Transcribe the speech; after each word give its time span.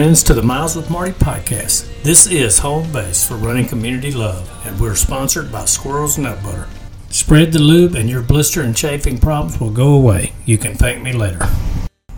Friends, 0.00 0.22
to 0.22 0.32
the 0.32 0.42
Miles 0.42 0.76
with 0.76 0.88
Marty 0.88 1.12
podcast. 1.12 1.86
This 2.02 2.26
is 2.26 2.58
home 2.58 2.90
base 2.90 3.28
for 3.28 3.34
running 3.34 3.68
community 3.68 4.10
love, 4.10 4.50
and 4.64 4.80
we're 4.80 4.94
sponsored 4.94 5.52
by 5.52 5.66
Squirrel's 5.66 6.16
Nut 6.16 6.42
Butter. 6.42 6.68
Spread 7.10 7.52
the 7.52 7.58
lube, 7.58 7.94
and 7.94 8.08
your 8.08 8.22
blister 8.22 8.62
and 8.62 8.74
chafing 8.74 9.18
problems 9.18 9.60
will 9.60 9.70
go 9.70 9.92
away. 9.92 10.32
You 10.46 10.56
can 10.56 10.74
thank 10.74 11.02
me 11.02 11.12
later. 11.12 11.46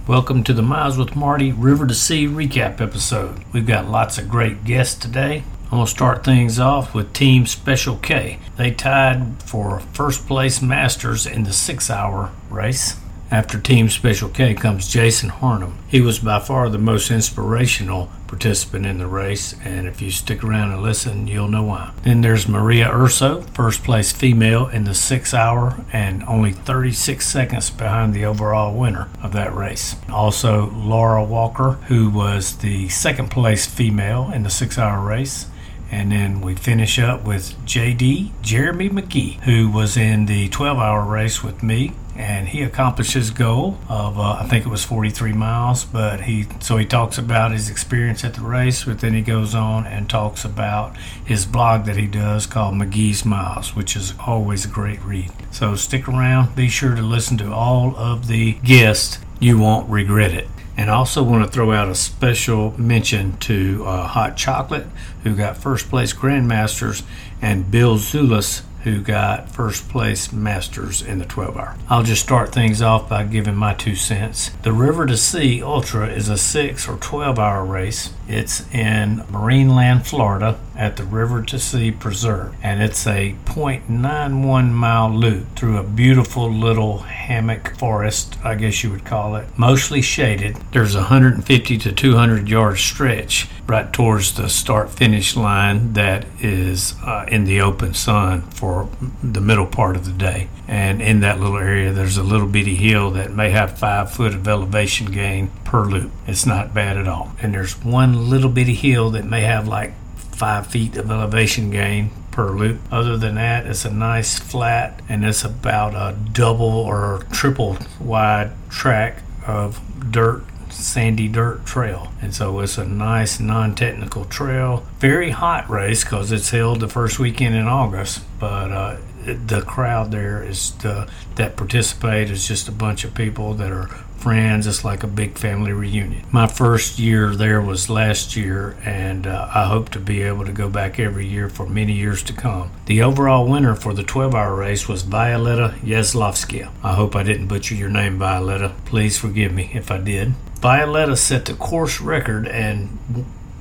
Welcome 0.06 0.44
to 0.44 0.52
the 0.52 0.62
Miles 0.62 0.96
with 0.96 1.16
Marty 1.16 1.50
River 1.50 1.84
to 1.88 1.92
Sea 1.92 2.28
recap 2.28 2.80
episode. 2.80 3.42
We've 3.52 3.66
got 3.66 3.90
lots 3.90 4.16
of 4.16 4.28
great 4.28 4.62
guests 4.62 4.94
today. 4.94 5.42
I'm 5.64 5.70
going 5.70 5.84
to 5.86 5.90
start 5.90 6.22
things 6.22 6.60
off 6.60 6.94
with 6.94 7.12
Team 7.12 7.46
Special 7.46 7.96
K. 7.96 8.38
They 8.58 8.70
tied 8.70 9.42
for 9.42 9.80
first 9.80 10.28
place 10.28 10.62
Masters 10.62 11.26
in 11.26 11.42
the 11.42 11.52
six 11.52 11.90
hour 11.90 12.30
race. 12.48 12.94
After 13.32 13.58
Team 13.58 13.88
Special 13.88 14.28
K 14.28 14.52
comes 14.52 14.92
Jason 14.92 15.30
Harnum. 15.30 15.78
He 15.88 16.02
was 16.02 16.18
by 16.18 16.38
far 16.38 16.68
the 16.68 16.76
most 16.76 17.10
inspirational 17.10 18.10
participant 18.26 18.84
in 18.84 18.98
the 18.98 19.06
race, 19.06 19.54
and 19.64 19.88
if 19.88 20.02
you 20.02 20.10
stick 20.10 20.44
around 20.44 20.72
and 20.72 20.82
listen, 20.82 21.26
you'll 21.26 21.48
know 21.48 21.62
why. 21.62 21.92
Then 22.02 22.20
there's 22.20 22.46
Maria 22.46 22.94
Urso, 22.94 23.40
first 23.54 23.84
place 23.84 24.12
female 24.12 24.68
in 24.68 24.84
the 24.84 24.92
six 24.92 25.32
hour 25.32 25.82
and 25.94 26.22
only 26.24 26.52
36 26.52 27.26
seconds 27.26 27.70
behind 27.70 28.12
the 28.12 28.26
overall 28.26 28.78
winner 28.78 29.08
of 29.22 29.32
that 29.32 29.54
race. 29.54 29.96
Also, 30.10 30.70
Laura 30.72 31.24
Walker, 31.24 31.78
who 31.88 32.10
was 32.10 32.58
the 32.58 32.90
second 32.90 33.30
place 33.30 33.64
female 33.64 34.30
in 34.34 34.42
the 34.42 34.50
six 34.50 34.76
hour 34.76 35.02
race. 35.02 35.46
And 35.90 36.10
then 36.10 36.40
we 36.40 36.54
finish 36.54 36.98
up 36.98 37.24
with 37.24 37.54
JD 37.66 38.30
Jeremi 38.42 38.88
McGee, 38.90 39.40
who 39.40 39.70
was 39.70 39.96
in 39.98 40.24
the 40.24 40.48
12 40.48 40.78
hour 40.78 41.04
race 41.04 41.42
with 41.42 41.62
me 41.62 41.92
and 42.22 42.48
he 42.48 42.62
accomplished 42.62 43.14
his 43.14 43.32
goal 43.32 43.78
of 43.88 44.16
uh, 44.16 44.36
I 44.38 44.46
think 44.46 44.64
it 44.64 44.68
was 44.68 44.84
43 44.84 45.32
miles. 45.32 45.84
But 45.84 46.20
he 46.22 46.46
so 46.60 46.76
he 46.76 46.86
talks 46.86 47.18
about 47.18 47.50
his 47.50 47.68
experience 47.68 48.24
at 48.24 48.34
the 48.34 48.42
race, 48.42 48.84
but 48.84 49.00
then 49.00 49.12
he 49.12 49.22
goes 49.22 49.56
on 49.56 49.86
and 49.86 50.08
talks 50.08 50.44
about 50.44 50.96
his 51.24 51.44
blog 51.44 51.84
that 51.86 51.96
he 51.96 52.06
does 52.06 52.46
called 52.46 52.74
McGee's 52.76 53.24
Miles, 53.24 53.74
which 53.74 53.96
is 53.96 54.14
always 54.24 54.64
a 54.64 54.68
great 54.68 55.02
read. 55.02 55.32
So 55.50 55.74
stick 55.74 56.06
around. 56.08 56.54
Be 56.54 56.68
sure 56.68 56.94
to 56.94 57.02
listen 57.02 57.38
to 57.38 57.52
all 57.52 57.96
of 57.96 58.28
the 58.28 58.52
guests. 58.52 59.18
You 59.40 59.58
won't 59.58 59.90
regret 59.90 60.32
it. 60.32 60.48
And 60.76 60.88
also 60.88 61.22
want 61.22 61.44
to 61.44 61.50
throw 61.50 61.72
out 61.72 61.90
a 61.90 61.94
special 61.94 62.72
mention 62.80 63.36
to 63.38 63.84
uh, 63.84 64.06
Hot 64.06 64.36
Chocolate, 64.36 64.86
who 65.22 65.34
got 65.34 65.56
first 65.56 65.90
place 65.90 66.14
Grandmasters, 66.14 67.02
and 67.42 67.70
Bill 67.70 67.96
Zulis, 67.96 68.62
who 68.84 69.00
got 69.00 69.48
first 69.48 69.88
place 69.88 70.32
Masters 70.32 71.02
in 71.02 71.18
the 71.18 71.24
12 71.24 71.56
hour. 71.56 71.76
I'll 71.88 72.02
just 72.02 72.22
start 72.22 72.52
things 72.52 72.82
off 72.82 73.08
by 73.08 73.24
giving 73.24 73.54
my 73.54 73.74
two 73.74 73.94
cents. 73.94 74.50
The 74.62 74.72
River 74.72 75.06
to 75.06 75.16
Sea 75.16 75.62
Ultra 75.62 76.08
is 76.08 76.28
a 76.28 76.36
6 76.36 76.88
or 76.88 76.96
12 76.96 77.38
hour 77.38 77.64
race. 77.64 78.12
It's 78.28 78.60
in 78.72 79.18
Marineland, 79.30 80.06
Florida 80.06 80.58
at 80.76 80.96
the 80.96 81.04
River 81.04 81.42
to 81.42 81.58
Sea 81.58 81.90
Preserve, 81.90 82.54
and 82.62 82.82
it's 82.82 83.06
a 83.06 83.34
0.91 83.44 84.70
mile 84.70 85.10
loop 85.10 85.54
through 85.56 85.78
a 85.78 85.82
beautiful 85.82 86.50
little 86.50 86.98
hammock 86.98 87.76
forest, 87.76 88.36
I 88.44 88.54
guess 88.54 88.82
you 88.82 88.90
would 88.90 89.04
call 89.04 89.36
it, 89.36 89.46
mostly 89.56 90.02
shaded. 90.02 90.56
There's 90.72 90.94
a 90.94 91.00
150 91.00 91.78
to 91.78 91.92
200 91.92 92.48
yard 92.48 92.78
stretch 92.78 93.48
right 93.66 93.92
towards 93.92 94.34
the 94.34 94.48
start 94.48 94.90
finish 94.90 95.36
line 95.36 95.92
that 95.92 96.26
is 96.40 96.94
uh, 97.04 97.26
in 97.28 97.44
the 97.44 97.60
open 97.60 97.94
sun 97.94 98.42
for 98.50 98.88
the 99.22 99.40
middle 99.40 99.66
part 99.66 99.96
of 99.96 100.04
the 100.04 100.12
day. 100.12 100.48
And 100.68 101.00
in 101.00 101.20
that 101.20 101.40
little 101.40 101.58
area, 101.58 101.92
there's 101.92 102.16
a 102.16 102.22
little 102.22 102.48
bitty 102.48 102.76
hill 102.76 103.10
that 103.12 103.32
may 103.32 103.50
have 103.50 103.78
five 103.78 104.10
foot 104.10 104.34
of 104.34 104.48
elevation 104.48 105.10
gain 105.10 105.50
per 105.64 105.84
loop. 105.84 106.10
It's 106.26 106.46
not 106.46 106.74
bad 106.74 106.96
at 106.96 107.08
all. 107.08 107.32
And 107.40 107.54
there's 107.54 107.82
one 107.82 108.28
little 108.30 108.50
bitty 108.50 108.74
hill 108.74 109.10
that 109.10 109.24
may 109.24 109.42
have 109.42 109.68
like 109.68 109.94
five 110.32 110.66
feet 110.66 110.96
of 110.96 111.10
elevation 111.10 111.70
gain 111.70 112.10
per 112.30 112.50
loop. 112.50 112.80
Other 112.90 113.16
than 113.16 113.36
that, 113.36 113.66
it's 113.66 113.84
a 113.84 113.90
nice 113.90 114.38
flat 114.38 115.00
and 115.08 115.24
it's 115.24 115.44
about 115.44 115.94
a 115.94 116.16
double 116.32 116.66
or 116.66 117.24
triple 117.30 117.76
wide 118.00 118.52
track 118.70 119.22
of 119.46 119.80
dirt 120.10 120.44
sandy 120.70 121.28
dirt 121.28 121.64
trail. 121.66 122.12
And 122.20 122.34
so 122.34 122.58
it's 122.60 122.78
a 122.78 122.84
nice 122.84 123.38
non 123.38 123.74
technical 123.74 124.24
trail. 124.24 124.86
Very 124.98 125.30
hot 125.30 125.68
race 125.68 126.02
because 126.02 126.32
it's 126.32 126.50
held 126.50 126.80
the 126.80 126.88
first 126.88 127.18
weekend 127.18 127.54
in 127.54 127.66
August, 127.66 128.22
but 128.38 128.72
uh, 128.72 128.96
the 129.24 129.62
crowd 129.62 130.10
there 130.10 130.42
is 130.42 130.72
the, 130.78 131.08
that 131.36 131.56
participate 131.56 132.30
is 132.30 132.46
just 132.46 132.68
a 132.68 132.72
bunch 132.72 133.04
of 133.04 133.14
people 133.14 133.54
that 133.54 133.70
are 133.70 133.88
friends. 134.22 134.66
It's 134.68 134.84
like 134.84 135.02
a 135.02 135.08
big 135.08 135.36
family 135.36 135.72
reunion. 135.72 136.24
My 136.30 136.46
first 136.46 136.98
year 136.98 137.34
there 137.34 137.60
was 137.60 137.90
last 137.90 138.36
year, 138.36 138.76
and 138.84 139.26
uh, 139.26 139.50
I 139.52 139.64
hope 139.64 139.90
to 139.90 139.98
be 139.98 140.22
able 140.22 140.44
to 140.44 140.52
go 140.52 140.68
back 140.68 141.00
every 141.00 141.26
year 141.26 141.48
for 141.48 141.66
many 141.66 141.92
years 141.92 142.22
to 142.24 142.32
come. 142.32 142.70
The 142.86 143.02
overall 143.02 143.48
winner 143.48 143.74
for 143.74 143.92
the 143.92 144.04
12 144.04 144.34
hour 144.34 144.54
race 144.54 144.88
was 144.88 145.02
Violetta 145.02 145.74
Yeslovskia. 145.82 146.70
I 146.82 146.94
hope 146.94 147.16
I 147.16 147.24
didn't 147.24 147.48
butcher 147.48 147.74
your 147.74 147.88
name, 147.88 148.18
Violetta. 148.18 148.74
Please 148.84 149.18
forgive 149.18 149.52
me 149.52 149.70
if 149.74 149.90
I 149.90 149.98
did. 149.98 150.34
Violetta 150.60 151.16
set 151.16 151.46
the 151.46 151.54
course 151.54 152.00
record 152.00 152.46
and 152.46 152.98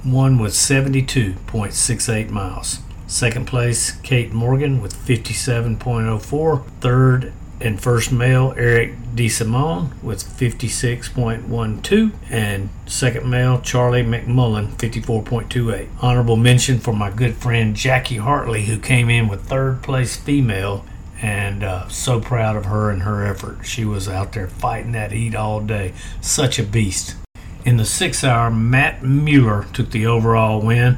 won 0.06 0.38
with 0.38 0.54
72.68 0.54 2.30
miles. 2.30 2.80
Second 3.12 3.46
place, 3.46 3.92
Kate 3.92 4.32
Morgan 4.32 4.82
with 4.82 4.96
57.04. 4.96 6.66
Third 6.80 7.34
and 7.60 7.80
first 7.80 8.10
male, 8.10 8.54
Eric 8.56 8.98
DeSimone 9.14 10.02
with 10.02 10.24
56.12. 10.24 12.14
And 12.30 12.70
second 12.86 13.30
male, 13.30 13.60
Charlie 13.60 14.06
McMullen, 14.06 14.70
54.28. 14.78 15.90
Honorable 16.00 16.38
mention 16.38 16.80
for 16.80 16.94
my 16.94 17.10
good 17.12 17.36
friend 17.36 17.76
Jackie 17.76 18.16
Hartley, 18.16 18.64
who 18.64 18.80
came 18.80 19.10
in 19.10 19.28
with 19.28 19.42
third 19.42 19.84
place 19.84 20.16
female. 20.16 20.86
And 21.22 21.66
uh, 21.66 21.90
so 21.90 22.22
proud 22.22 22.56
of 22.56 22.64
her 22.66 22.90
and 22.90 23.02
her 23.04 23.26
effort. 23.26 23.66
She 23.66 23.84
was 23.84 24.08
out 24.08 24.32
there 24.32 24.48
fighting 24.48 24.94
that 24.94 25.12
heat 25.12 25.36
all 25.36 25.60
day. 25.60 25.94
Such 26.22 26.60
a 26.60 26.64
beast. 26.64 27.18
In 27.66 27.76
the 27.76 27.86
six 27.86 28.24
hour, 28.24 28.50
Matt 28.50 29.04
Mueller 29.04 29.68
took 29.74 29.92
the 29.92 30.08
overall 30.08 30.62
win 30.62 30.98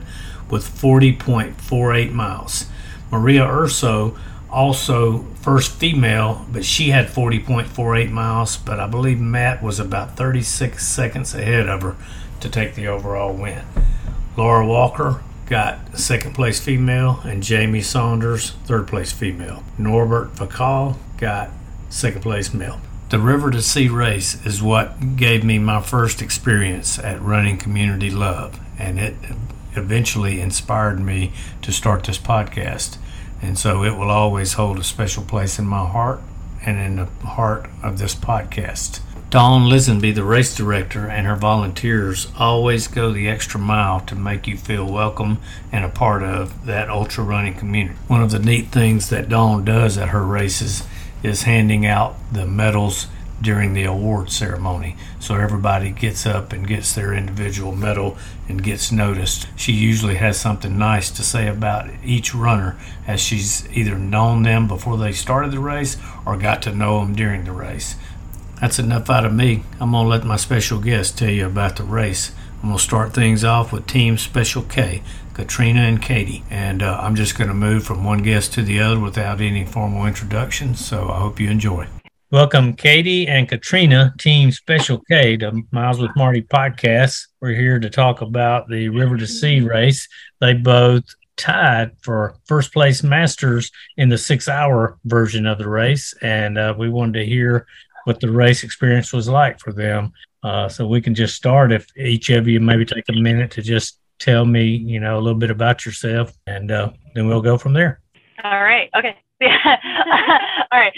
with 0.54 0.64
40.48 0.64 2.14
miles. 2.14 2.68
Maria 3.12 3.46
Urso 3.46 4.16
also 4.50 5.24
first 5.42 5.72
female, 5.72 6.46
but 6.52 6.64
she 6.64 6.92
had 6.92 7.08
40.48 7.08 8.12
miles. 8.12 8.56
But 8.56 8.80
I 8.80 8.88
believe 8.88 9.20
Matt 9.20 9.62
was 9.62 9.80
about 9.80 10.16
36 10.16 10.88
seconds 10.88 11.34
ahead 11.34 11.68
of 11.68 11.82
her 11.82 11.96
to 12.40 12.50
take 12.50 12.76
the 12.76 12.88
overall 12.88 13.34
win. 13.34 13.64
Laura 14.38 14.66
Walker 14.66 15.22
got 15.48 15.98
second 15.98 16.34
place 16.34 16.60
female, 16.60 17.20
and 17.24 17.44
Jamie 17.44 17.82
Saunders 17.82 18.52
third 18.66 18.88
place 18.88 19.12
female. 19.12 19.64
Norbert 19.78 20.36
Fakal 20.36 20.98
got 21.18 21.50
second 21.90 22.22
place 22.22 22.54
male. 22.54 22.80
The 23.10 23.20
River 23.20 23.52
to 23.52 23.62
Sea 23.62 23.90
race 23.90 24.44
is 24.46 24.64
what 24.64 25.16
gave 25.16 25.44
me 25.44 25.60
my 25.60 25.82
first 25.82 26.22
experience 26.22 26.98
at 26.98 27.22
running 27.22 27.58
community 27.58 28.10
love, 28.10 28.60
and 28.80 29.00
it 29.00 29.16
eventually 29.76 30.40
inspired 30.40 31.00
me 31.00 31.32
to 31.62 31.72
start 31.72 32.04
this 32.04 32.18
podcast. 32.18 32.98
And 33.42 33.58
so 33.58 33.84
it 33.84 33.98
will 33.98 34.10
always 34.10 34.54
hold 34.54 34.80
a 34.80 34.84
special 34.84 35.24
place 35.24 35.60
in 35.60 35.66
my 35.66 35.86
heart 35.86 36.22
and 36.66 36.80
in 36.80 36.96
the 36.96 37.06
heart 37.28 37.70
of 37.82 37.98
this 37.98 38.16
podcast. 38.16 39.02
Dawn 39.30 39.68
Lisenby, 39.68 40.14
the 40.14 40.24
race 40.24 40.56
director, 40.56 41.08
and 41.08 41.26
her 41.26 41.36
volunteers 41.36 42.28
always 42.38 42.88
go 42.88 43.12
the 43.12 43.28
extra 43.28 43.60
mile 43.60 44.00
to 44.02 44.16
make 44.16 44.48
you 44.48 44.56
feel 44.56 44.86
welcome 44.86 45.40
and 45.72 45.84
a 45.84 45.90
part 45.90 46.22
of 46.22 46.68
that 46.68 46.88
ultra 46.88 47.24
running 47.24 47.56
community. 47.56 47.98
One 48.08 48.22
of 48.22 48.30
the 48.30 48.38
neat 48.38 48.68
things 48.68 49.10
that 49.10 49.30
Dawn 49.30 49.66
does 49.66 49.98
at 49.98 50.10
her 50.10 50.24
races 50.24 50.84
is 51.24 51.44
handing 51.44 51.84
out 51.84 52.16
the 52.32 52.46
medals 52.46 53.08
during 53.44 53.74
the 53.74 53.84
award 53.84 54.32
ceremony. 54.32 54.96
So 55.20 55.36
everybody 55.36 55.92
gets 55.92 56.26
up 56.26 56.54
and 56.54 56.68
gets 56.68 56.94
their 56.94 57.14
individual 57.14 57.76
medal 57.76 58.18
and 58.48 58.64
gets 58.64 58.92
noticed. 58.92 59.48
She 59.56 59.74
usually 59.74 60.16
has 60.16 60.40
something 60.40 60.78
nice 60.78 61.12
to 61.12 61.22
say 61.22 61.48
about 61.48 61.90
each 62.04 62.34
runner 62.34 62.78
as 63.06 63.22
she's 63.22 63.68
either 63.78 63.98
known 63.98 64.44
them 64.44 64.68
before 64.68 64.98
they 64.98 65.12
started 65.12 65.52
the 65.52 65.60
race 65.60 65.98
or 66.26 66.38
got 66.38 66.62
to 66.64 66.74
know 66.74 67.02
them 67.02 67.14
during 67.14 67.44
the 67.44 67.52
race. 67.52 67.96
That's 68.60 68.80
enough 68.80 69.10
out 69.10 69.26
of 69.26 69.34
me. 69.34 69.64
I'm 69.80 69.92
going 69.92 70.06
to 70.06 70.10
let 70.10 70.24
my 70.24 70.38
special 70.38 70.80
guest 70.80 71.18
tell 71.18 71.30
you 71.30 71.46
about 71.46 71.76
the 71.76 71.84
race. 71.84 72.32
I'm 72.62 72.70
going 72.70 72.78
to 72.78 72.84
start 72.84 73.14
things 73.14 73.44
off 73.44 73.74
with 73.74 73.88
Team 73.88 74.18
Special 74.18 74.62
K, 74.62 75.04
Katrina 75.34 75.82
and 75.82 76.02
Katy. 76.02 76.46
And 76.50 76.82
uh, 76.82 76.98
I'm 77.02 77.16
just 77.16 77.38
going 77.38 77.50
to 77.50 77.54
move 77.54 77.84
from 77.84 78.06
one 78.06 78.24
guest 78.24 78.54
to 78.54 78.62
the 78.62 78.80
other 78.80 79.02
without 79.02 79.42
any 79.42 79.66
formal 79.66 80.06
introduction, 80.06 80.76
So 80.76 81.10
I 81.10 81.20
hope 81.20 81.42
you 81.42 81.50
enjoy. 81.50 81.88
Welcome, 82.34 82.74
Katy 82.74 83.28
and 83.28 83.48
Katrina, 83.48 84.12
Team 84.18 84.52
Special 84.52 85.00
K, 85.08 85.38
to 85.38 85.62
Miles 85.70 86.00
with 86.00 86.16
Marty 86.16 86.42
podcast. 86.42 87.28
We're 87.40 87.54
here 87.54 87.78
to 87.78 87.92
talk 87.92 88.22
about 88.22 88.68
the 88.68 88.90
River 88.90 89.18
to 89.18 89.28
Sea 89.28 89.60
race. 89.60 90.08
They 90.42 90.56
both 90.56 91.04
tied 91.38 91.92
for 92.02 92.34
first 92.46 92.74
place 92.74 93.04
masters 93.04 93.70
in 93.98 94.10
the 94.10 94.18
six 94.18 94.50
hour 94.50 94.98
version 95.06 95.46
of 95.46 95.60
the 95.60 95.70
race. 95.70 96.16
And 96.24 96.58
uh, 96.58 96.74
we 96.76 96.90
wanted 96.90 97.20
to 97.20 97.26
hear 97.28 97.68
what 98.06 98.20
the 98.20 98.32
race 98.32 98.64
experience 98.64 99.14
was 99.14 99.30
like 99.30 99.60
for 99.60 99.72
them. 99.72 100.12
Uh, 100.42 100.68
so 100.68 100.88
we 100.88 101.02
can 101.02 101.14
just 101.14 101.36
start 101.36 101.72
if 101.72 101.86
each 101.96 102.32
of 102.32 102.48
you 102.48 102.60
maybe 102.60 102.84
take 102.84 103.10
a 103.10 103.14
minute 103.14 103.52
to 103.52 103.62
just 103.62 104.00
tell 104.18 104.44
me, 104.44 104.64
you 104.64 105.00
know, 105.00 105.20
a 105.20 105.22
little 105.22 105.38
bit 105.38 105.52
about 105.52 105.86
yourself, 105.86 106.34
and 106.48 106.72
uh, 106.72 106.90
then 107.14 107.28
we'll 107.28 107.42
go 107.44 107.60
from 107.60 107.74
there. 107.74 108.02
All 108.44 108.64
right. 108.64 108.90
Okay. 108.98 109.18
all 110.72 110.80
right. 110.80 110.94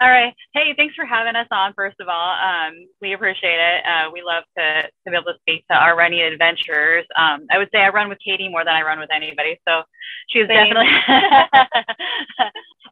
All 0.00 0.10
right. 0.10 0.34
Hey, 0.54 0.74
thanks 0.76 0.94
for 0.94 1.04
having 1.04 1.36
us 1.36 1.46
on, 1.50 1.72
first 1.74 2.00
of 2.00 2.08
all. 2.08 2.30
Um, 2.32 2.86
we 3.00 3.12
appreciate 3.14 3.58
it. 3.58 3.84
Uh, 3.86 4.10
we 4.12 4.22
love 4.22 4.44
to, 4.58 4.82
to 4.82 5.10
be 5.10 5.16
able 5.16 5.32
to 5.32 5.38
speak 5.40 5.66
to 5.68 5.74
our 5.76 5.96
running 5.96 6.20
adventures. 6.22 7.06
Um, 7.16 7.46
I 7.50 7.58
would 7.58 7.68
say 7.72 7.80
I 7.80 7.88
run 7.90 8.08
with 8.08 8.18
Katy 8.24 8.48
more 8.48 8.64
than 8.64 8.74
I 8.74 8.82
run 8.82 8.98
with 8.98 9.10
anybody. 9.14 9.60
So 9.66 9.82
she's 10.28 10.48
definitely. 10.48 10.88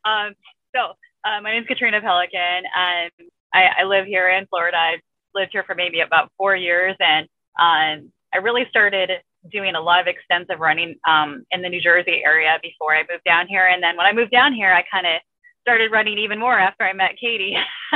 um, 0.05 0.35
so 0.75 0.93
uh, 1.25 1.41
my 1.43 1.53
name 1.53 1.63
is 1.63 1.69
Katrina 1.69 2.01
Pelican. 2.01 2.65
and 2.75 3.13
I, 3.53 3.69
I 3.81 3.85
live 3.85 4.07
here 4.07 4.29
in 4.31 4.47
Florida. 4.47 4.77
I've 4.77 5.01
lived 5.35 5.53
here 5.53 5.65
for 5.65 5.75
maybe 5.75 6.01
about 6.01 6.31
four 6.37 6.57
years. 6.57 6.97
And 7.01 7.27
um, 7.59 8.13
I 8.33 8.39
really 8.43 8.67
started 8.71 9.11
doing 9.51 9.75
a 9.75 9.81
lot 9.81 10.01
of 10.01 10.07
extensive 10.07 10.61
running 10.61 10.97
um, 11.09 11.45
in 11.51 11.63
the 11.63 11.69
New 11.69 11.81
Jersey 11.81 12.23
area 12.25 12.59
before 12.63 12.95
I 12.95 13.05
moved 13.11 13.25
down 13.25 13.47
here. 13.47 13.67
And 13.67 13.83
then 13.83 13.97
when 13.97 14.07
I 14.07 14.13
moved 14.13 14.31
down 14.31 14.53
here, 14.53 14.73
I 14.73 14.85
kind 14.91 15.07
of 15.07 15.21
started 15.63 15.93
running 15.93 16.19
even 16.19 16.39
more 16.39 16.59
after 16.59 16.85
I 16.85 16.93
met 16.93 17.17
Katy. 17.21 17.57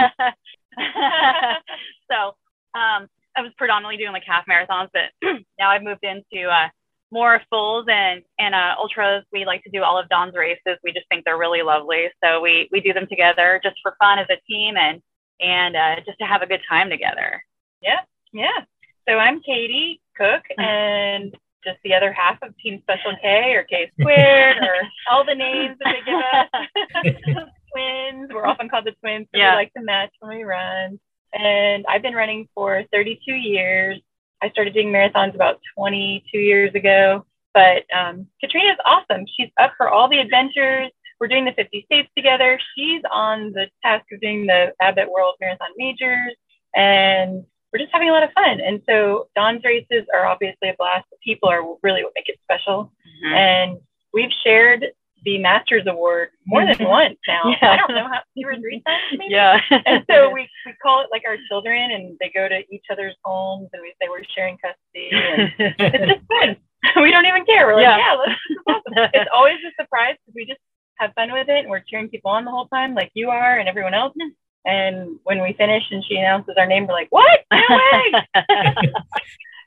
so 2.10 2.36
um, 2.74 3.08
I 3.36 3.42
was 3.42 3.52
predominantly 3.56 3.96
doing 3.96 4.12
like 4.12 4.24
half 4.26 4.46
marathons, 4.46 4.88
but 4.92 5.10
now 5.58 5.70
I've 5.70 5.82
moved 5.82 6.04
into 6.04 6.48
uh, 6.48 6.68
more 7.10 7.42
fulls 7.50 7.86
and 7.88 8.22
and 8.38 8.54
uh, 8.54 8.74
ultras. 8.78 9.24
We 9.32 9.44
like 9.44 9.62
to 9.64 9.70
do 9.70 9.82
all 9.82 9.98
of 9.98 10.08
Dawn's 10.08 10.34
races. 10.34 10.78
We 10.82 10.92
just 10.92 11.08
think 11.08 11.24
they're 11.24 11.38
really 11.38 11.62
lovely, 11.62 12.08
so 12.22 12.40
we 12.40 12.68
we 12.72 12.80
do 12.80 12.92
them 12.92 13.06
together 13.08 13.60
just 13.62 13.76
for 13.82 13.96
fun 13.98 14.18
as 14.18 14.26
a 14.30 14.40
team 14.48 14.76
and 14.76 15.00
and 15.40 15.76
uh, 15.76 15.96
just 16.04 16.18
to 16.18 16.26
have 16.26 16.42
a 16.42 16.46
good 16.46 16.60
time 16.68 16.90
together. 16.90 17.42
Yeah, 17.82 18.00
yeah. 18.32 18.64
So 19.08 19.18
I'm 19.18 19.40
Katy 19.42 20.00
Cook 20.16 20.42
and 20.56 21.34
just 21.62 21.78
the 21.84 21.94
other 21.94 22.12
half 22.12 22.38
of 22.42 22.56
Team 22.58 22.80
Special 22.82 23.12
K 23.20 23.52
or 23.54 23.64
K 23.64 23.90
squared 24.00 24.56
or 24.58 24.76
all 25.10 25.24
the 25.24 25.34
names 25.34 25.76
that 25.80 25.94
they 25.94 27.34
give 27.34 27.36
us. 27.36 27.48
twins. 27.74 28.30
We're 28.32 28.46
often 28.46 28.68
called 28.68 28.86
the 28.86 28.92
twins. 28.92 29.26
So 29.32 29.38
yeah. 29.38 29.52
We 29.52 29.56
like 29.56 29.72
to 29.74 29.82
match 29.82 30.10
when 30.20 30.36
we 30.38 30.44
run. 30.44 30.98
And 31.32 31.84
I've 31.88 32.02
been 32.02 32.14
running 32.14 32.48
for 32.54 32.84
32 32.92 33.32
years. 33.32 34.00
I 34.42 34.50
started 34.50 34.72
doing 34.72 34.88
marathons 34.88 35.34
about 35.34 35.60
22 35.76 36.38
years 36.38 36.74
ago. 36.74 37.26
But 37.52 37.84
um, 37.94 38.26
Katrina's 38.40 38.78
awesome. 38.84 39.26
She's 39.36 39.50
up 39.60 39.72
for 39.76 39.88
all 39.88 40.08
the 40.08 40.18
adventures. 40.18 40.90
We're 41.20 41.28
doing 41.28 41.44
the 41.44 41.52
50 41.52 41.84
states 41.86 42.08
together. 42.16 42.58
She's 42.74 43.02
on 43.10 43.52
the 43.52 43.66
task 43.82 44.06
of 44.12 44.20
doing 44.20 44.46
the 44.46 44.72
Abbott 44.80 45.10
World 45.10 45.34
Marathon 45.40 45.68
Majors. 45.76 46.34
And 46.74 47.44
we're 47.74 47.80
just 47.80 47.92
having 47.92 48.08
a 48.08 48.12
lot 48.12 48.22
of 48.22 48.30
fun. 48.32 48.60
And 48.60 48.80
so 48.88 49.26
Dawn's 49.34 49.64
races 49.64 50.06
are 50.14 50.26
obviously 50.26 50.68
a 50.68 50.74
blast. 50.78 51.06
The 51.10 51.16
people 51.24 51.48
are 51.48 51.60
really 51.82 52.04
what 52.04 52.12
make 52.14 52.28
it 52.28 52.38
special. 52.44 52.92
Mm-hmm. 53.02 53.34
And 53.34 53.78
we've 54.12 54.30
shared 54.44 54.86
the 55.24 55.38
Masters 55.38 55.82
Award 55.88 56.28
more 56.46 56.64
than 56.64 56.76
mm-hmm. 56.76 56.84
once 56.84 57.18
now. 57.26 57.42
Yeah. 57.60 57.72
I 57.72 57.76
don't 57.76 57.96
know 57.96 58.06
how 58.06 58.20
two 58.38 58.46
or 58.46 58.54
three 58.54 58.80
times 58.86 59.18
maybe. 59.18 59.32
Yeah. 59.34 59.58
and 59.86 60.04
so 60.08 60.30
we, 60.30 60.48
we 60.66 60.72
call 60.80 61.00
it 61.00 61.08
like 61.10 61.22
our 61.26 61.36
children 61.48 61.90
and 61.90 62.16
they 62.20 62.30
go 62.32 62.48
to 62.48 62.60
each 62.72 62.84
other's 62.92 63.16
homes 63.24 63.70
and 63.72 63.82
we 63.82 63.92
say 64.00 64.06
we're 64.08 64.22
sharing 64.36 64.56
custody 64.58 65.10
and 65.10 65.50
it's 65.58 66.06
just 66.06 66.26
fun. 66.28 66.56
we 67.02 67.10
don't 67.10 67.26
even 67.26 67.44
care. 67.44 67.66
We're 67.66 67.74
like, 67.74 67.82
yeah, 67.82 67.98
yeah 67.98 68.14
let's, 68.14 68.40
awesome. 68.68 69.10
it's 69.14 69.30
always 69.34 69.56
a 69.66 69.82
surprise 69.82 70.14
because 70.22 70.34
we 70.36 70.46
just 70.46 70.60
have 70.98 71.12
fun 71.14 71.32
with 71.32 71.48
it 71.48 71.66
and 71.66 71.70
we're 71.70 71.82
cheering 71.88 72.08
people 72.08 72.30
on 72.30 72.44
the 72.44 72.52
whole 72.52 72.68
time 72.68 72.94
like 72.94 73.10
you 73.14 73.30
are 73.30 73.58
and 73.58 73.68
everyone 73.68 73.94
else. 73.94 74.14
And 74.64 75.18
when 75.24 75.42
we 75.42 75.52
finish 75.52 75.82
and 75.90 76.04
she 76.04 76.16
announces 76.16 76.54
our 76.58 76.66
name, 76.66 76.86
we're 76.86 76.94
like, 76.94 77.10
what? 77.10 77.40
No 77.52 77.58
way. 77.70 78.24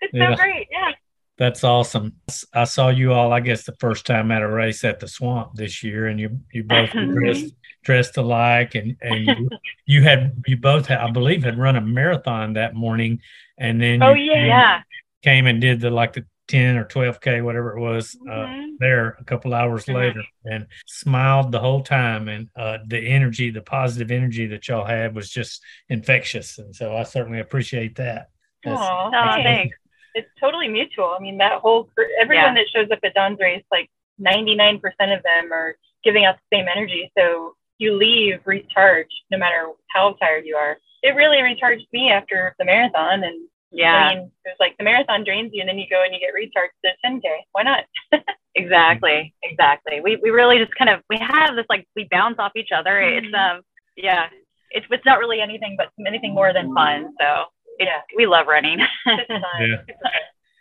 it's 0.01 0.13
yeah. 0.13 0.31
so 0.31 0.35
great. 0.35 0.67
Yeah. 0.71 0.91
That's 1.37 1.63
awesome. 1.63 2.13
I 2.51 2.63
saw 2.63 2.89
you 2.89 3.13
all, 3.13 3.31
I 3.31 3.41
guess, 3.41 3.63
the 3.63 3.75
first 3.79 4.07
time 4.07 4.31
at 4.31 4.41
a 4.41 4.47
race 4.47 4.83
at 4.83 4.99
the 4.99 5.07
swamp 5.07 5.53
this 5.53 5.83
year, 5.83 6.07
and 6.07 6.19
you 6.19 6.39
you 6.51 6.63
both 6.63 6.89
mm-hmm. 6.89 7.13
dressed 7.13 7.53
dressed 7.83 8.17
alike, 8.17 8.73
and 8.73 8.97
and 9.01 9.27
you, 9.27 9.49
you 9.85 10.01
had 10.01 10.43
you 10.47 10.57
both 10.57 10.87
had, 10.87 10.97
I 10.97 11.11
believe 11.11 11.43
had 11.43 11.59
run 11.59 11.75
a 11.75 11.81
marathon 11.81 12.53
that 12.53 12.73
morning, 12.73 13.21
and 13.55 13.79
then 13.79 14.01
oh 14.01 14.15
yeah, 14.15 14.33
came, 14.33 14.45
yeah, 14.47 14.81
came 15.23 15.45
and 15.45 15.61
did 15.61 15.79
the 15.79 15.91
like 15.91 16.13
the 16.13 16.25
10 16.47 16.77
or 16.77 16.85
12k 16.85 17.43
whatever 17.43 17.77
it 17.77 17.81
was 17.81 18.15
uh, 18.29 18.31
mm-hmm. 18.31 18.75
there 18.79 19.17
a 19.19 19.23
couple 19.23 19.53
hours 19.53 19.85
mm-hmm. 19.85 19.97
later 19.97 20.23
and 20.45 20.67
smiled 20.85 21.51
the 21.51 21.59
whole 21.59 21.81
time. 21.81 22.27
And 22.27 22.49
uh, 22.55 22.79
the 22.85 22.99
energy 22.99 23.49
the 23.49 23.61
positive 23.61 24.11
energy 24.11 24.47
that 24.47 24.67
y'all 24.67 24.85
had 24.85 25.15
was 25.15 25.29
just 25.29 25.61
infectious. 25.89 26.57
And 26.57 26.75
so 26.75 26.95
i 26.95 27.03
certainly 27.03 27.39
appreciate 27.39 27.95
that. 27.95 28.29
That's, 28.63 28.79
Aww, 28.79 29.11
that's 29.11 29.43
thanks. 29.43 29.77
it's 30.15 30.29
totally 30.39 30.67
mutual. 30.67 31.15
I 31.17 31.21
mean 31.21 31.37
that 31.37 31.59
whole 31.61 31.89
everyone 32.19 32.55
yeah. 32.55 32.63
that 32.63 32.69
shows 32.73 32.91
up 32.91 32.99
at 33.03 33.13
Dawn's 33.13 33.39
race 33.39 33.63
like 33.71 33.89
99% 34.19 34.81
of 35.15 35.23
them 35.23 35.51
are 35.51 35.75
giving 36.03 36.25
out 36.25 36.35
the 36.35 36.57
same 36.57 36.65
energy. 36.73 37.11
So 37.17 37.55
you 37.77 37.95
leave 37.95 38.39
recharged 38.45 39.13
no 39.31 39.37
matter 39.37 39.67
how 39.89 40.13
tired 40.13 40.45
you 40.45 40.55
are. 40.55 40.77
It 41.03 41.09
really 41.09 41.41
recharged 41.41 41.85
me 41.93 42.09
after 42.09 42.55
the 42.57 42.65
marathon 42.65 43.23
and 43.23 43.47
yeah. 43.71 43.95
I 43.95 44.15
mean, 44.15 44.31
it's 44.45 44.59
like 44.59 44.75
the 44.77 44.83
marathon 44.83 45.23
drains 45.23 45.51
you 45.53 45.61
and 45.61 45.69
then 45.69 45.77
you 45.77 45.85
go 45.89 46.03
and 46.03 46.13
you 46.13 46.19
get 46.19 46.33
recharged 46.33 46.73
to 46.85 46.91
10K. 47.05 47.21
Why 47.51 47.63
not? 47.63 47.83
exactly. 48.55 49.33
Exactly. 49.43 50.01
We, 50.01 50.17
we 50.21 50.29
really 50.29 50.57
just 50.57 50.75
kind 50.75 50.89
of, 50.89 51.01
we 51.09 51.17
have 51.19 51.55
this 51.55 51.65
like, 51.69 51.87
we 51.95 52.07
bounce 52.09 52.37
off 52.39 52.53
each 52.55 52.69
other. 52.75 52.91
Mm-hmm. 52.91 53.25
It's, 53.25 53.33
um, 53.33 53.61
yeah, 53.95 54.27
it's, 54.71 54.85
it's 54.89 55.05
not 55.05 55.19
really 55.19 55.41
anything 55.41 55.75
but 55.77 55.87
anything 56.05 56.33
more 56.33 56.53
than 56.53 56.73
fun. 56.73 57.13
So 57.19 57.45
yeah, 57.79 58.01
we 58.15 58.25
love 58.25 58.47
running. 58.47 58.79
yeah. 59.05 59.81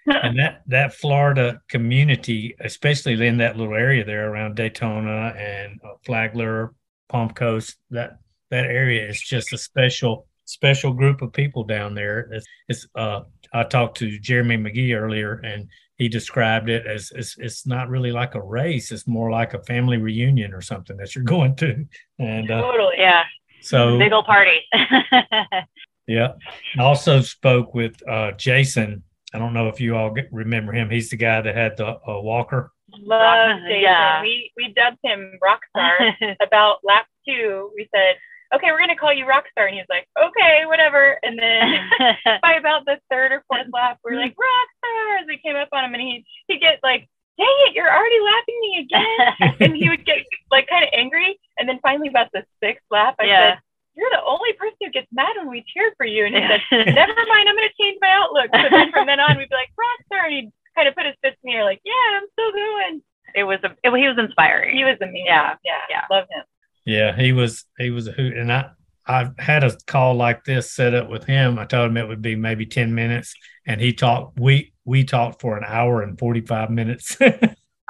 and 0.22 0.38
that 0.38 0.62
that 0.66 0.94
Florida 0.94 1.60
community, 1.68 2.54
especially 2.60 3.26
in 3.26 3.38
that 3.38 3.56
little 3.56 3.74
area 3.74 4.04
there 4.04 4.30
around 4.30 4.54
Daytona 4.54 5.34
and 5.36 5.80
uh, 5.84 5.94
Flagler, 6.04 6.72
Palm 7.08 7.30
Coast, 7.30 7.76
that 7.90 8.18
that 8.50 8.66
area 8.66 9.08
is 9.08 9.20
just 9.20 9.52
a 9.52 9.58
special 9.58 10.26
special 10.46 10.92
group 10.92 11.22
of 11.22 11.32
people 11.32 11.64
down 11.64 11.94
there. 11.94 12.28
It's, 12.32 12.46
it's 12.68 12.86
uh, 12.94 13.20
I 13.52 13.64
talked 13.64 13.98
to 13.98 14.18
Jeremi 14.18 14.58
McGee 14.58 14.96
earlier, 14.96 15.34
and 15.44 15.68
he 15.96 16.08
described 16.08 16.68
it 16.68 16.86
as 16.86 17.12
it's, 17.14 17.36
it's 17.38 17.66
not 17.66 17.88
really 17.88 18.12
like 18.12 18.34
a 18.34 18.42
race; 18.42 18.90
it's 18.90 19.06
more 19.06 19.30
like 19.30 19.54
a 19.54 19.62
family 19.62 19.98
reunion 19.98 20.54
or 20.54 20.60
something 20.60 20.96
that 20.96 21.14
you're 21.14 21.24
going 21.36 21.56
to. 21.56 21.84
And 22.18 22.50
uh, 22.50 22.62
totally, 22.62 22.94
yeah. 22.98 23.24
So 23.60 23.98
big 23.98 24.12
old 24.12 24.26
party. 24.26 24.60
yeah. 26.06 26.32
I 26.78 26.82
also 26.82 27.20
spoke 27.20 27.74
with 27.74 27.96
uh, 28.08 28.32
Jason. 28.32 29.02
I 29.34 29.38
don't 29.38 29.52
know 29.52 29.68
if 29.68 29.80
you 29.80 29.96
all 29.96 30.12
get, 30.12 30.28
remember 30.32 30.72
him. 30.72 30.88
He's 30.88 31.10
the 31.10 31.16
guy 31.16 31.40
that 31.40 31.54
had 31.54 31.76
the 31.76 31.88
uh, 31.88 32.20
walker. 32.20 32.72
Love 33.00 33.58
Jason. 33.66 33.82
Yeah. 33.82 34.22
We 34.22 34.52
we 34.56 34.72
dubbed 34.74 34.98
him 35.02 35.32
Rockstar. 35.42 36.36
About 36.40 36.78
lap 36.84 37.06
two, 37.26 37.70
we 37.74 37.88
said 37.94 38.16
okay, 38.54 38.70
we're 38.70 38.80
gonna 38.80 38.96
call 38.96 39.12
you 39.12 39.24
Rockstar, 39.24 39.66
and 39.66 39.74
he 39.74 39.80
was 39.80 39.90
like, 39.90 40.06
okay, 40.18 40.66
whatever. 40.66 41.18
And 41.22 41.38
then 41.38 41.88
by 42.42 42.54
about 42.54 42.84
the 42.84 42.98
third 43.10 43.32
or 43.32 43.44
fourth 43.48 43.66
lap, 43.72 43.98
we 44.04 44.12
are 44.12 44.20
like 44.20 44.36
Rockstar 44.36 45.20
as 45.20 45.26
we 45.26 45.38
came 45.38 45.56
up 45.56 45.68
on 45.72 45.84
him, 45.84 45.94
and 45.94 46.02
he 46.02 46.24
he'd 46.48 46.60
get 46.60 46.80
like, 46.82 47.08
dang 47.38 47.56
it, 47.68 47.74
you're 47.74 47.90
already 47.92 48.20
laughing 48.20 48.58
me 48.60 48.72
again, 48.84 49.56
and 49.60 49.76
he 49.76 49.88
would 49.88 50.04
get 50.04 50.24
like 50.50 50.68
kind 50.68 50.84
of 50.84 50.90
angry. 50.92 51.38
And 51.58 51.68
then 51.68 51.80
finally, 51.82 52.08
about 52.08 52.32
the 52.32 52.44
sixth 52.62 52.84
lap, 52.90 53.16
I 53.20 53.24
yeah. 53.24 53.54
said. 53.54 53.58
You're 53.96 54.12
the 54.12 54.28
only 54.28 54.52
person 54.60 54.76
who 54.84 54.90
gets 54.90 55.08
mad 55.10 55.40
when 55.40 55.48
we 55.48 55.64
cheer 55.72 55.90
for 55.96 56.04
you. 56.04 56.26
And 56.26 56.36
he 56.36 56.42
said, 56.44 56.60
Never 56.92 57.16
mind, 57.16 57.48
I'm 57.48 57.56
going 57.56 57.64
to 57.64 57.80
change 57.80 57.96
my 57.98 58.12
outlook. 58.12 58.52
So 58.52 58.68
then 58.68 58.92
from 58.92 59.06
then 59.06 59.20
on, 59.20 59.38
we'd 59.38 59.48
be 59.48 59.56
like, 59.56 59.72
Rockstar. 59.72 60.28
And 60.28 60.34
he'd 60.34 60.52
kind 60.76 60.86
of 60.86 60.94
put 60.94 61.06
his 61.06 61.16
fist 61.24 61.40
in 61.42 61.48
the 61.48 61.56
air, 61.56 61.64
like, 61.64 61.80
Yeah, 61.82 62.20
I'm 62.20 62.28
still 62.36 62.52
going. 62.52 63.00
It 63.34 63.44
was, 63.44 63.56
a, 63.64 63.72
it, 63.72 63.88
he 63.96 64.04
was 64.04 64.18
inspiring. 64.18 64.76
He 64.76 64.84
was 64.84 64.98
amazing. 65.00 65.24
Yeah. 65.24 65.56
Yeah. 65.64 65.80
yeah. 65.88 66.04
Love 66.10 66.28
him. 66.28 66.44
Yeah, 66.86 67.14
he 67.16 67.32
was 67.32 67.64
he 67.78 67.90
was 67.90 68.06
a 68.06 68.12
hoot, 68.12 68.36
and 68.36 68.50
I 68.50 68.70
I 69.06 69.30
had 69.38 69.64
a 69.64 69.76
call 69.86 70.14
like 70.14 70.44
this 70.44 70.70
set 70.70 70.94
up 70.94 71.10
with 71.10 71.24
him. 71.24 71.58
I 71.58 71.66
told 71.66 71.90
him 71.90 71.96
it 71.96 72.08
would 72.08 72.22
be 72.22 72.36
maybe 72.36 72.64
ten 72.64 72.94
minutes, 72.94 73.34
and 73.66 73.80
he 73.80 73.92
talked. 73.92 74.38
We 74.38 74.72
we 74.84 75.04
talked 75.04 75.40
for 75.40 75.58
an 75.58 75.64
hour 75.66 76.02
and 76.02 76.18
forty 76.18 76.40
five 76.40 76.70
minutes. 76.70 77.16
oh 77.20 77.26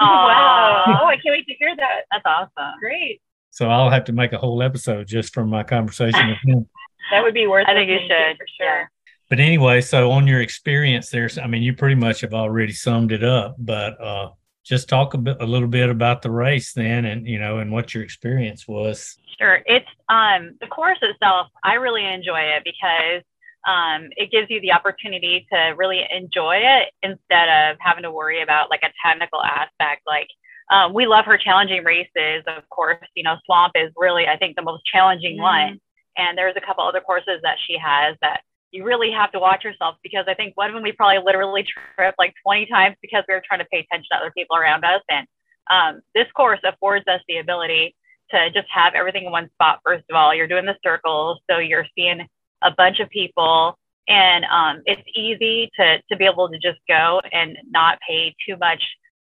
wow! 0.01 0.85
Oh, 0.87 1.07
I 1.07 1.17
can't 1.17 1.35
wait 1.37 1.47
to 1.47 1.55
hear 1.59 1.77
that. 1.77 2.05
That's 2.11 2.25
awesome. 2.25 2.81
Great. 2.81 3.21
So 3.51 3.69
I'll 3.69 3.91
have 3.91 4.05
to 4.05 4.13
make 4.13 4.33
a 4.33 4.39
whole 4.39 4.63
episode 4.63 5.07
just 5.07 5.33
from 5.33 5.51
my 5.51 5.63
conversation 5.63 6.29
with 6.29 6.39
him. 6.43 6.69
that 7.11 7.23
would 7.23 7.35
be 7.35 7.47
worth. 7.47 7.69
It. 7.69 7.71
I 7.71 7.75
think 7.75 7.91
you 7.91 7.99
should 8.01 8.37
for 8.39 8.47
sure. 8.59 8.81
Yeah. 8.81 8.87
But 9.29 9.41
anyway, 9.41 9.81
so 9.81 10.11
on 10.13 10.27
your 10.27 10.41
experience 10.41 11.11
there, 11.11 11.29
I 11.43 11.47
mean, 11.49 11.63
you 11.63 11.75
pretty 11.75 11.97
much 11.97 12.21
have 12.21 12.33
already 12.33 12.73
summed 12.73 13.13
it 13.13 13.25
up. 13.25 13.57
But 13.59 14.01
uh, 14.01 14.31
just 14.67 14.89
talk 14.89 15.15
a 15.15 15.19
bit 15.19 15.37
a 15.41 15.47
little 15.47 15.69
bit 15.69 15.89
about 15.89 16.23
the 16.23 16.31
race 16.31 16.73
then 16.73 17.05
and 17.05 17.27
you 17.27 17.39
know 17.39 17.59
and 17.59 17.71
what 17.71 17.95
your 17.95 18.03
experience 18.03 18.67
was. 18.67 19.17
Sure. 19.39 19.61
It's 19.67 19.87
um 20.09 20.57
the 20.61 20.67
course 20.67 20.99
itself 21.03 21.49
i 21.63 21.75
really 21.75 22.05
enjoy 22.05 22.41
it 22.41 22.65
because 22.65 23.23
um, 23.67 24.11
it 24.17 24.31
gives 24.31 24.49
you 24.49 24.61
the 24.61 24.73
opportunity 24.73 25.45
to 25.53 25.75
really 25.77 26.03
enjoy 26.15 26.59
it 26.59 26.93
instead 27.03 27.49
of 27.49 27.77
having 27.81 28.05
to 28.05 28.13
worry 28.13 28.41
about 28.41 28.71
like 28.71 28.85
a 28.85 28.93
technical 29.05 29.43
aspect. 29.43 30.03
Like 30.07 30.29
um, 30.71 30.95
we 30.95 31.05
love 31.05 31.25
her 31.25 31.37
challenging 31.37 31.83
races 31.83 32.45
of 32.47 32.69
course 32.69 33.05
you 33.15 33.23
know 33.23 33.37
swamp 33.45 33.73
is 33.77 33.93
really 33.97 34.27
i 34.27 34.37
think 34.37 34.57
the 34.57 34.63
most 34.63 34.83
challenging 34.93 35.35
mm-hmm. 35.35 35.71
one. 35.71 35.81
And 36.19 36.37
there's 36.37 36.57
a 36.57 36.65
couple 36.65 36.83
other 36.83 37.01
courses 37.01 37.41
that 37.43 37.59
she 37.67 37.77
has 37.77 38.17
that 38.23 38.41
you 38.73 38.85
really 38.85 39.11
have 39.11 39.33
to 39.33 39.39
watch 39.39 39.65
yourself 39.65 39.97
because 40.03 40.25
I 40.29 40.35
think 40.35 40.57
one 40.57 40.69
of 40.69 40.75
them 40.75 40.83
we 40.83 40.93
probably 40.93 41.23
literally 41.25 41.65
tripped 41.97 42.19
like 42.19 42.35
20 42.45 42.67
times 42.67 42.97
because 43.01 43.25
we 43.29 43.35
were 43.35 43.43
trying 43.47 43.61
to 43.61 43.67
pay 43.67 43.79
attention 43.79 44.09
to 44.13 44.19
other 44.19 44.33
people 44.37 44.57
around 44.57 44.85
us. 44.85 45.03
And 45.09 45.27
um, 45.71 46.01
this 46.15 46.27
course 46.37 46.61
affords 46.65 47.07
us 47.09 47.21
the 47.29 47.39
ability 47.39 47.95
to 48.31 48.51
just 48.51 48.67
have 48.71 48.95
everything 48.95 49.25
in 49.25 49.33
one 49.33 49.51
spot. 49.55 49.81
First 49.85 50.05
of 50.11 50.17
all, 50.17 50.35
you're 50.35 50.49
doing 50.49 50.67
the 50.67 50.77
circles, 50.83 51.39
so 51.49 51.59
you're 51.59 51.87
seeing 51.97 52.27
a 52.63 52.71
bunch 52.71 53.01
of 53.01 53.09
people, 53.11 53.79
and 54.09 54.45
um, 54.47 54.83
it's 54.87 55.03
easy 55.15 55.71
to 55.79 56.03
to 56.11 56.17
be 56.17 56.25
able 56.25 56.49
to 56.49 56.59
just 56.59 56.79
go 56.89 57.21
and 57.33 57.57
not 57.71 57.99
pay 58.07 58.35
too 58.47 58.57
much 58.57 58.83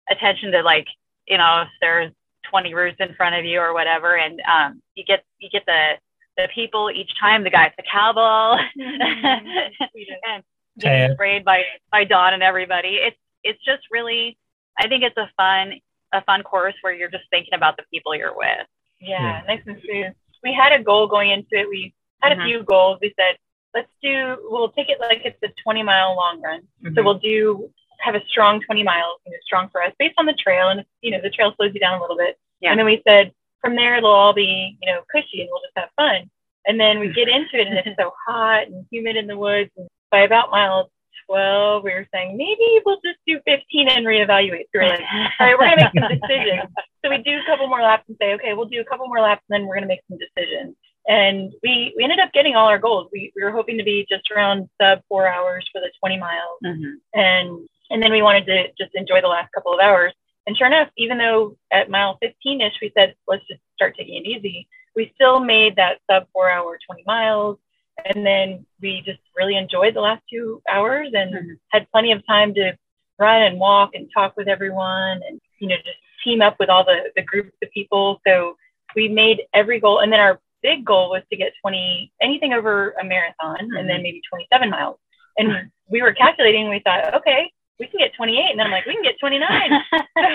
attention 0.10 0.52
to 0.52 0.62
like 0.62 0.88
you 1.28 1.38
know 1.38 1.64
if 1.64 1.70
there's 1.82 2.12
20 2.50 2.74
routes 2.74 2.98
in 3.00 3.14
front 3.16 3.36
of 3.36 3.46
you 3.46 3.60
or 3.60 3.74
whatever, 3.74 4.18
and 4.18 4.42
um, 4.42 4.82
you 4.96 5.04
get 5.04 5.24
you 5.40 5.50
get 5.50 5.64
the 5.66 5.94
the 6.42 6.50
people 6.54 6.90
each 6.92 7.12
time. 7.20 7.44
The 7.44 7.50
guy 7.50 7.66
at 7.66 7.74
the 7.78 7.84
cowbell 7.92 8.58
mm-hmm. 8.80 9.48
and 10.32 10.44
getting 10.80 11.14
sprayed 11.14 11.46
by 11.46 11.64
by 11.92 12.04
Dawn 12.04 12.34
and 12.34 12.44
everybody. 12.44 13.00
It's 13.02 13.18
it's 13.44 13.64
just 13.64 13.84
really. 13.92 14.38
I 14.80 14.88
think 14.88 15.04
it's 15.04 15.18
a 15.18 15.30
fun 15.38 15.74
a 16.14 16.24
fun 16.24 16.44
course 16.44 16.76
where 16.82 16.94
you're 16.94 17.10
just 17.10 17.26
thinking 17.30 17.54
about 17.54 17.78
the 17.78 17.84
people 17.92 18.16
you're 18.16 18.36
with. 18.36 18.68
Yeah, 19.00 19.20
yeah. 19.22 19.42
nice 19.48 19.62
and 19.66 19.78
smooth. 19.84 20.14
We 20.44 20.54
had 20.54 20.74
a 20.74 20.84
goal 20.84 21.08
going 21.08 21.32
into 21.32 21.54
it. 21.54 21.70
We 21.70 21.94
had 22.22 22.32
mm-hmm. 22.32 22.42
a 22.42 22.46
few 22.46 22.64
goals. 22.64 23.00
We 23.02 23.14
said, 23.18 23.38
let's 23.74 23.90
do, 24.02 24.38
we'll 24.44 24.70
take 24.70 24.90
it 24.90 25.00
like 25.00 25.22
it's 25.24 25.38
a 25.44 25.50
20 25.64 25.84
mile 25.84 26.16
long 26.16 26.42
run. 26.42 26.62
Mm-hmm. 26.84 26.96
So 26.96 27.04
we'll 27.04 27.20
do, 27.20 27.70
have 28.00 28.16
a 28.16 28.22
strong 28.30 28.62
20 28.62 28.84
miles, 28.84 29.20
you 29.26 29.32
know, 29.32 29.38
strong 29.46 29.70
for 29.72 29.82
us 29.84 29.94
based 30.00 30.16
on 30.18 30.26
the 30.26 30.34
trail. 30.34 30.70
And, 30.70 30.84
you 31.02 31.12
know, 31.12 31.22
the 31.22 31.30
trail 31.30 31.54
slows 31.56 31.72
you 31.74 31.80
down 31.80 32.00
a 32.00 32.02
little 32.02 32.18
bit. 32.18 32.38
Yeah. 32.60 32.72
And 32.72 32.80
then 32.80 32.86
we 32.86 33.02
said, 33.08 33.32
from 33.62 33.76
there, 33.76 33.98
it'll 33.98 34.12
all 34.12 34.34
be, 34.34 34.78
you 34.82 34.92
know, 34.92 35.02
cushy 35.12 35.42
and 35.42 35.50
we'll 35.52 35.62
just 35.62 35.78
have 35.78 35.90
fun. 35.96 36.30
And 36.66 36.80
then 36.80 37.00
we 37.00 37.12
get 37.14 37.28
into 37.28 37.60
it 37.60 37.68
and 37.68 37.78
it's 37.78 37.98
so 38.00 38.12
hot 38.28 38.68
and 38.68 38.86
humid 38.92 39.16
in 39.16 39.28
the 39.28 39.38
woods. 39.38 39.72
And 39.78 39.88
by 40.12 40.22
about 40.22 40.52
mile 40.52 40.92
12, 41.28 41.84
we 41.84 41.92
were 41.92 42.08
saying 42.14 42.38
maybe 42.38 42.82
we'll 42.86 43.00
just 43.04 43.18
do 43.26 43.40
15 43.46 43.90
and 43.90 44.06
reevaluate. 44.06 44.66
So 44.74 44.82
we're 44.82 44.90
like, 44.90 45.02
all 45.40 45.48
right, 45.48 45.58
we're 45.58 45.66
going 45.66 45.78
to 45.78 45.84
make 45.84 46.04
some 46.04 46.20
decisions. 46.28 46.70
So 47.04 47.10
we 47.10 47.18
do 47.24 47.40
a 47.40 47.46
couple 47.48 47.68
more 47.68 47.82
laps 47.82 48.04
and 48.08 48.18
say, 48.22 48.34
okay, 48.34 48.54
we'll 48.54 48.68
do 48.68 48.82
a 48.82 48.86
couple 48.86 49.08
more 49.08 49.22
laps 49.22 49.42
and 49.50 49.56
then 49.56 49.68
we're 49.68 49.76
going 49.76 49.88
to 49.88 49.88
make 49.88 50.02
some 50.10 50.20
decisions. 50.20 50.76
And 51.08 51.52
we, 51.64 51.94
we 51.98 52.04
ended 52.04 52.20
up 52.20 52.32
getting 52.32 52.56
all 52.56 52.68
our 52.68 52.78
goals. 52.78 53.10
We, 53.12 53.32
we 53.36 53.44
were 53.44 53.52
hoping 53.52 53.78
to 53.78 53.84
be 53.84 54.06
just 54.08 54.30
around 54.30 54.70
sub 54.80 55.00
four 55.10 55.28
hours 55.28 55.68
for 55.72 55.82
the 55.82 55.92
20 56.00 56.20
miles. 56.20 56.60
Mm-hmm. 56.64 57.20
And, 57.20 57.68
and 57.90 58.04
then 58.04 58.12
we 58.12 58.22
wanted 58.22 58.46
to 58.46 58.68
just 58.78 58.92
enjoy 58.94 59.22
the 59.22 59.28
last 59.28 59.52
couple 59.52 59.74
of 59.74 59.80
hours. 59.80 60.14
And 60.48 60.58
sure 60.58 60.68
enough, 60.68 60.90
even 60.98 61.18
though 61.18 61.58
at 61.72 61.90
mile 61.90 62.18
15 62.22 62.62
ish, 62.62 62.74
we 62.82 62.92
said, 62.98 63.16
let's 63.28 63.46
just 63.48 63.62
start 63.76 63.96
taking 63.98 64.16
it 64.16 64.28
easy, 64.28 64.68
we 64.96 65.12
still 65.16 65.40
made 65.40 65.76
that 65.76 66.00
sub 66.10 66.28
four 66.34 66.50
hour 66.50 66.78
20 66.88 67.04
miles 67.06 67.58
and 68.06 68.26
then 68.26 68.66
we 68.82 69.02
just 69.06 69.20
really 69.36 69.58
enjoyed 69.58 69.96
the 69.96 70.02
last 70.02 70.24
two 70.32 70.62
hours 70.70 71.10
and 71.14 71.34
mm-hmm. 71.34 71.54
had 71.70 71.90
plenty 71.92 72.12
of 72.12 72.26
time 72.26 72.54
to 72.54 72.74
run 73.20 73.44
and 73.44 73.60
walk 73.60 73.92
and 73.94 74.10
talk 74.14 74.36
with 74.36 74.48
everyone 74.48 75.22
and 75.28 75.40
you 75.60 75.68
know 75.68 75.76
just 75.78 75.98
team 76.24 76.42
up 76.42 76.56
with 76.60 76.70
all 76.70 76.84
the 76.84 77.12
the 77.16 77.22
groups 77.22 77.52
of 77.64 77.70
people 77.72 78.20
so 78.26 78.56
we 78.96 79.08
made 79.08 79.42
every 79.54 79.80
goal 79.80 80.00
and 80.00 80.12
then 80.12 80.20
our 80.20 80.40
big 80.62 80.86
goal 80.86 81.10
was 81.10 81.24
to 81.30 81.38
get 81.38 81.52
20 81.62 82.12
anything 82.22 82.54
over 82.54 82.92
a 83.02 83.04
marathon 83.04 83.58
mm-hmm. 83.58 83.76
and 83.76 83.90
then 83.90 83.98
mm-hmm. 83.98 84.04
maybe 84.04 84.22
27 84.30 84.70
miles 84.70 84.98
and 85.38 85.50
mm-hmm. 85.50 85.68
we 85.90 86.02
were 86.02 86.14
calculating 86.14 86.70
we 86.70 86.82
thought 86.84 87.14
okay 87.14 87.52
we 87.82 87.90
can 87.90 87.98
get 87.98 88.14
28 88.14 88.38
and 88.54 88.60
then 88.60 88.68
i'm 88.68 88.72
like 88.72 88.86
we 88.86 88.94
can 88.94 89.02
get 89.02 89.18
29 89.20 89.42
so 89.42 90.32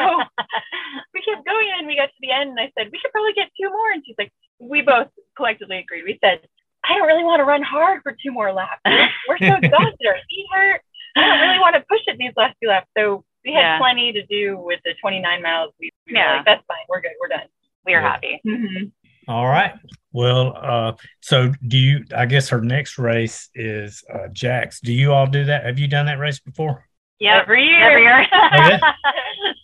we 1.14 1.22
kept 1.22 1.46
going 1.46 1.70
and 1.78 1.86
we 1.86 1.94
got 1.94 2.10
to 2.10 2.20
the 2.20 2.34
end 2.34 2.50
and 2.50 2.58
i 2.58 2.66
said 2.74 2.90
we 2.90 2.98
should 2.98 3.14
probably 3.14 3.32
get 3.32 3.48
two 3.54 3.70
more 3.70 3.94
and 3.94 4.02
she's 4.04 4.18
like 4.18 4.32
we 4.58 4.82
both 4.82 5.06
collectively 5.36 5.78
agreed 5.78 6.02
we 6.02 6.18
said 6.20 6.42
I 6.88 6.96
don't 6.96 7.06
really 7.06 7.24
want 7.24 7.40
to 7.40 7.44
run 7.44 7.62
hard 7.62 8.02
for 8.02 8.16
two 8.22 8.32
more 8.32 8.52
laps. 8.52 8.80
We're, 8.84 9.08
we're 9.28 9.38
so 9.38 9.56
exhausted. 9.62 10.06
Our 10.06 10.14
feet 10.14 10.46
hurt. 10.52 10.80
I 11.16 11.26
don't 11.26 11.40
really 11.40 11.58
want 11.58 11.74
to 11.74 11.84
push 11.88 12.00
it 12.06 12.16
these 12.18 12.32
last 12.36 12.56
two 12.62 12.68
laps. 12.68 12.86
So 12.96 13.24
we 13.44 13.52
had 13.52 13.60
yeah. 13.60 13.78
plenty 13.78 14.12
to 14.12 14.24
do 14.26 14.58
with 14.58 14.80
the 14.84 14.94
29 15.00 15.42
miles. 15.42 15.72
We, 15.80 15.90
we 16.06 16.14
yeah. 16.14 16.36
Like, 16.36 16.44
that's 16.44 16.64
fine. 16.68 16.84
We're 16.88 17.00
good. 17.00 17.12
We're 17.20 17.28
done. 17.28 17.46
We 17.84 17.94
are 17.94 18.00
yeah. 18.00 18.08
happy. 18.08 18.40
Mm-hmm. 18.46 18.84
All 19.28 19.46
right. 19.46 19.72
Well, 20.12 20.56
uh, 20.56 20.92
so 21.20 21.52
do 21.66 21.78
you? 21.78 22.04
I 22.16 22.26
guess 22.26 22.48
her 22.50 22.60
next 22.60 22.98
race 22.98 23.48
is 23.54 24.04
uh, 24.12 24.28
Jax. 24.32 24.80
Do 24.80 24.92
you 24.92 25.12
all 25.12 25.26
do 25.26 25.44
that? 25.46 25.64
Have 25.64 25.78
you 25.78 25.88
done 25.88 26.06
that 26.06 26.18
race 26.18 26.38
before? 26.38 26.86
Yeah, 27.18 27.40
every 27.40 27.64
year. 27.64 27.90
Every 27.90 28.02
year. 28.02 28.26
oh, 28.32 28.48
yeah? 28.52 28.78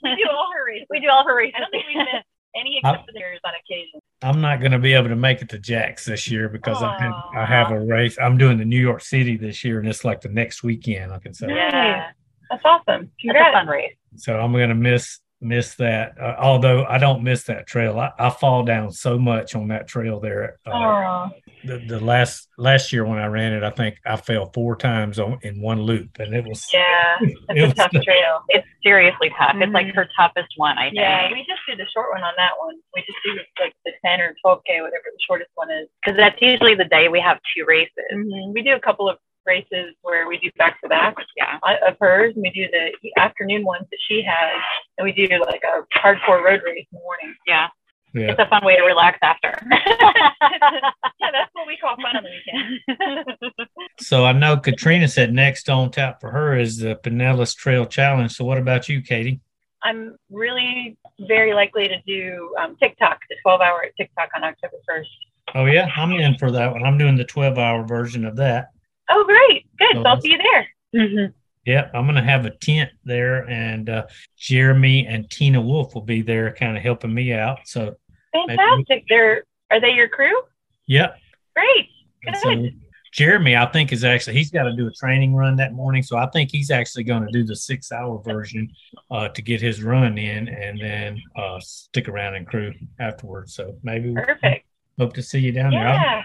we 0.03 0.17
do 0.17 0.29
all 0.31 0.51
her 0.53 0.67
races. 0.67 0.87
We 0.91 1.01
do 1.01 1.09
all 1.11 1.25
her 1.27 1.37
races. 1.37 1.55
I 1.57 1.61
don't 1.61 1.71
think 1.71 1.85
we 1.87 1.97
missed 1.97 2.27
any 2.55 2.79
except 2.79 3.07
for 3.07 3.13
theirs 3.13 3.41
on 3.45 3.53
occasion. 3.55 4.01
I'm 4.23 4.41
not 4.41 4.61
going 4.61 4.73
to 4.73 4.79
be 4.79 4.93
able 4.95 5.09
to 5.09 5.17
make 5.17 5.43
it 5.43 5.49
to 5.51 5.59
Jax 5.59 6.05
this 6.05 6.31
year 6.31 6.49
because 6.49 6.83
I 6.83 6.97
have, 7.01 7.13
I 7.35 7.45
have 7.45 7.71
a 7.73 7.81
race. 7.81 8.17
I'm 8.21 8.39
doing 8.39 8.59
the 8.59 8.65
New 8.65 8.81
York 8.81 9.03
City 9.03 9.37
this 9.37 9.65
year, 9.65 9.81
and 9.81 9.89
it's 9.89 10.05
like 10.05 10.21
the 10.21 10.29
next 10.29 10.63
weekend. 10.63 11.13
I 11.13 11.19
can 11.19 11.35
say. 11.35 11.49
Yeah, 11.49 12.11
that's 12.51 12.63
awesome. 12.65 13.11
Congrats. 13.21 13.51
That's 13.53 13.55
a 13.55 13.59
fun 13.59 13.67
race. 13.67 13.95
So 14.17 14.39
I'm 14.39 14.53
going 14.53 14.69
to 14.69 14.75
miss 14.75 15.19
miss 15.43 15.75
that. 15.77 16.19
Uh, 16.21 16.37
although 16.39 16.85
I 16.85 16.99
don't 16.99 17.23
miss 17.23 17.45
that 17.45 17.67
trail, 17.67 17.99
I, 17.99 18.13
I, 18.19 18.31
fall 18.31 18.65
down 18.65 18.93
so 18.93 19.19
much 19.19 19.55
on 19.55 19.69
that 19.69 19.89
trail 19.89 20.21
there. 20.21 20.59
Uh, 20.67 21.29
the, 21.65 21.79
the 21.87 22.01
last 22.01 22.49
last 22.59 22.93
year 22.93 23.05
when 23.05 23.19
I 23.19 23.27
ran 23.27 23.53
it, 23.53 23.63
I 23.63 23.71
think 23.71 23.97
I 24.07 24.17
fell 24.17 24.51
four 24.53 24.77
times 24.77 25.19
on, 25.19 25.39
in 25.43 25.61
one 25.61 25.83
loop, 25.83 26.19
and 26.19 26.35
it 26.35 26.47
was 26.47 26.67
yeah, 26.73 27.17
it's 27.21 27.41
it 27.49 27.59
a 27.59 27.67
was, 27.67 27.75
tough 27.75 27.91
trail. 27.91 28.43
It's 28.49 28.67
seriously 28.83 29.31
tough. 29.31 29.51
Mm-hmm. 29.51 29.63
It's 29.63 29.73
like 29.73 29.87
mm-hmm. 29.87 29.97
her 29.97 30.09
toughest 30.17 30.55
one, 30.57 30.79
I 30.79 30.87
think. 30.87 30.97
Yeah, 30.97 31.31
we 31.33 31.41
just 31.41 31.61
did 31.69 31.79
the 31.79 31.87
short 31.93 32.11
one 32.13 32.23
on 32.23 32.35
that 32.37 32.53
one. 32.59 32.75
We 32.95 33.03
just 33.03 33.19
do 33.25 33.39
like 33.61 33.75
the 33.85 33.93
ten 34.05 34.21
or 34.21 34.35
twelve 34.43 34.61
k, 34.67 34.81
whatever 34.81 35.05
the 35.07 35.23
shortest 35.27 35.51
one 35.55 35.71
is, 35.71 35.89
because 36.03 36.17
that's 36.17 36.41
usually 36.41 36.75
the 36.75 36.87
day 36.87 37.09
we 37.09 37.21
have 37.21 37.39
two 37.57 37.65
races. 37.67 37.93
Mm-hmm. 38.13 38.53
We 38.53 38.63
do 38.63 38.75
a 38.75 38.81
couple 38.81 39.09
of 39.09 39.19
races 39.47 39.95
where 40.03 40.29
we 40.29 40.39
do 40.39 40.51
back 40.57 40.81
to 40.83 40.89
back 40.89 41.15
yeah. 41.37 41.59
of 41.87 41.97
hers 42.01 42.35
and 42.35 42.43
we 42.43 42.51
do 42.51 42.67
the 42.71 43.21
afternoon 43.21 43.65
ones 43.65 43.87
that 43.91 43.99
she 44.09 44.23
has 44.23 44.61
and 44.99 45.05
we 45.05 45.13
do 45.13 45.27
like 45.47 45.63
a 45.65 45.99
hardcore 45.99 46.43
road 46.43 46.61
race 46.65 46.87
in 46.93 46.99
the 46.99 47.01
morning. 47.01 47.35
Yeah. 47.47 47.69
Yeah. 48.15 48.33
It's 48.33 48.41
a 48.41 48.47
fun 48.47 48.63
way 48.65 48.77
to 48.77 48.83
relax 48.83 49.19
after. 49.23 49.59
yeah, 49.71 51.31
that's 51.33 51.51
what 51.55 51.67
we 51.67 51.79
call 51.79 51.97
fun 51.97 52.17
on 52.17 52.25
the 52.25 52.31
weekend. 52.31 53.69
so 54.01 54.27
I 54.27 54.33
know 54.33 54.59
Katrina 54.59 55.09
said 55.09 55.33
next 55.33 55.71
on 55.71 55.91
tap 55.91 56.21
for 56.21 56.31
her 56.31 56.59
is 56.59 56.77
the 56.77 56.97
Pinellas 56.97 57.57
Trail 57.57 57.87
Challenge. 57.87 58.31
So 58.31 58.45
what 58.45 58.59
about 58.59 58.87
you, 58.89 59.01
Katy? 59.01 59.41
I'm 59.83 60.17
really 60.31 60.99
very 61.21 61.55
likely 61.55 61.89
to 61.89 62.01
do 62.07 62.55
um, 62.61 62.77
TikTok, 62.77 63.19
the 63.31 63.37
12 63.43 63.61
hour 63.63 63.87
TikTok 63.97 64.29
on 64.37 64.45
October 64.45 64.77
1st. 64.89 65.07
Oh 65.55 65.65
yeah, 65.65 65.89
I'm 65.97 66.13
in 66.13 66.37
for 66.37 66.51
that 66.51 66.73
one. 66.73 66.85
I'm 66.85 66.99
doing 66.99 67.17
the 67.17 67.25
12 67.25 67.59
hour 67.59 67.85
version 67.87 68.25
of 68.25 68.37
that. 68.37 68.72
Oh, 69.11 69.25
great. 69.25 69.67
Good. 69.79 69.97
So, 69.97 70.03
so 70.03 70.09
I'll 70.09 70.21
see 70.21 70.31
you 70.31 70.39
there. 70.39 70.69
Mm-hmm. 70.95 71.33
Yeah, 71.65 71.91
I'm 71.95 72.07
going 72.07 72.17
to 72.17 72.23
have 72.23 72.45
a 72.45 72.51
tent 72.51 72.91
there, 73.05 73.49
and 73.49 73.89
uh, 73.89 74.07
Jeremy 74.37 75.07
and 75.07 75.31
Tina 75.31 75.61
Wolf 75.61 75.95
will 75.95 76.03
be 76.03 76.21
there, 76.21 76.53
kind 76.53 76.77
of 76.77 76.83
helping 76.83 77.15
me 77.15 77.33
out. 77.33 77.61
So 77.67 77.95
fantastic! 78.33 79.05
They're 79.09 79.45
are 79.71 79.81
they 79.81 79.91
your 79.91 80.09
crew? 80.09 80.43
Yep. 80.87 81.19
Great. 81.55 81.89
Good. 82.25 82.37
So, 82.37 82.67
Jeremy, 83.13 83.57
I 83.57 83.67
think 83.67 83.93
is 83.93 84.05
actually 84.05 84.35
he's 84.35 84.51
got 84.51 84.65
to 84.65 84.75
do 84.75 84.89
a 84.89 84.93
training 84.93 85.37
run 85.37 85.55
that 85.57 85.73
morning, 85.73 86.03
so 86.03 86.17
I 86.17 86.27
think 86.31 86.51
he's 86.51 86.71
actually 86.73 87.05
going 87.05 87.25
to 87.25 87.31
do 87.31 87.45
the 87.45 87.55
six 87.55 87.93
hour 87.93 88.21
version 88.25 88.69
uh, 89.11 89.29
to 89.29 89.43
get 89.43 89.61
his 89.61 89.85
run 89.85 90.19
in, 90.19 90.49
and 90.49 90.81
then 90.81 91.23
uh, 91.37 91.61
stick 91.61 92.09
around 92.09 92.35
and 92.35 92.47
crew 92.47 92.73
afterwards. 92.99 93.55
So 93.55 93.77
maybe 93.85 94.15
perfect. 94.15 94.67
Hope 94.99 95.15
to 95.15 95.23
see 95.23 95.39
you 95.39 95.53
down 95.53 95.73
yeah. 95.73 95.97
there 95.97 96.25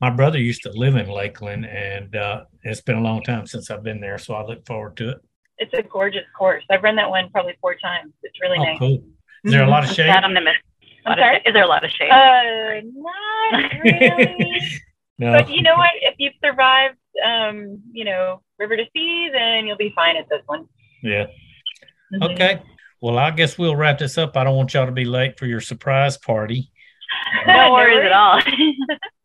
my 0.00 0.10
brother 0.10 0.38
used 0.38 0.62
to 0.62 0.70
live 0.72 0.96
in 0.96 1.08
Lakeland, 1.08 1.66
and 1.66 2.14
uh, 2.14 2.44
it's 2.62 2.80
been 2.80 2.96
a 2.96 3.00
long 3.00 3.22
time 3.22 3.46
since 3.46 3.70
I've 3.70 3.82
been 3.82 4.00
there, 4.00 4.18
so 4.18 4.34
I 4.34 4.44
look 4.44 4.66
forward 4.66 4.96
to 4.98 5.10
it. 5.10 5.18
It's 5.58 5.72
a 5.72 5.82
gorgeous 5.82 6.24
course. 6.36 6.64
I've 6.70 6.82
run 6.82 6.96
that 6.96 7.08
one 7.08 7.30
probably 7.30 7.54
four 7.60 7.76
times. 7.76 8.12
It's 8.22 8.38
really 8.42 8.58
oh, 8.58 8.64
nice. 8.64 8.78
Cool. 8.78 9.04
Is 9.44 9.52
there 9.52 9.64
a 9.64 9.68
lot 9.70 9.84
of 9.84 9.90
shade? 9.90 10.10
I'm 10.10 10.34
the 10.34 10.40
miss. 10.40 10.54
Sorry? 11.04 11.36
Is 11.46 11.54
there 11.54 11.64
a 11.64 11.68
lot 11.68 11.84
of 11.84 11.90
shade? 11.90 12.10
Uh, 12.10 12.80
not 12.94 13.72
really. 13.84 14.60
no. 15.18 15.32
But 15.32 15.48
you 15.48 15.62
know 15.62 15.76
what? 15.76 15.90
If 16.02 16.16
you've 16.18 16.34
survived, 16.44 16.96
um, 17.24 17.80
you 17.92 18.04
know, 18.04 18.42
River 18.58 18.76
to 18.76 18.84
Sea, 18.94 19.30
then 19.32 19.66
you'll 19.66 19.76
be 19.76 19.92
fine 19.94 20.16
at 20.16 20.28
this 20.28 20.42
one. 20.46 20.66
Yeah. 21.02 21.26
Mm-hmm. 22.12 22.22
Okay. 22.22 22.62
Well, 23.00 23.18
I 23.18 23.30
guess 23.30 23.56
we'll 23.56 23.76
wrap 23.76 23.98
this 23.98 24.18
up. 24.18 24.36
I 24.36 24.44
don't 24.44 24.56
want 24.56 24.74
y'all 24.74 24.86
to 24.86 24.92
be 24.92 25.04
late 25.04 25.38
for 25.38 25.46
your 25.46 25.60
surprise 25.60 26.18
party. 26.18 26.70
no 27.46 27.72
worries 27.72 28.04
at 28.04 28.12
all. 28.12 28.40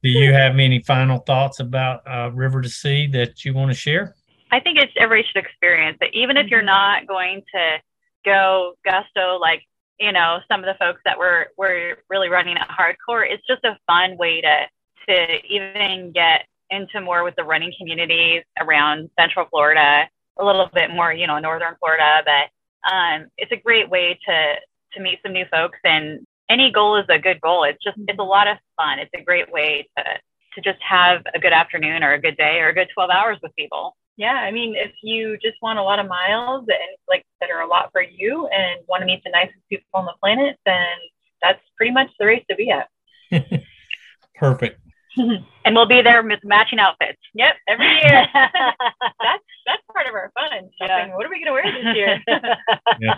Do 0.04 0.10
you 0.10 0.34
have 0.34 0.54
any 0.58 0.82
final 0.82 1.20
thoughts 1.20 1.60
about 1.60 2.02
uh, 2.08 2.32
River 2.34 2.62
to 2.62 2.70
Sea 2.70 3.08
that 3.08 3.46
you 3.46 3.54
want 3.54 3.72
to 3.72 3.78
share? 3.78 4.16
I 4.52 4.60
think 4.60 4.80
it's 4.80 4.92
everybody 4.98 5.28
should 5.28 5.44
experience 5.44 5.98
it, 6.02 6.10
even 6.14 6.38
if 6.38 6.48
you're 6.48 6.64
not 6.64 7.08
going 7.08 7.44
to 7.54 7.78
go 8.26 8.74
gusto 8.86 9.38
like 9.40 9.64
you 10.00 10.12
know 10.12 10.40
some 10.48 10.60
of 10.62 10.66
the 10.66 10.76
folks 10.78 11.02
that 11.06 11.18
were 11.18 11.48
were 11.58 11.98
really 12.10 12.30
running 12.30 12.58
it 12.58 12.68
hardcore. 12.68 13.26
It's 13.30 13.46
just 13.48 13.64
a 13.64 13.78
fun 13.88 14.18
way 14.18 14.42
to 14.42 14.68
to 15.08 15.46
even 15.48 16.12
get 16.12 16.46
into 16.72 17.02
more 17.02 17.24
with 17.24 17.36
the 17.36 17.44
running 17.44 17.74
communities 17.78 18.44
around 18.60 19.10
Central 19.20 19.46
Florida, 19.50 20.10
a 20.40 20.44
little 20.44 20.70
bit 20.74 20.90
more 20.90 21.14
you 21.14 21.28
know 21.28 21.38
Northern 21.38 21.76
Florida, 21.80 22.24
but 22.26 22.92
um, 22.92 23.28
it's 23.38 23.52
a 23.52 23.58
great 23.58 23.90
way 23.90 24.20
to 24.28 24.56
to 24.94 25.02
meet 25.02 25.20
some 25.24 25.34
new 25.34 25.46
folks 25.52 25.78
and 25.84 26.26
any 26.52 26.72
goal 26.72 26.98
is 26.98 27.06
a 27.10 27.18
good 27.18 27.40
goal. 27.42 27.64
It's 27.64 27.84
just 27.84 27.98
it's 27.98 28.10
a 28.10 28.22
mm-hmm. 28.22 28.30
lot 28.30 28.48
of 28.48 28.58
fun. 28.76 29.00
It's 29.00 29.12
a 29.16 29.24
great 29.24 29.52
way 29.52 29.88
to 29.98 30.04
to 30.56 30.62
just 30.62 30.82
have 30.84 31.22
a 31.34 31.40
good 31.40 31.54
afternoon 31.54 32.04
or 32.04 32.14
a 32.14 32.20
good 32.20 32.36
day 32.36 32.60
or 32.60 32.68
a 32.70 32.74
good 32.74 32.90
12 32.94 33.10
hours 33.10 33.38
with 33.42 33.56
people. 33.56 33.96
Yeah, 34.18 34.34
I 34.34 34.52
mean, 34.52 34.76
if 34.76 34.92
you 35.02 35.38
just 35.42 35.56
want 35.62 35.80
a 35.80 35.84
lot 35.84 36.00
of 36.00 36.08
miles 36.08 36.66
and 36.68 36.98
like 37.08 37.24
that 37.40 37.50
are 37.50 37.62
a 37.62 37.68
lot 37.68 37.90
for 37.94 38.04
you 38.04 38.48
and 38.48 38.82
want 38.88 39.02
to 39.02 39.06
meet 39.06 39.24
the 39.24 39.32
nicest 39.32 39.60
people 39.70 39.88
on 39.94 40.06
the 40.06 40.14
planet, 40.22 40.58
then 40.66 40.88
that's 41.42 41.62
pretty 41.78 41.94
much 41.94 42.10
the 42.20 42.26
race 42.26 42.44
to 42.50 42.56
be 42.58 42.70
at. 42.70 42.90
Perfect. 44.36 44.82
and 45.18 45.76
we'll 45.76 45.86
be 45.86 46.02
there 46.02 46.22
with 46.22 46.40
matching 46.44 46.80
outfits. 46.80 47.20
Yep, 47.34 47.56
every 47.70 47.86
year. 48.04 48.28
that's 48.34 49.44
that's 49.66 49.84
part 49.94 50.08
of 50.08 50.14
our 50.14 50.32
fun. 50.36 50.70
Shopping. 50.80 51.10
Yeah. 51.10 51.16
What 51.16 51.26
are 51.26 51.30
we 51.30 51.40
gonna 51.40 51.54
wear 51.54 51.72
this 51.72 51.96
year? 51.96 52.22
yeah. 53.00 53.16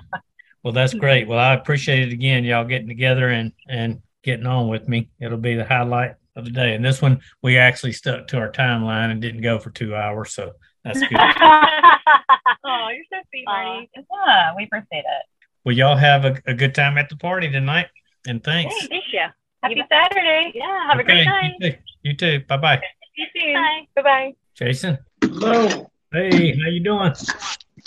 Well, 0.63 0.73
that's 0.73 0.93
great. 0.93 1.27
Well, 1.27 1.39
I 1.39 1.53
appreciate 1.53 2.07
it 2.07 2.13
again, 2.13 2.45
y'all 2.45 2.63
getting 2.65 2.87
together 2.87 3.29
and 3.29 3.51
and 3.67 4.01
getting 4.23 4.45
on 4.45 4.69
with 4.69 4.87
me. 4.87 5.09
It'll 5.19 5.37
be 5.37 5.55
the 5.55 5.65
highlight 5.65 6.15
of 6.35 6.45
the 6.45 6.51
day. 6.51 6.73
And 6.73 6.83
this 6.83 7.01
one, 7.01 7.21
we 7.41 7.57
actually 7.57 7.91
stuck 7.91 8.27
to 8.27 8.37
our 8.37 8.51
timeline 8.51 9.11
and 9.11 9.21
didn't 9.21 9.41
go 9.41 9.59
for 9.59 9.69
two 9.71 9.95
hours, 9.95 10.33
so 10.33 10.53
that's 10.83 10.99
good. 10.99 11.11
oh, 11.19 12.87
you're 12.89 13.05
so 13.11 13.19
sweet, 13.29 13.43
Marty. 13.45 13.89
Uh, 13.97 14.01
yeah, 14.25 14.55
we 14.55 14.63
appreciate 14.63 14.99
it. 14.99 15.25
Well, 15.65 15.75
y'all 15.75 15.97
have 15.97 16.25
a, 16.25 16.41
a 16.47 16.53
good 16.53 16.73
time 16.73 16.97
at 16.97 17.09
the 17.09 17.17
party 17.17 17.49
tonight, 17.49 17.87
and 18.27 18.43
thanks. 18.43 18.73
Hey, 18.81 18.87
thank 18.87 19.03
you. 19.11 19.25
Happy 19.61 19.83
Saturday. 19.89 20.51
Yeah, 20.55 20.87
have 20.87 20.99
okay, 20.99 21.01
a 21.01 21.05
great 21.05 21.25
time. 21.25 21.51
You 21.59 21.71
too. 21.71 21.77
You 22.03 22.13
too. 22.15 22.45
Bye 22.47 22.57
bye. 22.57 22.81
See 23.15 23.23
you 23.35 23.41
soon. 23.41 23.53
Bye. 23.53 23.87
Bye 23.95 24.01
bye. 24.01 24.33
Jason. 24.55 24.97
Hello. 25.21 25.89
Hey, 26.11 26.57
how 26.59 26.69
you 26.69 26.83
doing? 26.83 27.13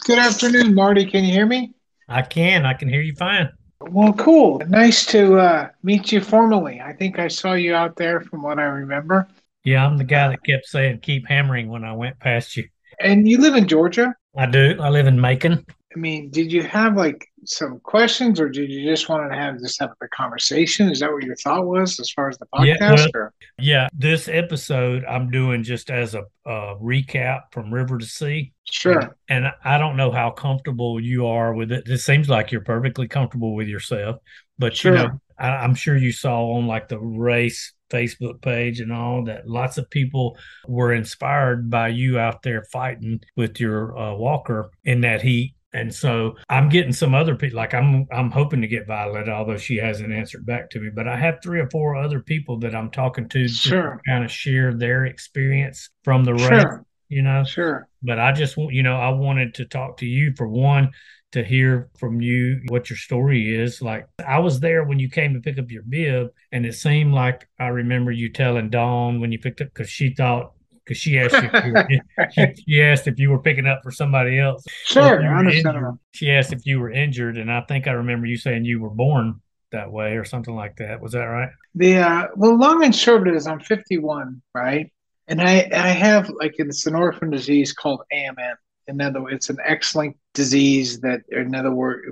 Good 0.05 0.19
afternoon, 0.19 0.75
Marty. 0.75 1.05
Can 1.07 1.25
you 1.25 1.33
hear 1.33 1.47
me? 1.47 1.76
I 2.09 2.23
can. 2.23 2.65
I 2.67 2.75
can 2.75 2.89
hear 2.89 3.01
you 3.01 3.15
fine. 3.15 3.51
Well, 3.81 4.13
cool. 4.15 4.61
Nice 4.69 5.05
to 5.07 5.39
uh, 5.39 5.69
meet 5.83 6.11
you 6.11 6.21
formally. 6.21 6.81
I 6.81 6.93
think 6.93 7.19
I 7.19 7.29
saw 7.29 7.53
you 7.53 7.75
out 7.75 7.97
there 7.97 8.21
from 8.21 8.43
what 8.43 8.59
I 8.59 8.65
remember. 8.65 9.29
Yeah, 9.65 9.85
I'm 9.85 9.99
the 9.99 10.05
guy 10.05 10.29
that 10.29 10.45
kept 10.45 10.67
saying 10.67 11.01
keep 11.01 11.27
hammering 11.27 11.69
when 11.69 11.85
I 11.85 11.93
went 11.93 12.19
past 12.21 12.57
you. 12.57 12.69
And 13.01 13.29
you 13.29 13.39
live 13.39 13.55
in 13.55 13.69
Georgia? 13.69 14.15
I 14.37 14.47
do. 14.47 14.77
I 14.81 14.89
live 14.89 15.07
in 15.07 15.21
Macon. 15.21 15.67
I 15.97 15.99
mean, 15.99 16.29
did 16.29 16.53
you 16.53 16.63
have 16.63 16.95
like 16.95 17.27
some 17.47 17.81
questions, 17.81 18.39
or 18.39 18.51
did 18.51 18.71
you 18.71 18.85
just 18.85 19.09
want 19.09 19.33
to 19.33 19.37
have 19.37 19.59
just 19.59 19.81
have 19.81 19.93
a 20.03 20.09
conversation? 20.09 20.91
Is 20.91 21.01
that 21.01 21.11
what 21.11 21.23
your 21.23 21.37
thought 21.37 21.65
was 21.65 21.99
as 21.99 22.11
far 22.11 22.29
as 22.29 22.37
the 22.37 22.45
podcast? 22.55 22.77
Yeah, 22.81 23.07
well, 23.15 23.31
yeah 23.59 23.89
this 23.95 24.29
episode 24.29 25.07
I'm 25.07 25.31
doing 25.31 25.63
just 25.63 25.91
as 25.91 26.15
a, 26.15 26.25
a, 26.45 26.77
recap 26.77 27.45
from 27.51 27.73
River 27.73 27.97
to 27.97 28.05
Sea. 28.05 28.53
Sure. 28.71 29.17
And, 29.31 29.47
and 29.47 29.55
I 29.65 29.79
don't 29.79 29.97
know 29.97 30.11
how 30.11 30.33
comfortable 30.33 31.01
you 31.01 31.27
are 31.29 31.55
with 31.55 31.73
it. 31.73 31.89
It 31.89 31.99
seems 31.99 32.29
like 32.29 32.53
you're 32.53 32.61
perfectly 32.61 33.09
comfortable 33.09 33.55
with 33.55 33.69
yourself, 33.69 34.17
but 34.59 34.77
sure. 34.77 34.93
you 34.93 34.99
know, 34.99 35.21
I, 35.39 35.49
I'm 35.49 35.75
sure 35.75 35.97
you 35.97 36.13
saw 36.13 36.57
on 36.57 36.67
like 36.67 36.89
the 36.89 36.99
race 36.99 37.73
Facebook 37.89 38.43
page 38.43 38.81
and 38.81 38.93
all 38.93 39.25
that 39.25 39.49
lots 39.49 39.79
of 39.79 39.89
people 39.89 40.37
were 40.67 40.93
inspired 40.93 41.71
by 41.71 41.89
you 41.89 42.19
out 42.19 42.43
there 42.43 42.65
fighting 42.65 43.21
with 43.37 43.61
your 43.61 43.97
uh, 43.97 44.15
walker 44.15 44.71
in 44.85 45.01
that 45.03 45.23
heat 45.23 45.56
and 45.77 45.95
so 45.95 46.37
I'm 46.49 46.71
getting 46.71 46.95
some 46.95 47.15
other 47.15 47.37
people, 47.37 47.59
like 47.59 47.75
I'm 47.75 48.07
I'm 48.11 48.31
hoping 48.31 48.63
to 48.63 48.67
get 48.67 48.87
Violet, 48.87 49.29
although 49.29 49.59
she 49.59 49.77
hasn't 49.77 50.11
answered 50.11 50.47
back 50.47 50.71
to 50.71 50.81
me. 50.81 50.89
But 50.89 51.07
I 51.07 51.17
have 51.17 51.41
three 51.43 51.61
or 51.61 51.69
four 51.69 51.97
other 51.97 52.21
people 52.21 52.59
that 52.61 52.75
I'm 52.75 52.91
talking 52.91 53.29
to 53.29 53.47
sure. 53.47 54.01
to 54.05 54.11
kind 54.11 54.25
of 54.25 54.31
share 54.31 54.73
their 54.73 55.05
experience 55.05 55.91
from 56.03 56.25
the 56.25 56.33
race. 56.33 56.49
Sure. 56.49 56.87
You 57.09 57.23
know, 57.23 57.45
sure. 57.45 57.89
But 58.03 58.19
I 58.19 58.33
just 58.33 58.57
want, 58.57 58.73
you 58.73 58.83
know, 58.83 58.97
I 58.97 59.11
wanted 59.11 59.55
to 59.55 59.67
talk 59.67 59.99
to 59.99 60.07
you 60.07 60.33
for 60.37 60.49
one 60.49 60.93
to 61.33 61.45
hear 61.45 61.91
from 61.99 62.23
you 62.23 62.63
what 62.69 62.89
your 62.89 62.97
story 62.97 63.55
is. 63.55 63.83
Like 63.83 64.09
I 64.27 64.39
was 64.39 64.61
there 64.61 64.83
when 64.85 64.99
you 64.99 65.11
came 65.11 65.35
to 65.35 65.41
pick 65.41 65.59
up 65.59 65.71
your 65.71 65.83
bib, 65.83 66.29
and 66.53 66.65
it 66.65 66.75
seemed 66.75 67.13
like 67.13 67.47
I 67.61 67.69
remember 67.69 68.13
you 68.13 68.33
telling 68.33 68.71
Dawn 68.71 69.21
when 69.21 69.31
you 69.31 69.39
picked 69.39 69.61
up 69.61 69.69
because 69.69 69.91
she 69.91 70.15
thought 70.15 70.53
because 70.87 71.01
she 71.01 71.19
asked 71.19 71.35
if 71.35 71.65
you 71.65 71.73
were, 71.73 71.89
she, 72.31 72.63
she, 72.69 72.83
asked 72.83 73.09
if 73.09 73.19
you 73.19 73.31
were 73.31 73.41
picking 73.41 73.67
up 73.67 73.83
for 73.83 73.91
somebody 73.91 74.39
else. 74.39 74.65
Sure, 74.85 75.27
I 75.27 75.41
injured, 75.51 75.99
she 76.13 76.31
asked 76.31 76.53
if 76.53 76.65
you 76.65 76.79
were 76.79 76.91
injured, 76.91 77.39
and 77.39 77.51
I 77.51 77.63
think 77.63 77.89
I 77.89 77.93
remember 77.93 78.27
you 78.27 78.37
saying 78.37 78.65
you 78.65 78.81
were 78.81 78.91
born 78.91 79.41
that 79.73 79.91
way 79.91 80.17
or 80.17 80.25
something 80.25 80.55
like 80.55 80.77
that. 80.77 81.01
Was 81.01 81.13
that 81.13 81.25
right? 81.25 81.51
The 81.75 81.99
uh, 81.99 82.27
well, 82.37 82.57
long 82.57 82.85
and 82.85 82.95
short 82.95 83.23
of 83.23 83.35
it 83.35 83.37
is 83.37 83.47
I'm 83.47 83.61
51, 83.61 84.41
right? 84.55 84.93
And 85.29 85.41
I 85.41 85.69
I 85.73 85.89
have 85.89 86.31
like 86.31 86.55
it's 86.59 86.87
an 86.87 86.95
orphan 86.95 87.31
disease 87.31 87.73
called 87.73 88.03
AMN. 88.13 88.55
In 88.89 89.01
other 89.01 89.21
words, 89.21 89.35
it's 89.35 89.51
an 89.51 89.59
X-linked 89.65 90.19
disease 90.33 91.01
that, 91.01 91.23
in 91.33 91.57
other 91.57 91.73
words, 91.73 92.07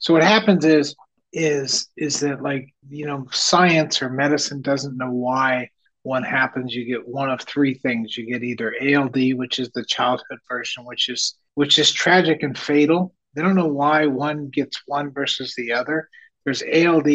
so 0.00 0.12
what 0.12 0.24
happens 0.24 0.64
is 0.64 0.96
is 1.32 1.86
is 1.96 2.18
that 2.18 2.42
like 2.42 2.74
you 2.88 3.06
know 3.06 3.24
science 3.30 4.02
or 4.02 4.10
medicine 4.10 4.60
doesn't 4.62 4.96
know 4.96 5.12
why 5.12 5.70
one 6.02 6.22
happens, 6.22 6.74
you 6.74 6.84
get 6.84 7.06
one 7.06 7.30
of 7.30 7.42
three 7.42 7.74
things. 7.74 8.16
You 8.16 8.26
get 8.26 8.42
either 8.42 8.74
ALD, 8.80 9.34
which 9.34 9.58
is 9.58 9.70
the 9.70 9.84
childhood 9.84 10.38
version, 10.48 10.84
which 10.84 11.08
is 11.08 11.34
which 11.54 11.78
is 11.78 11.92
tragic 11.92 12.42
and 12.42 12.56
fatal. 12.56 13.14
They 13.34 13.42
don't 13.42 13.54
know 13.54 13.66
why 13.66 14.06
one 14.06 14.48
gets 14.48 14.80
one 14.86 15.12
versus 15.12 15.54
the 15.56 15.72
other. 15.72 16.08
There's 16.44 16.62
ALD, 16.62 17.06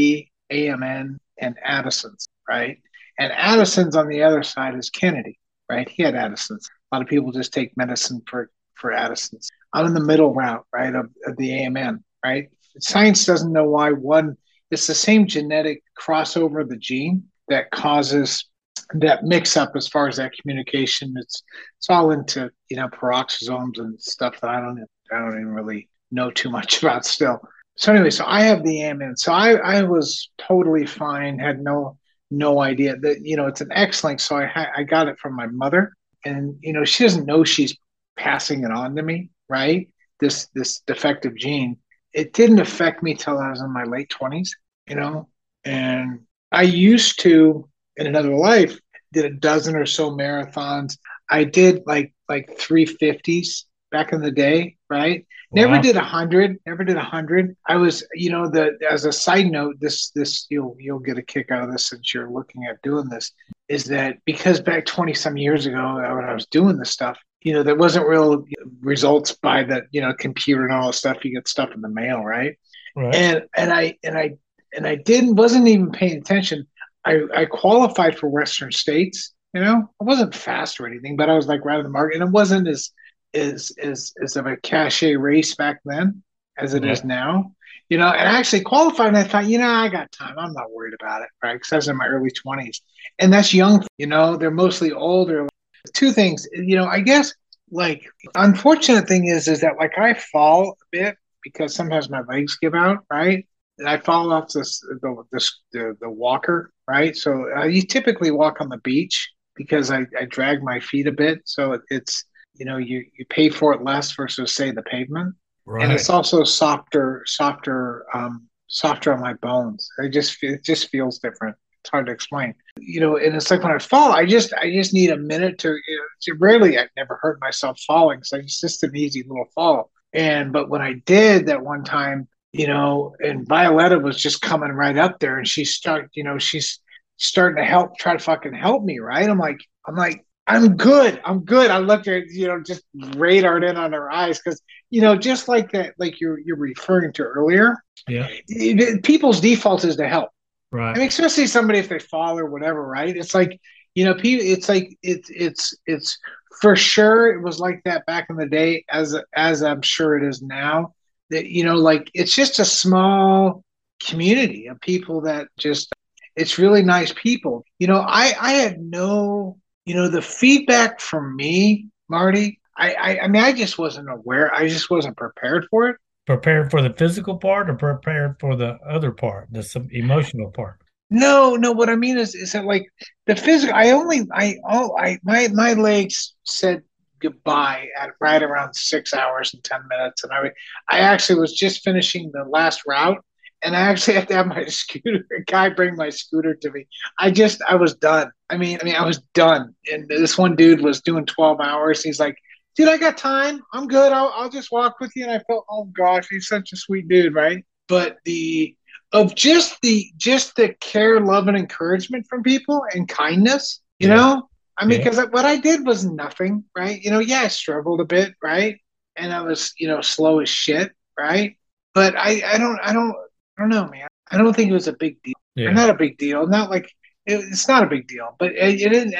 AMN, 0.52 1.18
and 1.40 1.56
Addison's, 1.64 2.28
right? 2.48 2.78
And 3.18 3.32
Addison's 3.32 3.96
on 3.96 4.08
the 4.08 4.22
other 4.22 4.44
side 4.44 4.76
is 4.76 4.90
Kennedy, 4.90 5.40
right? 5.70 5.90
He 5.90 6.04
had 6.04 6.16
Addison's. 6.16 6.70
A 6.92 6.96
lot 6.96 7.02
of 7.02 7.08
people 7.08 7.32
just 7.32 7.54
take 7.54 7.76
medicine 7.76 8.22
for 8.28 8.52
for 8.76 8.92
Addison's. 8.92 9.50
I'm 9.74 9.88
in 9.88 9.94
the 9.94 10.00
middle 10.00 10.34
route, 10.34 10.66
right, 10.74 10.94
of, 10.94 11.10
of 11.26 11.36
the 11.38 11.50
AMN, 11.50 12.04
right? 12.24 12.50
Science 12.80 13.26
doesn't 13.26 13.52
know 13.52 13.70
why 13.70 13.92
one. 13.92 14.38
It's 14.72 14.88
the 14.88 14.96
same 14.96 15.28
genetic 15.28 15.84
crossover 16.00 16.62
of 16.62 16.70
the 16.70 16.78
gene 16.78 17.24
that 17.48 17.72
causes 17.72 18.46
that 18.94 19.24
mix 19.24 19.58
up 19.58 19.76
as 19.76 19.88
far 19.88 20.08
as 20.08 20.18
that 20.18 20.34
communication. 20.40 21.14
It's 21.18 21.44
it's 21.78 21.90
all 21.90 22.12
into 22.12 22.52
you 22.70 22.78
know 22.78 22.88
peroxisomes 22.88 23.80
and 23.80 24.00
stuff 24.02 24.40
that 24.42 24.50
I 24.50 24.60
don't 24.60 24.84
I 25.12 25.20
don't 25.20 25.34
even 25.34 25.54
really 25.54 25.90
know 26.12 26.32
too 26.32 26.50
much 26.50 26.82
about 26.84 27.06
still. 27.06 27.40
So 27.78 27.94
anyway, 27.94 28.10
so 28.10 28.24
I 28.26 28.44
have 28.44 28.64
the 28.64 28.80
AMN. 28.80 29.18
So 29.18 29.34
I 29.34 29.54
I 29.56 29.84
was 29.84 30.30
totally 30.38 30.86
fine. 30.86 31.40
Had 31.40 31.62
no 31.62 31.98
no 32.32 32.62
idea 32.62 32.98
that 32.98 33.22
you 33.22 33.36
know 33.36 33.48
it's 33.48 33.62
an 33.62 33.72
X 33.72 34.04
link. 34.04 34.20
So 34.20 34.38
I 34.38 34.68
I 34.76 34.84
got 34.84 35.08
it 35.08 35.20
from 35.20 35.36
my 35.36 35.48
mother, 35.48 35.94
and 36.24 36.56
you 36.62 36.74
know 36.74 36.86
she 36.86 37.04
doesn't 37.04 37.26
know 37.26 37.44
she's 37.44 37.76
passing 38.18 38.64
it 38.64 38.72
on 38.72 38.96
to 38.96 39.04
me, 39.04 39.30
right? 39.50 39.90
This 40.20 40.48
this 40.54 40.80
defective 40.82 41.36
gene. 41.36 41.78
It 42.14 42.32
didn't 42.32 42.60
affect 42.60 43.04
me 43.04 43.14
till 43.14 43.38
I 43.38 43.50
was 43.50 43.62
in 43.62 43.74
my 43.74 43.84
late 43.84 44.10
twenties, 44.10 44.56
you 44.88 44.96
know, 44.96 45.28
and 45.66 46.22
I 46.52 46.62
used 46.62 47.20
to 47.22 47.68
in 47.98 48.08
another 48.08 48.36
life 48.36 48.78
did 49.16 49.26
a 49.26 49.30
dozen 49.30 49.76
or 49.76 49.86
so 49.86 50.12
marathons. 50.12 50.98
I 51.30 51.44
did 51.46 51.84
like 51.88 52.14
like 52.30 52.58
350s 52.58 53.64
back 53.92 54.12
in 54.12 54.22
the 54.22 54.32
day, 54.32 54.76
right? 54.90 55.26
Wow. 55.52 55.62
Never 55.62 55.82
did 55.82 55.96
a 55.96 56.02
hundred, 56.02 56.58
never 56.66 56.84
did 56.84 56.98
a 56.98 57.04
hundred. 57.04 57.56
I 57.68 57.78
was, 57.78 58.06
you 58.14 58.30
know, 58.30 58.50
the 58.50 58.78
as 58.90 59.06
a 59.06 59.14
side 59.14 59.48
note, 59.48 59.78
this 59.80 60.12
this 60.12 60.46
you'll 60.50 60.76
you'll 60.80 61.00
get 61.00 61.18
a 61.18 61.22
kick 61.22 61.50
out 61.50 61.64
of 61.64 61.72
this 61.72 61.88
since 61.88 62.14
you're 62.14 62.30
looking 62.30 62.66
at 62.66 62.82
doing 62.84 63.08
this, 63.08 63.32
is 63.70 63.86
that 63.86 64.18
because 64.26 64.60
back 64.60 64.86
20 64.86 65.14
some 65.14 65.38
years 65.38 65.66
ago 65.66 65.78
uh, 65.78 66.16
when 66.16 66.26
I 66.26 66.34
was 66.34 66.46
doing 66.48 66.78
this 66.78 66.92
stuff, 66.92 67.18
you 67.42 67.54
know, 67.54 67.64
there 67.64 67.76
wasn't 67.76 68.08
real 68.08 68.44
results 68.82 69.32
by 69.32 69.64
the, 69.64 69.84
you 69.92 70.02
know, 70.02 70.14
computer 70.14 70.66
and 70.66 70.74
all 70.74 70.88
the 70.88 70.94
stuff. 70.94 71.24
You 71.24 71.34
get 71.34 71.48
stuff 71.48 71.72
in 71.74 71.82
the 71.82 71.90
mail, 71.90 72.22
right? 72.22 72.58
right. 72.96 73.16
And 73.16 73.44
and 73.56 73.72
I 73.72 73.98
and 74.04 74.18
I 74.18 74.32
and 74.76 74.86
I 74.86 74.96
didn't 74.96 75.36
wasn't 75.36 75.68
even 75.68 75.92
paying 75.92 76.18
attention 76.18 76.68
I, 77.06 77.22
I 77.34 77.46
qualified 77.46 78.18
for 78.18 78.28
Western 78.28 78.72
States. 78.72 79.34
You 79.54 79.62
know, 79.62 79.90
I 80.02 80.04
wasn't 80.04 80.36
fast 80.36 80.80
or 80.80 80.88
anything, 80.88 81.16
but 81.16 81.30
I 81.30 81.36
was 81.36 81.48
like 81.48 81.64
right 81.64 81.78
in 81.78 81.84
the 81.84 81.90
market, 81.90 82.20
and 82.20 82.28
it 82.28 82.32
wasn't 82.32 82.68
as 82.68 82.92
as 83.34 83.72
as 83.82 84.14
as 84.22 84.36
of 84.36 84.48
a 84.48 84.58
cachet 84.58 85.16
race 85.16 85.56
back 85.56 85.80
then 85.86 86.24
as 86.58 86.74
it 86.74 86.84
yeah. 86.84 86.92
is 86.92 87.04
now. 87.04 87.52
You 87.90 88.00
know, 88.00 88.08
and 88.08 88.28
I 88.28 88.40
actually 88.40 88.62
qualified, 88.62 89.10
and 89.10 89.18
I 89.18 89.24
thought, 89.24 89.46
you 89.46 89.60
know, 89.60 89.70
I 89.70 89.90
got 89.90 90.12
time. 90.12 90.38
I'm 90.40 90.54
not 90.54 90.72
worried 90.72 90.96
about 91.00 91.22
it, 91.22 91.30
right? 91.44 91.54
Because 91.54 91.72
I 91.72 91.76
was 91.76 91.88
in 91.88 91.96
my 91.96 92.08
early 92.08 92.32
20s, 92.32 92.78
and 93.20 93.32
that's 93.32 93.54
young. 93.54 93.86
You 93.98 94.08
know, 94.08 94.36
they're 94.36 94.52
mostly 94.52 94.92
older. 94.92 95.48
Two 95.94 96.12
things, 96.12 96.48
you 96.52 96.76
know, 96.76 96.86
I 96.86 97.00
guess 97.00 97.32
like 97.72 98.06
unfortunate 98.36 99.08
thing 99.08 99.28
is 99.28 99.48
is 99.48 99.62
that 99.62 99.74
like 99.78 99.98
I 99.98 100.14
fall 100.14 100.72
a 100.72 100.86
bit 100.92 101.16
because 101.44 101.76
sometimes 101.76 102.10
my 102.10 102.22
legs 102.22 102.58
give 102.62 102.74
out, 102.74 103.06
right? 103.12 103.46
And 103.78 103.88
I 103.88 103.98
fall 103.98 104.32
off 104.32 104.50
this 104.54 104.80
the 104.80 105.24
this 105.32 105.62
the, 105.72 105.96
the 106.02 106.10
walker 106.10 106.72
right? 106.88 107.16
So 107.16 107.46
uh, 107.56 107.66
you 107.66 107.82
typically 107.82 108.32
walk 108.32 108.62
on 108.62 108.70
the 108.70 108.78
beach 108.78 109.32
because 109.56 109.92
I, 109.92 110.06
I 110.20 110.26
drag 110.26 110.62
my 110.62 110.80
feet 110.80 111.08
a 111.08 111.12
bit. 111.12 111.40
So 111.46 111.74
it, 111.74 111.82
it's, 111.90 112.24
you 112.56 112.66
know, 112.66 112.78
you, 112.78 113.04
you 113.18 113.26
pay 113.30 113.50
for 113.50 113.74
it 113.74 113.84
less 113.84 114.12
versus 114.14 114.56
say 114.56 114.72
the 114.72 114.84
pavement. 114.84 115.36
Right. 115.66 115.84
And 115.84 115.92
it's 115.92 116.10
also 116.10 116.44
softer, 116.44 117.24
softer, 117.26 118.06
um, 118.14 118.48
softer 118.68 119.14
on 119.14 119.22
my 119.22 119.34
bones. 119.34 119.90
I 120.00 120.08
just, 120.08 120.38
it 120.44 120.64
just 120.64 120.90
feels 120.90 121.20
different. 121.20 121.56
It's 121.82 121.92
hard 121.92 122.08
to 122.08 122.12
explain, 122.12 122.56
you 122.80 123.00
know, 123.00 123.18
and 123.18 123.36
it's 123.36 123.52
like 123.52 123.62
when 123.62 123.72
I 123.72 123.78
fall, 123.78 124.12
I 124.12 124.26
just, 124.26 124.54
I 124.54 124.72
just 124.72 124.92
need 124.92 125.12
a 125.12 125.18
minute 125.18 125.60
to, 125.60 125.70
you 125.70 125.98
know, 125.98 126.04
to 126.24 126.34
rarely, 126.34 126.80
I've 126.80 126.90
never 126.98 127.20
hurt 127.22 127.40
myself 127.40 127.80
falling. 127.86 128.24
So 128.24 128.38
it's 128.38 128.60
just 128.60 128.84
an 128.84 128.96
easy 128.96 129.22
little 129.22 129.46
fall. 129.54 129.92
And, 130.12 130.52
but 130.52 130.70
when 130.70 130.82
I 130.82 130.94
did 131.06 131.46
that 131.46 131.62
one 131.62 131.84
time, 131.84 132.28
you 132.58 132.68
know, 132.68 133.16
and 133.20 133.48
Violetta 133.48 134.00
was 134.00 134.18
just 134.18 134.42
coming 134.42 134.72
right 134.72 134.98
up 134.98 135.20
there 135.20 135.38
and 135.38 135.48
she 135.48 135.66
started, 135.66 136.10
you 136.14 136.24
know, 136.24 136.38
she's 136.38 136.80
starting 137.18 137.58
to 137.58 137.66
help, 137.66 137.98
try 137.98 138.14
to 138.14 138.20
fucking 138.20 138.54
help 138.54 138.84
me, 138.84 139.00
right? 139.00 139.30
I'm 139.30 139.38
like, 139.38 139.60
I'm 139.88 139.96
like, 139.96 140.26
I'm 140.48 140.76
good. 140.78 141.20
I'm 141.26 141.44
good. 141.44 141.72
I 141.72 141.80
looked 141.80 142.08
at 142.08 142.28
you 142.28 142.48
know 142.48 142.62
just 142.62 142.84
radared 142.96 143.68
in 143.68 143.78
on 143.78 143.94
her 143.94 144.12
eyes 144.12 144.40
because 144.40 144.62
you 144.92 145.02
know 145.02 145.16
just 145.16 145.48
like 145.48 145.72
that, 145.72 145.96
like 145.98 146.22
you're 146.22 146.40
you're 146.40 146.56
referring 146.58 147.14
to 147.14 147.24
earlier. 147.24 147.76
Yeah. 148.08 148.28
it- 148.48 149.04
people's 149.04 149.42
default 149.42 149.84
is 149.86 149.96
to 149.96 150.08
help. 150.08 150.30
Right. 150.72 150.96
I 150.96 151.00
mean, 151.00 151.08
especially 151.08 151.48
somebody 151.48 151.80
if 151.80 151.90
they 151.90 151.98
fall 152.00 152.38
or 152.38 152.46
whatever, 152.46 152.86
right? 152.86 153.16
It's 153.16 153.34
like 153.34 153.60
you 153.96 154.06
know, 154.06 154.14
people. 154.14 154.46
It's 154.46 154.70
like 154.70 154.96
it's 155.02 155.30
it's 155.32 155.74
it's 155.88 156.20
for 156.62 156.76
sure. 156.76 157.34
It 157.34 157.42
was 157.42 157.60
like 157.60 157.82
that 157.86 158.06
back 158.06 158.28
in 158.30 158.36
the 158.36 158.46
day, 158.46 158.86
as 158.90 159.16
as 159.36 159.64
I'm 159.64 159.82
sure 159.82 160.16
it 160.16 160.24
is 160.24 160.44
now. 160.44 160.94
That 161.30 161.48
you 161.48 161.64
know, 161.64 161.76
like 161.76 162.12
it's 162.14 162.36
just 162.36 162.60
a 162.60 162.66
small 162.66 163.64
community 164.06 164.68
of 164.68 164.80
people 164.82 165.22
that 165.22 165.48
just 165.58 165.92
it's 166.36 166.58
really 166.60 166.84
nice 166.84 167.14
people. 167.14 167.64
You 167.80 167.88
know, 167.88 168.00
I 168.00 168.34
I 168.40 168.52
had 168.54 168.80
no, 168.80 169.58
you 169.86 169.96
know, 169.96 170.08
the 170.10 170.22
feedback 170.22 171.00
from 171.00 171.36
me, 171.36 171.88
Marty. 172.10 172.60
I, 172.78 172.94
I 172.94 173.20
I 173.22 173.28
mean, 173.28 173.42
I 173.42 173.54
just 173.54 173.78
wasn't 173.78 174.10
aware. 174.12 174.54
I 174.54 174.68
just 174.68 174.90
wasn't 174.90 175.18
prepared 175.18 175.66
for 175.72 175.88
it. 175.90 175.98
prepared 176.26 176.72
for 176.72 176.82
the 176.82 176.94
physical 176.94 177.38
part 177.38 177.70
or 177.70 177.76
prepared 177.76 178.36
for 178.40 178.56
the 178.56 178.78
other 178.88 179.12
part, 179.12 179.48
the 179.52 179.88
emotional 179.92 180.52
part? 180.52 180.82
No, 181.10 181.56
no. 181.56 181.72
What 181.72 181.90
I 181.90 181.96
mean 181.96 182.18
is, 182.18 182.36
is 182.36 182.52
that 182.54 182.66
like 182.66 182.88
the 183.28 183.36
physical? 183.36 183.76
I 183.76 183.92
only, 183.92 184.28
I, 184.34 184.58
oh, 184.68 184.98
I, 184.98 185.20
my, 185.24 185.48
my 185.54 185.74
legs 185.74 186.34
said 186.44 186.82
goodbye 187.22 187.88
at 188.00 188.12
right 188.20 188.42
around 188.42 188.76
six 188.76 189.14
hours 189.14 189.54
and 189.54 189.64
ten 189.64 189.82
minutes, 189.90 190.24
and 190.24 190.32
I, 190.34 190.52
I 190.90 191.00
actually 191.00 191.40
was 191.40 191.54
just 191.54 191.84
finishing 191.84 192.32
the 192.34 192.44
last 192.44 192.82
route, 192.88 193.24
and 193.64 193.76
I 193.76 193.82
actually 193.82 194.14
had 194.20 194.28
to 194.30 194.36
have 194.36 194.48
my 194.48 194.66
scooter, 194.66 195.26
a 195.38 195.44
guy 195.44 195.70
bring 195.70 195.96
my 195.96 196.10
scooter 196.10 196.56
to 196.56 196.72
me. 196.72 196.88
I 197.20 197.32
just, 197.32 197.62
I 197.68 197.76
was 197.76 197.96
done. 197.96 198.32
I 198.50 198.58
mean, 198.58 198.78
I 198.82 198.86
mean, 198.86 198.96
I 198.96 199.06
was 199.06 199.20
done. 199.34 199.74
And 199.92 200.08
this 200.08 200.38
one 200.38 200.56
dude 200.56 200.82
was 200.82 201.02
doing 201.02 201.26
twelve 201.26 201.60
hours. 201.60 202.02
He's 202.04 202.20
like, 202.20 202.36
dude, 202.76 202.90
I 202.90 202.98
got 202.98 203.18
time. 203.18 203.62
I'm 203.74 203.88
good. 203.88 204.12
I'll, 204.12 204.32
I'll 204.36 204.50
just 204.50 204.72
walk 204.72 205.00
with 205.00 205.12
you. 205.16 205.24
And 205.24 205.32
I 205.34 205.40
felt, 205.50 205.66
oh 205.70 205.86
gosh, 205.86 206.28
he's 206.30 206.48
such 206.48 206.72
a 206.74 206.78
sweet 206.78 207.08
dude, 207.08 207.34
right? 207.34 207.64
But 207.88 208.18
the 208.26 208.76
of 209.14 209.36
just 209.36 209.82
the 209.82 210.12
just 210.18 210.56
the 210.56 210.74
care, 210.82 211.20
love, 211.20 211.48
and 211.48 211.58
encouragement 211.58 212.26
from 212.30 212.44
people 212.44 212.84
and 212.94 213.08
kindness, 213.08 213.82
you 214.00 214.08
Yeah. 214.08 214.16
know. 214.16 214.50
I 214.78 214.86
mean, 214.86 215.00
Yeah. 215.00 215.10
because 215.10 215.30
what 215.32 215.46
I 215.46 215.58
did 215.58 215.86
was 215.86 216.06
nothing, 216.06 216.64
right? 216.76 217.02
You 217.02 217.12
know, 217.12 217.20
yeah, 217.20 217.42
I 217.42 217.48
struggled 217.48 218.02
a 218.02 218.06
bit, 218.06 218.34
right? 218.44 218.78
And 219.16 219.34
I 219.34 219.42
was, 219.42 219.74
you 219.78 219.88
know, 219.88 220.02
slow 220.02 220.40
as 220.40 220.50
shit, 220.50 220.92
right? 221.18 221.58
But 221.94 222.16
I, 222.18 222.42
I 222.46 222.58
don't, 222.58 222.80
I 222.82 222.92
don't, 222.92 223.16
I 223.58 223.62
don't 223.62 223.70
know, 223.70 223.88
man. 223.88 224.08
I 224.30 224.38
don't 224.38 224.54
think 224.54 224.70
it 224.70 224.74
was 224.74 224.88
a 224.88 224.94
big 224.94 225.22
deal. 225.24 225.34
Yeah. 225.56 225.72
Not 225.72 225.90
a 225.90 225.94
big 225.94 226.18
deal. 226.18 226.46
Not 226.48 226.70
like 226.70 226.86
it, 227.26 227.36
it's 227.52 227.68
not 227.68 227.84
a 227.84 227.88
big 227.88 228.08
deal, 228.08 228.36
but 228.38 228.52
it, 228.52 228.82
it 228.82 228.90
didn't. 228.90 229.16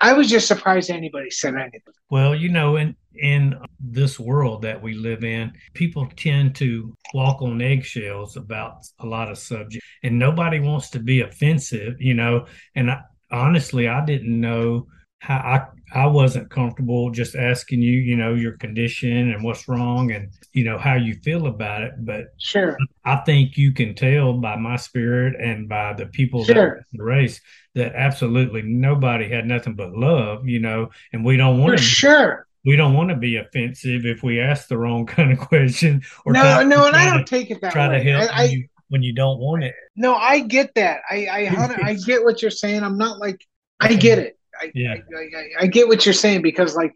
I 0.00 0.12
was 0.12 0.28
just 0.28 0.46
surprised 0.48 0.90
anybody 0.90 1.30
said 1.30 1.54
anything. 1.54 1.80
Well, 2.10 2.34
you 2.34 2.48
know, 2.48 2.76
in 2.76 2.96
in 3.14 3.56
this 3.78 4.18
world 4.18 4.62
that 4.62 4.80
we 4.80 4.94
live 4.94 5.22
in, 5.24 5.52
people 5.74 6.08
tend 6.16 6.54
to 6.56 6.94
walk 7.12 7.42
on 7.42 7.60
eggshells 7.60 8.36
about 8.36 8.84
a 9.00 9.06
lot 9.06 9.30
of 9.30 9.38
subjects, 9.38 9.86
and 10.02 10.18
nobody 10.18 10.60
wants 10.60 10.90
to 10.90 10.98
be 10.98 11.20
offensive, 11.22 12.00
you 12.00 12.14
know. 12.14 12.46
And 12.74 12.90
I, 12.90 13.02
honestly, 13.32 13.88
I 13.88 14.04
didn't 14.04 14.40
know 14.40 14.86
how 15.20 15.36
I 15.38 15.66
I 16.04 16.06
wasn't 16.06 16.50
comfortable 16.50 17.10
just 17.10 17.36
asking 17.36 17.82
you, 17.82 17.92
you 17.92 18.16
know, 18.16 18.34
your 18.34 18.56
condition 18.58 19.30
and 19.32 19.44
what's 19.44 19.68
wrong, 19.68 20.12
and 20.12 20.30
you 20.52 20.64
know 20.64 20.78
how 20.78 20.94
you 20.96 21.14
feel 21.24 21.46
about 21.46 21.82
it. 21.82 21.92
But 21.98 22.26
Sure, 22.36 22.84
I 23.04 23.16
think 23.16 23.56
you 23.56 23.72
can 23.72 23.94
tell 23.94 24.34
by 24.34 24.56
my 24.56 24.76
spirit 24.76 25.34
and 25.40 25.68
by 25.68 25.92
the 25.94 26.06
people 26.06 26.46
that 26.46 26.54
Sure. 26.54 26.62
were 26.62 26.86
in 26.92 26.98
the 26.98 27.04
race 27.04 27.40
that 27.74 27.94
absolutely 27.94 28.62
nobody 28.62 29.28
had 29.28 29.46
nothing 29.46 29.74
but 29.74 29.92
love, 29.92 30.48
you 30.48 30.60
know, 30.60 30.90
and 31.12 31.24
we 31.24 31.36
don't 31.36 31.58
want 31.58 31.72
for 31.72 31.76
to 31.76 31.82
sure. 31.82 32.46
we 32.64 32.76
don't 32.76 32.94
want 32.94 33.10
to 33.10 33.16
be 33.16 33.36
offensive 33.36 34.06
if 34.06 34.22
we 34.22 34.40
ask 34.40 34.68
the 34.68 34.78
wrong 34.78 35.06
kind 35.16 35.32
of 35.32 35.38
question 35.38 36.02
or 36.24 36.34
No, 36.34 36.62
no, 36.62 36.86
and 36.86 36.96
I 36.96 37.06
don't 37.06 37.24
to, 37.24 37.26
take 37.26 37.50
it 37.50 37.60
that 37.62 37.72
try 37.72 37.88
to 37.88 37.98
way. 37.98 38.02
help 38.02 38.30
I, 38.32 38.42
I, 38.44 38.48
you 38.48 38.68
when 38.92 39.02
you 39.02 39.14
don't 39.14 39.38
want 39.38 39.64
it. 39.64 39.74
No, 39.96 40.14
I 40.14 40.40
get 40.40 40.74
that. 40.74 41.00
I 41.10 41.26
I 41.26 41.78
I 41.82 41.94
get 41.94 42.22
what 42.22 42.42
you're 42.42 42.50
saying. 42.50 42.82
I'm 42.82 42.98
not 42.98 43.18
like 43.18 43.40
I 43.80 43.94
get 43.94 44.18
it. 44.18 44.38
I, 44.60 44.70
Yeah. 44.74 44.96
I, 45.16 45.18
I, 45.18 45.48
I 45.60 45.66
get 45.66 45.88
what 45.88 46.04
you're 46.04 46.12
saying 46.12 46.42
because 46.42 46.76
like 46.76 46.92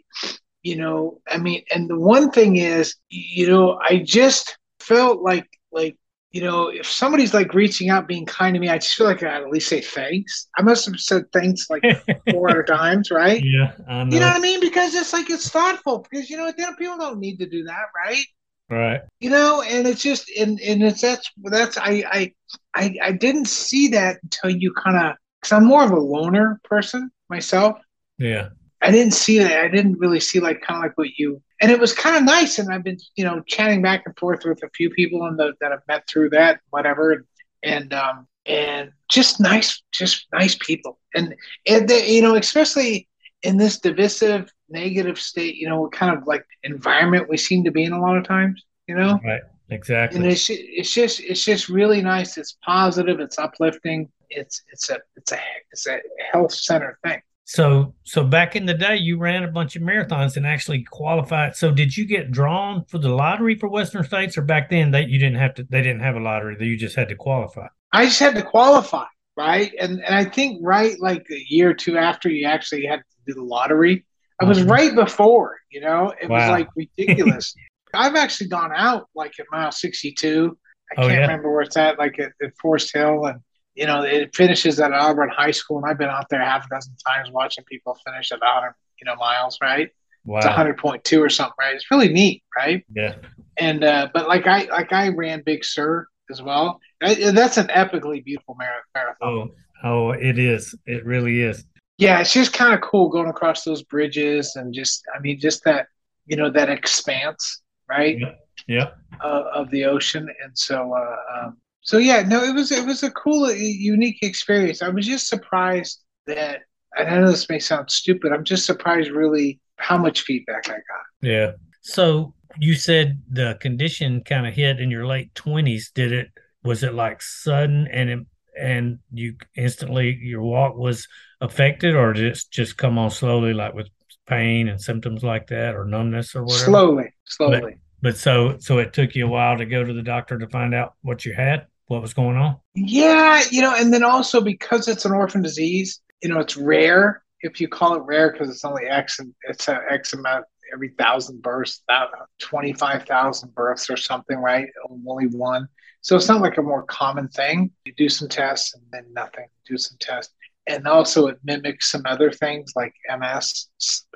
you 0.62 0.76
know, 0.76 1.22
I 1.26 1.38
mean, 1.38 1.62
and 1.72 1.88
the 1.88 1.98
one 1.98 2.30
thing 2.30 2.56
is, 2.56 2.96
you 3.08 3.48
know, 3.48 3.78
I 3.80 4.02
just 4.04 4.58
felt 4.80 5.22
like 5.22 5.46
like 5.72 5.96
you 6.32 6.42
know, 6.42 6.68
if 6.68 6.86
somebody's 6.86 7.32
like 7.32 7.54
reaching 7.54 7.88
out, 7.88 8.06
being 8.06 8.26
kind 8.26 8.52
to 8.52 8.60
me, 8.60 8.68
I 8.68 8.76
just 8.76 8.94
feel 8.94 9.06
like 9.06 9.22
I'd 9.22 9.42
at 9.42 9.48
least 9.48 9.68
say 9.68 9.80
thanks. 9.80 10.48
I 10.58 10.62
must 10.62 10.84
have 10.84 11.00
said 11.00 11.32
thanks 11.32 11.70
like 11.70 11.82
four 12.30 12.50
other 12.50 12.62
times, 12.62 13.10
right? 13.10 13.42
yeah, 13.42 13.72
know. 13.88 14.04
You 14.12 14.20
know 14.20 14.26
what 14.26 14.36
I 14.36 14.40
mean? 14.40 14.60
Because 14.60 14.94
it's 14.94 15.14
like 15.14 15.30
it's 15.30 15.48
thoughtful. 15.48 16.06
Because 16.10 16.28
you 16.28 16.36
know, 16.36 16.52
then 16.54 16.76
people 16.76 16.98
don't 16.98 17.20
need 17.20 17.38
to 17.38 17.48
do 17.48 17.64
that, 17.64 17.86
right? 17.96 18.26
Right. 18.70 19.00
you 19.20 19.30
know 19.30 19.62
and 19.62 19.86
it's 19.86 20.02
just 20.02 20.30
and 20.38 20.60
and 20.60 20.82
it's 20.82 21.00
that's 21.00 21.30
that's 21.44 21.78
i 21.78 22.02
i 22.10 22.32
i, 22.74 22.96
I 23.02 23.12
didn't 23.12 23.46
see 23.46 23.88
that 23.88 24.18
until 24.22 24.50
you 24.50 24.72
kind 24.72 24.96
of 24.96 25.16
because 25.40 25.52
i'm 25.52 25.64
more 25.64 25.84
of 25.84 25.92
a 25.92 26.00
loner 26.00 26.60
person 26.64 27.10
myself 27.28 27.78
Yeah. 28.18 28.48
i 28.82 28.90
didn't 28.90 29.14
see 29.14 29.38
that 29.38 29.64
i 29.64 29.68
didn't 29.68 29.98
really 29.98 30.20
see 30.20 30.40
like 30.40 30.60
kind 30.62 30.78
of 30.78 30.82
like 30.90 30.98
what 30.98 31.10
you 31.16 31.42
and 31.60 31.70
it 31.70 31.80
was 31.80 31.92
kind 31.92 32.16
of 32.16 32.22
nice 32.24 32.58
and 32.58 32.72
i've 32.72 32.84
been 32.84 32.98
you 33.14 33.24
know 33.24 33.40
chatting 33.46 33.82
back 33.82 34.02
and 34.06 34.16
forth 34.18 34.44
with 34.44 34.62
a 34.62 34.70
few 34.74 34.90
people 34.90 35.26
in 35.26 35.36
the, 35.36 35.52
that 35.60 35.72
i've 35.72 35.86
met 35.88 36.06
through 36.08 36.30
that 36.30 36.60
whatever 36.70 37.12
and, 37.12 37.24
and 37.62 37.94
um 37.94 38.26
and 38.46 38.90
just 39.08 39.40
nice 39.40 39.82
just 39.92 40.26
nice 40.32 40.56
people 40.60 40.98
and 41.14 41.34
and 41.66 41.88
they, 41.88 42.10
you 42.10 42.22
know 42.22 42.34
especially 42.36 43.08
in 43.42 43.56
this 43.56 43.78
divisive 43.80 44.50
negative 44.68 45.18
state 45.18 45.56
you 45.56 45.68
know 45.68 45.80
what 45.80 45.92
kind 45.92 46.16
of 46.16 46.26
like 46.26 46.44
environment 46.64 47.28
we 47.28 47.36
seem 47.36 47.64
to 47.64 47.70
be 47.70 47.84
in 47.84 47.92
a 47.92 48.00
lot 48.00 48.16
of 48.16 48.24
times 48.24 48.64
you 48.86 48.94
know 48.94 49.18
Right. 49.24 49.40
Exactly. 49.70 50.18
and 50.20 50.26
it's 50.30 50.46
it's 50.48 50.92
just 50.94 51.20
it's 51.20 51.44
just 51.44 51.68
really 51.68 52.00
nice. 52.00 52.38
It's 52.38 52.56
positive. 52.64 53.18
It's 53.18 53.36
uplifting. 53.38 54.08
It's 54.30 54.62
it's 54.72 54.90
a 54.90 54.98
it's 55.16 55.32
a 55.32 55.38
it's 55.72 55.86
a 55.88 55.98
health 56.32 56.52
center 56.52 56.98
thing. 57.04 57.20
So, 57.48 57.94
so 58.02 58.24
back 58.24 58.56
in 58.56 58.66
the 58.66 58.74
day, 58.74 58.96
you 58.96 59.18
ran 59.18 59.44
a 59.44 59.48
bunch 59.48 59.76
of 59.76 59.82
marathons 59.82 60.36
and 60.36 60.44
actually 60.44 60.82
qualified. 60.82 61.54
So, 61.54 61.70
did 61.70 61.96
you 61.96 62.04
get 62.04 62.32
drawn 62.32 62.84
for 62.86 62.98
the 62.98 63.08
lottery 63.08 63.54
for 63.54 63.68
Western 63.68 64.02
States, 64.02 64.36
or 64.36 64.42
back 64.42 64.68
then 64.68 64.90
they 64.90 65.04
you 65.04 65.18
didn't 65.18 65.38
have 65.38 65.54
to? 65.54 65.62
They 65.64 65.82
didn't 65.82 66.00
have 66.00 66.16
a 66.16 66.20
lottery; 66.20 66.56
that 66.56 66.64
you 66.64 66.76
just 66.76 66.96
had 66.96 67.08
to 67.08 67.16
qualify. 67.16 67.66
I 67.92 68.06
just 68.06 68.18
had 68.18 68.34
to 68.34 68.42
qualify, 68.42 69.06
right? 69.36 69.72
And 69.80 70.04
and 70.04 70.14
I 70.14 70.24
think 70.24 70.60
right 70.62 70.98
like 71.00 71.26
a 71.30 71.44
year 71.48 71.70
or 71.70 71.74
two 71.74 71.96
after 71.96 72.28
you 72.28 72.46
actually 72.46 72.84
had 72.84 72.98
to 72.98 73.04
do 73.26 73.34
the 73.34 73.44
lottery. 73.44 74.04
I 74.40 74.44
was 74.44 74.62
right 74.62 74.94
before, 74.94 75.56
you 75.70 75.80
know. 75.80 76.12
It 76.20 76.28
was 76.28 76.48
like 76.50 76.68
ridiculous. 76.76 77.54
I've 77.94 78.14
actually 78.16 78.48
gone 78.48 78.72
out 78.74 79.08
like 79.14 79.32
at 79.40 79.46
mile 79.50 79.72
sixty 79.72 80.12
two. 80.12 80.58
I 80.96 81.00
Oh, 81.00 81.08
can't 81.08 81.12
yeah? 81.14 81.20
remember 81.22 81.50
where 81.52 81.62
it's 81.62 81.76
at, 81.76 81.98
like 81.98 82.18
at, 82.18 82.32
at 82.42 82.52
Forest 82.60 82.92
Hill, 82.92 83.24
and 83.26 83.40
you 83.74 83.86
know 83.86 84.02
it 84.02 84.34
finishes 84.36 84.78
at 84.80 84.92
Auburn 84.92 85.30
High 85.30 85.50
School, 85.52 85.78
and 85.78 85.86
I've 85.90 85.98
been 85.98 86.08
out 86.10 86.26
there 86.28 86.44
half 86.44 86.66
a 86.66 86.68
dozen 86.68 86.94
times 87.06 87.30
watching 87.30 87.64
people 87.64 87.96
finish 88.06 88.30
at 88.32 88.40
hundred, 88.42 88.74
you 89.00 89.06
know, 89.06 89.16
miles, 89.16 89.58
right? 89.62 89.88
Wow. 90.24 90.38
It's 90.38 90.46
hundred 90.46 90.76
point 90.78 91.02
two 91.04 91.22
or 91.22 91.30
something, 91.30 91.54
right? 91.58 91.74
It's 91.74 91.90
really 91.90 92.08
neat, 92.12 92.42
right? 92.56 92.84
Yeah. 92.94 93.14
and 93.56 93.82
uh, 93.84 94.08
but 94.12 94.28
like 94.28 94.46
I 94.46 94.64
like 94.64 94.92
I 94.92 95.08
ran 95.08 95.42
Big 95.46 95.64
Sur 95.64 96.06
as 96.30 96.42
well. 96.42 96.80
I, 97.02 97.14
that's 97.30 97.56
an 97.56 97.68
epically 97.68 98.22
beautiful 98.24 98.54
mar- 98.56 98.84
marathon. 98.94 99.50
Oh, 99.84 99.88
oh, 99.88 100.10
it 100.10 100.38
is. 100.38 100.74
It 100.84 101.04
really 101.06 101.40
is. 101.40 101.64
Yeah, 101.98 102.20
it's 102.20 102.32
just 102.32 102.52
kind 102.52 102.74
of 102.74 102.80
cool 102.82 103.08
going 103.08 103.28
across 103.28 103.64
those 103.64 103.82
bridges 103.82 104.56
and 104.56 104.74
just 104.74 105.02
I 105.14 105.20
mean 105.20 105.38
just 105.40 105.64
that 105.64 105.86
you 106.26 106.36
know 106.36 106.50
that 106.50 106.68
expanse 106.68 107.62
right 107.88 108.18
Yeah. 108.18 108.32
Yeah. 108.66 108.90
uh, 109.22 109.44
of 109.54 109.70
the 109.70 109.84
ocean, 109.84 110.28
and 110.42 110.56
so 110.58 110.92
uh, 110.94 111.44
um, 111.46 111.56
so 111.82 111.98
yeah, 111.98 112.22
no, 112.22 112.42
it 112.42 112.54
was 112.54 112.72
it 112.72 112.84
was 112.86 113.02
a 113.02 113.10
cool, 113.12 113.44
uh, 113.44 113.52
unique 113.52 114.18
experience. 114.22 114.82
I 114.82 114.88
was 114.88 115.06
just 115.06 115.28
surprised 115.28 116.02
that, 116.26 116.62
and 116.96 117.08
I 117.08 117.18
know 117.20 117.30
this 117.30 117.48
may 117.48 117.58
sound 117.60 117.90
stupid. 117.90 118.32
I'm 118.32 118.44
just 118.44 118.66
surprised 118.66 119.10
really 119.10 119.60
how 119.76 119.96
much 119.98 120.22
feedback 120.22 120.68
I 120.68 120.72
got. 120.72 121.04
Yeah. 121.22 121.52
So 121.82 122.34
you 122.58 122.74
said 122.74 123.22
the 123.30 123.56
condition 123.60 124.22
kind 124.24 124.46
of 124.46 124.54
hit 124.54 124.80
in 124.80 124.90
your 124.90 125.06
late 125.06 125.34
twenties. 125.34 125.90
Did 125.94 126.12
it? 126.12 126.28
Was 126.64 126.82
it 126.82 126.94
like 126.94 127.22
sudden 127.22 127.86
and 127.92 128.10
it, 128.10 128.18
and 128.58 128.98
you 129.12 129.36
instantly 129.56 130.18
your 130.20 130.42
walk 130.42 130.76
was 130.76 131.08
affected, 131.40 131.94
or 131.94 132.12
did 132.12 132.24
it 132.24 132.38
just 132.50 132.76
come 132.76 132.98
on 132.98 133.10
slowly, 133.10 133.52
like 133.52 133.74
with 133.74 133.88
pain 134.26 134.68
and 134.68 134.80
symptoms 134.80 135.22
like 135.22 135.48
that, 135.48 135.74
or 135.74 135.84
numbness 135.84 136.34
or 136.34 136.42
whatever? 136.42 136.64
Slowly, 136.64 137.14
slowly. 137.24 137.78
But 138.02 138.16
so 138.16 138.58
so 138.58 138.78
it 138.78 138.92
took 138.92 139.14
you 139.14 139.26
a 139.26 139.30
while 139.30 139.58
to 139.58 139.66
go 139.66 139.82
to 139.84 139.92
the 139.92 140.02
doctor 140.02 140.38
to 140.38 140.48
find 140.48 140.74
out 140.74 140.94
what 141.02 141.24
you 141.24 141.34
had, 141.34 141.66
what 141.86 142.02
was 142.02 142.14
going 142.14 142.36
on. 142.36 142.56
Yeah, 142.74 143.42
you 143.50 143.62
know, 143.62 143.74
and 143.74 143.92
then 143.92 144.02
also 144.02 144.40
because 144.40 144.88
it's 144.88 145.04
an 145.04 145.12
orphan 145.12 145.42
disease, 145.42 146.00
you 146.22 146.28
know, 146.28 146.40
it's 146.40 146.56
rare. 146.56 147.22
If 147.40 147.60
you 147.60 147.68
call 147.68 147.94
it 147.94 148.02
rare 148.04 148.32
because 148.32 148.50
it's 148.50 148.64
only 148.64 148.86
X 148.86 149.18
and 149.18 149.34
it's 149.48 149.68
a 149.68 149.80
X 149.90 150.12
amount, 150.14 150.46
every 150.72 150.90
thousand 150.98 151.42
births, 151.42 151.82
about 151.88 152.10
25,000 152.40 153.54
births 153.54 153.88
or 153.90 153.96
something, 153.96 154.38
right? 154.38 154.68
Only 154.88 155.26
one. 155.26 155.68
So 156.06 156.14
it's 156.14 156.28
not 156.28 156.40
like 156.40 156.56
a 156.56 156.62
more 156.62 156.84
common 156.84 157.26
thing. 157.26 157.72
You 157.84 157.92
do 157.96 158.08
some 158.08 158.28
tests 158.28 158.76
and 158.76 158.84
then 158.92 159.12
nothing, 159.12 159.46
do 159.66 159.76
some 159.76 159.98
tests. 159.98 160.32
And 160.68 160.86
also 160.86 161.26
it 161.26 161.36
mimics 161.42 161.90
some 161.90 162.02
other 162.06 162.30
things 162.30 162.74
like 162.76 162.94
MS. 163.18 163.66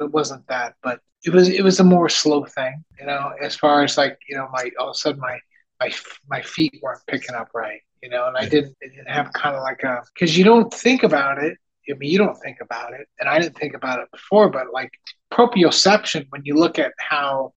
It 0.00 0.12
wasn't 0.12 0.46
that, 0.46 0.76
but 0.84 1.00
it 1.24 1.32
was 1.32 1.48
it 1.48 1.64
was 1.64 1.80
a 1.80 1.84
more 1.84 2.08
slow 2.08 2.44
thing, 2.44 2.84
you 3.00 3.06
know, 3.06 3.32
as 3.42 3.56
far 3.56 3.82
as 3.82 3.98
like, 3.98 4.16
you 4.28 4.36
know, 4.36 4.48
my 4.52 4.70
all 4.78 4.90
of 4.90 4.94
a 4.94 4.98
sudden 4.98 5.20
my 5.20 5.36
my 5.80 5.92
my 6.28 6.40
feet 6.42 6.78
weren't 6.80 7.02
picking 7.08 7.34
up 7.34 7.48
right, 7.56 7.80
you 8.04 8.08
know, 8.08 8.28
and 8.28 8.36
I 8.36 8.48
didn't, 8.48 8.76
I 8.84 8.86
didn't 8.86 9.10
have 9.10 9.32
kind 9.32 9.56
of 9.56 9.62
like 9.62 9.82
a 9.82 10.04
because 10.14 10.38
you 10.38 10.44
don't 10.44 10.72
think 10.72 11.02
about 11.02 11.42
it. 11.42 11.58
I 11.90 11.98
mean, 11.98 12.10
you 12.10 12.18
don't 12.18 12.36
think 12.36 12.58
about 12.60 12.92
it, 12.92 13.06
and 13.18 13.28
I 13.28 13.38
didn't 13.38 13.56
think 13.56 13.74
about 13.74 14.00
it 14.00 14.10
before, 14.12 14.48
but 14.48 14.72
like 14.72 14.90
proprioception, 15.32 16.26
when 16.30 16.42
you 16.44 16.54
look 16.54 16.78
at 16.78 16.92
how, 16.98 17.52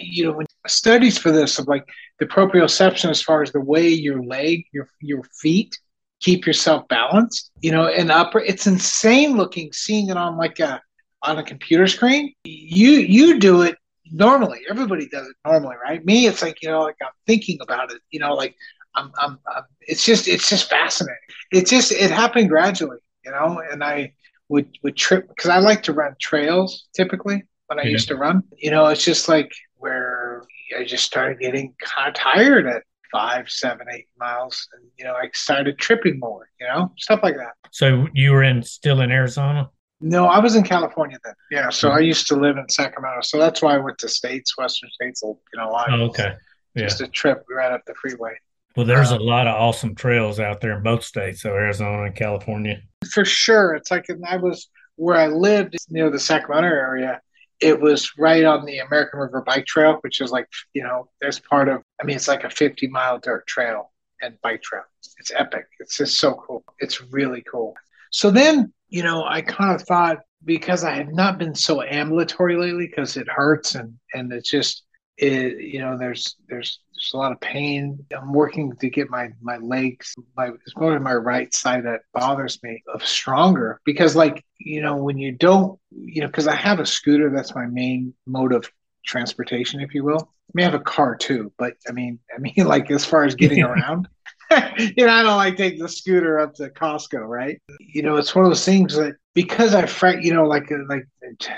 you 0.00 0.24
know, 0.24 0.32
when 0.32 0.46
studies 0.66 1.18
for 1.18 1.30
this 1.30 1.58
of 1.58 1.68
like 1.68 1.84
the 2.18 2.26
proprioception 2.26 3.10
as 3.10 3.20
far 3.22 3.42
as 3.42 3.52
the 3.52 3.60
way 3.60 3.88
your 3.88 4.22
leg, 4.22 4.64
your 4.72 4.88
your 5.00 5.22
feet 5.40 5.78
keep 6.24 6.46
yourself 6.46 6.88
balanced, 6.88 7.50
you 7.60 7.70
know, 7.70 7.86
and 7.86 8.10
upper, 8.10 8.40
it's 8.40 8.66
insane 8.66 9.36
looking 9.36 9.70
seeing 9.72 10.08
it 10.08 10.16
on 10.16 10.36
like 10.36 10.58
a 10.58 10.80
on 11.22 11.38
a 11.38 11.42
computer 11.42 11.86
screen. 11.86 12.32
You 12.44 12.92
you 12.92 13.38
do 13.38 13.62
it 13.62 13.76
normally. 14.10 14.60
Everybody 14.70 15.08
does 15.08 15.26
it 15.26 15.36
normally, 15.44 15.76
right? 15.82 16.04
Me, 16.04 16.26
it's 16.26 16.42
like 16.42 16.62
you 16.62 16.68
know, 16.70 16.82
like 16.82 16.96
I'm 17.02 17.12
thinking 17.26 17.58
about 17.60 17.92
it. 17.92 18.00
You 18.10 18.20
know, 18.20 18.34
like 18.34 18.54
I'm, 18.94 19.12
I'm, 19.18 19.38
I'm 19.54 19.64
it's 19.82 20.04
just 20.04 20.26
it's 20.26 20.48
just 20.48 20.70
fascinating. 20.70 21.16
It 21.52 21.66
just 21.66 21.92
it 21.92 22.10
happened 22.10 22.48
gradually, 22.48 22.98
you 23.24 23.30
know, 23.30 23.62
and 23.70 23.82
I 23.82 24.14
would 24.48 24.68
would 24.82 24.96
trip 24.96 25.28
because 25.28 25.50
I 25.50 25.58
like 25.58 25.82
to 25.84 25.92
run 25.92 26.14
trails 26.20 26.86
typically 26.94 27.44
when 27.66 27.78
I 27.78 27.84
yeah. 27.84 27.90
used 27.90 28.08
to 28.08 28.16
run. 28.16 28.42
You 28.58 28.70
know, 28.70 28.86
it's 28.86 29.04
just 29.04 29.28
like 29.28 29.52
where 29.76 30.42
I 30.78 30.84
just 30.84 31.04
started 31.04 31.38
getting 31.40 31.74
kind 31.80 32.08
of 32.08 32.14
tired 32.14 32.66
at 32.66 32.82
five, 33.12 33.48
seven, 33.48 33.86
eight 33.92 34.06
miles, 34.18 34.68
and 34.74 34.90
you 34.98 35.04
know, 35.04 35.14
I 35.14 35.30
started 35.32 35.78
tripping 35.78 36.18
more. 36.18 36.48
You 36.60 36.66
know, 36.68 36.92
stuff 36.98 37.20
like 37.22 37.36
that. 37.36 37.54
So 37.70 38.06
you 38.14 38.32
were 38.32 38.42
in 38.42 38.62
still 38.62 39.00
in 39.00 39.10
Arizona. 39.10 39.70
No, 40.00 40.26
I 40.26 40.38
was 40.38 40.54
in 40.54 40.64
California 40.64 41.18
then. 41.24 41.34
Yeah, 41.50 41.70
so. 41.70 41.88
I 41.88 42.00
used 42.00 42.26
to 42.28 42.36
live 42.36 42.58
in 42.58 42.68
Sacramento, 42.68 43.22
so 43.22 43.38
that's 43.38 43.62
why 43.62 43.74
I 43.74 43.78
went 43.78 43.96
to 43.98 44.08
states, 44.08 44.58
Western 44.58 44.90
states. 44.90 45.22
You 45.22 45.38
know, 45.56 45.68
a 45.68 45.70
lot. 45.70 45.88
Oh, 45.90 46.02
okay. 46.06 46.34
Yeah. 46.74 46.82
Just 46.82 47.00
a 47.00 47.06
trip 47.06 47.44
right 47.48 47.72
up 47.72 47.82
the 47.86 47.94
freeway. 47.94 48.34
Well, 48.76 48.86
there's 48.86 49.12
um, 49.12 49.20
a 49.20 49.22
lot 49.22 49.46
of 49.46 49.54
awesome 49.54 49.94
trails 49.94 50.40
out 50.40 50.60
there 50.60 50.76
in 50.76 50.82
both 50.82 51.04
states, 51.04 51.42
so 51.42 51.50
Arizona 51.50 52.04
and 52.04 52.14
California. 52.14 52.80
For 53.12 53.24
sure, 53.24 53.74
it's 53.74 53.90
like 53.90 54.06
I 54.26 54.36
was 54.36 54.68
where 54.96 55.16
I 55.16 55.28
lived 55.28 55.76
near 55.88 56.10
the 56.10 56.18
Sacramento 56.18 56.68
area. 56.68 57.20
It 57.60 57.80
was 57.80 58.10
right 58.18 58.44
on 58.44 58.64
the 58.64 58.78
American 58.78 59.20
River 59.20 59.42
Bike 59.42 59.66
Trail, 59.66 59.98
which 60.00 60.20
is 60.20 60.30
like 60.32 60.48
you 60.74 60.82
know, 60.82 61.08
there's 61.20 61.38
part 61.38 61.68
of. 61.68 61.82
I 62.00 62.04
mean, 62.04 62.16
it's 62.16 62.28
like 62.28 62.44
a 62.44 62.50
50 62.50 62.88
mile 62.88 63.18
dirt 63.18 63.46
trail 63.46 63.92
and 64.20 64.40
bike 64.42 64.62
trail. 64.62 64.82
It's 65.18 65.30
epic. 65.34 65.66
It's 65.78 65.96
just 65.96 66.18
so 66.18 66.34
cool. 66.34 66.64
It's 66.80 67.00
really 67.12 67.44
cool. 67.50 67.74
So 68.10 68.30
then, 68.30 68.72
you 68.88 69.02
know, 69.02 69.24
I 69.24 69.42
kind 69.42 69.74
of 69.74 69.82
thought 69.86 70.18
because 70.44 70.84
I 70.84 70.94
had 70.94 71.14
not 71.14 71.38
been 71.38 71.54
so 71.54 71.82
ambulatory 71.82 72.56
lately 72.56 72.86
because 72.86 73.16
it 73.16 73.28
hurts 73.28 73.74
and 73.76 73.94
and 74.12 74.32
it's 74.32 74.50
just 74.50 74.84
it 75.16 75.60
you 75.60 75.78
know 75.78 75.96
there's 75.96 76.36
there's 76.48 76.80
there's 76.92 77.10
a 77.14 77.16
lot 77.16 77.32
of 77.32 77.40
pain. 77.40 78.04
I'm 78.16 78.32
working 78.32 78.74
to 78.76 78.90
get 78.90 79.10
my 79.10 79.30
my 79.40 79.58
legs 79.58 80.14
my 80.36 80.48
it's 80.48 80.76
more 80.76 80.98
my 81.00 81.14
right 81.14 81.52
side 81.54 81.84
that 81.84 82.02
bothers 82.12 82.62
me 82.62 82.82
of 82.92 83.06
stronger 83.06 83.80
because 83.84 84.16
like 84.16 84.44
you 84.58 84.80
know 84.82 84.96
when 84.96 85.18
you 85.18 85.32
don't 85.32 85.78
you 85.90 86.20
know 86.20 86.26
because 86.26 86.48
I 86.48 86.56
have 86.56 86.80
a 86.80 86.86
scooter 86.86 87.30
that's 87.30 87.54
my 87.54 87.66
main 87.66 88.14
mode 88.26 88.52
of 88.52 88.70
transportation 89.04 89.80
if 89.80 89.94
you 89.94 90.04
will. 90.04 90.20
I 90.22 90.50
may 90.54 90.62
have 90.64 90.74
a 90.74 90.80
car 90.80 91.16
too, 91.16 91.52
but 91.58 91.74
I 91.88 91.92
mean 91.92 92.18
I 92.34 92.38
mean 92.38 92.54
like 92.66 92.90
as 92.90 93.04
far 93.04 93.24
as 93.24 93.34
getting 93.34 93.62
around 93.62 94.08
you 94.96 95.06
know, 95.06 95.12
I 95.12 95.22
don't 95.22 95.36
like 95.36 95.56
take 95.56 95.78
the 95.78 95.88
scooter 95.88 96.38
up 96.38 96.54
to 96.54 96.70
Costco, 96.70 97.26
right? 97.26 97.60
You 97.78 98.02
know, 98.02 98.16
it's 98.16 98.34
one 98.34 98.44
of 98.44 98.50
those 98.50 98.64
things 98.64 98.94
that 98.96 99.16
because 99.34 99.74
I 99.74 99.86
fra- 99.86 100.22
you 100.22 100.32
know, 100.32 100.44
like 100.44 100.70
uh, 100.70 100.78
like 100.88 101.06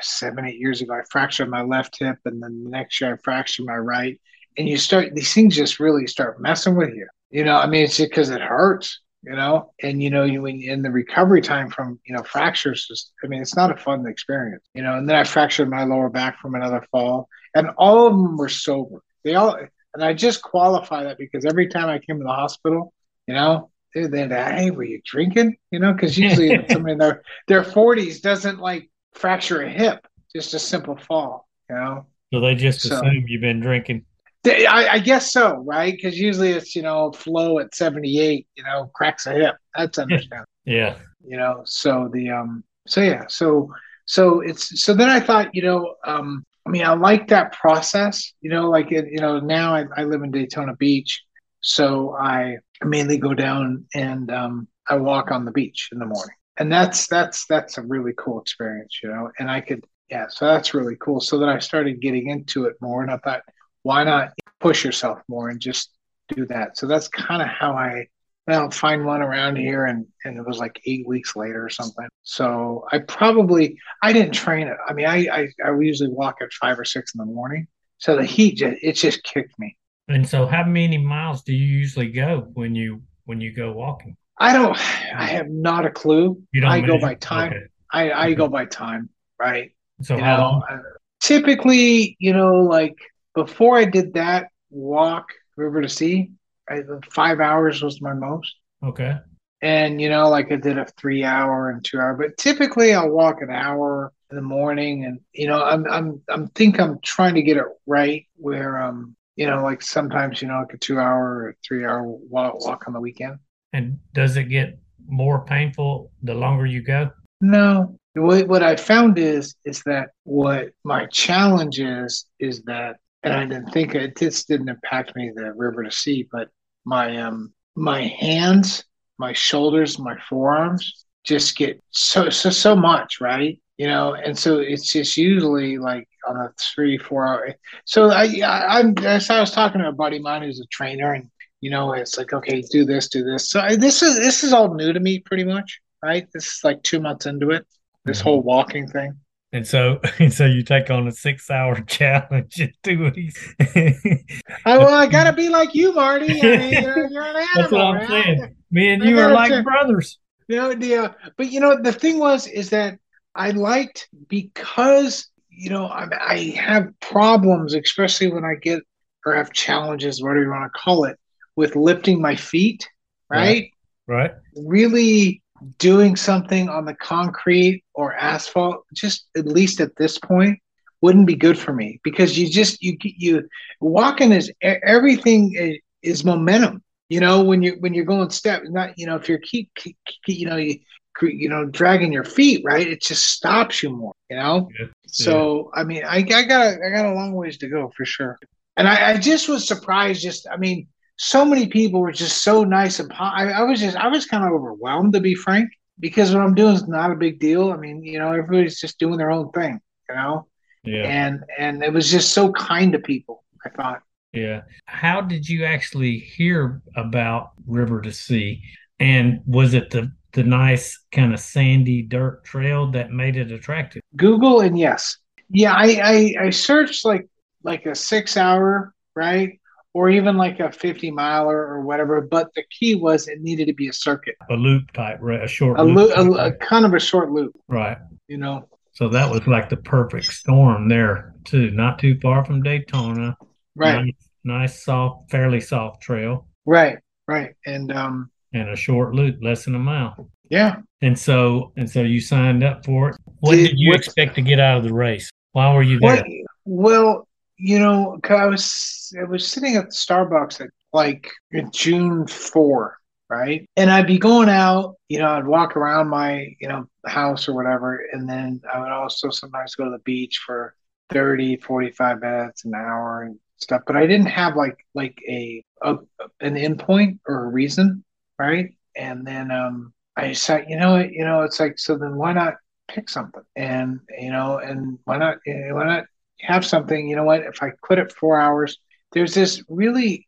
seven 0.00 0.46
eight 0.46 0.58
years 0.58 0.80
ago, 0.82 0.94
I 0.94 1.02
fractured 1.10 1.50
my 1.50 1.62
left 1.62 1.98
hip, 1.98 2.18
and 2.24 2.42
then 2.42 2.64
the 2.64 2.70
next 2.70 3.00
year 3.00 3.14
I 3.14 3.16
fractured 3.22 3.66
my 3.66 3.76
right, 3.76 4.20
and 4.56 4.68
you 4.68 4.76
start 4.76 5.14
these 5.14 5.32
things 5.34 5.56
just 5.56 5.80
really 5.80 6.06
start 6.06 6.40
messing 6.40 6.76
with 6.76 6.94
you. 6.94 7.06
You 7.30 7.44
know, 7.44 7.56
I 7.56 7.66
mean, 7.66 7.84
it's 7.84 7.98
because 7.98 8.30
it 8.30 8.40
hurts. 8.40 9.00
You 9.22 9.34
know, 9.34 9.72
and 9.82 10.00
you 10.00 10.08
know, 10.08 10.22
you 10.22 10.42
when 10.42 10.62
in 10.62 10.82
the 10.82 10.90
recovery 10.90 11.40
time 11.40 11.68
from 11.68 11.98
you 12.06 12.14
know 12.14 12.22
fractures, 12.22 12.86
just, 12.86 13.12
I 13.24 13.26
mean, 13.26 13.42
it's 13.42 13.56
not 13.56 13.72
a 13.72 13.76
fun 13.76 14.06
experience. 14.06 14.62
You 14.74 14.82
know, 14.82 14.96
and 14.98 15.08
then 15.08 15.16
I 15.16 15.24
fractured 15.24 15.68
my 15.68 15.82
lower 15.82 16.08
back 16.08 16.38
from 16.38 16.54
another 16.54 16.86
fall, 16.92 17.28
and 17.54 17.70
all 17.76 18.06
of 18.06 18.12
them 18.12 18.36
were 18.36 18.48
sober. 18.48 19.02
They 19.24 19.34
all 19.34 19.58
and 19.96 20.04
I 20.04 20.12
just 20.12 20.42
qualify 20.42 21.04
that 21.04 21.16
because 21.16 21.46
every 21.46 21.68
time 21.68 21.88
I 21.88 21.98
came 21.98 22.18
to 22.18 22.24
the 22.24 22.28
hospital, 22.28 22.92
you 23.26 23.32
know, 23.32 23.70
they're 23.94 24.08
then, 24.08 24.30
hey, 24.30 24.70
were 24.70 24.84
you 24.84 25.00
drinking? 25.06 25.56
You 25.70 25.78
know, 25.78 25.94
because 25.94 26.18
usually 26.18 26.50
somebody 26.70 26.92
in 26.92 26.98
their 26.98 27.22
their 27.48 27.64
forties 27.64 28.20
doesn't 28.20 28.58
like 28.58 28.90
fracture 29.14 29.62
a 29.62 29.70
hip, 29.70 30.06
just 30.34 30.52
a 30.52 30.58
simple 30.58 30.98
fall. 30.98 31.48
You 31.70 31.76
know. 31.76 32.06
So 32.30 32.40
they 32.40 32.54
just 32.54 32.82
so, 32.82 32.94
assume 32.94 33.24
you've 33.26 33.40
been 33.40 33.60
drinking. 33.60 34.04
They, 34.42 34.66
I, 34.66 34.94
I, 34.94 34.98
guess 34.98 35.32
so, 35.32 35.56
right? 35.64 35.94
Because 35.94 36.18
usually 36.18 36.50
it's 36.50 36.76
you 36.76 36.82
know 36.82 37.10
flow 37.12 37.58
at 37.58 37.74
seventy 37.74 38.20
eight, 38.20 38.46
you 38.54 38.64
know, 38.64 38.90
cracks 38.94 39.26
a 39.26 39.32
hip. 39.32 39.56
That's 39.74 39.98
understandable. 39.98 40.44
yeah. 40.66 40.96
You 41.26 41.38
know, 41.38 41.62
so 41.64 42.10
the 42.12 42.30
um, 42.30 42.64
so 42.86 43.00
yeah, 43.00 43.24
so 43.28 43.72
so 44.04 44.40
it's 44.40 44.82
so 44.82 44.92
then 44.92 45.08
I 45.08 45.20
thought, 45.20 45.54
you 45.54 45.62
know, 45.62 45.94
um, 46.04 46.44
I 46.66 46.70
mean, 46.70 46.84
I 46.84 46.94
like 46.94 47.28
that 47.28 47.52
process. 47.52 48.32
You 48.40 48.50
know, 48.50 48.68
like 48.68 48.90
it, 48.90 49.06
you 49.10 49.20
know, 49.20 49.38
now 49.38 49.74
I, 49.74 49.84
I 49.96 50.04
live 50.04 50.22
in 50.22 50.30
Daytona 50.30 50.74
Beach, 50.74 51.22
so 51.60 52.16
I 52.16 52.58
mainly 52.82 53.18
go 53.18 53.34
down 53.34 53.86
and 53.94 54.30
um, 54.30 54.68
I 54.88 54.96
walk 54.96 55.30
on 55.30 55.44
the 55.44 55.52
beach 55.52 55.88
in 55.92 55.98
the 55.98 56.06
morning, 56.06 56.34
and 56.58 56.70
that's 56.70 57.06
that's 57.06 57.46
that's 57.46 57.78
a 57.78 57.82
really 57.82 58.12
cool 58.16 58.40
experience, 58.40 58.98
you 59.02 59.08
know. 59.08 59.30
And 59.38 59.50
I 59.50 59.60
could, 59.60 59.84
yeah, 60.10 60.26
so 60.28 60.46
that's 60.46 60.74
really 60.74 60.96
cool. 61.00 61.20
So 61.20 61.38
then 61.38 61.48
I 61.48 61.58
started 61.58 62.00
getting 62.00 62.28
into 62.28 62.64
it 62.64 62.74
more, 62.80 63.02
and 63.02 63.10
I 63.10 63.18
thought, 63.18 63.42
why 63.82 64.04
not 64.04 64.32
push 64.60 64.84
yourself 64.84 65.20
more 65.28 65.48
and 65.48 65.60
just 65.60 65.90
do 66.34 66.46
that? 66.46 66.76
So 66.76 66.86
that's 66.86 67.08
kind 67.08 67.42
of 67.42 67.48
how 67.48 67.72
I 67.72 68.08
well, 68.46 68.70
find 68.70 69.04
one 69.04 69.22
around 69.22 69.56
here, 69.56 69.86
and 69.86 70.06
and 70.24 70.38
it 70.38 70.46
was 70.46 70.58
like 70.58 70.80
eight 70.86 71.06
weeks 71.06 71.34
later 71.34 71.64
or 71.64 71.70
something. 71.70 72.06
So 72.22 72.86
I 72.92 73.00
probably 73.00 73.78
I 74.02 74.12
didn't 74.12 74.32
train 74.34 74.68
it. 74.68 74.76
I 74.88 74.92
mean, 74.92 75.06
I 75.06 75.26
I, 75.32 75.48
I 75.64 75.78
usually 75.80 76.10
walk 76.10 76.36
at 76.40 76.52
five 76.52 76.78
or 76.78 76.84
six 76.84 77.14
in 77.14 77.18
the 77.18 77.24
morning, 77.24 77.66
so 77.98 78.16
the 78.16 78.24
heat 78.24 78.56
just 78.56 78.76
it 78.82 78.92
just 78.92 79.22
kicked 79.24 79.58
me. 79.58 79.76
And 80.08 80.26
so, 80.26 80.46
how 80.46 80.64
many 80.64 80.98
miles 80.98 81.42
do 81.42 81.52
you 81.52 81.66
usually 81.66 82.10
go 82.10 82.48
when 82.54 82.74
you 82.74 83.02
when 83.24 83.40
you 83.40 83.52
go 83.52 83.72
walking? 83.72 84.16
I 84.38 84.52
don't. 84.52 84.76
I 85.14 85.26
have 85.26 85.48
not 85.48 85.84
a 85.84 85.90
clue. 85.90 86.40
You 86.52 86.60
don't. 86.60 86.70
I 86.70 86.80
measure? 86.80 86.92
go 86.92 87.00
by 87.00 87.14
time. 87.14 87.52
Okay. 87.52 87.64
I 87.92 88.10
I 88.10 88.26
okay. 88.26 88.34
go 88.36 88.48
by 88.48 88.66
time, 88.66 89.08
right? 89.40 89.72
So 90.02 90.16
you 90.16 90.22
how 90.22 90.36
know, 90.36 90.42
long? 90.42 90.62
Uh, 90.70 90.78
typically, 91.20 92.16
you 92.20 92.32
know, 92.32 92.62
like 92.62 92.96
before 93.34 93.76
I 93.76 93.84
did 93.86 94.14
that 94.14 94.50
walk 94.70 95.32
river 95.56 95.82
to 95.82 95.88
sea, 95.88 96.30
I, 96.68 96.82
five 97.10 97.40
hours 97.40 97.82
was 97.82 98.00
my 98.00 98.12
most. 98.12 98.54
Okay. 98.84 99.16
And 99.62 100.00
you 100.00 100.08
know, 100.08 100.28
like 100.28 100.52
I 100.52 100.56
did 100.56 100.78
a 100.78 100.86
three 100.98 101.24
hour 101.24 101.70
and 101.70 101.84
two 101.84 101.98
hour, 101.98 102.14
but 102.14 102.36
typically 102.36 102.94
I'll 102.94 103.10
walk 103.10 103.40
an 103.40 103.50
hour 103.50 104.12
in 104.30 104.36
the 104.36 104.42
morning, 104.42 105.04
and 105.04 105.20
you 105.32 105.46
know, 105.46 105.62
I'm 105.62 105.86
I'm 105.90 106.22
I'm 106.28 106.48
think 106.48 106.78
I'm 106.78 106.98
trying 107.00 107.34
to 107.34 107.42
get 107.42 107.56
it 107.56 107.64
right 107.86 108.26
where 108.36 108.82
um 108.82 109.16
you 109.36 109.46
know, 109.46 109.62
like 109.62 109.82
sometimes 109.82 110.42
you 110.42 110.48
know, 110.48 110.60
like 110.60 110.74
a 110.74 110.78
two 110.78 110.98
hour 110.98 111.24
or 111.24 111.56
three 111.66 111.84
hour 111.84 112.02
walk, 112.04 112.64
walk 112.64 112.84
on 112.86 112.94
the 112.94 113.00
weekend. 113.00 113.38
And 113.72 113.98
does 114.14 114.36
it 114.36 114.44
get 114.44 114.78
more 115.06 115.44
painful 115.44 116.10
the 116.22 116.34
longer 116.34 116.66
you 116.66 116.82
go? 116.82 117.10
No. 117.40 117.98
What, 118.14 118.48
what 118.48 118.62
I 118.62 118.76
found 118.76 119.18
is 119.18 119.56
is 119.64 119.82
that 119.84 120.10
what 120.24 120.70
my 120.84 121.06
challenge 121.06 121.80
is 121.80 122.24
is 122.38 122.62
that 122.62 122.96
and 123.22 123.34
I 123.34 123.44
didn't 123.44 123.72
think 123.72 123.94
it 123.94 124.16
just 124.16 124.48
didn't 124.48 124.68
impact 124.68 125.16
me 125.16 125.32
the 125.34 125.52
river 125.52 125.82
to 125.82 125.90
sea, 125.90 126.28
but 126.30 126.48
my 126.86 127.18
um 127.18 127.52
my 127.74 128.02
hands, 128.02 128.84
my 129.18 129.34
shoulders, 129.34 129.98
my 129.98 130.16
forearms 130.28 131.06
just 131.26 131.56
get 131.56 131.82
so 131.90 132.30
so 132.30 132.48
so 132.48 132.74
much, 132.74 133.20
right? 133.20 133.60
You 133.76 133.88
know, 133.88 134.14
and 134.14 134.38
so 134.38 134.60
it's 134.60 134.90
just 134.90 135.18
usually 135.18 135.76
like 135.76 136.08
on 136.26 136.36
a 136.36 136.50
three 136.58 136.96
four 136.96 137.26
hour. 137.26 137.54
So 137.84 138.10
I, 138.10 138.40
I 138.42 138.78
I'm 138.78 138.96
as 138.98 139.28
I 139.28 139.40
was 139.40 139.50
talking 139.50 139.82
to 139.82 139.88
a 139.88 139.92
buddy 139.92 140.16
of 140.16 140.22
mine 140.22 140.42
who's 140.42 140.60
a 140.60 140.66
trainer, 140.66 141.12
and 141.12 141.28
you 141.60 141.70
know, 141.70 141.92
it's 141.92 142.16
like 142.16 142.32
okay, 142.32 142.62
do 142.70 142.84
this, 142.84 143.08
do 143.08 143.22
this. 143.22 143.50
So 143.50 143.60
I, 143.60 143.76
this 143.76 144.02
is 144.02 144.16
this 144.16 144.44
is 144.44 144.52
all 144.52 144.72
new 144.72 144.92
to 144.92 145.00
me, 145.00 145.18
pretty 145.18 145.44
much, 145.44 145.80
right? 146.02 146.26
This 146.32 146.46
is 146.46 146.60
like 146.64 146.82
two 146.82 147.00
months 147.00 147.26
into 147.26 147.50
it, 147.50 147.66
this 148.04 148.18
mm-hmm. 148.18 148.28
whole 148.28 148.42
walking 148.42 148.86
thing. 148.88 149.18
And 149.56 149.66
so, 149.66 150.00
and 150.18 150.32
so 150.32 150.44
you 150.44 150.62
take 150.62 150.90
on 150.90 151.08
a 151.08 151.12
six-hour 151.12 151.80
challenge 151.86 152.60
and 152.60 152.72
do 152.82 153.10
it. 153.14 154.34
I, 154.66 154.78
well, 154.78 154.92
I 154.92 155.06
gotta 155.06 155.32
be 155.32 155.48
like 155.48 155.74
you, 155.74 155.94
Marty. 155.94 156.40
I 156.42 156.56
mean, 156.56 156.82
you're, 156.82 157.08
you're 157.08 157.22
an 157.22 157.36
animal. 157.36 157.48
That's 157.54 157.72
what 157.72 157.80
I'm 157.80 157.94
right? 157.94 158.08
saying. 158.08 158.56
Me 158.70 158.90
and 158.90 159.02
you 159.02 159.18
are 159.18 159.32
like 159.32 159.50
to, 159.50 159.62
brothers. 159.62 160.18
You 160.48 160.56
know, 160.56 160.74
the, 160.74 160.94
uh, 160.96 161.08
but 161.38 161.50
you 161.50 161.60
know, 161.60 161.80
the 161.80 161.92
thing 161.92 162.18
was 162.18 162.46
is 162.46 162.68
that 162.70 162.98
I 163.34 163.50
liked 163.52 164.08
because 164.28 165.30
you 165.48 165.70
know, 165.70 165.86
I, 165.86 166.06
I 166.20 166.38
have 166.58 166.88
problems, 167.00 167.74
especially 167.74 168.30
when 168.30 168.44
I 168.44 168.56
get 168.60 168.82
or 169.24 169.34
have 169.34 169.54
challenges, 169.54 170.22
whatever 170.22 170.44
you 170.44 170.50
want 170.50 170.70
to 170.70 170.78
call 170.78 171.04
it, 171.04 171.18
with 171.56 171.76
lifting 171.76 172.20
my 172.20 172.36
feet, 172.36 172.86
right? 173.30 173.70
Right. 174.06 174.32
Really 174.54 175.42
doing 175.78 176.16
something 176.16 176.68
on 176.68 176.84
the 176.84 176.94
concrete 176.94 177.84
or 177.94 178.14
asphalt, 178.14 178.84
just 178.92 179.26
at 179.36 179.46
least 179.46 179.80
at 179.80 179.96
this 179.96 180.18
point, 180.18 180.58
wouldn't 181.02 181.26
be 181.26 181.34
good 181.34 181.58
for 181.58 181.72
me 181.72 182.00
because 182.02 182.38
you 182.38 182.48
just 182.48 182.82
you 182.82 182.96
you 183.00 183.48
walking 183.80 184.32
is 184.32 184.50
everything 184.62 185.54
is, 185.54 185.78
is 186.02 186.24
momentum. 186.24 186.82
You 187.08 187.20
know 187.20 187.44
when 187.44 187.62
you 187.62 187.76
when 187.80 187.94
you're 187.94 188.04
going 188.04 188.30
step, 188.30 188.62
not 188.64 188.98
you 188.98 189.06
know 189.06 189.16
if 189.16 189.28
you're 189.28 189.38
keep, 189.38 189.70
keep 189.74 189.96
you 190.26 190.46
know 190.46 190.56
you 190.56 190.80
you 191.22 191.48
know 191.48 191.64
dragging 191.66 192.12
your 192.12 192.24
feet 192.24 192.62
right, 192.64 192.86
it 192.86 193.02
just 193.02 193.26
stops 193.26 193.82
you 193.82 193.90
more. 193.90 194.14
You 194.30 194.36
know, 194.36 194.68
yeah. 194.78 194.86
so. 195.06 195.70
I 195.74 195.84
mean 195.84 196.04
I, 196.04 196.16
I 196.16 196.42
got 196.42 196.78
I 196.82 196.90
got 196.90 197.06
a 197.06 197.14
long 197.14 197.32
ways 197.34 197.58
to 197.58 197.68
go 197.68 197.92
for 197.96 198.04
sure. 198.04 198.38
And 198.76 198.86
I, 198.86 199.12
I 199.12 199.16
just 199.18 199.48
was 199.48 199.66
surprised. 199.66 200.22
Just 200.22 200.46
I 200.50 200.56
mean, 200.56 200.88
so 201.16 201.44
many 201.44 201.66
people 201.68 202.00
were 202.00 202.12
just 202.12 202.42
so 202.42 202.64
nice 202.64 203.00
and 203.00 203.10
po- 203.10 203.24
I, 203.24 203.48
I 203.48 203.62
was 203.62 203.80
just 203.80 203.96
I 203.96 204.08
was 204.08 204.26
kind 204.26 204.44
of 204.44 204.52
overwhelmed 204.52 205.14
to 205.14 205.20
be 205.20 205.34
frank 205.34 205.70
because 205.98 206.34
what 206.34 206.42
I'm 206.42 206.54
doing 206.54 206.74
is 206.74 206.86
not 206.86 207.10
a 207.10 207.16
big 207.16 207.40
deal. 207.40 207.72
I 207.72 207.76
mean, 207.76 208.02
you 208.02 208.18
know, 208.18 208.32
everybody's 208.32 208.80
just 208.80 208.98
doing 208.98 209.16
their 209.16 209.30
own 209.30 209.50
thing, 209.50 209.80
you 210.08 210.14
know. 210.14 210.46
Yeah. 210.84 211.04
And 211.04 211.44
and 211.58 211.82
it 211.82 211.92
was 211.92 212.10
just 212.10 212.32
so 212.32 212.52
kind 212.52 212.92
to 212.92 212.98
people. 212.98 213.44
I 213.64 213.70
thought. 213.70 214.02
Yeah. 214.32 214.62
How 214.84 215.20
did 215.20 215.48
you 215.48 215.64
actually 215.64 216.18
hear 216.18 216.82
about 216.94 217.52
River 217.66 218.02
to 218.02 218.12
Sea? 218.12 218.62
And 219.00 219.40
was 219.46 219.74
it 219.74 219.90
the 219.90 220.12
the 220.32 220.44
nice 220.44 221.00
kind 221.12 221.32
of 221.32 221.40
sandy 221.40 222.02
dirt 222.02 222.44
trail 222.44 222.90
that 222.92 223.10
made 223.10 223.36
it 223.36 223.50
attractive? 223.50 224.02
Google 224.16 224.60
and 224.60 224.78
yes. 224.78 225.16
Yeah, 225.48 225.72
I, 225.72 226.34
I, 226.40 226.46
I 226.46 226.50
searched 226.50 227.04
like 227.04 227.26
like 227.62 227.86
a 227.86 227.94
six 227.94 228.36
hour, 228.36 228.92
right? 229.14 229.58
Or 229.96 230.10
even 230.10 230.36
like 230.36 230.60
a 230.60 230.70
50 230.70 231.10
miler 231.10 231.56
or 231.56 231.80
whatever. 231.80 232.20
But 232.20 232.52
the 232.54 232.64
key 232.70 232.96
was 232.96 233.28
it 233.28 233.40
needed 233.40 233.64
to 233.68 233.72
be 233.72 233.88
a 233.88 233.94
circuit. 233.94 234.34
A 234.50 234.54
loop 234.54 234.92
type, 234.92 235.16
right? 235.22 235.42
A 235.42 235.48
short 235.48 235.80
a 235.80 235.82
loop. 235.82 236.10
a, 236.14 236.30
a, 236.32 236.52
kind 236.52 236.84
of 236.84 236.92
a 236.92 237.00
short 237.00 237.30
loop. 237.30 237.58
Right. 237.66 237.96
You 238.28 238.36
know, 238.36 238.68
so 238.92 239.08
that 239.08 239.30
was 239.30 239.46
like 239.46 239.70
the 239.70 239.78
perfect 239.78 240.26
storm 240.26 240.90
there 240.90 241.34
too. 241.44 241.70
Not 241.70 241.98
too 241.98 242.20
far 242.20 242.44
from 242.44 242.62
Daytona. 242.62 243.38
Right. 243.74 244.04
Nice, 244.04 244.28
nice 244.44 244.84
soft, 244.84 245.30
fairly 245.30 245.62
soft 245.62 246.02
trail. 246.02 246.46
Right. 246.66 246.98
Right. 247.26 247.54
And 247.64 247.90
um 247.90 248.30
and 248.52 248.68
a 248.68 248.76
short 248.76 249.14
loop, 249.14 249.38
less 249.40 249.64
than 249.64 249.76
a 249.76 249.78
mile. 249.78 250.30
Yeah. 250.50 250.76
And 251.00 251.18
so 251.18 251.72
and 251.78 251.90
so 251.90 252.02
you 252.02 252.20
signed 252.20 252.62
up 252.62 252.84
for 252.84 253.08
it. 253.08 253.16
What 253.40 253.56
did, 253.56 253.68
did 253.68 253.78
you 253.78 253.94
expect 253.94 254.34
to 254.34 254.42
get 254.42 254.60
out 254.60 254.76
of 254.76 254.84
the 254.84 254.92
race? 254.92 255.30
Why 255.52 255.74
were 255.74 255.82
you 255.82 255.98
there? 256.00 256.22
Well, 256.66 257.26
you 257.58 257.78
know, 257.78 258.18
I 258.28 258.46
was 258.46 259.12
I 259.18 259.24
was 259.24 259.46
sitting 259.46 259.76
at 259.76 259.90
Starbucks 259.90 260.60
at 260.60 260.70
like 260.92 261.30
June 261.72 262.26
four, 262.26 262.98
right? 263.28 263.68
And 263.76 263.90
I'd 263.90 264.06
be 264.06 264.18
going 264.18 264.48
out, 264.48 264.96
you 265.08 265.18
know, 265.18 265.28
I'd 265.28 265.46
walk 265.46 265.76
around 265.76 266.08
my, 266.08 266.54
you 266.60 266.68
know, 266.68 266.88
house 267.06 267.48
or 267.48 267.54
whatever. 267.54 268.04
And 268.12 268.28
then 268.28 268.60
I 268.72 268.80
would 268.80 268.90
also 268.90 269.30
sometimes 269.30 269.74
go 269.74 269.84
to 269.84 269.90
the 269.90 269.98
beach 270.00 270.40
for 270.44 270.74
30, 271.10 271.56
45 271.58 272.20
minutes, 272.20 272.64
an 272.64 272.74
hour 272.74 273.22
and 273.22 273.38
stuff. 273.58 273.82
But 273.86 273.96
I 273.96 274.06
didn't 274.06 274.26
have 274.26 274.56
like, 274.56 274.76
like 274.94 275.18
a, 275.28 275.64
a 275.82 275.96
an 276.40 276.54
endpoint 276.54 277.20
or 277.26 277.44
a 277.44 277.48
reason, 277.48 278.04
right? 278.38 278.70
And 278.96 279.26
then 279.26 279.50
um, 279.50 279.92
I 280.16 280.32
said, 280.32 280.66
you 280.68 280.76
know 280.76 280.96
you 280.96 281.24
know, 281.24 281.42
it's 281.42 281.60
like, 281.60 281.78
so 281.78 281.96
then 281.98 282.16
why 282.16 282.32
not 282.32 282.54
pick 282.88 283.08
something? 283.08 283.42
And, 283.54 284.00
you 284.18 284.30
know, 284.30 284.58
and 284.58 284.98
why 285.04 285.18
not, 285.18 285.38
why 285.44 285.84
not 285.84 286.04
have 286.40 286.64
something, 286.64 287.08
you 287.08 287.16
know 287.16 287.24
what, 287.24 287.40
if 287.40 287.62
I 287.62 287.70
quit 287.80 287.98
it 287.98 288.12
four 288.12 288.40
hours, 288.40 288.78
there's 289.12 289.34
this 289.34 289.62
really 289.68 290.26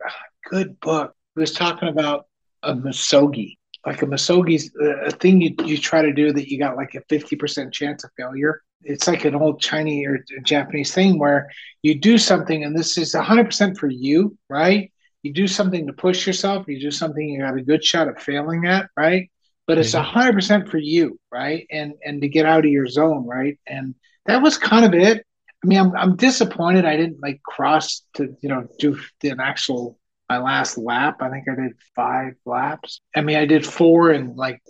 good 0.51 0.79
book. 0.81 1.15
It 1.37 1.41
was 1.41 1.53
talking 1.53 1.89
about 1.89 2.27
a 2.63 2.75
misogi, 2.75 3.59
Like 3.87 4.03
a 4.03 4.07
misogi's 4.07 4.73
a 4.81 5.11
thing 5.11 5.41
you, 5.41 5.55
you 5.65 5.79
try 5.79 6.03
to 6.03 6.13
do 6.13 6.33
that 6.33 6.51
you 6.51 6.59
got 6.59 6.77
like 6.77 6.95
a 6.95 7.03
50% 7.03 7.73
chance 7.73 8.05
of 8.05 8.11
failure. 8.17 8.63
It's 8.83 9.09
like 9.09 9.25
an 9.25 9.35
old 9.35 9.61
Chinese 9.61 10.07
or 10.07 10.25
Japanese 10.43 10.95
thing 10.95 11.19
where 11.19 11.51
you 11.83 11.99
do 11.99 12.17
something 12.19 12.65
and 12.65 12.77
this 12.77 12.97
is 12.97 13.15
100% 13.15 13.77
for 13.77 13.89
you, 13.89 14.37
right? 14.49 14.93
You 15.23 15.33
do 15.33 15.49
something 15.49 15.87
to 15.87 15.93
push 15.93 16.27
yourself, 16.27 16.69
you 16.69 16.81
do 16.81 16.91
something 16.91 17.29
you 17.29 17.43
have 17.43 17.57
a 17.57 17.63
good 17.63 17.85
shot 17.85 18.09
of 18.09 18.21
failing 18.21 18.67
at, 18.67 18.89
right? 18.97 19.31
But 19.67 19.79
it's 19.79 19.95
100% 19.95 20.05
mm-hmm. 20.05 20.71
for 20.71 20.79
you, 20.79 21.19
right? 21.31 21.67
And 21.71 21.95
and 22.05 22.23
to 22.23 22.29
get 22.29 22.47
out 22.47 22.65
of 22.65 22.71
your 22.71 22.87
zone, 22.87 23.27
right? 23.27 23.59
And 23.67 23.95
that 24.27 24.43
was 24.43 24.57
kind 24.57 24.85
of 24.85 24.95
it. 24.95 25.27
I 25.65 25.67
mean, 25.67 25.79
I'm, 25.79 25.97
I'm 25.97 26.17
disappointed 26.17 26.85
I 26.85 26.97
didn't 26.97 27.21
like 27.21 27.43
cross 27.43 28.03
to, 28.15 28.37
you 28.41 28.49
know, 28.49 28.67
do 28.79 28.99
an 29.25 29.41
actual 29.41 29.99
my 30.29 30.39
last 30.39 30.77
lap. 30.77 31.23
I 31.23 31.31
think 31.31 31.49
I 31.49 31.55
did 31.55 31.73
five 31.97 32.35
laps. 32.45 33.01
I 33.17 33.23
mean, 33.23 33.37
I 33.37 33.47
did 33.47 33.67
four 33.67 34.11
and 34.11 34.37
like 34.37 34.61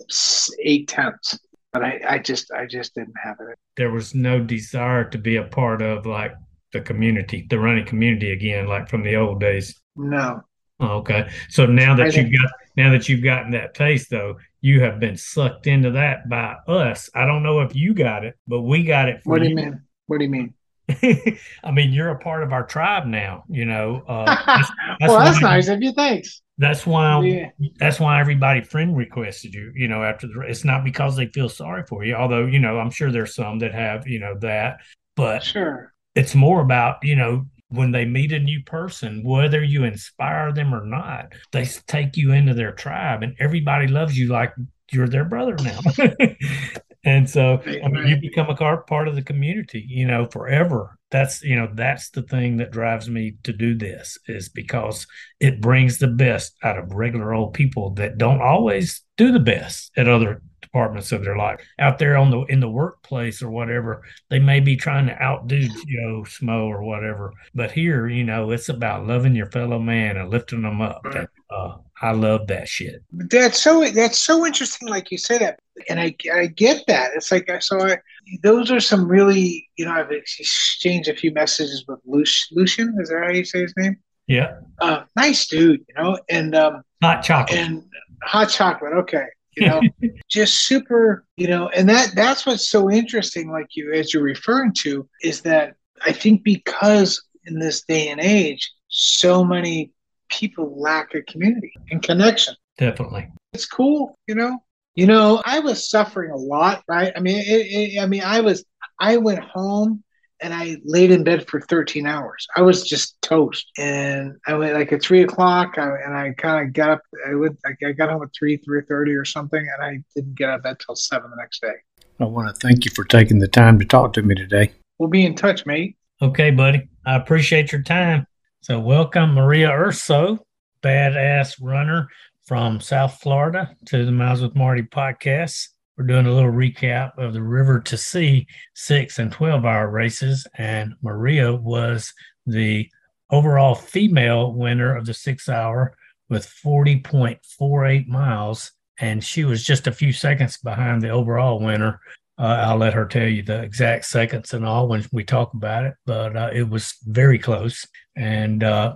eight 0.63 0.87
tenths, 0.87 1.37
but 1.73 1.83
I, 1.83 1.99
I 2.07 2.19
just, 2.19 2.51
I 2.51 2.65
just 2.65 2.95
didn't 2.95 3.15
have 3.21 3.35
it. 3.41 3.57
There 3.75 3.91
was 3.91 4.15
no 4.15 4.39
desire 4.39 5.03
to 5.09 5.17
be 5.17 5.35
a 5.35 5.43
part 5.43 5.81
of 5.81 6.05
like 6.05 6.33
the 6.71 6.81
community, 6.81 7.45
the 7.49 7.59
running 7.59 7.85
community 7.85 8.31
again, 8.31 8.67
like 8.67 8.87
from 8.87 9.03
the 9.03 9.15
old 9.15 9.41
days. 9.41 9.79
No. 9.95 10.41
Oh, 10.79 10.99
okay. 10.99 11.29
So 11.49 11.65
now 11.65 11.93
that 11.95 12.15
you've 12.15 12.31
got, 12.31 12.51
now 12.77 12.91
that 12.91 13.09
you've 13.09 13.23
gotten 13.23 13.51
that 13.51 13.73
taste 13.73 14.09
though, 14.09 14.37
you 14.61 14.81
have 14.81 14.99
been 14.99 15.17
sucked 15.17 15.67
into 15.67 15.91
that 15.91 16.29
by 16.29 16.55
us. 16.67 17.09
I 17.13 17.25
don't 17.25 17.43
know 17.43 17.59
if 17.61 17.75
you 17.75 17.93
got 17.93 18.23
it, 18.23 18.35
but 18.47 18.61
we 18.61 18.83
got 18.83 19.09
it. 19.09 19.21
For 19.23 19.27
you. 19.27 19.31
What 19.31 19.39
do 19.39 19.43
you, 19.43 19.49
you 19.49 19.55
mean? 19.55 19.81
What 20.07 20.17
do 20.19 20.23
you 20.23 20.31
mean? 20.31 20.53
I 21.63 21.71
mean, 21.71 21.91
you're 21.93 22.09
a 22.09 22.17
part 22.17 22.43
of 22.43 22.51
our 22.51 22.65
tribe 22.65 23.05
now. 23.05 23.43
You 23.49 23.65
know. 23.65 24.03
Uh, 24.07 24.25
that's, 24.45 24.71
that's 24.99 25.11
well, 25.11 25.19
that's 25.19 25.41
nice 25.41 25.67
of 25.67 25.81
you. 25.81 25.93
Thanks. 25.93 26.41
That's 26.57 26.85
why. 26.85 27.23
Yeah. 27.23 27.49
That's 27.79 27.99
why 27.99 28.19
everybody 28.19 28.61
friend 28.61 28.95
requested 28.97 29.53
you. 29.53 29.71
You 29.75 29.87
know, 29.87 30.03
after 30.03 30.27
the. 30.27 30.41
It's 30.41 30.65
not 30.65 30.83
because 30.83 31.15
they 31.15 31.27
feel 31.27 31.49
sorry 31.49 31.83
for 31.87 32.03
you, 32.03 32.15
although 32.15 32.45
you 32.45 32.59
know 32.59 32.79
I'm 32.79 32.91
sure 32.91 33.11
there's 33.11 33.35
some 33.35 33.59
that 33.59 33.73
have 33.73 34.07
you 34.07 34.19
know 34.19 34.37
that, 34.39 34.79
but 35.15 35.43
sure, 35.43 35.93
it's 36.15 36.35
more 36.35 36.61
about 36.61 36.97
you 37.03 37.15
know 37.15 37.45
when 37.69 37.91
they 37.91 38.05
meet 38.05 38.31
a 38.31 38.39
new 38.39 38.63
person, 38.63 39.23
whether 39.23 39.63
you 39.63 39.83
inspire 39.83 40.51
them 40.51 40.73
or 40.73 40.85
not, 40.85 41.33
they 41.51 41.65
take 41.87 42.17
you 42.17 42.31
into 42.31 42.53
their 42.53 42.71
tribe, 42.71 43.21
and 43.21 43.35
everybody 43.39 43.87
loves 43.87 44.17
you 44.17 44.27
like 44.27 44.53
you're 44.91 45.07
their 45.07 45.25
brother 45.25 45.55
now. 45.63 45.79
and 47.03 47.29
so 47.29 47.61
I 47.65 47.87
mean, 47.87 48.07
you 48.07 48.17
become 48.19 48.49
a 48.49 48.55
part 48.55 49.07
of 49.07 49.15
the 49.15 49.21
community, 49.21 49.85
you 49.87 50.05
know, 50.05 50.25
forever. 50.25 50.97
That's 51.11 51.41
you 51.41 51.55
know 51.55 51.69
that's 51.73 52.09
the 52.09 52.21
thing 52.23 52.57
that 52.57 52.71
drives 52.71 53.09
me 53.09 53.35
to 53.43 53.53
do 53.53 53.75
this 53.75 54.17
is 54.27 54.49
because 54.49 55.07
it 55.39 55.61
brings 55.61 55.97
the 55.97 56.07
best 56.07 56.55
out 56.63 56.77
of 56.77 56.93
regular 56.93 57.33
old 57.33 57.53
people 57.53 57.91
that 57.95 58.17
don't 58.17 58.41
always 58.41 59.01
do 59.17 59.31
the 59.31 59.39
best 59.39 59.91
at 59.97 60.07
other 60.07 60.41
departments 60.71 61.11
of 61.11 61.23
their 61.23 61.37
life. 61.37 61.59
Out 61.79 61.97
there 61.97 62.17
on 62.17 62.31
the 62.31 62.41
in 62.43 62.59
the 62.59 62.69
workplace 62.69 63.41
or 63.41 63.49
whatever, 63.49 64.03
they 64.29 64.39
may 64.39 64.59
be 64.59 64.75
trying 64.75 65.07
to 65.07 65.21
outdo 65.21 65.61
Joe 65.67 66.23
Smo 66.25 66.67
or 66.67 66.83
whatever. 66.83 67.33
But 67.55 67.71
here, 67.71 68.07
you 68.07 68.23
know, 68.23 68.51
it's 68.51 68.69
about 68.69 69.07
loving 69.07 69.35
your 69.35 69.47
fellow 69.47 69.79
man 69.79 70.17
and 70.17 70.29
lifting 70.29 70.61
them 70.61 70.81
up. 70.81 71.05
Uh, 71.49 71.77
I 72.01 72.11
love 72.11 72.47
that 72.47 72.67
shit. 72.67 73.03
That's 73.11 73.59
so 73.59 73.85
that's 73.89 74.21
so 74.21 74.45
interesting. 74.45 74.87
Like 74.87 75.11
you 75.11 75.17
say 75.17 75.37
that, 75.39 75.59
and 75.89 75.99
I 75.99 76.15
I 76.33 76.47
get 76.47 76.83
that. 76.87 77.11
It's 77.15 77.31
like 77.31 77.49
I 77.49 77.59
so 77.59 77.81
I 77.81 77.97
those 78.43 78.71
are 78.71 78.79
some 78.79 79.07
really 79.07 79.67
you 79.75 79.85
know 79.85 79.91
I've 79.91 80.11
exchanged 80.11 81.09
a 81.09 81.15
few 81.15 81.31
messages 81.33 81.85
with 81.87 81.99
Lucian. 82.05 82.95
Is 82.99 83.09
that 83.09 83.23
how 83.23 83.31
you 83.31 83.45
say 83.45 83.61
his 83.61 83.73
name? 83.77 83.97
Yeah. 84.27 84.59
Uh, 84.79 85.03
nice 85.15 85.47
dude, 85.47 85.83
you 85.87 85.95
know, 85.97 86.19
and 86.29 86.53
um, 86.53 86.83
hot 87.01 87.23
chocolate 87.23 87.57
and 87.57 87.83
hot 88.23 88.49
chocolate. 88.49 88.93
Okay, 88.93 89.25
you 89.59 89.67
know, 89.67 89.81
just 90.29 90.65
super, 90.67 91.25
you 91.37 91.47
know, 91.47 91.69
and 91.69 91.87
that 91.89 92.11
that's 92.15 92.45
what's 92.45 92.69
so 92.69 92.89
interesting. 92.89 93.51
Like 93.51 93.75
you, 93.75 93.91
as 93.93 94.13
you're 94.13 94.23
referring 94.23 94.73
to, 94.79 95.07
is 95.21 95.41
that 95.41 95.75
I 96.05 96.11
think 96.11 96.43
because 96.43 97.21
in 97.45 97.59
this 97.59 97.83
day 97.83 98.09
and 98.09 98.19
age, 98.19 98.71
so 98.87 99.43
many 99.43 99.91
people 100.29 100.79
lack 100.79 101.13
a 101.15 101.21
community 101.23 101.73
and 101.91 102.01
connection. 102.01 102.55
Definitely. 102.77 103.29
It's 103.53 103.65
cool, 103.65 104.17
you 104.27 104.35
know. 104.35 104.59
You 104.95 105.07
know, 105.07 105.41
I 105.45 105.59
was 105.59 105.89
suffering 105.89 106.31
a 106.31 106.37
lot, 106.37 106.83
right? 106.87 107.13
I 107.15 107.19
mean, 107.19 107.37
it, 107.37 107.95
it, 107.95 108.01
I 108.01 108.05
mean, 108.05 108.23
I 108.23 108.41
was, 108.41 108.65
I 108.99 109.17
went 109.17 109.39
home 109.39 110.03
and 110.41 110.53
I 110.53 110.77
laid 110.83 111.11
in 111.11 111.23
bed 111.23 111.47
for 111.47 111.59
13 111.61 112.05
hours. 112.05 112.47
I 112.55 112.61
was 112.61 112.87
just 112.87 113.21
toast. 113.21 113.71
And 113.77 114.37
I 114.47 114.53
went 114.55 114.73
like 114.73 114.91
at 114.91 115.01
three 115.01 115.23
o'clock 115.23 115.77
I, 115.77 115.89
and 116.05 116.15
I 116.15 116.33
kind 116.37 116.65
of 116.65 116.73
got 116.73 116.89
up, 116.91 117.01
I 117.27 117.35
would, 117.35 117.57
I 117.65 117.91
got 117.91 118.09
home 118.09 118.23
at 118.23 118.29
three, 118.37 118.57
3.30 118.57 119.19
or 119.19 119.25
something. 119.25 119.59
And 119.59 119.83
I 119.83 120.03
didn't 120.15 120.35
get 120.35 120.49
out 120.49 120.57
of 120.57 120.63
bed 120.63 120.77
till 120.85 120.95
seven 120.95 121.29
the 121.29 121.37
next 121.37 121.61
day. 121.61 121.73
I 122.19 122.25
want 122.25 122.53
to 122.53 122.67
thank 122.67 122.85
you 122.85 122.91
for 122.93 123.03
taking 123.03 123.39
the 123.39 123.47
time 123.47 123.79
to 123.79 123.85
talk 123.85 124.13
to 124.13 124.21
me 124.21 124.35
today. 124.35 124.71
We'll 124.97 125.09
be 125.09 125.25
in 125.25 125.35
touch, 125.35 125.65
mate. 125.65 125.95
Okay, 126.21 126.51
buddy. 126.51 126.89
I 127.05 127.15
appreciate 127.15 127.71
your 127.71 127.81
time. 127.81 128.25
So, 128.61 128.77
welcome 128.77 129.33
Maria 129.33 129.71
Urso, 129.71 130.45
badass 130.83 131.55
runner 131.61 132.09
from 132.45 132.81
South 132.81 133.21
Florida, 133.21 133.73
to 133.85 134.05
the 134.05 134.11
Miles 134.11 134.41
with 134.41 134.53
Marty 134.53 134.81
podcast. 134.81 135.69
We're 135.99 136.05
doing 136.05 136.27
a 136.27 136.31
little 136.31 136.53
recap 136.53 137.17
of 137.17 137.33
the 137.33 137.43
River 137.43 137.81
to 137.81 137.97
Sea 137.97 138.47
six 138.73 139.19
and 139.19 139.29
12 139.33 139.65
hour 139.65 139.89
races. 139.89 140.47
And 140.57 140.93
Maria 141.01 141.53
was 141.53 142.13
the 142.45 142.89
overall 143.29 143.75
female 143.75 144.53
winner 144.53 144.95
of 144.95 145.05
the 145.05 145.13
six 145.13 145.49
hour 145.49 145.97
with 146.29 146.49
40.48 146.65 148.07
miles. 148.07 148.71
And 148.97 149.21
she 149.21 149.43
was 149.43 149.61
just 149.61 149.87
a 149.87 149.91
few 149.91 150.13
seconds 150.13 150.57
behind 150.59 151.01
the 151.01 151.09
overall 151.09 151.59
winner. 151.59 151.99
Uh, 152.37 152.63
I'll 152.67 152.77
let 152.77 152.93
her 152.93 153.05
tell 153.05 153.27
you 153.27 153.43
the 153.43 153.61
exact 153.61 154.05
seconds 154.05 154.53
and 154.53 154.65
all 154.65 154.87
when 154.87 155.05
we 155.11 155.25
talk 155.25 155.53
about 155.53 155.83
it, 155.83 155.95
but 156.05 156.37
uh, 156.37 156.49
it 156.53 156.69
was 156.69 156.95
very 157.03 157.37
close. 157.37 157.85
And 158.15 158.63
uh, 158.63 158.95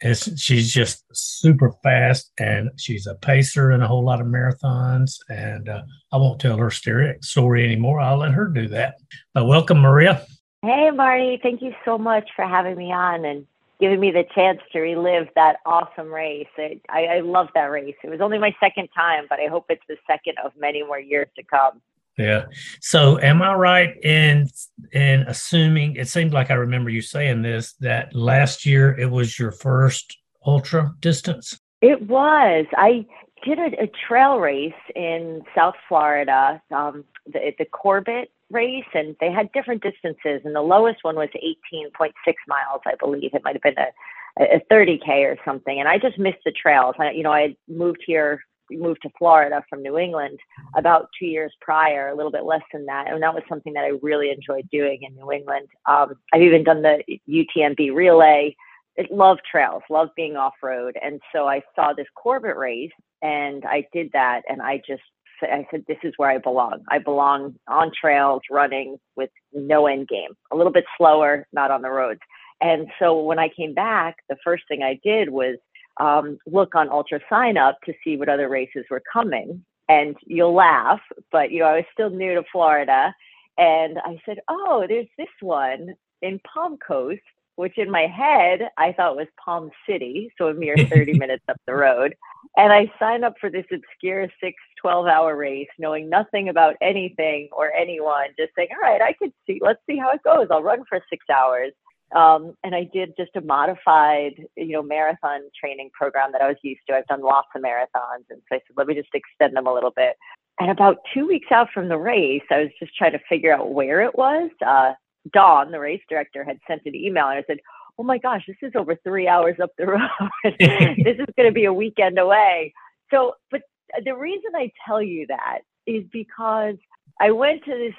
it's, 0.00 0.40
she's 0.40 0.72
just 0.72 1.04
super 1.12 1.72
fast 1.82 2.32
and 2.38 2.70
she's 2.76 3.06
a 3.06 3.14
pacer 3.14 3.72
in 3.72 3.82
a 3.82 3.86
whole 3.86 4.04
lot 4.04 4.20
of 4.20 4.26
marathons. 4.26 5.18
And 5.28 5.68
uh, 5.68 5.82
I 6.12 6.16
won't 6.16 6.40
tell 6.40 6.56
her 6.56 6.70
story 6.70 7.64
anymore. 7.64 8.00
I'll 8.00 8.18
let 8.18 8.32
her 8.32 8.46
do 8.46 8.68
that. 8.68 8.96
Uh, 9.36 9.44
welcome, 9.44 9.78
Maria. 9.78 10.26
Hey, 10.62 10.90
Marty. 10.90 11.38
Thank 11.42 11.62
you 11.62 11.74
so 11.84 11.98
much 11.98 12.28
for 12.34 12.46
having 12.46 12.76
me 12.76 12.92
on 12.92 13.24
and 13.24 13.46
giving 13.80 14.00
me 14.00 14.10
the 14.10 14.24
chance 14.34 14.60
to 14.72 14.80
relive 14.80 15.28
that 15.34 15.56
awesome 15.66 16.12
race. 16.12 16.46
I, 16.58 16.80
I 16.88 17.20
love 17.20 17.48
that 17.54 17.66
race. 17.66 17.96
It 18.02 18.08
was 18.08 18.20
only 18.20 18.38
my 18.38 18.54
second 18.60 18.88
time, 18.94 19.26
but 19.28 19.40
I 19.40 19.46
hope 19.46 19.66
it's 19.68 19.82
the 19.88 19.96
second 20.06 20.36
of 20.44 20.52
many 20.58 20.82
more 20.82 20.98
years 20.98 21.28
to 21.36 21.42
come. 21.42 21.82
Yeah. 22.16 22.44
So, 22.80 23.18
am 23.20 23.42
I 23.42 23.54
right 23.54 23.96
in 24.04 24.48
in 24.92 25.22
assuming 25.22 25.96
it 25.96 26.08
seemed 26.08 26.32
like 26.32 26.50
I 26.50 26.54
remember 26.54 26.90
you 26.90 27.00
saying 27.00 27.42
this 27.42 27.72
that 27.80 28.14
last 28.14 28.64
year 28.64 28.96
it 28.98 29.10
was 29.10 29.38
your 29.38 29.50
first 29.50 30.18
ultra 30.46 30.94
distance? 31.00 31.58
It 31.80 32.02
was. 32.02 32.66
I 32.76 33.04
did 33.44 33.58
a, 33.58 33.82
a 33.82 33.90
trail 34.08 34.38
race 34.38 34.72
in 34.94 35.42
South 35.54 35.74
Florida, 35.88 36.62
um, 36.70 37.04
the, 37.26 37.52
the 37.58 37.64
Corbett 37.64 38.30
race, 38.50 38.84
and 38.94 39.16
they 39.20 39.30
had 39.30 39.50
different 39.52 39.82
distances, 39.82 40.40
and 40.44 40.54
the 40.54 40.62
lowest 40.62 40.98
one 41.02 41.16
was 41.16 41.28
18.6 41.34 42.12
miles, 42.46 42.80
I 42.86 42.94
believe. 42.98 43.34
It 43.34 43.42
might 43.44 43.56
have 43.56 43.62
been 43.62 43.74
a, 43.78 44.56
a 44.56 44.60
30k 44.72 45.08
or 45.24 45.36
something, 45.44 45.78
and 45.78 45.88
I 45.88 45.98
just 45.98 46.18
missed 46.18 46.38
the 46.44 46.52
trails. 46.52 46.94
I, 46.98 47.10
you 47.10 47.22
know, 47.22 47.32
I 47.32 47.56
moved 47.68 48.02
here 48.06 48.40
moved 48.70 49.02
to 49.02 49.10
Florida 49.18 49.62
from 49.68 49.82
New 49.82 49.98
England 49.98 50.38
about 50.76 51.08
two 51.18 51.26
years 51.26 51.52
prior, 51.60 52.08
a 52.08 52.14
little 52.14 52.32
bit 52.32 52.44
less 52.44 52.62
than 52.72 52.86
that. 52.86 53.10
And 53.10 53.22
that 53.22 53.34
was 53.34 53.42
something 53.48 53.72
that 53.74 53.84
I 53.84 53.92
really 54.02 54.30
enjoyed 54.30 54.68
doing 54.70 55.00
in 55.02 55.14
New 55.14 55.32
England. 55.32 55.68
Um, 55.86 56.14
I've 56.32 56.42
even 56.42 56.64
done 56.64 56.82
the 56.82 57.02
UTMB 57.28 57.94
relay. 57.94 58.54
I 58.98 59.06
love 59.10 59.38
trails, 59.50 59.82
love 59.90 60.08
being 60.16 60.36
off 60.36 60.54
road. 60.62 60.96
And 61.02 61.20
so 61.34 61.48
I 61.48 61.62
saw 61.74 61.92
this 61.92 62.06
Corbett 62.14 62.56
race 62.56 62.92
and 63.22 63.64
I 63.64 63.86
did 63.92 64.10
that. 64.12 64.42
And 64.48 64.62
I 64.62 64.80
just, 64.86 65.02
I 65.42 65.66
said, 65.70 65.84
this 65.88 65.98
is 66.04 66.14
where 66.16 66.30
I 66.30 66.38
belong. 66.38 66.82
I 66.88 66.98
belong 66.98 67.56
on 67.66 67.90
trails, 67.98 68.42
running 68.50 68.98
with 69.16 69.30
no 69.52 69.86
end 69.86 70.08
game, 70.08 70.30
a 70.52 70.56
little 70.56 70.72
bit 70.72 70.84
slower, 70.96 71.46
not 71.52 71.70
on 71.70 71.82
the 71.82 71.90
roads. 71.90 72.20
And 72.60 72.86
so 72.98 73.20
when 73.20 73.38
I 73.38 73.48
came 73.48 73.74
back, 73.74 74.16
the 74.28 74.36
first 74.44 74.64
thing 74.68 74.82
I 74.82 74.98
did 75.02 75.30
was 75.30 75.56
um, 76.00 76.38
look 76.46 76.74
on 76.74 76.88
Ultra 76.88 77.20
Sign 77.30 77.56
Up 77.56 77.78
to 77.86 77.92
see 78.04 78.16
what 78.16 78.28
other 78.28 78.48
races 78.48 78.84
were 78.90 79.02
coming. 79.12 79.64
And 79.88 80.16
you'll 80.26 80.54
laugh, 80.54 81.00
but 81.30 81.50
you 81.50 81.60
know, 81.60 81.66
I 81.66 81.76
was 81.76 81.84
still 81.92 82.10
new 82.10 82.34
to 82.34 82.42
Florida. 82.50 83.14
And 83.58 83.98
I 83.98 84.18
said, 84.24 84.38
Oh, 84.48 84.84
there's 84.88 85.08
this 85.18 85.28
one 85.40 85.94
in 86.22 86.40
Palm 86.52 86.78
Coast, 86.78 87.20
which 87.56 87.78
in 87.78 87.90
my 87.90 88.06
head 88.06 88.68
I 88.78 88.92
thought 88.92 89.16
was 89.16 89.26
Palm 89.44 89.70
City, 89.88 90.32
so 90.38 90.48
a 90.48 90.54
mere 90.54 90.76
30 90.90 91.14
minutes 91.14 91.44
up 91.48 91.56
the 91.66 91.74
road. 91.74 92.14
And 92.56 92.72
I 92.72 92.90
signed 92.98 93.24
up 93.24 93.34
for 93.40 93.50
this 93.50 93.66
obscure 93.72 94.28
six, 94.42 94.56
12 94.80 95.06
hour 95.06 95.36
race, 95.36 95.68
knowing 95.78 96.08
nothing 96.08 96.48
about 96.48 96.76
anything 96.80 97.48
or 97.52 97.72
anyone, 97.72 98.28
just 98.38 98.52
saying, 98.56 98.68
All 98.72 98.90
right, 98.90 99.02
I 99.02 99.12
could 99.12 99.32
see, 99.46 99.60
let's 99.62 99.80
see 99.88 99.98
how 99.98 100.10
it 100.12 100.22
goes. 100.24 100.48
I'll 100.50 100.62
run 100.62 100.84
for 100.88 101.00
six 101.10 101.24
hours. 101.30 101.72
Um, 102.14 102.54
and 102.62 102.74
I 102.74 102.88
did 102.92 103.14
just 103.18 103.34
a 103.34 103.40
modified, 103.40 104.34
you 104.56 104.68
know, 104.68 104.82
marathon 104.82 105.40
training 105.58 105.90
program 105.92 106.30
that 106.32 106.40
I 106.40 106.46
was 106.46 106.56
used 106.62 106.80
to. 106.88 106.94
I've 106.94 107.06
done 107.06 107.22
lots 107.22 107.48
of 107.56 107.62
marathons, 107.62 108.24
and 108.30 108.40
so 108.48 108.56
I 108.56 108.58
said, 108.58 108.76
let 108.76 108.86
me 108.86 108.94
just 108.94 109.08
extend 109.12 109.56
them 109.56 109.66
a 109.66 109.74
little 109.74 109.90
bit. 109.90 110.16
And 110.60 110.70
about 110.70 110.98
two 111.12 111.26
weeks 111.26 111.48
out 111.50 111.68
from 111.74 111.88
the 111.88 111.98
race, 111.98 112.42
I 112.50 112.60
was 112.60 112.70
just 112.78 112.94
trying 112.96 113.12
to 113.12 113.20
figure 113.28 113.52
out 113.52 113.72
where 113.72 114.02
it 114.02 114.16
was. 114.16 114.50
Uh, 114.64 114.92
Dawn, 115.32 115.72
the 115.72 115.80
race 115.80 116.02
director, 116.08 116.44
had 116.44 116.58
sent 116.68 116.82
an 116.86 116.94
email, 116.94 117.26
and 117.26 117.38
I 117.38 117.44
said, 117.48 117.58
"Oh 117.98 118.04
my 118.04 118.18
gosh, 118.18 118.44
this 118.46 118.56
is 118.62 118.72
over 118.76 118.94
three 119.02 119.26
hours 119.26 119.56
up 119.60 119.70
the 119.76 119.86
road. 119.88 120.00
this 120.44 121.18
is 121.18 121.26
going 121.36 121.48
to 121.48 121.52
be 121.52 121.64
a 121.64 121.72
weekend 121.72 122.18
away." 122.18 122.72
So, 123.10 123.34
but 123.50 123.62
the 124.04 124.14
reason 124.14 124.52
I 124.54 124.70
tell 124.86 125.02
you 125.02 125.26
that 125.26 125.60
is 125.86 126.04
because 126.12 126.76
I 127.20 127.32
went 127.32 127.64
to 127.64 127.70
this 127.72 127.94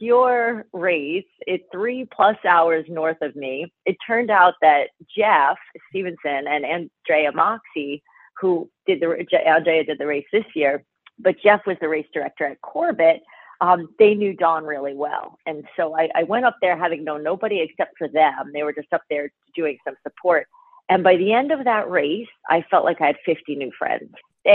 obscure 0.00 0.66
race. 0.72 1.24
It's 1.46 1.64
three 1.72 2.06
plus 2.14 2.36
hours 2.48 2.84
north 2.88 3.18
of 3.20 3.36
me. 3.36 3.72
It 3.84 3.96
turned 4.06 4.30
out 4.30 4.54
that 4.62 4.88
Jeff 5.16 5.56
Stevenson 5.88 6.46
and 6.46 6.64
Andrea 6.64 7.32
Moxie, 7.32 8.02
who 8.40 8.70
did 8.86 9.00
the 9.00 9.26
Andrea 9.46 9.84
did 9.84 9.98
the 9.98 10.06
race 10.06 10.26
this 10.32 10.44
year, 10.54 10.84
but 11.18 11.36
Jeff 11.42 11.60
was 11.66 11.76
the 11.80 11.88
race 11.88 12.06
director 12.12 12.44
at 12.44 12.60
Corbett. 12.62 13.22
Um, 13.60 13.88
they 13.98 14.14
knew 14.14 14.34
Dawn 14.34 14.64
really 14.64 14.94
well, 14.94 15.38
and 15.44 15.64
so 15.76 15.94
I, 15.94 16.08
I 16.14 16.22
went 16.22 16.46
up 16.46 16.56
there 16.62 16.78
having 16.78 17.04
known 17.04 17.22
nobody 17.22 17.60
except 17.60 17.98
for 17.98 18.08
them. 18.08 18.50
They 18.54 18.62
were 18.62 18.72
just 18.72 18.92
up 18.92 19.02
there 19.10 19.30
doing 19.54 19.76
some 19.84 19.96
support. 20.02 20.46
And 20.88 21.04
by 21.04 21.16
the 21.16 21.34
end 21.34 21.52
of 21.52 21.64
that 21.64 21.88
race, 21.90 22.26
I 22.48 22.64
felt 22.70 22.84
like 22.84 23.00
I 23.00 23.08
had 23.08 23.16
50 23.24 23.54
new 23.54 23.70
friends. 23.78 24.12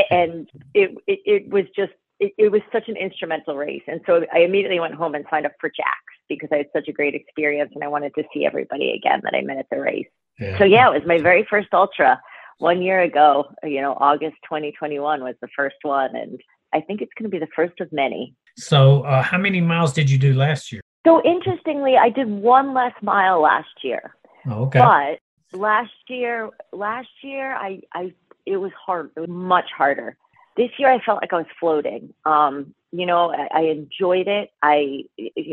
And 0.10 0.50
it, 0.74 0.98
it, 1.08 1.20
it 1.26 1.50
was 1.50 1.66
just 1.76 1.94
it, 2.20 2.34
it, 2.38 2.52
was 2.52 2.62
such 2.72 2.88
an 2.88 2.96
instrumental 2.96 3.56
race. 3.56 3.84
And 3.88 4.02
so 4.06 4.26
I 4.34 4.40
immediately 4.40 4.80
went 4.80 4.96
home 4.96 5.16
and 5.16 5.26
signed 5.30 5.46
up 5.46 5.54
for 5.60 5.70
Jax 5.70 6.00
because 6.30 6.50
I 6.52 6.58
had 6.58 6.68
such 6.74 6.88
a 6.88 6.94
great 6.94 7.14
experience 7.14 7.72
and 7.76 7.84
I 7.84 7.88
wanted 7.88 8.14
to 8.16 8.24
see 8.34 8.46
everybody 8.46 8.92
again 8.92 9.22
that 9.24 9.36
I 9.36 9.42
met 9.42 9.58
at 9.58 9.68
the 9.70 9.80
race. 9.80 10.08
Yeah. 10.40 10.58
So 10.58 10.66
yeah, 10.66 10.90
it 10.90 10.94
was 10.94 11.08
my 11.08 11.18
very 11.18 11.46
first 11.50 11.70
ultra 11.74 12.20
one 12.58 12.82
year 12.82 13.02
ago, 13.02 13.46
you 13.64 13.82
know, 13.82 13.98
August 14.00 14.38
2021 14.44 15.24
was 15.24 15.36
the 15.42 15.48
first 15.56 15.76
one. 15.82 16.16
And 16.16 16.40
I 16.74 16.82
think 16.82 17.02
it's 17.02 17.12
going 17.18 17.30
to 17.30 17.34
be 17.34 17.40
the 17.40 17.52
first 17.56 17.80
of 17.82 17.92
many. 17.92 18.34
So 18.58 19.02
uh, 19.02 19.22
how 19.22 19.38
many 19.38 19.62
miles 19.62 19.94
did 19.94 20.10
you 20.10 20.18
do 20.18 20.34
last 20.34 20.72
year? 20.72 20.82
So 21.06 21.22
interestingly, 21.24 21.98
I 21.98 22.10
did 22.10 22.30
one 22.30 22.74
less 22.74 22.94
mile 23.02 23.42
last 23.42 23.84
year. 23.84 24.16
Oh, 24.48 24.66
okay. 24.66 24.80
But 24.80 25.58
last 25.58 25.92
year, 26.08 26.50
last 26.72 27.10
year, 27.22 27.54
I, 27.54 27.82
I, 27.94 28.14
it 28.46 28.58
was 28.58 28.72
hard. 28.86 29.12
It 29.16 29.20
was 29.20 29.30
much 29.30 29.70
harder 29.76 30.18
this 30.58 30.70
year 30.78 30.92
I 30.92 31.00
felt 31.00 31.22
like 31.22 31.34
I 31.34 31.38
was 31.38 31.46
floating. 31.60 32.14
Um, 32.26 32.74
you 32.92 33.06
know, 33.06 33.32
I, 33.32 33.48
I, 33.54 33.62
enjoyed 33.64 34.28
it. 34.28 34.52
I 34.64 35.04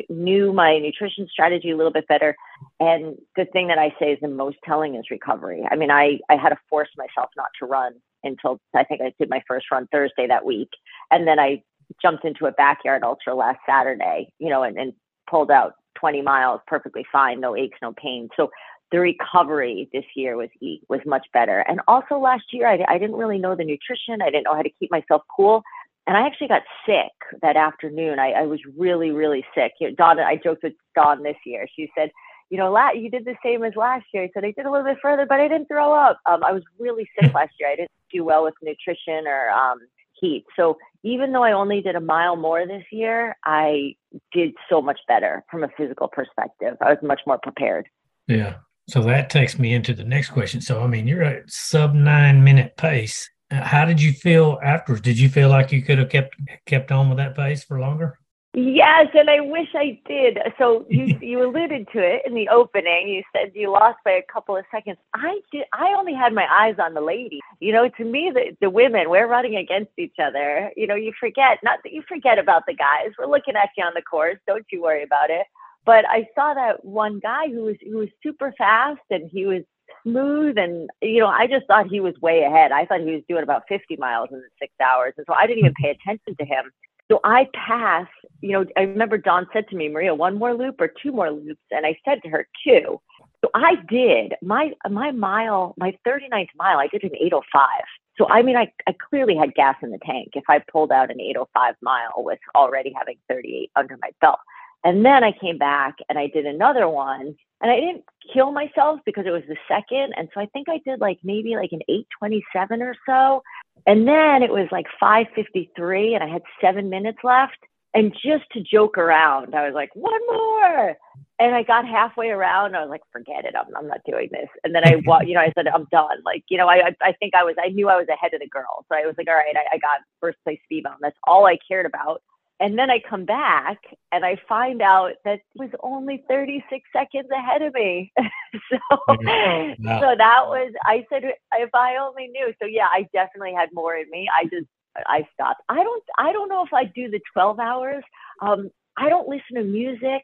knew 0.09 0.53
my 0.53 0.79
nutrition 0.79 1.27
strategy 1.31 1.71
a 1.71 1.77
little 1.77 1.93
bit 1.93 2.07
better. 2.07 2.37
And 2.79 3.17
the 3.37 3.47
thing 3.47 3.67
that 3.69 3.79
I 3.79 3.93
say 3.99 4.13
is 4.13 4.19
the 4.23 4.29
most 4.29 4.59
telling 4.65 4.95
is 4.95 5.05
recovery. 5.11 5.67
I 5.69 5.75
mean, 5.75 5.91
I, 5.91 6.21
I 6.31 6.37
had 6.37 6.51
to 6.51 6.59
force 6.71 6.91
myself 6.97 7.31
not 7.37 7.49
to 7.59 7.67
run 7.67 7.95
until 8.23 8.61
I 8.75 8.85
think 8.85 9.01
I 9.01 9.13
did 9.19 9.29
my 9.29 9.43
first 9.49 9.67
run 9.73 9.89
Thursday 9.91 10.29
that 10.29 10.45
week. 10.45 10.71
And 11.11 11.27
then 11.27 11.41
I 11.41 11.63
jumped 12.01 12.25
into 12.25 12.47
a 12.47 12.53
backyard 12.53 13.03
ultra 13.03 13.35
last 13.35 13.59
Saturday, 13.69 14.33
you 14.39 14.49
know, 14.49 14.63
and, 14.63 14.79
and 14.79 14.93
pulled 15.29 15.51
out 15.51 15.75
20 15.99 16.23
miles 16.23 16.61
perfectly 16.67 17.05
fine, 17.11 17.41
no 17.41 17.57
aches, 17.57 17.79
no 17.83 17.93
pain. 17.93 18.29
So 18.37 18.51
the 18.93 19.01
recovery 19.01 19.89
this 19.93 20.05
year 20.15 20.37
was 20.37 20.51
was 20.89 21.01
much 21.07 21.27
better. 21.33 21.61
And 21.61 21.81
also 21.89 22.19
last 22.19 22.45
year, 22.53 22.69
I, 22.69 22.79
I 22.87 22.99
didn't 22.99 23.17
really 23.17 23.39
know 23.39 23.57
the 23.57 23.65
nutrition. 23.65 24.23
I 24.23 24.27
didn't 24.27 24.45
know 24.45 24.55
how 24.55 24.63
to 24.63 24.71
keep 24.79 24.91
myself 24.91 25.23
cool. 25.35 25.63
And 26.07 26.17
I 26.17 26.27
actually 26.27 26.49
got 26.49 26.63
sick 26.85 27.13
that 27.41 27.57
afternoon. 27.57 28.19
I, 28.19 28.33
I 28.33 28.43
was 28.43 28.61
really, 28.77 29.11
really 29.11 29.45
sick. 29.55 29.73
You 29.81 29.89
know, 29.89 29.95
Dawn, 29.95 30.21
I 30.21 30.37
joked 30.37 30.63
with 30.63 30.75
Dawn 30.95 31.23
this 31.23 31.37
year. 31.47 31.67
She 31.75 31.91
said, 31.97 32.11
you 32.51 32.59
know, 32.59 32.71
la- 32.71 32.91
you 32.91 33.09
did 33.09 33.25
the 33.25 33.37
same 33.43 33.65
as 33.65 33.75
last 33.77 34.05
year. 34.13 34.25
I 34.25 34.31
said, 34.35 34.45
I 34.45 34.53
did 34.53 34.67
a 34.67 34.71
little 34.71 34.85
bit 34.85 34.99
further, 35.01 35.27
but 35.27 35.41
I 35.41 35.49
didn't 35.49 35.69
throw 35.69 35.95
up. 35.95 36.19
Um, 36.27 36.45
I 36.45 36.53
was 36.53 36.63
really 36.79 37.09
sick 37.19 37.33
last 37.35 37.53
year. 37.59 37.71
I 37.71 37.77
didn't 37.77 37.91
do 38.13 38.25
well 38.25 38.45
with 38.45 38.55
nutrition 38.63 39.27
or 39.27 39.51
um, 39.51 39.79
heat. 40.21 40.45
So 40.57 40.77
even 41.03 41.33
though 41.33 41.45
I 41.45 41.53
only 41.53 41.81
did 41.81 41.95
a 41.95 42.01
mile 42.01 42.37
more 42.37 42.67
this 42.67 42.85
year, 42.91 43.37
I 43.45 43.95
did 44.33 44.53
so 44.69 44.83
much 44.83 45.01
better 45.09 45.45
from 45.51 45.65
a 45.65 45.69
physical 45.77 46.09
perspective. 46.09 46.77
I 46.81 46.91
was 46.91 46.99
much 47.03 47.21
more 47.27 47.39
prepared. 47.43 47.89
Yeah. 48.27 48.57
So 48.93 49.01
that 49.05 49.31
takes 49.31 49.59
me 49.59 49.73
into 49.73 49.95
the 49.95 50.05
next 50.05 50.29
question. 50.29 50.61
So, 50.61 50.83
I 50.83 50.87
mean, 50.87 51.07
you're 51.07 51.23
at 51.23 51.51
sub 51.51 51.95
nine 51.95 52.45
minute 52.45 52.77
pace. 52.77 53.27
Uh, 53.51 53.63
how 53.63 53.87
did 53.87 54.03
you 54.03 54.13
feel 54.13 54.59
afterwards? 54.63 55.01
Did 55.01 55.19
you 55.19 55.31
feel 55.31 55.49
like 55.49 55.73
you 55.73 55.81
could 55.81 55.97
have 55.97 56.11
kept 56.11 56.37
kept 56.67 56.93
on 56.93 57.09
with 57.09 57.17
that 57.17 57.35
pace 57.35 57.65
for 57.65 57.81
longer? 57.81 58.19
Yes, 58.53 59.07
and 59.15 59.31
I 59.31 59.41
wish 59.41 59.69
I 59.75 59.99
did. 60.07 60.37
So 60.59 60.85
you 60.91 61.19
you 61.23 61.43
alluded 61.43 61.89
to 61.95 62.01
it 62.01 62.21
in 62.27 62.35
the 62.35 62.51
opening. 62.51 63.09
You 63.09 63.23
said 63.35 63.53
you 63.55 63.73
lost 63.73 63.97
by 64.05 64.11
a 64.11 64.23
couple 64.31 64.59
of 64.59 64.67
seconds. 64.71 64.99
I 65.15 65.41
did. 65.51 65.65
I 65.73 65.95
only 65.97 66.13
had 66.13 66.35
my 66.35 66.47
eyes 66.53 66.75
on 66.79 66.93
the 66.93 67.01
lady. 67.01 67.41
You 67.61 67.73
know, 67.73 67.89
to 67.89 68.05
me, 68.05 68.31
the 68.35 68.55
the 68.61 68.69
women 68.69 69.09
we're 69.09 69.27
running 69.27 69.57
against 69.57 69.93
each 69.97 70.17
other. 70.23 70.71
You 70.77 70.87
know, 70.87 70.97
you 70.97 71.15
forget 71.19 71.61
not 71.63 71.79
that 71.85 71.95
you 71.95 72.03
forget 72.07 72.39
about 72.39 72.65
the 72.67 72.75
guys. 72.75 73.13
We're 73.19 73.25
looking 73.25 73.57
at 73.57 73.71
you 73.75 73.85
on 73.85 73.93
the 73.95 74.03
course. 74.03 74.37
Don't 74.47 74.67
you 74.71 74.83
worry 74.83 75.03
about 75.03 75.31
it. 75.31 75.47
But 75.85 76.05
I 76.09 76.29
saw 76.35 76.55
that 76.55 76.85
one 76.85 77.19
guy 77.19 77.49
who 77.49 77.65
was 77.65 77.77
who 77.83 77.99
was 77.99 78.09
super 78.23 78.55
fast 78.57 79.01
and 79.11 79.29
he 79.31 79.47
was 79.47 79.63
smooth 80.05 80.57
and 80.59 80.89
you 81.01 81.21
know 81.21 81.27
I 81.27 81.47
just 81.47 81.67
thought 81.67 81.87
he 81.89 82.01
was 82.01 82.15
way 82.21 82.43
ahead. 82.43 82.73
I 82.73 82.87
thought 82.87 83.01
he 83.01 83.13
was 83.13 83.23
doing 83.29 83.43
about 83.43 83.65
50 83.69 83.97
miles 83.97 84.29
in 84.33 84.43
six 84.61 84.73
hours, 84.81 85.15
and 85.17 85.27
so 85.29 85.35
I 85.35 85.47
didn't 85.47 85.61
even 85.61 85.75
pay 85.75 85.91
attention 85.91 86.37
to 86.39 86.45
him. 86.45 86.71
So 87.11 87.21
I 87.25 87.47
pass, 87.55 88.07
you 88.41 88.53
know, 88.53 88.65
I 88.77 88.83
remember 88.83 89.19
Dawn 89.19 89.47
said 89.53 89.69
to 89.69 89.77
me, 89.77 89.89
Maria, 89.89 90.15
one 90.15 90.39
more 90.39 90.55
loop 90.55 90.81
or 90.81 90.89
two 90.89 91.13
more 91.13 91.31
loops. 91.31 91.61
And 91.71 91.85
I 91.85 91.95
said 92.07 92.23
to 92.23 92.31
her, 92.31 92.47
two. 92.65 93.01
So 93.45 93.51
I 93.55 93.75
did 93.89 94.35
my 94.41 94.71
my 94.89 95.11
mile, 95.11 95.75
my 95.77 95.97
39th 96.07 96.49
mile, 96.57 96.79
I 96.79 96.87
did 96.87 97.03
an 97.03 97.11
805. 97.21 97.69
So 98.17 98.29
I 98.29 98.43
mean, 98.43 98.57
I, 98.57 98.73
I 98.87 98.95
clearly 99.11 99.37
had 99.37 99.55
gas 99.55 99.77
in 99.83 99.91
the 99.91 99.99
tank 100.07 100.31
if 100.35 100.45
I 100.49 100.61
pulled 100.71 100.93
out 100.93 101.11
an 101.11 101.21
805 101.21 101.75
mile 101.83 102.13
with 102.19 102.39
already 102.55 102.95
having 102.97 103.17
38 103.29 103.71
under 103.75 103.99
my 104.01 104.11
belt. 104.21 104.39
And 104.85 105.05
then 105.05 105.23
I 105.23 105.33
came 105.33 105.59
back 105.59 105.97
and 106.09 106.19
I 106.19 106.27
did 106.27 106.47
another 106.47 106.89
one 106.89 107.35
and 107.61 107.71
I 107.71 107.77
didn't 107.77 108.05
kill 108.33 108.51
myself 108.51 109.01
because 109.07 109.25
it 109.27 109.31
was 109.31 109.45
the 109.49 109.57
second. 109.69 110.15
And 110.17 110.29
so 110.35 110.41
I 110.41 110.47
think 110.47 110.69
I 110.69 110.81
did 110.85 111.01
like 111.01 111.19
maybe 111.23 111.55
like 111.55 111.71
an 111.73 111.83
827 111.89 112.83
or 112.83 112.95
so. 113.07 113.43
And 113.87 114.07
then 114.07 114.43
it 114.43 114.51
was 114.51 114.69
like 114.73 114.87
553 114.99 116.15
and 116.15 116.25
I 116.25 116.29
had 116.29 116.43
seven 116.61 116.91
minutes 116.91 117.19
left. 117.23 117.59
And 117.95 118.13
just 118.13 118.45
to 118.53 118.63
joke 118.63 118.97
around, 118.97 119.55
I 119.55 119.67
was 119.67 119.75
like, 119.75 119.91
one 119.95 120.21
more. 120.27 120.97
And 121.39 121.55
I 121.55 121.63
got 121.63 121.87
halfway 121.87 122.31
around. 122.31 122.75
I 122.75 122.81
was 122.81 122.89
like, 122.89 123.03
forget 123.13 123.45
it. 123.45 123.55
I'm, 123.55 123.75
I'm 123.77 123.87
not 123.87 124.01
doing 124.07 124.29
this. 124.33 124.49
And 124.65 124.75
then 124.75 124.83
I, 124.85 124.95
you 125.27 125.35
know, 125.35 125.41
I 125.41 125.53
said, 125.55 125.69
I'm 125.69 125.87
done. 125.93 126.23
Like, 126.25 126.43
you 126.49 126.57
know, 126.57 126.69
I, 126.69 126.95
I 127.03 127.13
think 127.21 127.35
I 127.35 127.45
was, 127.45 127.55
I 127.63 127.69
knew 127.69 127.89
I 127.89 127.97
was 127.97 128.09
ahead 128.09 128.35
of 128.35 128.41
the 128.41 128.49
girl. 128.49 128.87
So 128.89 128.97
I 128.97 129.07
was 129.07 129.15
like, 129.19 129.29
all 129.29 129.35
right, 129.35 129.55
I, 129.55 129.77
I 129.77 129.79
got 129.79 130.01
first 130.21 130.39
place 130.43 130.59
speed 130.65 130.85
bump. 130.85 130.99
That's 131.01 131.17
all 131.27 131.47
I 131.47 131.59
cared 131.69 131.87
about. 131.87 132.23
And 132.63 132.79
then 132.79 132.91
I 132.91 133.01
come 133.01 133.25
back 133.25 133.79
and 134.13 134.25
I 134.25 134.37
find 134.49 134.83
out 134.83 135.15
that 135.25 135.41
it 135.41 135.43
was 135.57 135.71
only 135.83 136.23
36 136.29 136.89
seconds 136.93 137.29
ahead 137.37 137.61
of 137.61 137.75
me. 137.75 138.13
so, 138.71 138.79
wow. 139.09 139.75
so 139.81 140.15
that 140.17 140.43
was, 140.47 140.73
I 140.85 141.05
said, 141.11 141.25
if 141.55 141.75
I 141.75 141.97
only 141.97 142.29
knew. 142.29 142.55
So 142.63 142.69
yeah, 142.69 142.87
I 142.87 143.09
definitely 143.13 143.53
had 143.53 143.71
more 143.73 143.97
in 143.97 144.09
me. 144.11 144.29
I 144.33 144.45
just, 144.45 144.69
I 144.95 145.27
stopped. 145.35 145.63
I 145.69 145.83
don't, 145.83 146.05
I 146.19 146.31
don't 146.31 146.49
know 146.49 146.65
if 146.65 146.73
I 146.73 146.85
do 146.85 147.11
the 147.11 147.19
12 147.33 147.59
hours. 147.59 148.05
Um, 148.41 148.71
I 148.97 149.09
don't 149.09 149.29
listen 149.29 149.57
to 149.57 149.65
music. 149.65 150.23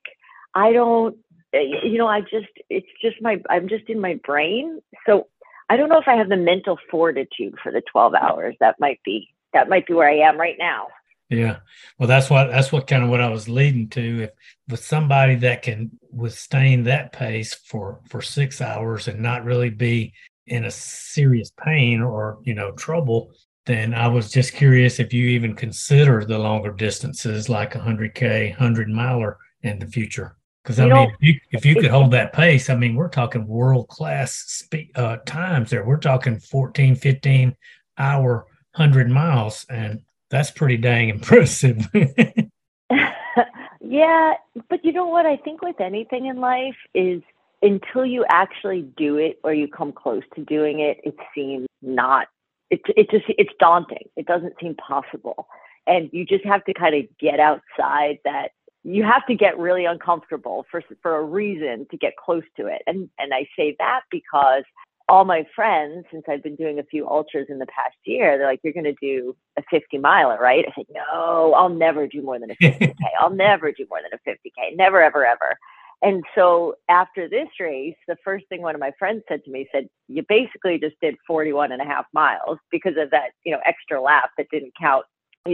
I 0.55 0.73
don't, 0.73 1.17
eh, 1.53 1.81
you 1.83 1.99
know, 1.99 2.07
I 2.07 2.21
just, 2.21 2.47
it's 2.71 2.87
just 3.03 3.17
my, 3.21 3.43
I'm 3.51 3.69
just 3.69 3.89
in 3.89 4.01
my 4.01 4.15
brain. 4.25 4.81
So 5.07 5.27
I 5.69 5.77
don't 5.77 5.89
know 5.89 5.99
if 5.99 6.07
I 6.07 6.15
have 6.15 6.29
the 6.29 6.37
mental 6.37 6.79
fortitude 6.89 7.57
for 7.61 7.73
the 7.73 7.83
12 7.91 8.15
hours. 8.15 8.55
That 8.61 8.77
might 8.79 9.01
be, 9.05 9.29
that 9.55 9.69
might 9.69 9.89
be 9.89 9.95
where 9.95 10.09
I 10.09 10.19
am 10.19 10.39
right 10.39 10.57
now. 10.57 10.87
Yeah. 11.31 11.59
Well, 11.99 12.09
that's 12.09 12.31
what 12.31 12.51
that's 12.51 12.73
what 12.73 12.87
kind 12.87 13.05
of 13.05 13.11
what 13.11 13.21
I 13.21 13.29
was 13.29 13.49
leading 13.49 13.89
to. 13.91 14.23
If 14.25 14.31
with 14.69 14.85
somebody 14.85 15.35
that 15.37 15.63
can 15.63 15.91
withstand 16.11 16.87
that 16.87 17.13
pace 17.13 17.55
for 17.55 18.01
for 18.09 18.23
six 18.23 18.61
hours 18.61 19.09
and 19.09 19.21
not 19.21 19.45
really 19.45 19.71
be 19.71 20.15
in 20.47 20.65
a 20.65 20.71
serious 20.71 21.53
pain 21.63 22.01
or 22.01 22.39
you 22.45 22.55
know 22.55 22.73
trouble, 22.73 23.31
then 23.67 23.93
I 23.93 24.09
was 24.09 24.31
just 24.31 24.55
curious 24.55 24.99
if 24.99 25.13
you 25.13 25.27
even 25.29 25.55
consider 25.55 26.25
the 26.25 26.39
longer 26.39 26.73
distances 26.73 27.51
like 27.51 27.75
a 27.75 27.81
hundred 27.81 28.15
k, 28.15 28.51
hundred 28.59 28.89
miler 28.89 29.37
in 29.63 29.79
the 29.79 29.87
future. 29.87 30.37
Because 30.63 30.81
I 30.81 30.87
you 30.87 30.95
mean, 30.95 31.11
if 31.11 31.17
you, 31.21 31.41
if 31.53 31.67
you 31.67 31.75
could 31.75 31.91
hold 31.91 32.11
that 32.13 32.33
pace, 32.33 32.71
I 32.71 32.77
mean, 32.77 32.95
we're 32.95 33.09
talking 33.09 33.47
world 33.47 33.89
class 33.89 34.33
speed 34.47 34.91
uh, 34.95 35.19
times 35.27 35.71
there. 35.71 35.85
We're 35.85 35.99
talking 35.99 36.39
14, 36.39 36.97
15 36.97 37.55
hour, 37.99 38.47
100 38.75 39.11
miles. 39.11 39.67
And 39.69 40.01
that's 40.31 40.51
pretty 40.51 40.77
dang 40.77 41.09
impressive. 41.09 41.89
yeah, 43.81 44.35
but 44.69 44.85
you 44.85 44.93
know 44.93 45.07
what? 45.07 45.27
I 45.27 45.37
think 45.37 45.63
with 45.63 45.81
anything 45.81 46.27
in 46.27 46.37
life 46.37 46.77
is 46.95 47.23
until 47.63 48.05
you 48.07 48.25
actually 48.29 48.83
do 48.97 49.17
it 49.17 49.41
or 49.43 49.53
you 49.53 49.69
come 49.69 49.93
close 49.93 50.23
to 50.35 50.45
doing 50.45 50.81
it, 50.81 51.01
it 51.05 51.17
seems 51.35 51.67
not. 51.83 52.29
It 52.71 52.81
it 52.97 53.11
just 53.11 53.25
it's 53.29 53.53
daunting. 53.59 54.09
It 54.17 54.27
doesn't 54.27 54.55
seem 54.61 54.75
possible, 54.75 55.49
and 55.87 56.11
you 56.13 56.27
just 56.27 56.45
have 56.45 56.65
to 56.65 56.75
kind 56.75 56.95
of 56.95 57.05
get 57.19 57.41
outside 57.41 58.19
that. 58.25 58.51
You 58.85 59.03
have 59.05 59.27
to 59.27 59.35
get 59.35 59.59
really 59.59 59.87
uncomfortable 59.87 60.67
for 60.71 60.83
for 61.03 61.17
a 61.17 61.25
reason 61.25 61.87
to 61.91 61.97
get 61.97 62.17
close 62.17 62.45
to 62.59 62.67
it, 62.67 62.83
and 62.87 63.09
and 63.19 63.33
I 63.33 63.49
say 63.57 63.75
that 63.79 64.03
because 64.11 64.65
all 65.09 65.25
my 65.25 65.45
friends, 65.55 66.05
since 66.13 66.25
I've 66.29 66.43
been 66.43 66.57
doing 66.57 66.79
a 66.79 66.85
few 66.85 67.09
ultras 67.09 67.47
in 67.49 67.59
the 67.59 67.67
past 67.67 67.97
year, 68.05 68.37
they're 68.37 68.47
like, 68.47 68.61
"You're 68.63 68.73
going 68.73 68.85
to 68.85 68.95
do 69.01 69.37
a 69.57 69.63
50 69.71 69.99
miler, 69.99 70.39
right?" 70.39 70.65
I 70.69 70.73
said, 70.75 70.87
"No, 70.91 71.55
I'll 71.55 71.69
never 71.69 72.07
do 72.07 72.23
more 72.23 72.39
than 72.39 72.51
a 72.51 72.55
50k. 72.63 72.95
I'll 73.19 73.31
never 73.31 73.73
do 73.73 73.87
more 73.91 74.01
than 74.03 74.13
a 74.13 74.31
50k. 74.31 74.77
Never, 74.77 75.03
ever, 75.03 75.25
ever." 75.25 75.57
And 76.01 76.23
so 76.35 76.77
after 76.89 77.29
this 77.29 77.49
race, 77.59 77.97
the 78.07 78.17
first 78.25 78.47
thing 78.49 78.63
one 78.63 78.75
of 78.75 78.81
my 78.81 78.93
friends 78.99 79.25
said 79.29 79.45
to 79.45 79.51
me 79.51 79.69
said, 79.73 79.89
"You 80.09 80.25
basically 80.29 80.79
just 80.79 80.97
did 81.01 81.17
41 81.27 81.73
and 81.73 81.83
a 81.83 81.85
half 81.85 82.07
miles 82.13 82.59
because 82.71 82.97
of 82.99 83.11
that, 83.11 83.31
you 83.45 83.53
know, 83.53 83.61
extra 83.65 84.01
lap 84.01 84.31
that 84.37 84.47
didn't 84.51 84.73
count 84.81 85.05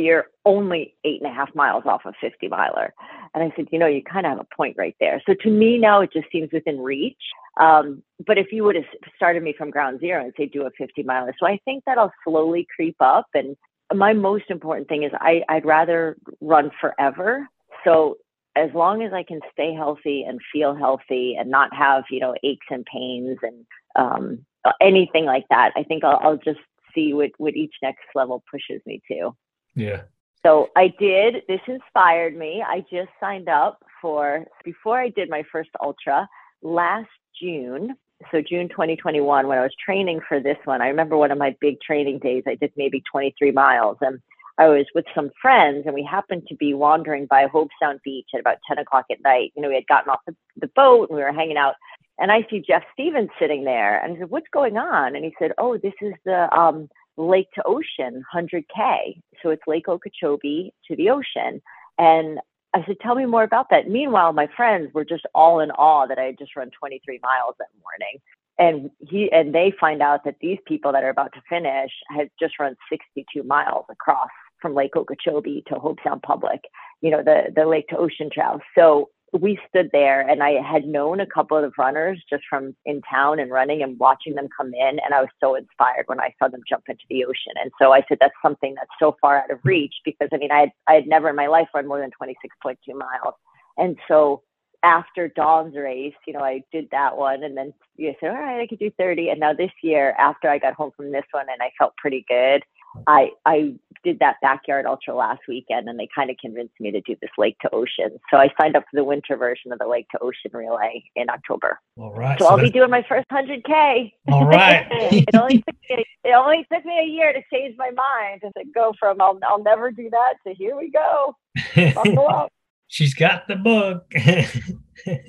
you're 0.02 0.26
only 0.44 0.94
eight 1.04 1.20
and 1.20 1.30
a 1.30 1.34
half 1.34 1.54
miles 1.54 1.84
off 1.86 2.02
a 2.04 2.12
50 2.20 2.48
miler. 2.48 2.94
And 3.34 3.42
I 3.42 3.54
said, 3.56 3.68
you 3.72 3.78
know, 3.78 3.86
you 3.86 4.02
kind 4.02 4.26
of 4.26 4.30
have 4.30 4.40
a 4.40 4.56
point 4.56 4.76
right 4.78 4.96
there. 5.00 5.22
So 5.26 5.34
to 5.42 5.50
me 5.50 5.78
now, 5.78 6.00
it 6.00 6.12
just 6.12 6.26
seems 6.30 6.50
within 6.52 6.80
reach. 6.80 7.16
Um, 7.60 8.02
but 8.26 8.38
if 8.38 8.48
you 8.52 8.64
would 8.64 8.76
have 8.76 8.84
started 9.16 9.42
me 9.42 9.54
from 9.56 9.70
ground 9.70 10.00
zero 10.00 10.22
and 10.22 10.32
say 10.36 10.46
do 10.46 10.66
a 10.66 10.70
50 10.76 11.02
miler, 11.02 11.34
so 11.38 11.46
I 11.46 11.58
think 11.64 11.84
that 11.86 11.98
I'll 11.98 12.12
slowly 12.24 12.66
creep 12.74 12.96
up. 13.00 13.26
And 13.34 13.56
my 13.92 14.12
most 14.12 14.44
important 14.48 14.88
thing 14.88 15.02
is 15.02 15.12
I, 15.14 15.42
I'd 15.48 15.64
rather 15.64 16.16
run 16.40 16.70
forever. 16.80 17.48
So 17.84 18.16
as 18.56 18.70
long 18.74 19.02
as 19.02 19.12
I 19.12 19.24
can 19.24 19.40
stay 19.52 19.74
healthy 19.74 20.24
and 20.26 20.40
feel 20.52 20.74
healthy 20.74 21.36
and 21.38 21.50
not 21.50 21.74
have, 21.74 22.04
you 22.10 22.20
know, 22.20 22.34
aches 22.42 22.66
and 22.70 22.84
pains 22.84 23.38
and 23.42 23.66
um, 23.96 24.44
anything 24.80 25.24
like 25.24 25.44
that, 25.50 25.72
I 25.76 25.82
think 25.82 26.04
I'll, 26.04 26.20
I'll 26.22 26.36
just 26.36 26.60
see 26.94 27.12
what, 27.12 27.30
what 27.38 27.54
each 27.54 27.74
next 27.82 28.04
level 28.14 28.44
pushes 28.50 28.80
me 28.86 29.02
to. 29.10 29.34
Yeah. 29.74 30.02
So 30.44 30.68
I 30.76 30.88
did. 30.98 31.42
This 31.48 31.60
inspired 31.66 32.36
me. 32.36 32.62
I 32.66 32.80
just 32.90 33.10
signed 33.18 33.48
up 33.48 33.82
for 34.02 34.44
before 34.64 35.00
I 35.00 35.08
did 35.08 35.30
my 35.30 35.42
first 35.50 35.70
ultra 35.82 36.28
last 36.62 37.08
June. 37.40 37.96
So 38.30 38.40
June 38.40 38.68
2021, 38.68 39.48
when 39.48 39.58
I 39.58 39.62
was 39.62 39.74
training 39.84 40.20
for 40.28 40.40
this 40.40 40.58
one, 40.64 40.82
I 40.82 40.88
remember 40.88 41.16
one 41.16 41.30
of 41.30 41.38
my 41.38 41.56
big 41.60 41.80
training 41.80 42.18
days. 42.18 42.44
I 42.46 42.54
did 42.56 42.72
maybe 42.76 43.02
23 43.10 43.52
miles, 43.52 43.96
and 44.00 44.20
I 44.56 44.68
was 44.68 44.86
with 44.94 45.04
some 45.14 45.30
friends, 45.42 45.84
and 45.84 45.94
we 45.94 46.04
happened 46.08 46.46
to 46.48 46.54
be 46.54 46.74
wandering 46.74 47.26
by 47.26 47.46
Hobe 47.46 47.70
Sound 47.80 48.00
Beach 48.04 48.28
at 48.34 48.40
about 48.40 48.58
10 48.68 48.78
o'clock 48.78 49.06
at 49.10 49.22
night. 49.22 49.52
You 49.56 49.62
know, 49.62 49.68
we 49.68 49.74
had 49.74 49.86
gotten 49.86 50.10
off 50.10 50.20
the, 50.26 50.36
the 50.58 50.70
boat 50.76 51.08
and 51.08 51.16
we 51.16 51.24
were 51.24 51.32
hanging 51.32 51.56
out, 51.56 51.74
and 52.18 52.30
I 52.30 52.46
see 52.48 52.60
Jeff 52.60 52.82
Stevens 52.92 53.30
sitting 53.38 53.64
there, 53.64 53.98
and 53.98 54.16
I 54.16 54.20
said, 54.20 54.30
"What's 54.30 54.48
going 54.52 54.76
on?" 54.76 55.16
And 55.16 55.24
he 55.24 55.34
said, 55.38 55.52
"Oh, 55.58 55.76
this 55.76 55.94
is 56.00 56.14
the 56.24 56.54
um, 56.56 56.88
lake 57.16 57.48
to 57.54 57.62
ocean 57.64 58.22
100K. 58.34 59.20
So 59.42 59.50
it's 59.50 59.62
Lake 59.66 59.88
Okeechobee 59.88 60.72
to 60.88 60.96
the 60.96 61.10
ocean. 61.10 61.60
And 61.98 62.38
I 62.74 62.84
said, 62.86 62.96
tell 63.00 63.14
me 63.14 63.24
more 63.24 63.44
about 63.44 63.70
that. 63.70 63.88
Meanwhile, 63.88 64.32
my 64.32 64.48
friends 64.56 64.92
were 64.92 65.04
just 65.04 65.26
all 65.34 65.60
in 65.60 65.70
awe 65.72 66.06
that 66.06 66.18
I 66.18 66.24
had 66.24 66.38
just 66.38 66.56
run 66.56 66.70
23 66.78 67.20
miles 67.22 67.54
that 67.58 67.68
morning. 67.82 68.20
And 68.58 68.90
he 68.98 69.30
and 69.32 69.54
they 69.54 69.72
find 69.80 70.00
out 70.00 70.24
that 70.24 70.36
these 70.40 70.58
people 70.66 70.92
that 70.92 71.02
are 71.02 71.08
about 71.08 71.32
to 71.32 71.42
finish 71.48 71.90
had 72.08 72.30
just 72.38 72.58
run 72.58 72.76
62 72.88 73.42
miles 73.42 73.84
across 73.90 74.28
from 74.60 74.74
Lake 74.74 74.94
Okeechobee 74.96 75.64
to 75.66 75.74
Hobe 75.74 75.98
Sound 76.04 76.22
Public, 76.22 76.60
you 77.00 77.10
know, 77.10 77.22
the 77.22 77.52
the 77.54 77.66
lake 77.66 77.88
to 77.88 77.96
ocean 77.96 78.30
trail. 78.32 78.60
So 78.76 79.10
we 79.40 79.58
stood 79.68 79.90
there 79.92 80.20
and 80.20 80.42
I 80.42 80.62
had 80.62 80.86
known 80.86 81.20
a 81.20 81.26
couple 81.26 81.56
of 81.56 81.72
runners 81.76 82.22
just 82.30 82.44
from 82.48 82.74
in 82.84 83.02
town 83.02 83.40
and 83.40 83.50
running 83.50 83.82
and 83.82 83.98
watching 83.98 84.34
them 84.34 84.48
come 84.56 84.72
in. 84.74 85.00
And 85.04 85.12
I 85.12 85.20
was 85.20 85.30
so 85.40 85.56
inspired 85.56 86.04
when 86.06 86.20
I 86.20 86.34
saw 86.38 86.48
them 86.48 86.60
jump 86.68 86.84
into 86.88 87.02
the 87.10 87.24
ocean. 87.24 87.52
And 87.60 87.72
so 87.80 87.92
I 87.92 88.04
said, 88.08 88.18
that's 88.20 88.34
something 88.42 88.74
that's 88.74 88.90
so 88.98 89.16
far 89.20 89.38
out 89.38 89.50
of 89.50 89.58
reach 89.64 89.94
because 90.04 90.28
I 90.32 90.36
mean, 90.36 90.52
I 90.52 90.60
had, 90.60 90.70
I 90.88 90.94
had 90.94 91.06
never 91.06 91.30
in 91.30 91.36
my 91.36 91.48
life 91.48 91.68
run 91.74 91.88
more 91.88 92.00
than 92.00 92.10
26.2 92.10 92.76
miles. 92.96 93.34
And 93.76 93.96
so 94.06 94.42
after 94.84 95.28
Dawn's 95.28 95.74
race, 95.74 96.14
you 96.26 96.32
know, 96.32 96.44
I 96.44 96.62
did 96.70 96.88
that 96.92 97.16
one 97.16 97.42
and 97.42 97.56
then 97.56 97.72
you 97.96 98.14
said, 98.20 98.30
all 98.30 98.36
right, 98.36 98.60
I 98.60 98.66
could 98.68 98.78
do 98.78 98.90
30. 98.98 99.30
And 99.30 99.40
now 99.40 99.52
this 99.52 99.72
year, 99.82 100.14
after 100.18 100.48
I 100.48 100.58
got 100.58 100.74
home 100.74 100.92
from 100.96 101.10
this 101.10 101.24
one 101.32 101.46
and 101.50 101.60
I 101.60 101.72
felt 101.78 101.96
pretty 101.96 102.24
good, 102.28 102.62
I 103.06 103.30
I 103.44 103.74
did 104.04 104.18
that 104.18 104.36
backyard 104.42 104.86
ultra 104.86 105.14
last 105.14 105.40
weekend 105.48 105.88
and 105.88 105.98
they 105.98 106.08
kind 106.14 106.30
of 106.30 106.36
convinced 106.36 106.74
me 106.78 106.90
to 106.92 107.00
do 107.00 107.16
this 107.20 107.30
lake 107.38 107.56
to 107.62 107.70
ocean. 107.74 108.18
So 108.30 108.36
I 108.36 108.50
signed 108.60 108.76
up 108.76 108.84
for 108.90 108.96
the 108.96 109.04
winter 109.04 109.36
version 109.36 109.72
of 109.72 109.78
the 109.78 109.88
lake 109.88 110.06
to 110.10 110.18
ocean 110.20 110.50
relay 110.52 111.02
in 111.16 111.30
October. 111.30 111.80
All 111.96 112.12
right. 112.12 112.38
So, 112.38 112.44
so 112.44 112.50
I'll 112.50 112.60
be 112.60 112.70
doing 112.70 112.90
my 112.90 113.04
first 113.08 113.26
100K. 113.30 114.12
All 114.28 114.46
right. 114.46 114.86
it, 114.90 115.34
only 115.34 115.58
took 115.58 115.76
me, 115.88 116.04
it 116.24 116.34
only 116.34 116.66
took 116.72 116.84
me 116.84 117.00
a 117.00 117.06
year 117.06 117.32
to 117.32 117.40
change 117.52 117.74
my 117.78 117.90
mind 117.90 118.42
and 118.42 118.52
to 118.58 118.64
go 118.74 118.92
from 119.00 119.20
I'll, 119.20 119.38
I'll 119.48 119.62
never 119.62 119.90
do 119.90 120.10
that 120.10 120.34
to 120.46 120.54
here 120.54 120.76
we 120.76 120.90
go. 120.90 121.34
She's 122.88 123.14
got 123.14 123.48
the 123.48 123.56
book. 123.56 124.04
it's 124.10 124.64
in 125.06 125.24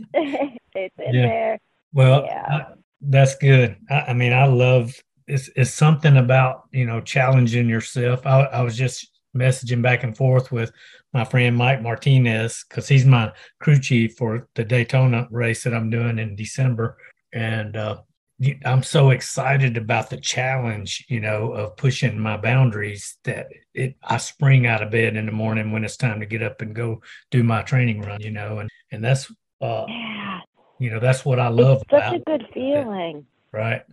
yeah. 0.97 1.11
there. 1.11 1.59
Well, 1.93 2.25
yeah. 2.25 2.47
uh, 2.51 2.75
that's 3.01 3.35
good. 3.37 3.77
I, 3.89 4.01
I 4.01 4.13
mean, 4.13 4.33
I 4.33 4.45
love 4.45 4.93
it's, 5.27 5.49
it's 5.55 5.73
something 5.73 6.17
about 6.17 6.63
you 6.71 6.85
know 6.85 7.01
challenging 7.01 7.69
yourself. 7.69 8.25
I, 8.25 8.41
I 8.43 8.61
was 8.61 8.77
just 8.77 9.09
messaging 9.35 9.81
back 9.81 10.03
and 10.03 10.15
forth 10.15 10.51
with 10.51 10.71
my 11.13 11.25
friend 11.25 11.55
Mike 11.55 11.81
Martinez 11.81 12.65
because 12.69 12.87
he's 12.87 13.05
my 13.05 13.31
crew 13.59 13.79
chief 13.79 14.15
for 14.17 14.47
the 14.55 14.63
Daytona 14.63 15.27
race 15.31 15.63
that 15.63 15.73
I'm 15.73 15.89
doing 15.89 16.19
in 16.19 16.35
December, 16.35 16.97
and 17.33 17.75
uh, 17.75 17.97
I'm 18.65 18.83
so 18.83 19.11
excited 19.11 19.77
about 19.77 20.09
the 20.09 20.17
challenge, 20.17 21.05
you 21.07 21.21
know, 21.21 21.53
of 21.53 21.77
pushing 21.77 22.19
my 22.19 22.35
boundaries 22.35 23.17
that 23.23 23.47
it 23.73 23.95
I 24.03 24.17
spring 24.17 24.67
out 24.67 24.83
of 24.83 24.91
bed 24.91 25.15
in 25.15 25.25
the 25.25 25.31
morning 25.31 25.71
when 25.71 25.85
it's 25.85 25.97
time 25.97 26.19
to 26.19 26.25
get 26.25 26.43
up 26.43 26.61
and 26.61 26.75
go 26.75 27.01
do 27.31 27.43
my 27.43 27.61
training 27.61 28.01
run, 28.01 28.21
you 28.21 28.31
know, 28.31 28.59
and 28.59 28.69
and 28.91 29.03
that's 29.03 29.31
uh 29.61 29.85
yeah. 29.87 30.39
you 30.79 30.89
know, 30.89 30.99
that's 30.99 31.23
what 31.23 31.39
I 31.39 31.47
love 31.47 31.81
it's 31.83 31.91
such 31.91 32.15
a 32.15 32.19
good 32.19 32.45
feeling. 32.53 33.25
right. 33.53 33.83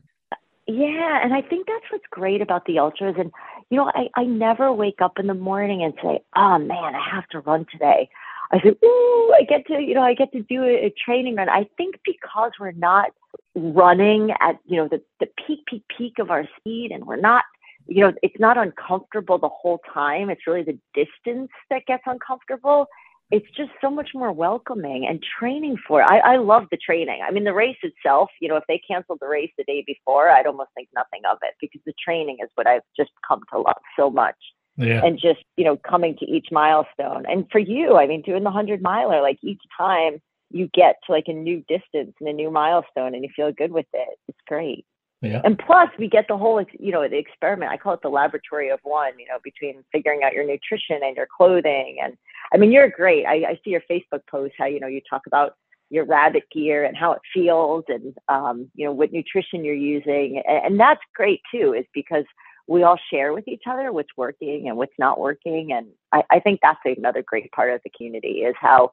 Yeah, 0.67 1.21
and 1.23 1.35
I 1.35 1.43
think 1.43 1.67
that's 1.67 1.85
what's 1.91 2.05
great 2.11 2.41
about 2.41 2.67
the 2.67 2.79
ultras 2.79 3.17
and 3.19 3.33
you 3.73 3.79
know, 3.79 3.91
I, 3.95 4.09
I 4.17 4.25
never 4.25 4.71
wake 4.71 5.01
up 5.01 5.19
in 5.19 5.27
the 5.27 5.35
morning 5.35 5.83
and 5.83 5.95
say, 6.03 6.21
Oh 6.37 6.59
man, 6.59 6.95
I 6.95 7.03
have 7.11 7.27
to 7.29 7.41
run 7.41 7.67
today. 7.73 8.09
I 8.53 8.61
said, 8.63 8.77
Ooh, 8.85 9.35
I 9.35 9.45
get 9.49 9.67
to, 9.69 9.81
you 9.81 9.95
know, 9.95 10.03
I 10.03 10.13
get 10.13 10.31
to 10.33 10.43
do 10.43 10.63
a, 10.63 10.87
a 10.87 10.95
training 11.05 11.37
run. 11.37 11.49
I 11.49 11.67
think 11.79 11.97
because 12.05 12.53
we're 12.61 12.73
not 12.73 13.13
running 13.55 14.31
at, 14.41 14.59
you 14.67 14.77
know, 14.77 14.89
the, 14.89 15.01
the 15.21 15.27
peak, 15.47 15.61
peak, 15.67 15.85
peak 15.97 16.19
of 16.19 16.31
our 16.31 16.47
speed 16.59 16.91
and 16.93 17.07
we're 17.07 17.17
not, 17.17 17.45
you 17.87 18.05
know, 18.05 18.13
it's 18.23 18.39
not 18.39 18.59
uncomfortable 18.59 19.39
the 19.39 19.49
whole 19.49 19.81
time. 19.93 20.29
It's 20.29 20.47
really 20.47 20.63
the 20.63 20.79
distance 20.95 21.51
that 21.71 21.87
gets 21.87 22.03
uncomfortable. 22.07 22.87
It's 23.33 23.49
just 23.57 23.71
so 23.81 23.91
much 23.91 24.11
more 24.15 24.31
welcoming 24.31 25.07
and 25.09 25.21
training 25.39 25.79
for 25.89 26.03
it. 26.03 26.07
I, 26.09 26.35
I 26.35 26.37
love 26.37 26.67
the 26.71 26.77
training. 26.77 27.23
I 27.27 27.31
mean, 27.33 27.45
the 27.45 27.55
race 27.55 27.79
itself, 27.83 28.31
you 28.41 28.49
know, 28.49 28.57
if 28.57 28.65
they 28.69 28.81
canceled 28.87 29.19
the 29.21 29.27
race 29.27 29.51
the 29.59 29.65
day 29.65 29.83
before, 29.87 30.29
I'd 30.29 30.47
almost 30.47 30.71
think 30.75 30.89
nothing 30.95 31.23
of 31.31 31.39
it 31.43 31.55
because 31.61 31.81
the 31.87 31.95
training 32.05 32.37
is 32.43 32.51
what 32.55 32.67
I've 32.67 32.83
just 32.97 33.11
come 33.27 33.41
to 33.53 33.59
love 33.59 33.81
so 33.97 34.11
much 34.11 34.37
yeah. 34.77 35.05
and 35.05 35.19
just 35.19 35.41
you 35.57 35.65
know 35.65 35.77
coming 35.77 36.17
to 36.19 36.27
each 36.27 36.49
milestone 36.51 37.25
and 37.29 37.47
for 37.51 37.59
you 37.59 37.97
i 37.97 38.07
mean 38.07 38.23
doing 38.23 38.43
the 38.43 38.51
100 38.51 38.83
miler 38.83 39.21
like 39.21 39.39
each 39.43 39.61
time 39.77 40.21
you 40.51 40.69
get 40.75 40.97
to 41.07 41.13
like 41.13 41.25
a 41.29 41.33
new 41.33 41.63
distance 41.69 42.15
and 42.21 42.29
a 42.29 42.33
new 42.33 42.51
milestone 42.51 43.15
and 43.15 43.23
you 43.23 43.31
feel 43.35 43.53
good 43.53 43.73
with 43.73 43.87
it 43.93 44.19
it's 44.29 44.39
great 44.47 44.85
yeah. 45.23 45.41
And 45.45 45.57
plus, 45.57 45.89
we 46.01 46.09
get 46.09 46.27
the 46.27 46.37
whole, 46.37 46.65
you 46.81 46.91
know, 46.91 47.09
the 47.09 47.17
experiment. 47.17 47.71
I 47.71 47.77
call 47.77 47.95
it 47.95 48.01
the 48.03 48.09
laboratory 48.09 48.71
of 48.71 48.81
one. 48.83 49.13
You 49.21 49.27
know, 49.29 49.39
between 49.45 49.85
figuring 49.93 50.23
out 50.25 50.33
your 50.33 50.45
nutrition 50.45 50.99
and 51.01 51.17
your 51.17 51.29
clothing, 51.35 51.99
and 52.03 52.15
I 52.53 52.59
mean, 52.59 52.73
you're 52.73 52.91
great. 52.91 53.25
I, 53.27 53.35
I 53.51 53.61
see 53.65 53.71
your 53.71 53.83
Facebook 53.91 54.27
post 54.31 54.55
how 54.59 54.67
you 54.67 54.81
know 54.81 54.87
you 54.87 55.01
talk 55.09 55.23
about 55.27 55.55
your 55.91 56.05
rabbit 56.07 56.45
gear 56.53 56.85
and 56.85 56.97
how 56.97 57.13
it 57.13 57.21
feels, 57.35 57.85
and 57.89 58.15
um, 58.29 58.71
you 58.75 58.87
know 58.87 58.93
what 58.93 59.13
nutrition 59.13 59.65
you're 59.65 59.75
using, 59.75 60.43
and, 60.47 60.67
and 60.67 60.81
that's 60.81 61.01
great 61.15 61.41
too. 61.53 61.75
Is 61.75 61.87
because 61.95 62.25
we 62.69 62.83
all 62.83 62.99
share 63.11 63.33
with 63.33 63.49
each 63.49 63.63
other 63.69 63.93
what's 63.93 64.17
working 64.17 64.69
and 64.69 64.77
what's 64.77 64.99
not 64.99 65.19
working. 65.19 65.73
And 65.73 65.89
I, 66.13 66.23
I 66.31 66.41
think 66.41 66.61
that's 66.63 66.79
another 66.85 67.23
great 67.27 67.51
part 67.53 67.73
of 67.73 67.81
the 67.85 67.91
community 67.97 68.43
is 68.43 68.55
how, 68.61 68.93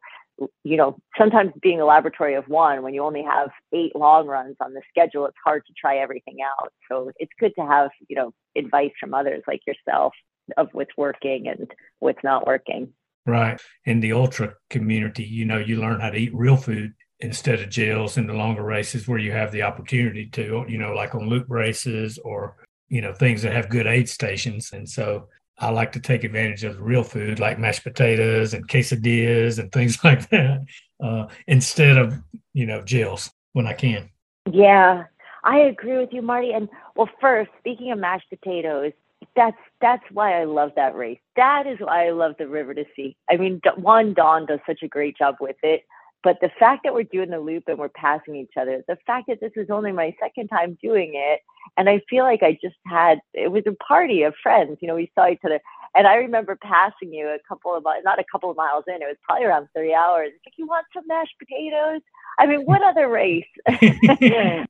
you 0.64 0.78
know, 0.78 0.98
sometimes 1.18 1.52
being 1.62 1.80
a 1.80 1.86
laboratory 1.86 2.36
of 2.36 2.48
one, 2.48 2.82
when 2.82 2.94
you 2.94 3.04
only 3.04 3.24
have 3.24 3.50
eight 3.74 3.96
long 3.96 4.28
runs 4.28 4.56
on 4.62 4.74
the 4.74 4.82
schedule, 4.90 5.26
it's 5.26 5.38
hard 5.46 5.64
to 5.68 5.74
try 5.80 5.98
everything 5.98 6.38
out. 6.44 6.72
So 6.90 7.12
it's 7.18 7.32
good 7.40 7.54
to 7.60 7.66
have, 7.66 7.92
you 8.08 8.16
know, 8.16 8.34
advice 8.58 8.92
from 9.00 9.14
others 9.14 9.44
like 9.48 9.62
yourself 9.68 10.14
of 10.58 10.70
what's 10.72 10.98
working 10.98 11.48
and 11.48 11.72
what's 12.00 12.24
not 12.24 12.48
working. 12.48 12.92
Right. 13.26 13.60
In 13.86 14.00
the 14.00 14.14
ultra 14.14 14.54
community, 14.70 15.24
you 15.24 15.46
know, 15.46 15.60
you 15.60 15.80
learn 15.80 16.00
how 16.00 16.10
to 16.10 16.18
eat 16.18 16.34
real 16.34 16.58
food 16.58 16.94
instead 17.20 17.60
of 17.60 17.70
gels 17.70 18.18
in 18.18 18.28
the 18.28 18.34
longer 18.34 18.64
races 18.64 19.08
where 19.08 19.20
you 19.20 19.32
have 19.32 19.52
the 19.52 19.62
opportunity 19.62 20.28
to, 20.28 20.66
you 20.68 20.78
know, 20.78 20.94
like 20.94 21.14
on 21.14 21.28
loop 21.28 21.46
races 21.50 22.18
or 22.20 22.56
you 22.90 23.02
know 23.02 23.14
things 23.14 23.42
that 23.44 23.54
have 23.54 23.70
good 23.70 23.88
aid 23.88 24.10
stations 24.10 24.72
and 24.74 24.90
so 24.90 25.28
i 25.60 25.70
like 25.70 25.92
to 25.92 26.00
take 26.00 26.24
advantage 26.24 26.64
of 26.64 26.82
real 26.82 27.04
food 27.04 27.40
like 27.40 27.60
mashed 27.60 27.84
potatoes 27.84 28.54
and 28.54 28.68
quesadillas 28.68 29.60
and 29.60 29.72
things 29.72 29.98
like 30.04 30.28
that 30.30 30.66
uh, 31.02 31.28
instead 31.48 31.98
of 31.98 32.20
you 32.54 32.66
know 32.66 32.82
gels 32.82 33.32
when 33.54 33.68
i 33.68 33.74
can 33.74 34.10
yeah 34.52 35.04
i 35.44 35.60
agree 35.60 35.98
with 35.98 36.10
you 36.12 36.22
marty 36.22 36.52
and 36.52 36.68
well 36.96 37.10
first 37.22 37.50
speaking 37.60 37.92
of 37.92 38.00
mashed 38.00 38.30
potatoes 38.30 38.92
that's 39.36 39.58
that's 39.82 40.04
why 40.12 40.40
i 40.40 40.44
love 40.44 40.72
that 40.76 40.96
race 40.96 41.20
that 41.36 41.68
is 41.68 41.78
why 41.80 42.08
i 42.08 42.12
love 42.12 42.34
the 42.40 42.48
river 42.48 42.74
to 42.74 42.86
sea 42.96 43.16
i 43.30 43.38
mean 43.38 43.62
one 43.78 44.14
Dawn 44.14 44.46
does 44.46 44.60
such 44.66 44.84
a 44.84 44.88
great 44.88 45.18
job 45.18 45.36
with 45.40 45.58
it 45.64 45.84
but 46.24 46.38
the 46.42 46.52
fact 46.60 46.82
that 46.84 46.94
we're 46.94 47.04
doing 47.04 47.30
the 47.30 47.40
loop 47.40 47.64
and 47.68 47.78
we're 47.78 47.90
passing 47.90 48.36
each 48.36 48.58
other, 48.60 48.84
the 48.88 48.98
fact 49.08 49.28
that 49.28 49.40
this 49.40 49.54
is 49.56 49.70
only 49.70 49.92
my 49.92 50.14
second 50.20 50.50
time 50.50 50.78
doing 50.82 51.14
it, 51.16 51.40
and 51.78 51.90
I 51.90 52.02
feel 52.10 52.26
like 52.26 52.44
I 52.44 52.58
just 52.62 52.76
had 52.86 53.20
it 53.34 53.52
was 53.52 53.64
a 53.68 53.72
party 53.84 54.24
of 54.24 54.34
friends. 54.42 54.78
You 54.82 54.90
know, 54.90 54.96
we 54.96 55.12
saw 55.16 55.30
each 55.30 55.40
other, 55.46 55.62
and 55.96 56.08
I 56.08 56.16
remember 56.16 56.58
passing 56.62 57.14
you 57.14 57.28
a 57.28 57.38
couple 57.48 57.76
of 57.76 57.84
not 58.04 58.20
a 58.20 58.26
couple 58.32 58.52
of 58.52 58.58
miles 58.58 58.84
in. 58.88 58.96
It 58.96 59.08
was 59.08 59.18
probably 59.24 59.46
around 59.46 59.68
three 59.76 59.94
hours. 59.94 60.32
It's 60.36 60.46
like, 60.46 60.54
you 60.58 60.68
want 60.68 60.86
some 60.94 61.08
mashed 61.08 61.36
potatoes? 61.40 62.02
I 62.38 62.46
mean, 62.46 62.62
what 62.62 62.82
other 62.82 63.10
race 63.10 63.46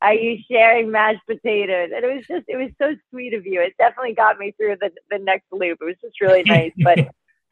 are 0.01 0.13
you 0.13 0.37
sharing 0.49 0.91
mashed 0.91 1.25
potatoes? 1.27 1.91
And 1.95 2.03
it 2.03 2.15
was 2.15 2.25
just, 2.27 2.45
it 2.47 2.57
was 2.57 2.71
so 2.81 2.95
sweet 3.11 3.33
of 3.33 3.45
you. 3.45 3.61
It 3.61 3.75
definitely 3.77 4.15
got 4.15 4.39
me 4.39 4.53
through 4.57 4.77
the 4.81 4.91
the 5.09 5.19
next 5.19 5.45
loop. 5.51 5.79
It 5.81 5.85
was 5.85 5.95
just 6.01 6.19
really 6.21 6.43
nice, 6.43 6.71
but 6.77 6.99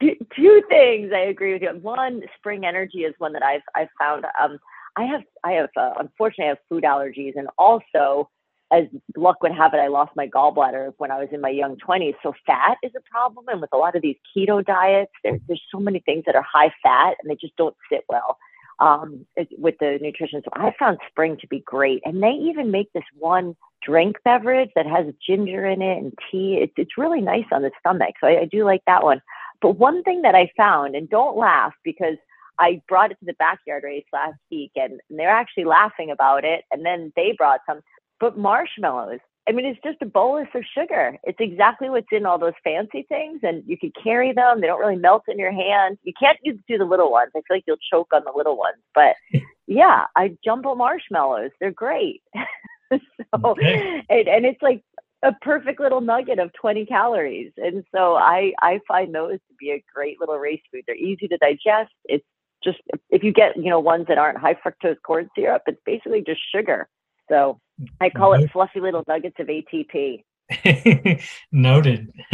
two 0.00 0.62
things 0.68 1.12
I 1.14 1.20
agree 1.28 1.52
with 1.52 1.62
you. 1.62 1.70
One, 1.80 2.22
spring 2.36 2.64
energy 2.64 3.00
is 3.00 3.14
one 3.18 3.32
that 3.34 3.42
I've 3.42 3.62
I've 3.74 3.88
found. 3.98 4.24
Um, 4.40 4.58
I 4.96 5.04
have 5.04 5.22
I 5.44 5.52
have 5.52 5.68
uh, 5.76 5.92
unfortunately 5.98 6.46
I 6.46 6.48
have 6.48 6.58
food 6.68 6.84
allergies, 6.84 7.34
and 7.36 7.48
also, 7.58 8.28
as 8.70 8.84
luck 9.16 9.42
would 9.42 9.52
have 9.52 9.72
it, 9.74 9.78
I 9.78 9.88
lost 9.88 10.12
my 10.14 10.26
gallbladder 10.26 10.92
when 10.98 11.10
I 11.10 11.18
was 11.18 11.28
in 11.32 11.40
my 11.40 11.48
young 11.50 11.76
twenties. 11.76 12.14
So 12.22 12.34
fat 12.46 12.76
is 12.82 12.92
a 12.96 13.10
problem, 13.10 13.46
and 13.48 13.60
with 13.60 13.72
a 13.72 13.76
lot 13.76 13.96
of 13.96 14.02
these 14.02 14.16
keto 14.36 14.64
diets, 14.64 15.12
there, 15.24 15.38
there's 15.46 15.62
so 15.72 15.78
many 15.78 16.00
things 16.00 16.24
that 16.26 16.34
are 16.34 16.42
high 16.42 16.72
fat, 16.82 17.16
and 17.20 17.30
they 17.30 17.36
just 17.36 17.56
don't 17.56 17.76
sit 17.90 18.04
well 18.08 18.36
um, 18.78 19.26
with 19.56 19.76
the 19.80 19.98
nutrition. 20.00 20.42
So 20.44 20.50
I 20.52 20.74
found 20.78 20.98
spring 21.08 21.36
to 21.40 21.46
be 21.46 21.60
great, 21.60 22.02
and 22.04 22.22
they 22.22 22.32
even 22.32 22.70
make 22.70 22.92
this 22.92 23.04
one 23.18 23.56
drink 23.82 24.16
beverage 24.24 24.70
that 24.74 24.86
has 24.86 25.06
ginger 25.24 25.64
in 25.64 25.80
it 25.80 25.98
and 25.98 26.12
tea. 26.30 26.58
It's 26.60 26.74
it's 26.76 26.98
really 26.98 27.20
nice 27.20 27.46
on 27.52 27.62
the 27.62 27.70
stomach. 27.80 28.14
So 28.20 28.26
I, 28.26 28.40
I 28.40 28.44
do 28.44 28.64
like 28.64 28.82
that 28.86 29.02
one. 29.02 29.22
But 29.60 29.78
one 29.78 30.02
thing 30.02 30.22
that 30.22 30.34
I 30.34 30.50
found, 30.56 30.94
and 30.94 31.08
don't 31.08 31.36
laugh 31.36 31.72
because 31.84 32.16
I 32.60 32.82
brought 32.88 33.12
it 33.12 33.18
to 33.20 33.24
the 33.24 33.34
backyard 33.34 33.84
race 33.84 34.04
last 34.12 34.38
week 34.50 34.72
and, 34.74 35.00
and 35.08 35.18
they're 35.18 35.30
actually 35.30 35.64
laughing 35.64 36.10
about 36.10 36.44
it. 36.44 36.64
And 36.72 36.84
then 36.84 37.12
they 37.14 37.32
brought 37.38 37.60
some, 37.66 37.80
but 38.20 38.38
marshmallows. 38.38 39.20
I 39.48 39.52
mean, 39.52 39.64
it's 39.64 39.80
just 39.82 40.02
a 40.02 40.06
bolus 40.06 40.48
of 40.54 40.62
sugar. 40.76 41.16
It's 41.24 41.40
exactly 41.40 41.88
what's 41.88 42.08
in 42.12 42.26
all 42.26 42.38
those 42.38 42.52
fancy 42.62 43.06
things, 43.08 43.40
and 43.42 43.62
you 43.66 43.78
can 43.78 43.92
carry 44.02 44.32
them. 44.32 44.60
They 44.60 44.66
don't 44.66 44.80
really 44.80 44.96
melt 44.96 45.22
in 45.26 45.38
your 45.38 45.52
hand. 45.52 45.96
You 46.02 46.12
can't 46.20 46.38
do 46.44 46.76
the 46.76 46.84
little 46.84 47.10
ones. 47.10 47.30
I 47.34 47.40
feel 47.40 47.56
like 47.56 47.64
you'll 47.66 47.78
choke 47.90 48.12
on 48.12 48.24
the 48.24 48.32
little 48.36 48.58
ones. 48.58 48.76
But 48.94 49.16
yeah, 49.66 50.04
I 50.14 50.36
jumbo 50.44 50.74
marshmallows. 50.74 51.52
They're 51.60 51.70
great. 51.70 52.22
so, 52.92 52.98
okay. 53.42 54.02
and, 54.10 54.28
and 54.28 54.44
it's 54.44 54.60
like 54.60 54.82
a 55.22 55.32
perfect 55.32 55.80
little 55.80 56.00
nugget 56.00 56.38
of 56.38 56.52
20 56.52 56.86
calories. 56.86 57.52
And 57.56 57.84
so 57.94 58.14
I, 58.16 58.52
I 58.60 58.80
find 58.86 59.14
those 59.14 59.38
to 59.38 59.54
be 59.58 59.70
a 59.70 59.82
great 59.92 60.20
little 60.20 60.38
race 60.38 60.60
food. 60.72 60.84
They're 60.86 60.96
easy 60.96 61.26
to 61.28 61.38
digest. 61.38 61.92
It's 62.04 62.24
just, 62.62 62.78
if 63.10 63.24
you 63.24 63.32
get, 63.32 63.56
you 63.56 63.70
know, 63.70 63.80
ones 63.80 64.06
that 64.08 64.18
aren't 64.18 64.38
high 64.38 64.54
fructose 64.54 64.96
corn 65.04 65.28
syrup, 65.34 65.62
it's 65.66 65.80
basically 65.84 66.22
just 66.22 66.40
sugar. 66.54 66.88
So 67.28 67.60
I 68.00 68.10
call 68.10 68.34
it 68.34 68.50
fluffy 68.50 68.80
little 68.80 69.04
nuggets 69.06 69.36
of 69.38 69.46
ATP. 69.46 70.24
Noted. 71.52 72.10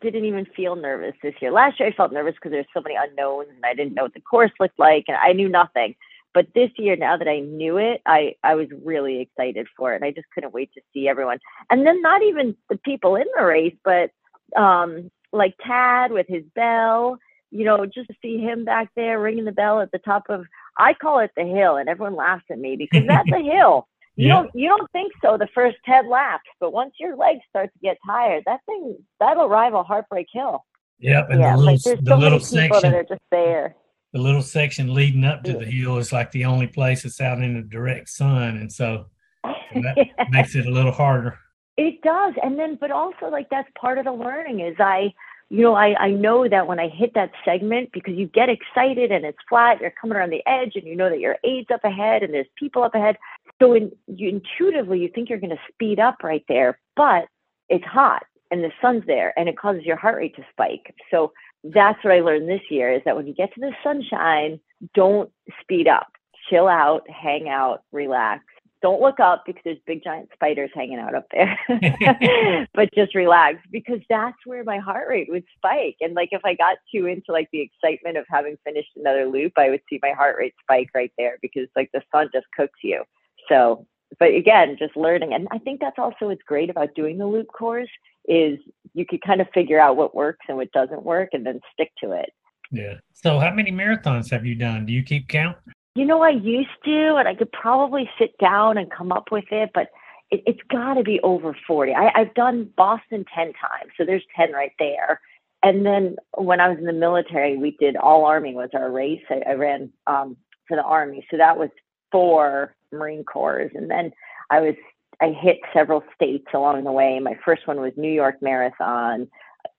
didn't 0.00 0.24
even 0.24 0.46
feel 0.56 0.76
nervous 0.76 1.14
this 1.22 1.34
year. 1.40 1.52
Last 1.52 1.78
year 1.78 1.88
I 1.88 1.92
felt 1.92 2.12
nervous 2.12 2.34
because 2.34 2.50
there's 2.50 2.66
so 2.74 2.80
many 2.80 2.96
unknowns 2.96 3.48
and 3.50 3.64
I 3.64 3.74
didn't 3.74 3.94
know 3.94 4.02
what 4.04 4.14
the 4.14 4.20
course 4.20 4.50
looked 4.58 4.78
like 4.78 5.04
and 5.08 5.16
I 5.16 5.32
knew 5.32 5.48
nothing. 5.48 5.94
But 6.32 6.46
this 6.54 6.70
year, 6.76 6.94
now 6.96 7.16
that 7.16 7.28
I 7.28 7.40
knew 7.40 7.76
it, 7.76 8.02
I, 8.06 8.34
I 8.44 8.54
was 8.54 8.68
really 8.84 9.20
excited 9.20 9.66
for 9.76 9.92
it. 9.92 9.96
And 9.96 10.04
I 10.04 10.12
just 10.12 10.28
couldn't 10.32 10.54
wait 10.54 10.72
to 10.74 10.80
see 10.92 11.08
everyone. 11.08 11.38
And 11.70 11.84
then 11.84 12.00
not 12.02 12.22
even 12.22 12.56
the 12.68 12.78
people 12.78 13.16
in 13.16 13.26
the 13.36 13.44
race, 13.44 13.74
but 13.84 14.10
um, 14.56 15.10
like 15.32 15.54
Tad 15.66 16.12
with 16.12 16.26
his 16.28 16.44
bell, 16.54 17.18
you 17.50 17.64
know, 17.64 17.84
just 17.84 18.08
to 18.08 18.14
see 18.22 18.38
him 18.38 18.64
back 18.64 18.90
there 18.94 19.18
ringing 19.18 19.44
the 19.44 19.52
bell 19.52 19.80
at 19.80 19.90
the 19.90 19.98
top 19.98 20.24
of, 20.28 20.44
I 20.78 20.94
call 20.94 21.18
it 21.18 21.32
the 21.36 21.44
hill. 21.44 21.76
And 21.76 21.88
everyone 21.88 22.14
laughs 22.14 22.44
at 22.48 22.58
me 22.58 22.76
because 22.76 23.06
that's 23.08 23.30
a 23.32 23.42
hill. 23.42 23.88
You 24.20 24.28
yeah. 24.28 24.34
don't 24.34 24.50
you 24.54 24.68
don't 24.68 24.90
think 24.92 25.12
so 25.22 25.36
the 25.38 25.48
first 25.54 25.78
ten 25.84 26.08
laps, 26.10 26.48
but 26.60 26.72
once 26.72 26.94
your 27.00 27.16
legs 27.16 27.40
start 27.48 27.72
to 27.72 27.78
get 27.80 27.96
tired, 28.04 28.42
that 28.46 28.60
thing 28.66 28.96
that'll 29.18 29.48
rival 29.48 29.82
Heartbreak 29.82 30.26
Hill. 30.32 30.64
Yep, 30.98 31.30
and 31.30 31.40
yeah, 31.40 31.56
the 31.56 31.62
little, 31.62 31.72
like, 31.72 31.82
the 31.82 32.10
so 32.10 32.16
little 32.16 32.40
section 32.40 32.92
that 32.92 32.94
are 32.94 33.04
just 33.04 33.22
there 33.30 33.74
the 34.12 34.20
little 34.20 34.42
section 34.42 34.92
leading 34.92 35.24
up 35.24 35.42
to 35.44 35.52
the 35.52 35.64
hill 35.64 35.98
is 35.98 36.12
like 36.12 36.30
the 36.32 36.44
only 36.44 36.66
place 36.66 37.02
that's 37.02 37.20
out 37.20 37.40
in 37.40 37.54
the 37.54 37.62
direct 37.62 38.08
sun, 38.08 38.56
and 38.56 38.72
so, 38.72 39.06
so 39.44 39.80
that 39.82 39.96
yeah. 39.96 40.24
makes 40.30 40.54
it 40.54 40.66
a 40.66 40.70
little 40.70 40.92
harder. 40.92 41.38
It 41.76 42.02
does, 42.02 42.34
and 42.42 42.58
then 42.58 42.76
but 42.80 42.90
also 42.90 43.26
like 43.30 43.48
that's 43.50 43.68
part 43.80 43.98
of 43.98 44.04
the 44.04 44.12
learning 44.12 44.60
is 44.60 44.74
I, 44.78 45.14
you 45.48 45.62
know, 45.62 45.74
I 45.74 45.94
I 45.98 46.10
know 46.10 46.48
that 46.48 46.66
when 46.66 46.80
I 46.80 46.88
hit 46.88 47.14
that 47.14 47.30
segment 47.44 47.90
because 47.92 48.14
you 48.14 48.26
get 48.26 48.48
excited 48.48 49.12
and 49.12 49.24
it's 49.24 49.38
flat, 49.48 49.80
you're 49.80 49.92
coming 50.00 50.16
around 50.16 50.30
the 50.30 50.46
edge, 50.46 50.72
and 50.74 50.84
you 50.84 50.96
know 50.96 51.08
that 51.08 51.20
your 51.20 51.36
aid's 51.44 51.70
up 51.70 51.84
ahead 51.84 52.22
and 52.22 52.34
there's 52.34 52.48
people 52.56 52.82
up 52.82 52.96
ahead, 52.96 53.16
so 53.60 53.74
in, 53.74 53.92
you 54.06 54.28
intuitively 54.28 55.00
you 55.00 55.10
think 55.14 55.28
you're 55.28 55.40
going 55.40 55.50
to 55.50 55.72
speed 55.72 56.00
up 56.00 56.22
right 56.22 56.44
there, 56.48 56.78
but 56.96 57.26
it's 57.68 57.84
hot 57.84 58.22
and 58.50 58.64
the 58.64 58.72
sun's 58.80 59.04
there 59.06 59.32
and 59.38 59.48
it 59.48 59.58
causes 59.58 59.84
your 59.84 59.96
heart 59.96 60.16
rate 60.16 60.34
to 60.36 60.42
spike. 60.50 60.94
So 61.10 61.32
that's 61.62 62.02
what 62.02 62.14
I 62.14 62.20
learned 62.20 62.48
this 62.48 62.62
year 62.70 62.92
is 62.92 63.02
that 63.04 63.16
when 63.16 63.26
you 63.26 63.34
get 63.34 63.52
to 63.54 63.60
the 63.60 63.72
sunshine, 63.84 64.60
don't 64.94 65.30
speed 65.60 65.88
up. 65.88 66.08
Chill 66.48 66.66
out, 66.66 67.08
hang 67.08 67.48
out, 67.48 67.82
relax. 67.92 68.44
don't 68.82 69.02
look 69.02 69.20
up 69.20 69.42
because 69.44 69.60
there's 69.62 69.78
big 69.86 70.02
giant 70.02 70.30
spiders 70.32 70.70
hanging 70.74 70.98
out 70.98 71.14
up 71.14 71.26
there. 71.30 71.58
but 72.74 72.88
just 72.94 73.14
relax 73.14 73.58
because 73.70 74.00
that's 74.08 74.38
where 74.46 74.64
my 74.64 74.78
heart 74.78 75.06
rate 75.08 75.28
would 75.30 75.44
spike. 75.54 75.96
And 76.00 76.14
like 76.14 76.30
if 76.32 76.40
I 76.44 76.54
got 76.54 76.78
too 76.92 77.06
into 77.06 77.30
like 77.30 77.48
the 77.52 77.60
excitement 77.60 78.16
of 78.16 78.24
having 78.28 78.56
finished 78.64 78.90
another 78.96 79.26
loop, 79.26 79.52
I 79.58 79.68
would 79.68 79.82
see 79.88 80.00
my 80.02 80.12
heart 80.12 80.36
rate 80.38 80.54
spike 80.62 80.88
right 80.94 81.12
there 81.18 81.36
because 81.42 81.68
like 81.76 81.90
the 81.92 82.02
sun 82.10 82.30
just 82.32 82.46
cooks 82.56 82.78
you. 82.82 83.04
So 83.50 83.86
but 84.18 84.34
again, 84.34 84.76
just 84.78 84.96
learning. 84.96 85.32
And 85.32 85.46
I 85.52 85.58
think 85.58 85.80
that's 85.80 85.98
also 85.98 86.26
what's 86.26 86.42
great 86.42 86.70
about 86.70 86.94
doing 86.94 87.18
the 87.18 87.26
loop 87.26 87.46
course 87.48 87.88
is 88.26 88.58
you 88.92 89.06
could 89.06 89.22
kind 89.22 89.40
of 89.40 89.48
figure 89.54 89.80
out 89.80 89.96
what 89.96 90.14
works 90.14 90.44
and 90.48 90.56
what 90.56 90.72
doesn't 90.72 91.04
work 91.04 91.30
and 91.32 91.46
then 91.46 91.60
stick 91.72 91.92
to 92.02 92.12
it. 92.12 92.30
Yeah. 92.70 92.94
So 93.12 93.38
how 93.38 93.52
many 93.52 93.70
marathons 93.70 94.30
have 94.30 94.44
you 94.44 94.54
done? 94.54 94.86
Do 94.86 94.92
you 94.92 95.02
keep 95.02 95.28
count? 95.28 95.56
You 95.94 96.04
know, 96.04 96.22
I 96.22 96.30
used 96.30 96.68
to, 96.84 97.16
and 97.16 97.26
I 97.26 97.34
could 97.34 97.50
probably 97.52 98.08
sit 98.18 98.36
down 98.38 98.78
and 98.78 98.90
come 98.90 99.10
up 99.10 99.32
with 99.32 99.44
it, 99.50 99.70
but 99.74 99.88
it, 100.30 100.42
has 100.46 100.56
got 100.70 100.94
to 100.94 101.02
be 101.02 101.20
over 101.22 101.56
40. 101.66 101.92
I, 101.94 102.10
I've 102.14 102.34
done 102.34 102.70
Boston 102.76 103.24
10 103.34 103.46
times, 103.46 103.92
so 103.96 104.04
there's 104.04 104.22
10 104.36 104.52
right 104.52 104.72
there. 104.78 105.20
And 105.62 105.84
then 105.84 106.16
when 106.36 106.60
I 106.60 106.68
was 106.68 106.78
in 106.78 106.84
the 106.84 106.92
military, 106.92 107.56
we 107.56 107.76
did 107.80 107.96
all 107.96 108.24
Army 108.24 108.54
was 108.54 108.70
our 108.72 108.90
race. 108.90 109.22
I, 109.28 109.42
I 109.48 109.52
ran 109.54 109.92
um, 110.06 110.36
for 110.68 110.76
the 110.76 110.84
Army, 110.84 111.26
so 111.30 111.36
that 111.36 111.58
was 111.58 111.70
four 112.10 112.74
Marine 112.92 113.24
Corps, 113.24 113.70
and 113.74 113.90
then 113.90 114.12
I 114.50 114.60
was 114.60 114.74
I 115.22 115.30
hit 115.30 115.58
several 115.74 116.02
states 116.14 116.46
along 116.54 116.84
the 116.84 116.92
way. 116.92 117.18
My 117.20 117.38
first 117.44 117.66
one 117.66 117.80
was 117.80 117.92
New 117.96 118.12
York 118.12 118.36
Marathon. 118.40 119.28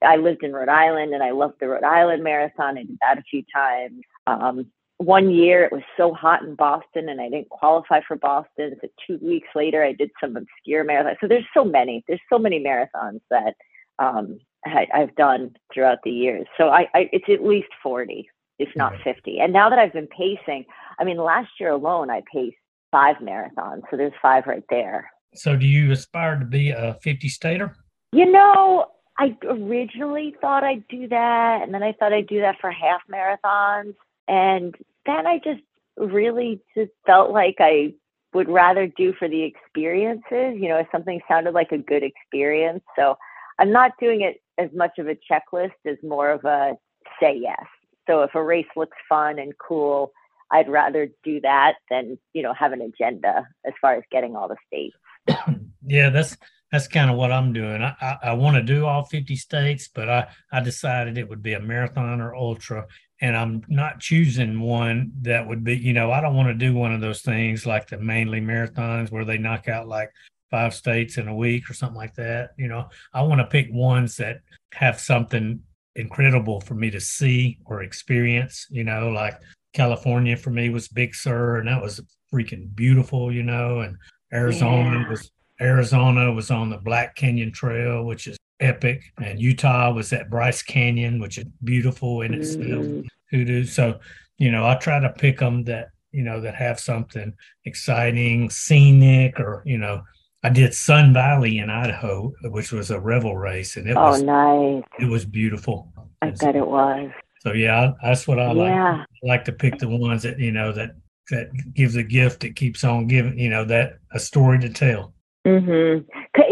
I 0.04 0.18
lived 0.18 0.44
in 0.44 0.54
Rhode 0.54 0.70
Island, 0.70 1.14
and 1.14 1.24
I 1.24 1.32
loved 1.32 1.56
the 1.60 1.68
Rhode 1.68 1.84
Island 1.84 2.24
Marathon. 2.24 2.78
I 2.78 2.84
did 2.84 2.98
that 3.02 3.18
a 3.18 3.24
few 3.24 3.44
times. 3.54 4.02
Um, 4.28 4.68
one 5.02 5.32
year 5.32 5.64
it 5.64 5.72
was 5.72 5.82
so 5.98 6.14
hot 6.14 6.44
in 6.44 6.54
Boston 6.54 7.10
and 7.10 7.20
I 7.20 7.28
didn't 7.28 7.50
qualify 7.50 8.02
for 8.08 8.16
Boston. 8.16 8.76
So 8.82 8.88
two 9.08 9.18
weeks 9.26 9.48
later 9.56 9.84
I 9.84 9.94
did 9.94 10.12
some 10.22 10.38
obscure 10.38 10.84
marathon. 10.84 11.16
So 11.20 11.28
there's 11.28 11.48
so 11.56 11.66
many, 11.66 12.04
there's 12.08 12.22
so 12.32 12.38
many 12.38 12.60
marathons 12.60 13.22
that 13.32 13.56
um, 13.98 14.40
I, 14.66 14.88
have 14.94 15.16
done 15.16 15.56
throughout 15.74 16.00
the 16.04 16.12
years. 16.12 16.46
So 16.56 16.70
I, 16.70 16.88
I, 16.94 17.10
it's 17.12 17.26
at 17.30 17.44
least 17.44 17.70
40, 17.82 18.30
if 18.62 18.76
not 18.76 18.94
50. 19.04 19.40
And 19.40 19.52
now 19.52 19.70
that 19.70 19.80
I've 19.80 19.94
been 19.94 20.08
pacing, 20.08 20.66
I 21.00 21.04
mean, 21.04 21.18
last 21.18 21.50
year 21.60 21.72
alone 21.72 22.10
I 22.10 22.22
paced 22.32 22.58
five 22.92 23.18
marathons. 23.18 23.82
So 23.90 23.98
there's 23.98 24.14
five 24.22 24.46
right 24.46 24.64
there. 24.70 25.12
So 25.34 25.56
do 25.56 25.66
you 25.66 25.92
aspire 25.92 26.38
to 26.38 26.46
be 26.46 26.72
a 26.72 26.98
50 27.02 27.30
stater? 27.30 27.76
You 28.12 28.30
know, 28.30 28.88
I 29.18 29.38
originally 29.44 30.36
thought 30.42 30.64
I'd 30.64 30.88
do 30.88 31.08
that. 31.08 31.62
And 31.64 31.74
then 31.74 31.84
I 31.84 31.94
thought 31.94 32.14
I'd 32.14 32.28
do 32.28 32.42
that 32.42 32.58
for 32.60 32.72
half 32.72 33.02
marathons. 33.12 33.96
And 34.28 34.76
then 35.06 35.26
I 35.26 35.40
just 35.44 35.62
really 35.98 36.62
just 36.76 36.92
felt 37.06 37.32
like 37.32 37.56
I 37.60 37.94
would 38.34 38.50
rather 38.50 38.88
do 38.88 39.14
for 39.18 39.28
the 39.28 39.44
experiences. 39.44 40.58
You 40.60 40.70
know, 40.70 40.78
if 40.78 40.88
something 40.92 41.22
sounded 41.28 41.54
like 41.54 41.72
a 41.72 41.78
good 41.78 42.04
experience. 42.04 42.84
So 42.98 43.16
I'm 43.60 43.72
not 43.72 43.92
doing 44.00 44.22
it 44.22 44.42
as 44.58 44.70
much 44.76 44.98
of 44.98 45.08
a 45.08 45.16
checklist 45.16 45.72
as 45.86 45.98
more 46.04 46.32
of 46.32 46.44
a 46.46 46.74
say 47.20 47.38
yes. 47.40 47.66
So 48.08 48.22
if 48.24 48.36
a 48.36 48.44
race 48.44 48.68
looks 48.76 48.98
fun 49.08 49.40
and 49.40 49.54
cool, 49.58 50.12
I'd 50.52 50.70
rather 50.70 51.10
do 51.24 51.40
that 51.42 51.76
than, 51.90 52.18
you 52.34 52.44
know, 52.44 52.54
have 52.54 52.74
an 52.74 52.82
agenda 52.82 53.48
as 53.66 53.74
far 53.80 53.96
as 53.96 54.04
getting 54.12 54.36
all 54.36 54.48
the 54.48 54.58
states. 54.68 54.96
yeah, 55.86 56.10
that's 56.10 56.36
that's 56.72 56.88
kind 56.88 57.10
of 57.12 57.18
what 57.18 57.32
I'm 57.32 57.52
doing. 57.52 57.82
I, 57.82 57.96
I, 58.02 58.18
I 58.24 58.34
want 58.34 58.56
to 58.56 58.64
do 58.64 58.86
all 58.86 59.04
50 59.04 59.36
states, 59.36 59.90
but 59.94 60.10
I, 60.10 60.28
I 60.54 60.62
decided 60.62 61.18
it 61.18 61.28
would 61.28 61.44
be 61.44 61.54
a 61.54 61.60
marathon 61.60 62.22
or 62.22 62.34
ultra 62.34 62.88
and 63.22 63.38
I'm 63.38 63.64
not 63.68 64.00
choosing 64.00 64.60
one 64.60 65.12
that 65.22 65.48
would 65.48 65.64
be, 65.64 65.78
you 65.78 65.94
know, 65.94 66.12
I 66.12 66.22
don't 66.22 66.36
want 66.36 66.50
to 66.50 66.54
do 66.56 66.74
one 66.74 66.92
of 66.92 67.02
those 67.02 67.22
things 67.22 67.68
like 67.68 67.88
the 67.88 68.00
mainly 68.00 68.42
marathons 68.42 69.12
where 69.12 69.26
they 69.26 69.38
knock 69.38 69.68
out 69.68 69.88
like 69.88 70.10
five 70.50 70.74
states 70.74 71.18
in 71.18 71.28
a 71.28 71.36
week 71.36 71.70
or 71.70 71.76
something 71.76 71.98
like 71.98 72.16
that. 72.16 72.50
You 72.58 72.68
know, 72.68 72.90
I 73.14 73.22
want 73.22 73.40
to 73.40 73.46
pick 73.46 73.68
ones 73.72 74.18
that 74.18 74.40
have 74.74 75.00
something 75.00 75.62
incredible 75.96 76.62
for 76.62 76.74
me 76.74 76.90
to 76.90 77.00
see 77.00 77.58
or 77.66 77.84
experience, 77.84 78.68
you 78.70 78.84
know, 78.84 79.10
like 79.10 79.40
California 79.74 80.38
for 80.38 80.50
me 80.50 80.70
was 80.70 80.88
Big 80.88 81.16
Sur 81.16 81.58
and 81.58 81.68
that 81.68 81.82
was 81.82 82.02
freaking 82.34 82.74
beautiful, 82.76 83.32
you 83.32 83.44
know, 83.44 83.82
and 83.82 83.98
Arizona 84.34 85.00
yeah. 85.00 85.10
was 85.10 85.32
Arizona 85.60 86.32
was 86.32 86.50
on 86.50 86.70
the 86.70 86.78
Black 86.78 87.16
Canyon 87.16 87.52
Trail, 87.52 88.04
which 88.04 88.28
is 88.28 88.38
epic. 88.60 89.04
And 89.22 89.40
Utah 89.40 89.92
was 89.94 90.12
at 90.12 90.30
Bryce 90.30 90.64
Canyon, 90.64 91.20
which 91.20 91.38
is 91.38 91.46
beautiful 91.64 92.22
in 92.22 92.34
itself. 92.34 92.86
Mm. 92.86 93.08
Hoodoo. 93.30 93.66
So, 93.66 94.00
you 94.38 94.52
know, 94.52 94.66
I 94.66 94.76
try 94.76 95.00
to 95.00 95.10
pick 95.10 95.40
them 95.40 95.64
that, 95.66 95.90
you 96.12 96.24
know, 96.24 96.42
that 96.42 96.56
have 96.56 96.80
something 96.80 97.34
exciting, 97.66 98.50
scenic, 98.50 99.40
or, 99.40 99.62
you 99.66 99.78
know, 99.78 100.02
I 100.44 100.50
did 100.50 100.74
Sun 100.74 101.14
Valley 101.14 101.60
in 101.60 101.70
Idaho, 101.70 102.34
which 102.44 102.72
was 102.72 102.90
a 102.90 103.00
revel 103.00 103.38
race, 103.38 103.78
and 103.78 103.88
it 103.88 103.96
oh, 103.96 104.10
was 104.10 104.24
nice. 104.24 104.84
It 105.00 105.06
was 105.06 105.26
beautiful. 105.26 105.92
I 106.22 106.28
and 106.28 106.40
bet 106.40 106.56
so, 106.56 106.60
it 106.60 106.68
was. 106.68 107.12
So 107.42 107.54
yeah, 107.54 107.94
that's 108.04 108.28
what 108.28 108.40
I 108.40 108.52
yeah. 108.52 108.54
like. 108.54 108.72
I 108.74 109.06
like 109.28 109.46
to 109.46 109.52
pick 109.52 109.78
the 109.78 109.88
ones 109.88 110.24
that 110.24 110.40
you 110.40 110.52
know 110.52 110.72
that 110.72 110.96
that 111.30 111.50
gives 111.74 111.96
a 111.96 112.04
gift 112.04 112.42
that 112.42 112.56
keeps 112.56 112.84
on 112.84 113.08
giving. 113.08 113.38
You 113.38 113.50
know 113.50 113.66
that 113.66 114.00
a 114.14 114.20
story 114.20 114.60
to 114.60 114.70
tell. 114.70 115.14
Mm-hmm. 115.46 116.06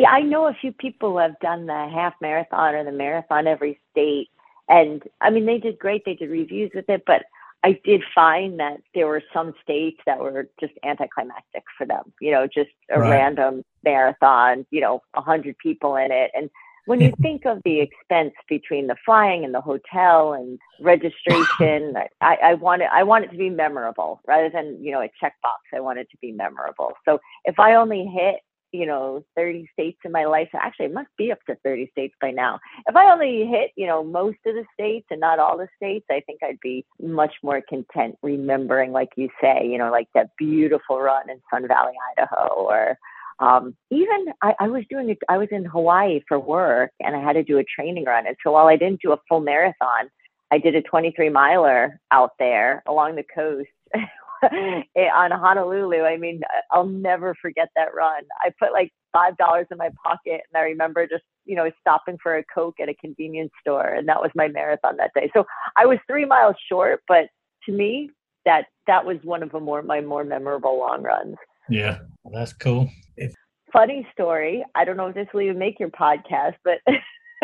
I 0.08 0.22
know 0.22 0.48
a 0.48 0.54
few 0.60 0.72
people 0.72 1.18
have 1.20 1.40
done 1.42 1.68
the 1.68 1.90
half 1.94 2.14
marathon 2.22 2.76
or 2.76 2.84
the 2.84 2.92
marathon 2.92 3.48
every 3.48 3.80
state. 3.92 4.30
And 4.68 5.04
I 5.22 5.30
mean, 5.30 5.46
they 5.46 5.58
did 5.58 5.80
great. 5.80 6.04
They 6.06 6.16
did 6.16 6.30
reviews 6.30 6.72
with 6.74 6.90
it, 6.90 7.04
but 7.06 7.24
I 7.64 7.80
did 7.84 8.02
find 8.16 8.60
that 8.60 8.82
there 8.96 9.08
were 9.08 9.22
some 9.34 9.54
states 9.62 10.00
that 10.06 10.20
were 10.20 10.48
just 10.60 10.74
anticlimactic 10.86 11.64
for 11.78 11.86
them, 11.86 12.14
you 12.22 12.32
know, 12.32 12.48
just 12.48 12.70
a 12.90 13.00
right. 13.00 13.10
random 13.10 13.64
marathon, 13.84 14.66
you 14.72 14.80
know, 14.80 15.02
a 15.16 15.22
hundred 15.22 15.58
people 15.58 15.96
in 15.96 16.12
it. 16.12 16.32
And 16.34 16.50
when 16.86 17.02
you 17.02 17.12
think 17.22 17.46
of 17.46 17.62
the 17.66 17.82
expense 17.82 18.34
between 18.48 18.88
the 18.88 18.96
flying 19.06 19.44
and 19.44 19.54
the 19.54 19.62
hotel 19.62 20.34
and 20.34 20.58
registration, 20.80 21.96
I, 22.22 22.38
I 22.44 22.54
want 22.54 22.82
it, 22.82 22.90
I 22.94 23.04
want 23.04 23.26
it 23.26 23.32
to 23.32 23.38
be 23.38 23.50
memorable 23.50 24.22
rather 24.26 24.50
than, 24.50 24.82
you 24.82 24.92
know, 24.92 25.02
a 25.02 25.12
checkbox. 25.22 25.60
I 25.74 25.82
want 25.82 26.00
it 26.00 26.10
to 26.12 26.18
be 26.22 26.32
memorable. 26.32 26.94
So 27.04 27.20
if 27.44 27.60
I 27.60 27.76
only 27.76 28.06
hit 28.06 28.38
you 28.72 28.86
know 28.86 29.24
30 29.36 29.68
states 29.74 29.98
in 30.06 30.12
my 30.12 30.26
life 30.26 30.50
actually 30.54 30.88
it 30.88 30.94
must 30.94 31.10
be 31.18 31.32
up 31.32 31.40
to 31.48 31.56
30 31.64 31.90
states 31.92 32.14
by 32.22 32.32
now. 32.32 32.60
If 32.88 32.96
i 32.96 33.12
only 33.12 33.46
hit 33.46 33.72
you 33.76 33.88
know 33.88 34.04
most 34.04 34.38
of 34.46 34.56
the 34.56 34.66
states 34.74 35.08
and 35.10 35.20
not 35.20 35.40
all 35.40 35.58
the 35.58 35.68
states 35.76 36.06
i 36.12 36.22
think 36.22 36.42
i'd 36.44 36.60
be 36.62 36.86
much 37.02 37.34
more 37.44 37.62
content 37.68 38.18
remembering 38.22 38.92
like 38.92 39.10
you 39.16 39.30
say 39.42 39.66
you 39.66 39.78
know 39.78 39.92
like 39.92 40.08
that 40.14 40.30
beautiful 40.38 41.00
run 41.00 41.30
in 41.30 41.42
sun 41.52 41.68
valley 41.68 41.94
idaho 42.18 42.48
or 42.54 42.98
um, 43.40 43.74
even 43.90 44.34
I, 44.42 44.54
I 44.60 44.68
was 44.68 44.84
doing 44.90 45.10
it 45.10 45.18
i 45.30 45.38
was 45.38 45.50
in 45.52 45.66
hawaii 45.66 46.22
for 46.28 46.40
work 46.40 46.92
and 47.00 47.16
i 47.16 47.20
had 47.20 47.34
to 47.34 47.44
do 47.44 47.58
a 47.58 47.64
training 47.64 48.06
run. 48.06 48.28
And 48.28 48.36
so 48.44 48.52
while 48.52 48.68
i 48.68 48.76
didn't 48.76 49.02
do 49.02 49.14
a 49.14 49.20
full 49.28 49.42
marathon 49.42 50.10
i 50.52 50.58
did 50.58 50.76
a 50.76 50.82
23 50.82 51.30
miler 51.30 52.00
out 52.12 52.32
there 52.40 52.84
along 52.88 53.16
the 53.16 53.24
coast 53.24 53.70
on 54.44 55.32
Honolulu. 55.32 56.04
I 56.04 56.18
mean, 56.18 56.42
I'll 56.72 56.86
never 56.86 57.36
forget 57.42 57.70
that 57.76 57.94
run. 57.96 58.24
I 58.42 58.52
put 58.60 58.72
like 58.72 58.92
five 59.12 59.38
dollars 59.38 59.68
in 59.72 59.78
my 59.78 59.90
pocket, 60.04 60.42
and 60.52 60.56
I 60.56 60.62
remember 60.62 61.08
just 61.08 61.24
you 61.46 61.56
know 61.56 61.70
stopping 61.80 62.18
for 62.22 62.38
a 62.38 62.44
coke 62.54 62.80
at 62.82 62.90
a 62.90 62.94
convenience 62.96 63.52
store, 63.62 63.88
and 63.88 64.08
that 64.08 64.22
was 64.22 64.32
my 64.36 64.48
marathon 64.48 64.98
that 64.98 65.12
day. 65.16 65.30
So 65.34 65.46
I 65.78 65.86
was 65.86 65.98
three 66.08 66.26
miles 66.26 66.56
short, 66.70 67.02
but 67.08 67.28
to 67.66 67.72
me, 67.72 68.10
that 68.46 68.66
that 68.88 69.06
was 69.06 69.18
one 69.24 69.44
of 69.44 69.52
the 69.52 69.60
more 69.60 69.82
my 69.82 70.02
more 70.02 70.24
memorable 70.24 70.80
long 70.80 71.04
runs. 71.04 71.36
Yeah, 71.70 72.00
that's 72.32 72.54
cool. 72.54 72.90
If- 73.18 73.34
Funny 73.72 74.08
story. 74.12 74.66
I 74.74 74.84
don't 74.84 74.98
know 74.98 75.08
if 75.08 75.16
this 75.16 75.28
will 75.32 75.42
even 75.42 75.60
make 75.60 75.80
your 75.80 75.90
podcast, 75.90 76.56
but 76.64 76.80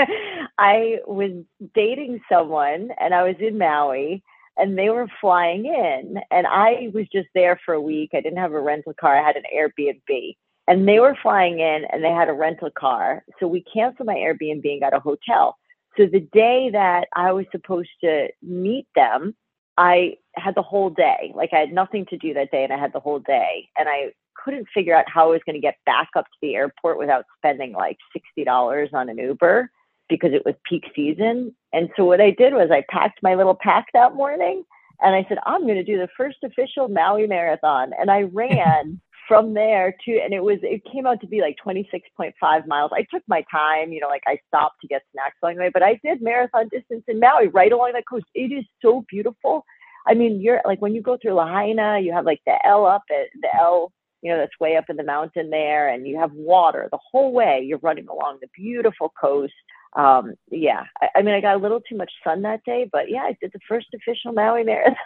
I 0.58 0.98
was 1.06 1.32
dating 1.76 2.20
someone, 2.32 2.90
and 3.00 3.14
I 3.14 3.22
was 3.22 3.36
in 3.40 3.60
Maui 3.60 4.24
and 4.58 4.78
they 4.78 4.90
were 4.90 5.08
flying 5.20 5.66
in 5.66 6.18
and 6.32 6.48
I 6.48 6.90
was 6.94 7.08
just 7.12 7.28
there 7.34 7.60
for 7.66 7.74
a 7.74 7.82
week. 7.82 8.12
I 8.14 8.22
didn't 8.22 8.40
have 8.40 8.54
a 8.54 8.62
rental 8.62 8.94
car. 8.94 9.18
I 9.18 9.26
had 9.26 9.36
an 9.36 9.44
Airbnb. 9.56 10.36
And 10.68 10.88
they 10.88 11.00
were 11.00 11.18
flying 11.22 11.60
in 11.60 11.86
and 11.92 12.04
they 12.04 12.10
had 12.10 12.30
a 12.30 12.34
rental 12.34 12.72
car. 12.72 13.24
So 13.40 13.48
we 13.48 13.64
canceled 13.72 14.08
my 14.08 14.16
Airbnb 14.16 14.66
and 14.66 14.82
got 14.82 14.96
a 14.96 15.00
hotel. 15.00 15.58
So 15.98 16.08
the 16.08 16.28
day 16.34 16.70
that 16.72 17.08
I 17.16 17.32
was 17.32 17.46
supposed 17.52 17.90
to 18.04 18.30
meet 18.42 18.88
them, 18.96 19.36
I 19.78 20.16
had 20.36 20.56
the 20.56 20.64
whole 20.64 20.90
day. 20.90 21.34
Like 21.36 21.52
I 21.54 21.60
had 21.60 21.72
nothing 21.72 22.06
to 22.08 22.18
do 22.18 22.34
that 22.34 22.52
day 22.52 22.64
and 22.64 22.74
I 22.74 22.80
had 22.80 22.94
the 22.94 23.00
whole 23.00 23.20
day. 23.20 23.70
And 23.78 23.88
I 23.88 24.12
couldn't 24.44 24.68
figure 24.74 24.96
out 24.96 25.06
how 25.08 25.28
I 25.28 25.32
was 25.32 25.42
going 25.46 25.56
to 25.56 25.62
get 25.62 25.78
back 25.86 26.10
up 26.16 26.26
to 26.26 26.38
the 26.42 26.56
airport 26.56 26.98
without 26.98 27.26
spending 27.38 27.74
like 27.74 27.98
$60 28.38 28.94
on 28.94 29.10
an 29.10 29.18
Uber 29.18 29.70
because 30.10 30.32
it 30.34 30.46
was 30.46 30.56
peak 30.68 30.84
season. 30.96 31.56
And 31.74 31.90
so 31.96 32.06
what 32.06 32.22
I 32.22 32.32
did 32.32 32.54
was 32.54 32.70
I 32.72 32.84
packed 32.90 33.22
my 33.24 33.36
little 33.36 33.58
pack 33.60 33.88
that 33.94 34.16
morning 34.16 34.64
and 35.02 35.16
I 35.16 35.26
said, 35.28 35.40
I'm 35.46 35.64
going 35.64 35.76
to 35.76 35.84
do 35.84 35.98
the 35.98 36.08
first 36.16 36.38
official 36.44 36.88
Maui 36.88 37.28
marathon. 37.28 37.92
And 38.00 38.10
I 38.10 38.24
ran 38.24 39.02
from 39.28 39.56
there 39.56 39.96
to, 40.06 40.20
and 40.20 40.34
it 40.34 40.44
was, 40.44 40.60
it 40.62 40.84
came 40.92 41.08
out 41.08 41.20
to 41.22 41.28
be 41.28 41.42
like 41.42 41.56
26.5 41.66 42.68
miles. 42.68 42.92
I 42.94 43.06
took 43.12 43.24
my 43.28 43.44
time, 43.52 43.92
you 43.92 44.00
know, 44.00 44.08
like 44.08 44.24
I 44.28 44.38
stopped 44.48 44.82
to 44.82 44.88
get 44.88 45.02
snacks 45.12 45.38
along 45.42 45.56
the 45.56 45.62
way, 45.62 45.72
but 45.74 45.82
I 45.82 46.00
did 46.04 46.22
marathon 46.22 46.70
distance 46.70 47.04
in 47.08 47.20
Maui 47.20 47.48
right 47.48 47.72
along 47.72 47.94
the 47.94 48.04
coast. 48.08 48.26
It 48.36 48.52
is 48.52 48.64
so 48.82 49.04
beautiful. 49.10 49.66
I 50.08 50.14
mean, 50.14 50.40
you're 50.40 50.62
like 50.66 50.80
when 50.82 50.94
you 50.94 51.02
go 51.02 51.18
through 51.20 51.34
Lahaina, 51.34 52.00
you 52.00 52.14
have 52.14 52.26
like 52.26 52.42
the 52.46 52.56
L 52.64 52.86
up 52.86 53.02
at 53.10 53.28
the 53.42 53.50
L 53.60 53.92
you 54.26 54.32
know, 54.32 54.40
that's 54.40 54.60
way 54.60 54.76
up 54.76 54.86
in 54.90 54.96
the 54.96 55.04
mountain 55.04 55.52
there, 55.52 55.88
and 55.88 56.08
you 56.08 56.18
have 56.20 56.32
water 56.34 56.90
the 56.92 56.98
whole 57.12 57.32
way. 57.32 57.62
You're 57.64 57.78
running 57.78 58.08
along 58.08 58.40
the 58.42 58.48
beautiful 58.56 59.14
coast. 59.22 59.54
Um, 59.96 60.34
yeah, 60.52 60.84
I, 61.02 61.08
I 61.18 61.22
mean, 61.22 61.34
I 61.34 61.42
got 61.42 61.56
a 61.56 61.60
little 61.60 61.80
too 61.80 61.96
much 61.96 62.12
sun 62.24 62.42
that 62.42 62.64
day, 62.66 62.88
but 62.92 63.10
yeah, 63.10 63.22
I 63.22 63.38
did 63.42 63.52
the 63.54 63.60
first 63.68 63.88
official 63.94 64.34
Maui 64.34 64.64
marathon 64.64 64.98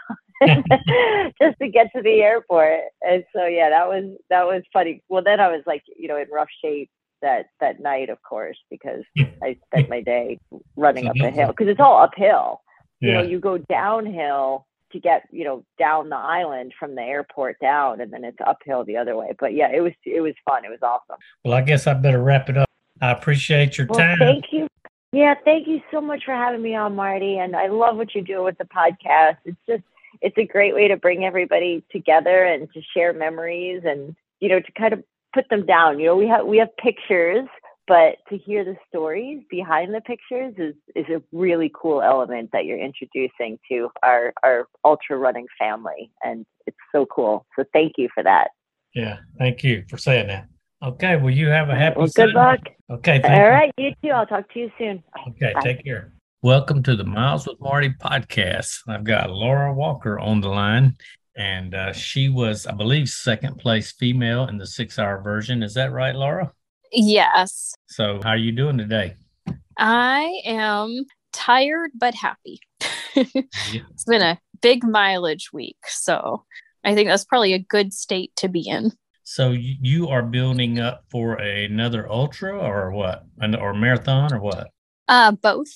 just 1.42 1.60
to 1.60 1.68
get 1.68 1.88
to 1.96 2.02
the 2.02 2.22
airport. 2.22 2.82
And 3.02 3.24
so, 3.36 3.46
yeah, 3.46 3.70
that 3.70 3.88
was 3.88 4.18
that 4.30 4.46
was 4.46 4.64
funny. 4.74 5.04
Well, 5.10 5.24
then 5.24 5.40
I 5.40 5.50
was 5.50 5.64
like, 5.66 5.84
you 5.96 6.08
know, 6.08 6.18
in 6.18 6.28
rough 6.32 6.50
shape 6.64 6.90
that 7.22 7.48
that 7.60 7.80
night, 7.80 8.10
of 8.10 8.22
course, 8.24 8.58
because 8.70 9.04
I 9.44 9.58
spent 9.68 9.90
my 9.90 10.02
day 10.02 10.40
running 10.76 11.08
up 11.08 11.16
the 11.16 11.30
hill 11.30 11.48
because 11.48 11.68
it's 11.68 11.80
all 11.80 12.02
uphill. 12.02 12.62
Yeah. 13.00 13.10
You 13.10 13.14
know, 13.16 13.24
you 13.24 13.40
go 13.40 13.58
downhill 13.58 14.66
to 14.92 15.00
get 15.00 15.24
you 15.32 15.44
know 15.44 15.64
down 15.78 16.10
the 16.10 16.18
island 16.18 16.74
from 16.80 16.96
the 16.96 17.02
airport 17.02 17.58
down, 17.62 18.02
and 18.02 18.12
then 18.12 18.24
it's 18.24 18.38
uphill 18.46 18.84
the 18.86 18.98
other 18.98 19.16
way. 19.16 19.34
But 19.40 19.54
yeah, 19.54 19.70
it 19.72 19.82
was 19.82 19.94
it 20.06 20.22
was 20.22 20.34
fun. 20.46 20.66
It 20.66 20.70
was 20.70 20.80
awesome. 20.82 21.20
Well, 21.44 21.54
I 21.54 21.62
guess 21.62 21.88
I 21.88 21.94
better 21.94 22.22
wrap 22.22 22.50
it 22.50 22.58
up. 22.58 22.68
I 23.02 23.12
appreciate 23.12 23.78
your 23.78 23.88
well, 23.88 24.00
time. 24.00 24.18
Thank 24.18 24.46
you. 24.52 24.68
Yeah, 25.12 25.34
thank 25.44 25.68
you 25.68 25.82
so 25.92 26.02
much 26.02 26.24
for 26.26 26.34
having 26.34 26.62
me 26.62 26.76
on, 26.76 26.96
Marty. 26.96 27.38
And 27.38 27.56
I 27.56 27.68
love 27.68 27.98
what 27.98 28.14
you 28.14 28.22
do 28.22 28.44
with 28.44 28.58
the 28.58 28.66
podcast. 28.66 29.38
It's 29.46 29.58
just 29.68 29.84
it's 30.22 30.38
a 30.38 30.46
great 30.46 30.74
way 30.74 30.88
to 30.88 30.98
bring 30.98 31.24
everybody 31.24 31.84
together 31.92 32.46
and 32.46 32.72
to 32.74 32.82
share 32.94 33.14
memories 33.14 33.84
and 33.86 34.16
you 34.40 34.50
know 34.50 34.60
to 34.60 34.72
kind 34.74 34.94
of 34.94 35.04
put 35.34 35.50
them 35.50 35.66
down. 35.66 36.00
You 36.00 36.08
know, 36.08 36.16
we 36.16 36.28
have 36.28 36.46
we 36.46 36.58
have 36.58 36.76
pictures, 36.78 37.48
but 37.88 38.18
to 38.30 38.38
hear 38.38 38.64
the 38.64 38.76
stories 38.88 39.42
behind 39.50 39.94
the 39.94 40.02
pictures 40.02 40.54
is 40.58 40.76
is 40.96 41.06
a 41.10 41.22
really 41.32 41.72
cool 41.74 42.02
element 42.02 42.52
that 42.54 42.66
you're 42.66 42.80
introducing 42.80 43.58
to 43.70 43.90
our 44.04 44.34
our 44.44 44.68
ultra 44.86 45.18
running 45.18 45.48
family, 45.58 46.12
and 46.24 46.46
it's 46.68 46.78
so 46.92 47.06
cool. 47.08 47.46
So 47.58 47.66
thank 47.74 47.94
you 47.98 48.10
for 48.14 48.24
that. 48.24 48.50
Yeah, 48.94 49.18
thank 49.38 49.64
you 49.64 49.86
for 49.90 49.98
saying 49.98 50.28
that. 50.28 50.48
Okay, 50.82 51.18
well, 51.18 51.30
you 51.30 51.50
have 51.50 51.68
a 51.68 51.76
happy. 51.76 52.00
Well, 52.00 52.08
good 52.16 52.34
luck. 52.34 52.60
Okay, 52.90 53.22
all 53.22 53.36
you. 53.36 53.44
right, 53.48 53.72
you 53.78 53.92
too. 54.02 54.12
I'll 54.12 54.26
talk 54.26 54.50
to 54.54 54.60
you 54.60 54.72
soon. 54.78 55.04
Okay, 55.28 55.52
Bye. 55.54 55.60
take 55.60 55.84
care. 55.84 56.14
Welcome 56.42 56.84
to 56.84 56.96
the 56.96 57.04
Miles 57.04 57.46
with 57.46 57.60
Marty 57.60 57.90
podcast. 57.90 58.80
I've 58.88 59.04
got 59.04 59.30
Laura 59.30 59.74
Walker 59.74 60.18
on 60.22 60.40
the 60.40 60.48
line, 60.48 60.96
and 61.36 61.76
uh, 61.76 61.92
she 61.92 62.30
was, 62.30 62.66
I 62.66 62.72
believe, 62.72 63.10
second 63.10 63.58
place 63.58 63.92
female 63.92 64.46
in 64.46 64.58
the 64.58 64.66
six 64.66 64.98
hour 64.98 65.22
version. 65.22 65.64
Is 65.64 65.74
that 65.74 65.92
right, 65.92 66.16
Laura? 66.16 66.54
Yes. 66.94 67.76
So, 67.90 68.22
how 68.24 68.30
are 68.30 68.38
you 68.38 68.54
doing 68.54 68.78
today? 68.78 69.16
I 69.78 70.40
am 70.46 71.04
tired 71.34 71.92
but 71.94 72.14
happy. 72.14 72.62
it's 73.16 74.06
been 74.08 74.22
a 74.22 74.40
big 74.62 74.86
mileage 74.86 75.52
week, 75.52 75.80
so 75.88 76.46
I 76.86 76.96
think 76.96 77.10
that's 77.10 77.26
probably 77.26 77.52
a 77.52 77.60
good 77.60 77.92
state 77.94 78.32
to 78.38 78.48
be 78.48 78.62
in. 78.62 78.94
So 79.32 79.52
you 79.52 80.08
are 80.08 80.24
building 80.24 80.80
up 80.80 81.04
for 81.12 81.36
another 81.36 82.12
ultra 82.12 82.58
or 82.58 82.90
what, 82.92 83.28
or 83.60 83.76
marathon 83.76 84.34
or 84.34 84.40
what? 84.40 84.72
Uh, 85.08 85.34
both. 85.34 85.70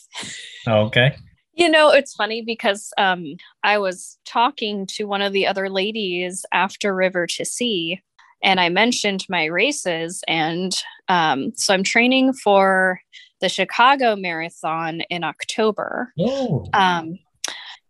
okay. 0.68 1.16
You 1.56 1.70
know, 1.70 1.91
it's 1.91 2.16
funny 2.16 2.41
because 2.41 2.91
um, 2.97 3.36
I 3.64 3.78
was 3.78 4.18
talking 4.26 4.88
to 4.93 5.04
one 5.04 5.22
of 5.22 5.34
the 5.34 5.45
other 5.45 5.70
ladies 5.70 6.47
after 6.51 6.95
River 6.95 7.28
to 7.28 7.45
Sea, 7.45 8.01
and 8.41 8.60
I 8.60 8.70
mentioned 8.70 9.24
my 9.30 9.45
races. 9.45 10.24
And 10.28 10.76
um, 11.10 11.51
so 11.56 11.76
I'm 11.76 11.84
training 11.84 12.34
for 12.34 12.99
the 13.39 13.49
Chicago 13.49 14.16
Marathon 14.16 15.01
in 15.12 15.24
October. 15.24 16.12
Oh. 16.20 16.66
Um, 16.74 17.20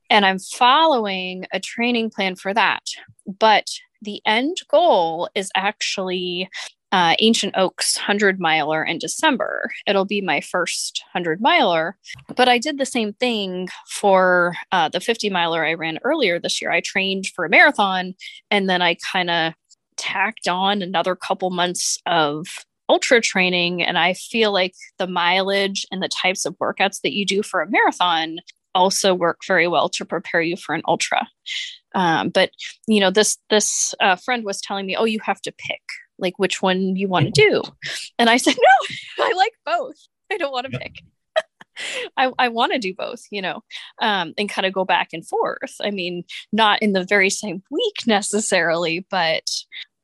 and 0.09 0.25
I'm 0.25 0.39
following 0.39 1.45
a 1.53 1.61
training 1.61 2.09
plan 2.09 2.35
for 2.35 2.53
that. 2.53 2.83
But 3.25 3.67
the 4.03 4.21
end 4.25 4.57
goal 4.69 5.29
is 5.35 5.51
actually 5.55 6.49
uh, 6.91 7.15
Ancient 7.17 7.55
Oaks 7.57 7.97
100 7.97 8.39
miler 8.39 8.83
in 8.83 8.99
December. 8.99 9.71
It'll 9.87 10.05
be 10.05 10.21
my 10.21 10.41
first 10.41 11.03
100 11.11 11.41
miler. 11.41 11.97
But 12.35 12.47
I 12.47 12.59
did 12.59 12.77
the 12.77 12.85
same 12.85 13.13
thing 13.13 13.67
for 13.89 14.53
uh, 14.71 14.89
the 14.89 14.99
50 14.99 15.31
miler 15.31 15.65
I 15.65 15.73
ran 15.73 15.97
earlier 16.03 16.39
this 16.39 16.61
year. 16.61 16.71
I 16.71 16.81
trained 16.81 17.27
for 17.27 17.45
a 17.45 17.49
marathon 17.49 18.13
and 18.51 18.69
then 18.69 18.83
I 18.83 18.95
kind 19.11 19.31
of 19.31 19.53
tacked 19.97 20.47
on 20.47 20.83
another 20.83 21.15
couple 21.15 21.49
months 21.49 21.97
of 22.05 22.45
ultra 22.89 23.21
training. 23.21 23.81
And 23.81 23.97
I 23.97 24.13
feel 24.13 24.51
like 24.51 24.75
the 24.99 25.07
mileage 25.07 25.87
and 25.91 26.03
the 26.03 26.09
types 26.09 26.45
of 26.45 26.57
workouts 26.59 27.01
that 27.01 27.13
you 27.13 27.25
do 27.25 27.41
for 27.41 27.61
a 27.61 27.69
marathon 27.69 28.37
also 28.75 29.13
work 29.13 29.39
very 29.47 29.67
well 29.67 29.89
to 29.89 30.05
prepare 30.05 30.41
you 30.41 30.57
for 30.57 30.75
an 30.75 30.81
ultra. 30.87 31.27
Um, 31.93 32.29
but 32.29 32.51
you 32.87 32.99
know, 32.99 33.11
this 33.11 33.37
this 33.49 33.93
uh, 33.99 34.15
friend 34.15 34.43
was 34.43 34.61
telling 34.61 34.85
me, 34.85 34.95
"Oh, 34.95 35.05
you 35.05 35.19
have 35.21 35.41
to 35.41 35.51
pick 35.51 35.81
like 36.23 36.39
which 36.39 36.61
one 36.61 36.95
you 36.95 37.07
want 37.07 37.33
to 37.33 37.41
do. 37.49 37.61
And 38.17 38.29
i 38.29 38.37
said 38.43 38.55
no 38.57 39.25
i 39.25 39.33
like 39.33 39.53
both. 39.65 39.95
I 40.31 40.37
don't 40.37 40.51
want 40.51 40.71
to 40.71 40.79
pick. 40.79 41.03
I, 42.17 42.31
I 42.37 42.47
want 42.49 42.71
to 42.73 42.79
do 42.79 42.93
both, 42.93 43.23
you 43.31 43.41
know, 43.41 43.63
um, 43.99 44.33
and 44.37 44.49
kind 44.49 44.65
of 44.65 44.73
go 44.73 44.85
back 44.85 45.09
and 45.11 45.27
forth. 45.27 45.75
I 45.81 45.91
mean, 45.91 46.23
not 46.51 46.81
in 46.81 46.93
the 46.93 47.03
very 47.03 47.29
same 47.29 47.63
week 47.69 47.95
necessarily, 48.07 49.05
but 49.09 49.47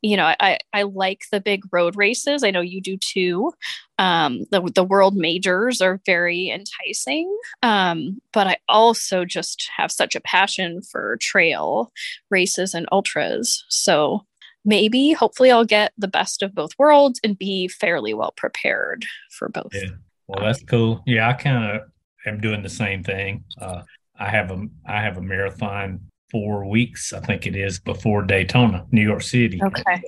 you 0.02 0.16
know, 0.16 0.34
I, 0.39 0.58
I 0.74 0.84
like 0.84 1.24
the 1.32 1.41
big 1.41 1.64
road 1.72 1.95
races. 1.95 2.43
I 2.43 2.52
know 2.52 2.62
you 2.62 2.82
do 2.82 2.97
too. 2.97 3.52
Um, 3.97 4.45
the, 4.52 4.62
the 4.74 4.84
world 4.84 5.16
majors 5.16 5.82
are 5.82 6.00
very 6.06 6.50
enticing. 6.50 7.36
Um, 7.64 8.22
but 8.32 8.47
I 8.47 8.58
also 8.70 9.26
just 9.26 9.70
have 9.76 9.91
such 9.91 10.16
a 10.16 10.22
passion 10.22 10.82
for 10.82 11.18
trail 11.18 11.91
races 12.30 12.74
and 12.74 12.88
ultras. 12.91 13.66
So 13.70 14.26
maybe 14.64 15.12
hopefully 15.12 15.52
I'll 15.52 15.66
get 15.66 15.91
the 15.97 16.08
best 16.08 16.41
of 16.43 16.56
both 16.56 16.72
worlds 16.78 17.20
and 17.24 17.38
be 17.38 17.68
fairly 17.68 18.14
well 18.14 18.34
prepared 18.38 19.06
for 19.32 19.50
both. 19.50 19.72
Yeah. 19.74 19.89
Well, 20.28 20.45
that's 20.45 20.64
cool. 20.64 21.02
Yeah, 21.08 21.28
I 21.28 21.34
kind 21.34 21.76
of 21.76 21.82
am 22.26 22.39
doing 22.39 22.62
the 22.62 22.70
same 22.70 23.04
thing. 23.04 23.43
Uh, 23.60 23.82
I 24.20 24.30
have 24.30 24.52
a 24.52 24.68
I 24.86 25.02
have 25.02 25.18
a 25.18 25.22
marathon 25.22 26.02
four 26.32 26.66
weeks, 26.66 27.14
I 27.14 27.20
think 27.20 27.48
it 27.48 27.56
is, 27.56 27.80
before 27.80 28.24
Daytona, 28.24 28.86
New 28.92 29.02
York 29.02 29.22
City. 29.22 29.60
Okay. 29.62 30.02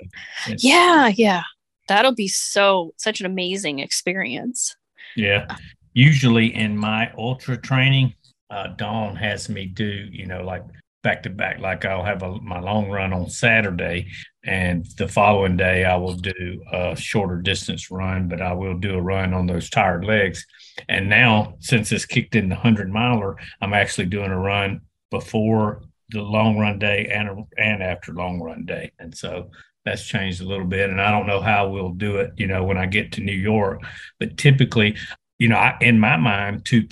It's, 0.47 0.63
yeah, 0.63 1.07
yeah. 1.07 1.43
That'll 1.87 2.15
be 2.15 2.27
so 2.27 2.93
such 2.97 3.19
an 3.19 3.25
amazing 3.25 3.79
experience. 3.79 4.75
Yeah. 5.15 5.55
Usually 5.93 6.55
in 6.55 6.77
my 6.77 7.11
ultra 7.17 7.57
training, 7.57 8.13
uh, 8.49 8.67
Dawn 8.77 9.15
has 9.15 9.49
me 9.49 9.65
do, 9.65 10.07
you 10.11 10.25
know, 10.25 10.43
like 10.43 10.63
back 11.03 11.23
to 11.23 11.29
back. 11.29 11.59
Like 11.59 11.83
I'll 11.83 12.03
have 12.03 12.23
a, 12.23 12.39
my 12.41 12.59
long 12.59 12.89
run 12.89 13.11
on 13.11 13.29
Saturday, 13.29 14.07
and 14.43 14.85
the 14.97 15.07
following 15.07 15.57
day 15.57 15.83
I 15.83 15.95
will 15.95 16.15
do 16.15 16.63
a 16.71 16.95
shorter 16.95 17.41
distance 17.41 17.91
run, 17.91 18.27
but 18.27 18.41
I 18.41 18.53
will 18.53 18.77
do 18.77 18.93
a 18.95 19.01
run 19.01 19.33
on 19.33 19.47
those 19.47 19.69
tired 19.69 20.05
legs. 20.05 20.45
And 20.87 21.09
now, 21.09 21.55
since 21.59 21.91
it's 21.91 22.05
kicked 22.05 22.35
in 22.35 22.49
the 22.49 22.55
hundred 22.55 22.89
miler, 22.89 23.35
I'm 23.61 23.73
actually 23.73 24.07
doing 24.07 24.31
a 24.31 24.39
run 24.39 24.81
before 25.09 25.83
the 26.11 26.21
long 26.21 26.57
run 26.57 26.79
day 26.79 27.09
and 27.11 27.45
and 27.57 27.83
after 27.83 28.13
long 28.13 28.39
run 28.39 28.65
day, 28.65 28.91
and 28.99 29.15
so 29.15 29.49
that's 29.85 30.05
changed 30.07 30.41
a 30.41 30.45
little 30.45 30.67
bit. 30.67 30.89
And 30.89 31.01
I 31.01 31.11
don't 31.11 31.27
know 31.27 31.41
how 31.41 31.69
we'll 31.69 31.93
do 31.93 32.17
it, 32.17 32.31
you 32.37 32.47
know, 32.47 32.63
when 32.63 32.77
I 32.77 32.85
get 32.85 33.11
to 33.13 33.21
New 33.21 33.31
York, 33.33 33.81
but 34.19 34.37
typically. 34.37 34.97
You 35.39 35.47
know, 35.47 35.55
I, 35.55 35.75
in 35.81 35.99
my 35.99 36.17
mind, 36.17 36.65
to 36.65 36.87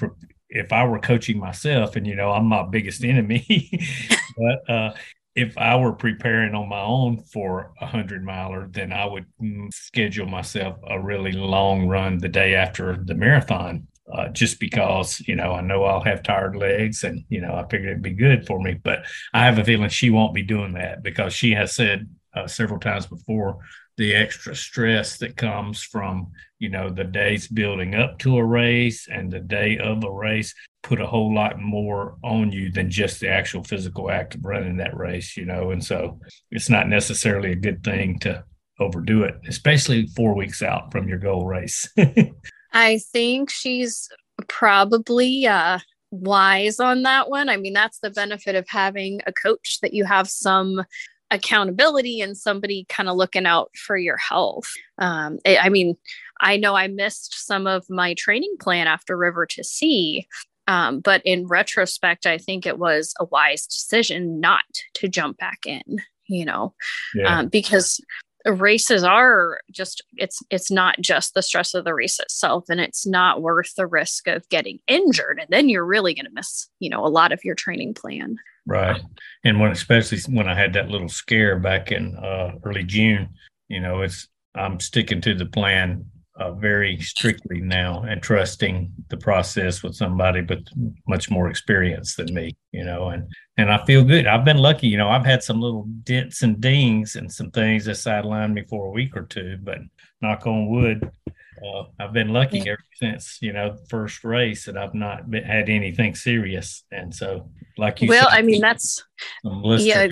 if 0.50 0.74
I 0.74 0.84
were 0.84 1.00
coaching 1.00 1.40
myself, 1.40 1.96
and 1.96 2.08
you 2.08 2.16
know, 2.16 2.32
I'm 2.32 2.48
my 2.48 2.64
biggest 2.64 3.04
enemy, 3.04 3.46
but 4.38 4.74
uh, 4.74 4.94
if 5.36 5.58
I 5.58 5.76
were 5.78 5.94
preparing 5.94 6.56
on 6.56 6.70
my 6.70 6.82
own 6.82 7.18
for 7.32 7.72
a 7.80 7.86
hundred 7.86 8.24
miler, 8.24 8.68
then 8.70 8.92
I 8.92 9.06
would 9.06 9.26
mm, 9.42 9.74
schedule 9.74 10.26
myself 10.26 10.78
a 10.88 11.00
really 11.00 11.32
long 11.32 11.88
run 11.88 12.18
the 12.18 12.28
day 12.28 12.56
after 12.56 12.98
the 12.98 13.16
marathon. 13.16 13.88
Uh, 14.12 14.28
just 14.30 14.60
because 14.60 15.22
you 15.28 15.36
know 15.36 15.54
I 15.54 15.62
know 15.62 15.84
I'll 15.84 16.04
have 16.04 16.24
tired 16.24 16.56
legs, 16.56 17.04
and 17.04 17.24
you 17.30 17.42
know 17.42 17.54
I 17.54 17.68
figured 17.70 17.92
it'd 17.92 18.02
be 18.02 18.12
good 18.12 18.48
for 18.48 18.60
me. 18.60 18.74
But 18.74 19.06
I 19.34 19.46
have 19.46 19.60
a 19.60 19.64
feeling 19.64 19.90
she 19.90 20.10
won't 20.10 20.34
be 20.34 20.42
doing 20.42 20.74
that 20.74 21.04
because 21.04 21.34
she 21.34 21.52
has 21.52 21.76
said 21.76 22.08
uh, 22.34 22.48
several 22.48 22.80
times 22.80 23.06
before 23.06 23.60
the 23.98 24.16
extra 24.16 24.56
stress 24.56 25.18
that 25.18 25.36
comes 25.36 25.84
from 25.84 26.32
you 26.58 26.70
know 26.70 26.90
the 26.90 27.04
days 27.04 27.48
building 27.50 27.96
up 27.96 28.18
to 28.18 28.38
a 28.38 28.44
race 28.44 29.08
and 29.12 29.30
the 29.30 29.40
day 29.40 29.78
of 29.78 30.04
a 30.04 30.12
race 30.12 30.56
put 30.84 31.02
a 31.02 31.06
whole 31.06 31.34
lot 31.34 31.60
more 31.60 32.16
on 32.24 32.50
you 32.52 32.72
than 32.72 32.90
just 32.90 33.20
the 33.20 33.28
actual 33.28 33.62
physical 33.64 34.10
act 34.10 34.36
of 34.36 34.46
running 34.46 34.78
that 34.78 34.96
race 34.96 35.36
you 35.36 35.46
know 35.46 35.72
and 35.72 35.84
so 35.84 36.18
it's 36.50 36.70
not 36.70 36.88
necessarily 36.88 37.52
a 37.52 37.56
good 37.58 37.84
thing 37.84 38.18
to 38.20 38.42
overdo 38.80 39.24
it 39.24 39.36
especially 39.48 40.08
four 40.16 40.34
weeks 40.34 40.62
out 40.62 40.92
from 40.94 41.10
your 41.10 41.20
goal 41.20 41.46
race 41.46 41.94
i 42.74 43.00
think 43.12 43.50
she's 43.50 44.10
probably 44.48 45.46
uh 45.46 45.80
wise 46.12 46.80
on 46.80 47.04
that 47.04 47.30
one 47.30 47.50
i 47.50 47.58
mean 47.58 47.74
that's 47.74 48.00
the 48.00 48.10
benefit 48.10 48.56
of 48.56 48.66
having 48.68 49.22
a 49.28 49.34
coach 49.34 49.80
that 49.82 49.94
you 49.94 50.06
have 50.06 50.28
some 50.28 50.84
accountability 51.32 52.22
and 52.22 52.38
somebody 52.38 52.86
kind 52.90 53.10
of 53.10 53.16
looking 53.16 53.46
out 53.46 53.70
for 53.76 53.98
your 53.98 54.18
health. 54.18 54.72
Um, 54.98 55.38
I, 55.46 55.58
I 55.58 55.70
mean, 55.70 55.96
I 56.40 56.58
know 56.58 56.76
I 56.76 56.88
missed 56.88 57.46
some 57.46 57.68
of 57.68 57.86
my 57.90 58.14
training 58.16 58.56
plan 58.60 58.88
after 58.88 59.16
River 59.16 59.46
to 59.48 59.64
Sea, 59.64 60.28
um, 60.68 61.00
but 61.00 61.22
in 61.26 61.48
retrospect, 61.48 62.26
I 62.26 62.38
think 62.38 62.66
it 62.66 62.78
was 62.78 63.14
a 63.20 63.26
wise 63.26 63.66
decision 63.66 64.40
not 64.40 64.64
to 64.96 65.08
jump 65.08 65.38
back 65.38 65.60
in, 65.66 65.82
you 66.28 66.46
know, 66.46 66.74
yeah. 67.16 67.40
um, 67.40 67.48
because 67.48 68.00
races 68.46 69.04
are 69.04 69.60
just 69.72 70.02
it's 70.16 70.42
it's 70.50 70.72
not 70.72 70.96
just 71.02 71.34
the 71.34 71.42
stress 71.42 71.74
of 71.74 71.84
the 71.84 71.94
race 71.94 72.20
itself 72.20 72.66
and 72.70 72.80
it's 72.80 73.06
not 73.06 73.42
worth 73.42 73.76
the 73.76 73.88
risk 73.88 74.28
of 74.28 74.48
getting 74.50 74.80
injured 74.88 75.40
and 75.40 75.48
then 75.50 75.68
you're 75.68 75.86
really 75.86 76.14
going 76.14 76.26
to 76.26 76.32
miss 76.34 76.70
you 76.80 76.90
know 76.90 77.06
a 77.06 77.08
lot 77.08 77.32
of 77.32 77.44
your 77.44 77.56
training 77.56 77.94
plan. 77.94 78.38
Right. 78.66 79.02
And 79.44 79.60
when 79.60 79.72
especially 79.72 80.20
when 80.34 80.48
i 80.48 80.56
had 80.56 80.74
that 80.74 80.90
little 80.90 81.10
scare 81.10 81.60
back 81.60 81.92
in 81.92 82.16
uh, 82.16 82.52
early 82.64 82.84
june 82.84 83.30
you 83.68 83.80
know 83.80 84.02
it's 84.02 84.28
i'm 84.56 84.80
sticking 84.80 85.22
to 85.22 85.36
the 85.36 85.46
plan 85.46 86.06
uh, 86.40 86.52
very 86.54 86.98
strictly 87.00 87.60
now 87.60 88.04
and 88.04 88.22
trusting 88.22 88.92
the 89.10 89.18
process 89.18 89.84
with 89.84 89.96
somebody 89.96 90.42
but 90.42 90.60
much 91.08 91.30
more 91.30 91.50
experience 91.50 92.16
than 92.16 92.34
me 92.34 92.56
you 92.72 92.84
know 92.84 93.10
and 93.10 93.28
and 93.58 93.72
i 93.72 93.84
feel 93.86 94.04
good. 94.04 94.26
I've 94.26 94.46
been 94.46 94.58
lucky 94.58 94.88
you 94.88 94.98
know 94.98 95.10
i've 95.10 95.26
had 95.26 95.44
some 95.44 95.60
little 95.60 95.84
dents 96.04 96.42
and 96.42 96.60
dings 96.62 97.16
and 97.16 97.32
some 97.32 97.52
things 97.52 97.86
that 97.86 97.98
sidelined 97.98 98.54
me 98.54 98.64
for 98.70 98.88
a 98.88 98.92
week 98.92 99.16
or 99.18 99.24
two 99.24 99.58
but 99.62 99.80
knock 100.22 100.48
on 100.48 100.68
wood 100.68 101.12
uh, 101.28 101.84
i've 102.00 102.14
been 102.14 102.30
lucky 102.30 102.62
ever 102.70 102.80
since 102.94 103.38
you 103.42 103.52
know 103.52 103.78
first 103.90 104.24
race 104.24 104.68
and 104.68 104.80
i've 104.80 104.94
not 104.94 105.30
been, 105.30 105.44
had 105.44 105.70
anything 105.70 106.16
serious. 106.16 106.84
And 106.92 107.14
so 107.14 107.50
like 107.78 108.02
you 108.02 108.10
well 108.10 108.30
said, 108.30 108.38
i 108.38 108.42
mean 108.42 108.62
that's 108.62 109.04
yeah 109.44 110.08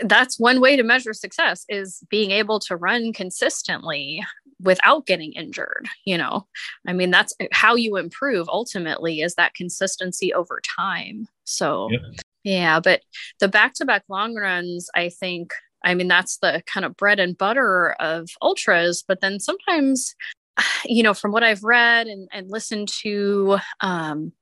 that's 0.00 0.38
one 0.38 0.60
way 0.60 0.76
to 0.76 0.82
measure 0.82 1.12
success 1.12 1.64
is 1.68 2.02
being 2.08 2.30
able 2.30 2.58
to 2.58 2.76
run 2.76 3.12
consistently 3.12 4.24
without 4.60 5.06
getting 5.06 5.32
injured 5.32 5.88
you 6.04 6.16
know 6.16 6.46
i 6.86 6.92
mean 6.92 7.10
that's 7.10 7.32
how 7.52 7.74
you 7.74 7.96
improve 7.96 8.48
ultimately 8.48 9.20
is 9.20 9.34
that 9.34 9.54
consistency 9.54 10.32
over 10.32 10.60
time 10.76 11.26
so 11.44 11.88
yep. 11.90 12.00
yeah 12.44 12.80
but 12.80 13.02
the 13.40 13.48
back 13.48 13.74
to 13.74 13.84
back 13.84 14.04
long 14.08 14.34
runs 14.34 14.88
i 14.94 15.08
think 15.08 15.52
i 15.84 15.94
mean 15.94 16.08
that's 16.08 16.38
the 16.38 16.62
kind 16.66 16.84
of 16.84 16.96
bread 16.96 17.20
and 17.20 17.38
butter 17.38 17.92
of 18.00 18.28
ultras 18.42 19.04
but 19.06 19.20
then 19.20 19.38
sometimes 19.38 20.14
you 20.84 21.02
know 21.02 21.14
from 21.14 21.30
what 21.30 21.44
i've 21.44 21.64
read 21.64 22.06
and, 22.06 22.28
and 22.32 22.50
listened 22.50 22.88
to 22.88 23.58
um, 23.80 24.32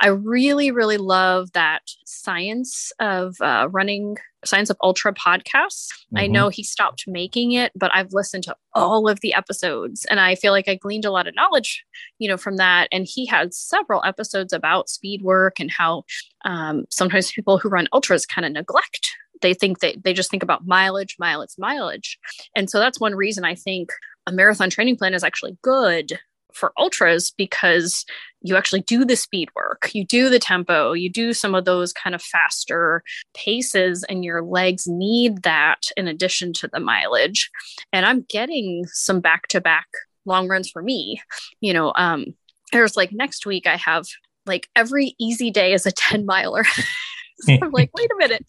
I 0.00 0.08
really, 0.08 0.70
really 0.70 0.98
love 0.98 1.52
that 1.52 1.82
science 2.04 2.92
of 3.00 3.36
uh, 3.40 3.68
running 3.70 4.16
Science 4.44 4.70
of 4.70 4.76
Ultra 4.82 5.12
podcasts. 5.12 5.88
Mm-hmm. 5.88 6.18
I 6.18 6.26
know 6.26 6.48
he 6.48 6.62
stopped 6.62 7.04
making 7.06 7.52
it, 7.52 7.72
but 7.74 7.90
I've 7.94 8.12
listened 8.12 8.44
to 8.44 8.56
all 8.74 9.08
of 9.08 9.20
the 9.20 9.34
episodes 9.34 10.06
and 10.06 10.20
I 10.20 10.34
feel 10.34 10.52
like 10.52 10.68
I 10.68 10.76
gleaned 10.76 11.04
a 11.04 11.10
lot 11.10 11.26
of 11.26 11.34
knowledge, 11.34 11.84
you 12.18 12.28
know, 12.28 12.36
from 12.36 12.56
that. 12.56 12.88
And 12.92 13.06
he 13.06 13.26
had 13.26 13.54
several 13.54 14.02
episodes 14.04 14.52
about 14.52 14.88
speed 14.88 15.22
work 15.22 15.60
and 15.60 15.70
how 15.70 16.04
um, 16.44 16.84
sometimes 16.90 17.32
people 17.32 17.58
who 17.58 17.68
run 17.68 17.88
ultras 17.92 18.26
kind 18.26 18.46
of 18.46 18.52
neglect. 18.52 19.10
They 19.42 19.54
think 19.54 19.80
they, 19.80 19.96
they 20.02 20.12
just 20.12 20.30
think 20.30 20.42
about 20.42 20.66
mileage, 20.66 21.16
mileage, 21.18 21.54
mileage. 21.58 22.18
And 22.54 22.68
so 22.68 22.78
that's 22.78 23.00
one 23.00 23.14
reason 23.14 23.44
I 23.44 23.54
think 23.54 23.90
a 24.26 24.32
marathon 24.32 24.70
training 24.70 24.96
plan 24.96 25.14
is 25.14 25.24
actually 25.24 25.56
good 25.62 26.18
for 26.54 26.72
ultras 26.78 27.32
because 27.36 28.04
you 28.42 28.56
actually 28.56 28.80
do 28.82 29.04
the 29.04 29.16
speed 29.16 29.50
work, 29.54 29.90
you 29.92 30.04
do 30.04 30.28
the 30.28 30.38
tempo, 30.38 30.92
you 30.92 31.10
do 31.10 31.32
some 31.32 31.54
of 31.54 31.64
those 31.64 31.92
kind 31.92 32.14
of 32.14 32.22
faster 32.22 33.02
paces, 33.34 34.04
and 34.08 34.24
your 34.24 34.42
legs 34.42 34.86
need 34.86 35.42
that 35.42 35.82
in 35.96 36.08
addition 36.08 36.52
to 36.54 36.68
the 36.68 36.80
mileage. 36.80 37.50
And 37.92 38.06
I'm 38.06 38.24
getting 38.28 38.86
some 38.86 39.20
back 39.20 39.48
to 39.48 39.60
back 39.60 39.86
long 40.24 40.48
runs 40.48 40.70
for 40.70 40.82
me. 40.82 41.20
You 41.60 41.72
know, 41.72 41.92
um, 41.96 42.26
there's 42.72 42.96
like 42.96 43.12
next 43.12 43.46
week, 43.46 43.66
I 43.66 43.76
have 43.76 44.06
like 44.46 44.68
every 44.74 45.14
easy 45.18 45.50
day 45.50 45.72
is 45.72 45.86
a 45.86 45.92
10 45.92 46.24
miler. 46.24 46.64
so 47.40 47.58
I'm 47.62 47.72
like, 47.72 47.90
wait 47.94 48.10
a 48.10 48.16
minute. 48.16 48.46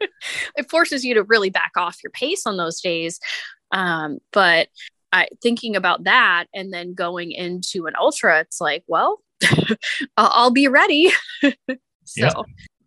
it 0.56 0.70
forces 0.70 1.04
you 1.04 1.14
to 1.14 1.22
really 1.24 1.50
back 1.50 1.72
off 1.76 2.02
your 2.02 2.10
pace 2.10 2.46
on 2.46 2.56
those 2.56 2.80
days. 2.80 3.20
Um, 3.70 4.18
but 4.32 4.68
I 5.12 5.28
thinking 5.42 5.76
about 5.76 6.04
that 6.04 6.46
and 6.54 6.72
then 6.72 6.94
going 6.94 7.32
into 7.32 7.86
an 7.86 7.94
ultra, 7.98 8.40
it's 8.40 8.60
like, 8.60 8.84
well, 8.86 9.22
I'll 10.16 10.50
be 10.50 10.68
ready. 10.68 11.12
so, 11.42 11.56
yeah. 12.16 12.32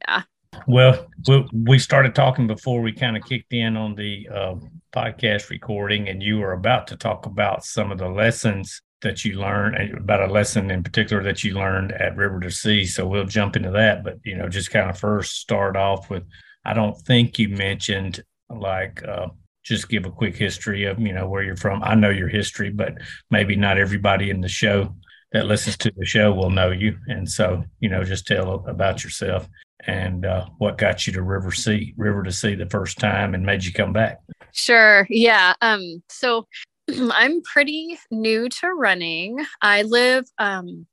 yeah. 0.07 0.22
Well, 0.67 1.07
we 1.53 1.80
started 1.80 2.13
talking 2.13 2.47
before 2.47 2.82
we 2.82 2.91
kind 2.91 3.17
of 3.17 3.24
kicked 3.24 3.53
in 3.53 3.78
on 3.78 3.95
the 3.95 4.28
uh, 4.32 4.55
podcast 4.93 5.49
recording, 5.49 6.09
and 6.09 6.22
you 6.22 6.39
were 6.39 6.53
about 6.53 6.88
to 6.88 6.97
talk 6.97 7.26
about 7.26 7.63
some 7.63 7.91
of 7.91 7.97
the 7.97 8.09
lessons 8.09 8.82
that 9.01 9.26
you 9.26 9.39
learned 9.39 9.76
uh, 9.76 9.97
about 9.97 10.22
a 10.22 10.32
lesson 10.32 10.69
in 10.69 10.84
particular 10.84 11.24
that 11.24 11.43
you 11.43 11.53
learned 11.53 11.91
at 11.93 12.15
River 12.15 12.39
to 12.41 12.51
Sea. 12.51 12.86
So 12.86 13.07
we'll 13.07 13.26
jump 13.26 13.55
into 13.55 13.72
that, 13.72 14.03
but 14.03 14.19
you 14.24 14.38
know, 14.38 14.47
just 14.47 14.72
kind 14.72 14.89
of 14.89 14.97
first 14.97 15.38
start 15.39 15.76
off 15.76 16.09
with. 16.09 16.24
I 16.63 16.74
don't 16.74 16.95
think 16.95 17.39
you 17.39 17.49
mentioned 17.49 18.24
like 18.49 19.03
uh, 19.07 19.30
just 19.64 19.89
give 19.89 20.05
a 20.05 20.12
quick 20.12 20.36
history 20.36 20.86
of 20.86 20.99
you 20.99 21.14
know 21.14 21.28
where 21.28 21.43
you're 21.43 21.55
from. 21.55 21.84
I 21.84 21.95
know 21.95 22.09
your 22.09 22.28
history, 22.28 22.70
but 22.70 22.95
maybe 23.30 23.55
not 23.55 23.78
everybody 23.78 24.30
in 24.30 24.41
the 24.41 24.47
show 24.47 24.95
that 25.32 25.45
listens 25.45 25.78
to 25.78 25.91
the 25.95 26.05
show 26.05 26.34
will 26.34 26.49
know 26.49 26.72
you. 26.72 26.97
And 27.07 27.30
so 27.30 27.64
you 27.80 27.89
know, 27.89 28.03
just 28.03 28.28
tell 28.28 28.66
about 28.68 29.03
yourself 29.03 29.47
and 29.88 30.26
uh, 30.26 30.45
what 30.57 30.78
got 30.78 31.07
you 31.07 31.14
to 31.14 31.24
River 31.24 31.51
Sea, 31.51 31.93
River 31.97 32.24
to 32.24 32.32
Sea 32.32 32.55
the 32.55 32.70
first 32.70 32.99
time, 32.99 33.34
and 33.34 33.45
made 33.45 33.64
you 33.64 33.74
come 33.74 33.93
back. 33.93 34.20
Sure. 34.51 35.07
Yeah. 35.09 35.53
Um. 35.62 36.03
So 36.09 36.47
I'm 36.89 37.41
pretty 37.41 37.97
new 38.09 38.49
to 38.49 38.68
running. 38.70 39.45
I 39.62 39.84
live 39.84 40.26
um 40.38 40.86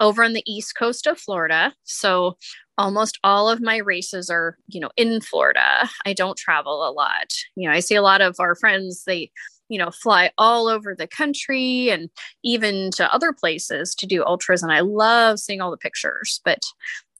over 0.00 0.24
on 0.24 0.32
the 0.32 0.42
east 0.50 0.74
coast 0.74 1.06
of 1.06 1.20
Florida. 1.20 1.74
So 1.84 2.36
almost 2.78 3.18
all 3.22 3.48
of 3.48 3.60
my 3.60 3.76
races 3.76 4.30
are, 4.30 4.56
you 4.68 4.80
know, 4.80 4.90
in 4.96 5.20
Florida. 5.20 5.88
I 6.06 6.14
don't 6.14 6.38
travel 6.38 6.88
a 6.88 6.90
lot. 6.90 7.32
You 7.54 7.68
know, 7.68 7.74
I 7.74 7.80
see 7.80 7.94
a 7.94 8.02
lot 8.02 8.22
of 8.22 8.36
our 8.40 8.54
friends, 8.54 9.04
they, 9.04 9.30
you 9.68 9.78
know, 9.78 9.90
fly 9.90 10.30
all 10.38 10.66
over 10.66 10.94
the 10.94 11.06
country 11.06 11.90
and 11.90 12.08
even 12.42 12.90
to 12.92 13.12
other 13.12 13.32
places 13.32 13.94
to 13.96 14.06
do 14.06 14.24
ultras. 14.24 14.62
And 14.62 14.72
I 14.72 14.80
love 14.80 15.38
seeing 15.38 15.60
all 15.60 15.70
the 15.70 15.76
pictures, 15.76 16.40
but 16.44 16.60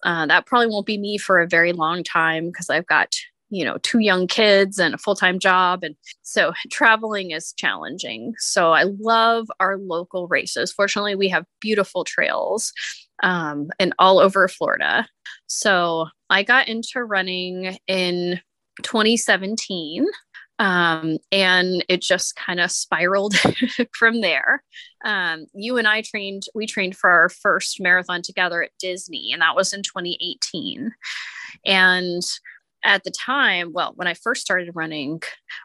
uh, 0.02 0.26
that 0.26 0.46
probably 0.46 0.68
won't 0.68 0.86
be 0.86 0.98
me 0.98 1.18
for 1.18 1.40
a 1.40 1.46
very 1.46 1.72
long 1.72 2.02
time 2.02 2.46
because 2.46 2.70
I've 2.70 2.86
got 2.86 3.14
you 3.50 3.64
know 3.64 3.76
two 3.82 3.98
young 3.98 4.26
kids 4.26 4.78
and 4.78 4.94
a 4.94 4.98
full-time 4.98 5.38
job 5.38 5.82
and 5.82 5.96
so 6.22 6.52
traveling 6.70 7.32
is 7.32 7.52
challenging 7.52 8.34
so 8.38 8.72
i 8.72 8.84
love 9.00 9.48
our 9.60 9.76
local 9.76 10.28
races 10.28 10.72
fortunately 10.72 11.14
we 11.14 11.28
have 11.28 11.44
beautiful 11.60 12.04
trails 12.04 12.72
um, 13.22 13.68
and 13.78 13.92
all 13.98 14.18
over 14.18 14.48
florida 14.48 15.06
so 15.46 16.06
i 16.30 16.42
got 16.42 16.68
into 16.68 17.02
running 17.04 17.76
in 17.86 18.40
2017 18.82 20.06
um, 20.60 21.16
and 21.32 21.82
it 21.88 22.02
just 22.02 22.36
kind 22.36 22.60
of 22.60 22.70
spiraled 22.70 23.34
from 23.98 24.20
there. 24.20 24.62
Um, 25.06 25.46
you 25.54 25.78
and 25.78 25.88
I 25.88 26.02
trained, 26.02 26.42
we 26.54 26.66
trained 26.66 26.98
for 26.98 27.08
our 27.08 27.30
first 27.30 27.80
marathon 27.80 28.20
together 28.20 28.62
at 28.62 28.76
Disney, 28.78 29.30
and 29.32 29.40
that 29.40 29.56
was 29.56 29.72
in 29.72 29.82
2018. 29.82 30.92
And 31.64 32.22
at 32.84 33.04
the 33.04 33.10
time, 33.10 33.72
well, 33.72 33.92
when 33.96 34.08
I 34.08 34.14
first 34.14 34.42
started 34.42 34.70
running, 34.74 35.22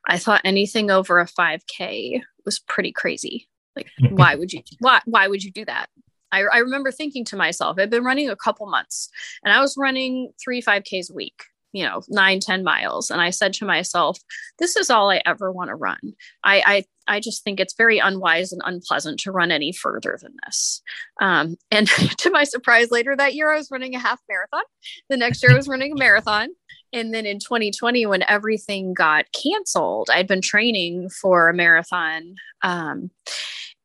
I 0.08 0.18
thought 0.18 0.42
anything 0.44 0.92
over 0.92 1.20
a 1.20 1.26
5K 1.26 2.22
was 2.46 2.60
pretty 2.60 2.92
crazy. 2.92 3.48
Like, 3.76 3.88
why 4.10 4.36
would 4.36 4.54
you 4.54 4.62
why 4.80 5.02
why 5.06 5.28
would 5.28 5.44
you 5.44 5.52
do 5.52 5.66
that? 5.66 5.88
I, 6.32 6.42
I 6.42 6.58
remember 6.58 6.92
thinking 6.92 7.24
to 7.26 7.38
myself, 7.38 7.78
I've 7.80 7.90
been 7.90 8.04
running 8.04 8.30
a 8.30 8.36
couple 8.36 8.68
months 8.68 9.10
and 9.44 9.54
I 9.54 9.62
was 9.62 9.78
running 9.78 10.32
three 10.44 10.62
5Ks 10.62 11.12
a 11.12 11.14
week 11.14 11.44
you 11.76 11.84
know 11.84 12.02
nine 12.08 12.40
ten 12.40 12.64
miles. 12.64 13.12
And 13.12 13.22
i 13.22 13.30
said 13.30 13.54
to 13.56 13.66
myself 13.66 14.18
this 14.60 14.78
is 14.78 14.90
all 14.90 15.12
i 15.12 15.22
ever 15.26 15.52
want 15.52 15.68
to 15.68 15.76
run. 15.76 16.00
I, 16.44 16.64
I 16.66 17.16
i 17.16 17.20
just 17.20 17.44
think 17.44 17.60
it's 17.60 17.76
very 17.76 18.00
unwise 18.00 18.54
and 18.54 18.62
unpleasant 18.64 19.20
to 19.22 19.32
run 19.32 19.52
any 19.52 19.74
further 19.74 20.18
than 20.20 20.34
this. 20.46 20.82
Um, 21.22 21.58
and 21.70 21.88
to 22.20 22.32
my 22.32 22.46
surprise 22.46 22.92
later 22.92 23.14
that 23.16 23.36
year 23.36 23.52
i 23.52 23.58
was 23.58 23.70
running 23.70 23.94
a 23.94 24.00
half 24.00 24.22
marathon. 24.30 24.64
The 25.10 25.18
next 25.18 25.44
year 25.44 25.52
i 25.52 25.58
was 25.58 25.68
running 25.68 25.92
a 25.92 26.00
marathon 26.00 26.48
and 26.94 27.14
then 27.14 27.26
in 27.26 27.40
2020 27.40 28.06
when 28.06 28.24
everything 28.28 28.94
got 28.94 29.26
canceled 29.32 30.10
i'd 30.12 30.28
been 30.28 30.42
training 30.42 31.10
for 31.10 31.50
a 31.50 31.54
marathon 31.54 32.36
um, 32.64 33.12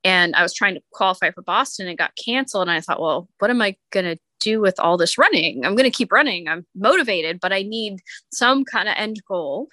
and 0.04 0.34
I 0.34 0.42
was 0.42 0.54
trying 0.54 0.74
to 0.74 0.82
qualify 0.92 1.30
for 1.30 1.42
Boston 1.42 1.86
and 1.86 1.98
got 1.98 2.16
canceled. 2.16 2.62
And 2.62 2.70
I 2.70 2.80
thought, 2.80 3.00
well, 3.00 3.28
what 3.38 3.50
am 3.50 3.60
I 3.60 3.76
going 3.90 4.06
to 4.06 4.16
do 4.40 4.60
with 4.60 4.80
all 4.80 4.96
this 4.96 5.18
running? 5.18 5.64
I'm 5.64 5.76
going 5.76 5.90
to 5.90 5.96
keep 5.96 6.12
running. 6.12 6.48
I'm 6.48 6.66
motivated, 6.74 7.40
but 7.40 7.52
I 7.52 7.62
need 7.62 8.00
some 8.32 8.64
kind 8.64 8.88
of 8.88 8.94
end 8.96 9.20
goal. 9.28 9.68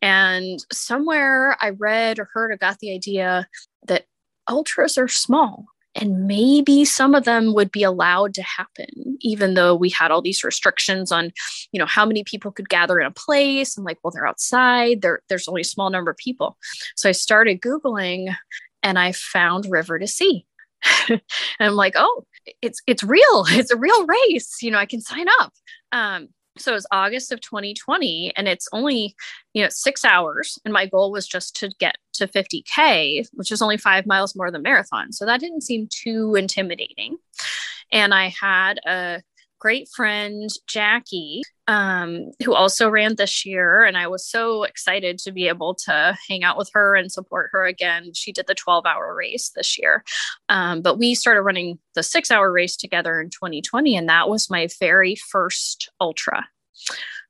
And 0.00 0.64
somewhere 0.72 1.56
I 1.60 1.70
read 1.70 2.18
or 2.18 2.28
heard 2.32 2.50
or 2.50 2.56
got 2.56 2.78
the 2.78 2.92
idea 2.92 3.46
that 3.86 4.06
ultras 4.48 4.98
are 4.98 5.08
small 5.08 5.66
and 5.94 6.26
maybe 6.26 6.84
some 6.84 7.14
of 7.14 7.24
them 7.24 7.54
would 7.54 7.70
be 7.70 7.82
allowed 7.82 8.34
to 8.34 8.42
happen 8.42 9.18
even 9.20 9.54
though 9.54 9.74
we 9.74 9.90
had 9.90 10.10
all 10.10 10.22
these 10.22 10.44
restrictions 10.44 11.12
on 11.12 11.30
you 11.72 11.78
know 11.78 11.86
how 11.86 12.06
many 12.06 12.24
people 12.24 12.50
could 12.50 12.68
gather 12.68 12.98
in 12.98 13.06
a 13.06 13.10
place 13.10 13.76
and 13.76 13.84
like 13.84 13.98
well 14.02 14.10
they're 14.10 14.26
outside 14.26 15.02
there 15.02 15.20
there's 15.28 15.48
only 15.48 15.60
a 15.60 15.64
small 15.64 15.90
number 15.90 16.10
of 16.10 16.16
people 16.16 16.56
so 16.96 17.08
i 17.08 17.12
started 17.12 17.60
googling 17.60 18.34
and 18.82 18.98
I 18.98 19.12
found 19.12 19.66
River 19.70 19.98
to 19.98 20.06
Sea. 20.06 20.44
and 21.08 21.20
I'm 21.60 21.74
like, 21.74 21.94
oh, 21.96 22.24
it's 22.60 22.82
it's 22.86 23.02
real. 23.02 23.44
It's 23.50 23.70
a 23.70 23.76
real 23.76 24.06
race. 24.06 24.58
You 24.62 24.72
know, 24.72 24.78
I 24.78 24.86
can 24.86 25.00
sign 25.00 25.26
up. 25.40 25.52
Um, 25.92 26.28
so 26.58 26.72
it 26.72 26.74
was 26.74 26.86
August 26.92 27.32
of 27.32 27.40
2020 27.40 28.32
and 28.36 28.46
it's 28.46 28.68
only, 28.72 29.14
you 29.54 29.62
know, 29.62 29.68
six 29.70 30.04
hours. 30.04 30.58
And 30.64 30.74
my 30.74 30.86
goal 30.86 31.10
was 31.10 31.26
just 31.26 31.56
to 31.56 31.70
get 31.78 31.96
to 32.14 32.26
50K, 32.26 33.26
which 33.32 33.50
is 33.50 33.62
only 33.62 33.78
five 33.78 34.06
miles 34.06 34.36
more 34.36 34.50
than 34.50 34.62
marathon. 34.62 35.12
So 35.12 35.24
that 35.24 35.40
didn't 35.40 35.62
seem 35.62 35.88
too 35.90 36.34
intimidating. 36.34 37.16
And 37.90 38.12
I 38.12 38.28
had 38.28 38.80
a 38.86 39.22
great 39.62 39.88
friend, 39.94 40.50
Jackie, 40.66 41.40
um, 41.68 42.32
who 42.44 42.52
also 42.52 42.90
ran 42.90 43.14
this 43.14 43.46
year. 43.46 43.84
And 43.84 43.96
I 43.96 44.08
was 44.08 44.28
so 44.28 44.64
excited 44.64 45.18
to 45.18 45.30
be 45.30 45.46
able 45.46 45.76
to 45.86 46.18
hang 46.28 46.42
out 46.42 46.58
with 46.58 46.68
her 46.74 46.96
and 46.96 47.12
support 47.12 47.50
her 47.52 47.64
again. 47.64 48.12
She 48.12 48.32
did 48.32 48.48
the 48.48 48.56
12 48.56 48.84
hour 48.84 49.14
race 49.14 49.52
this 49.54 49.78
year. 49.78 50.02
Um, 50.48 50.82
but 50.82 50.98
we 50.98 51.14
started 51.14 51.42
running 51.42 51.78
the 51.94 52.02
six 52.02 52.32
hour 52.32 52.50
race 52.50 52.76
together 52.76 53.20
in 53.20 53.30
2020. 53.30 53.96
And 53.96 54.08
that 54.08 54.28
was 54.28 54.50
my 54.50 54.66
very 54.80 55.14
first 55.14 55.88
ultra. 56.00 56.48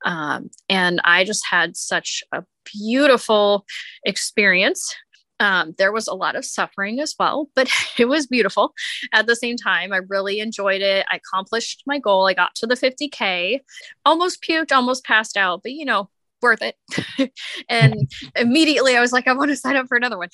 Um, 0.06 0.48
and 0.70 1.02
I 1.04 1.24
just 1.24 1.44
had 1.50 1.76
such 1.76 2.24
a 2.32 2.44
beautiful 2.64 3.66
experience 4.06 4.94
um, 5.42 5.74
there 5.76 5.92
was 5.92 6.06
a 6.06 6.14
lot 6.14 6.36
of 6.36 6.44
suffering 6.44 7.00
as 7.00 7.16
well, 7.18 7.50
but 7.56 7.68
it 7.98 8.06
was 8.06 8.26
beautiful 8.26 8.72
at 9.12 9.26
the 9.26 9.34
same 9.34 9.56
time. 9.56 9.92
I 9.92 10.00
really 10.08 10.38
enjoyed 10.38 10.80
it. 10.80 11.04
I 11.10 11.16
accomplished 11.16 11.82
my 11.84 11.98
goal. 11.98 12.28
I 12.28 12.34
got 12.34 12.54
to 12.56 12.66
the 12.66 12.76
50K, 12.76 13.58
almost 14.06 14.42
puked, 14.42 14.70
almost 14.70 15.04
passed 15.04 15.36
out, 15.36 15.62
but 15.62 15.72
you 15.72 15.84
know, 15.84 16.08
worth 16.40 16.62
it. 16.62 16.76
and 17.68 18.10
immediately 18.36 18.96
I 18.96 19.00
was 19.00 19.12
like, 19.12 19.26
I 19.26 19.32
want 19.32 19.50
to 19.50 19.56
sign 19.56 19.76
up 19.76 19.88
for 19.88 19.96
another 19.96 20.16
one. 20.16 20.28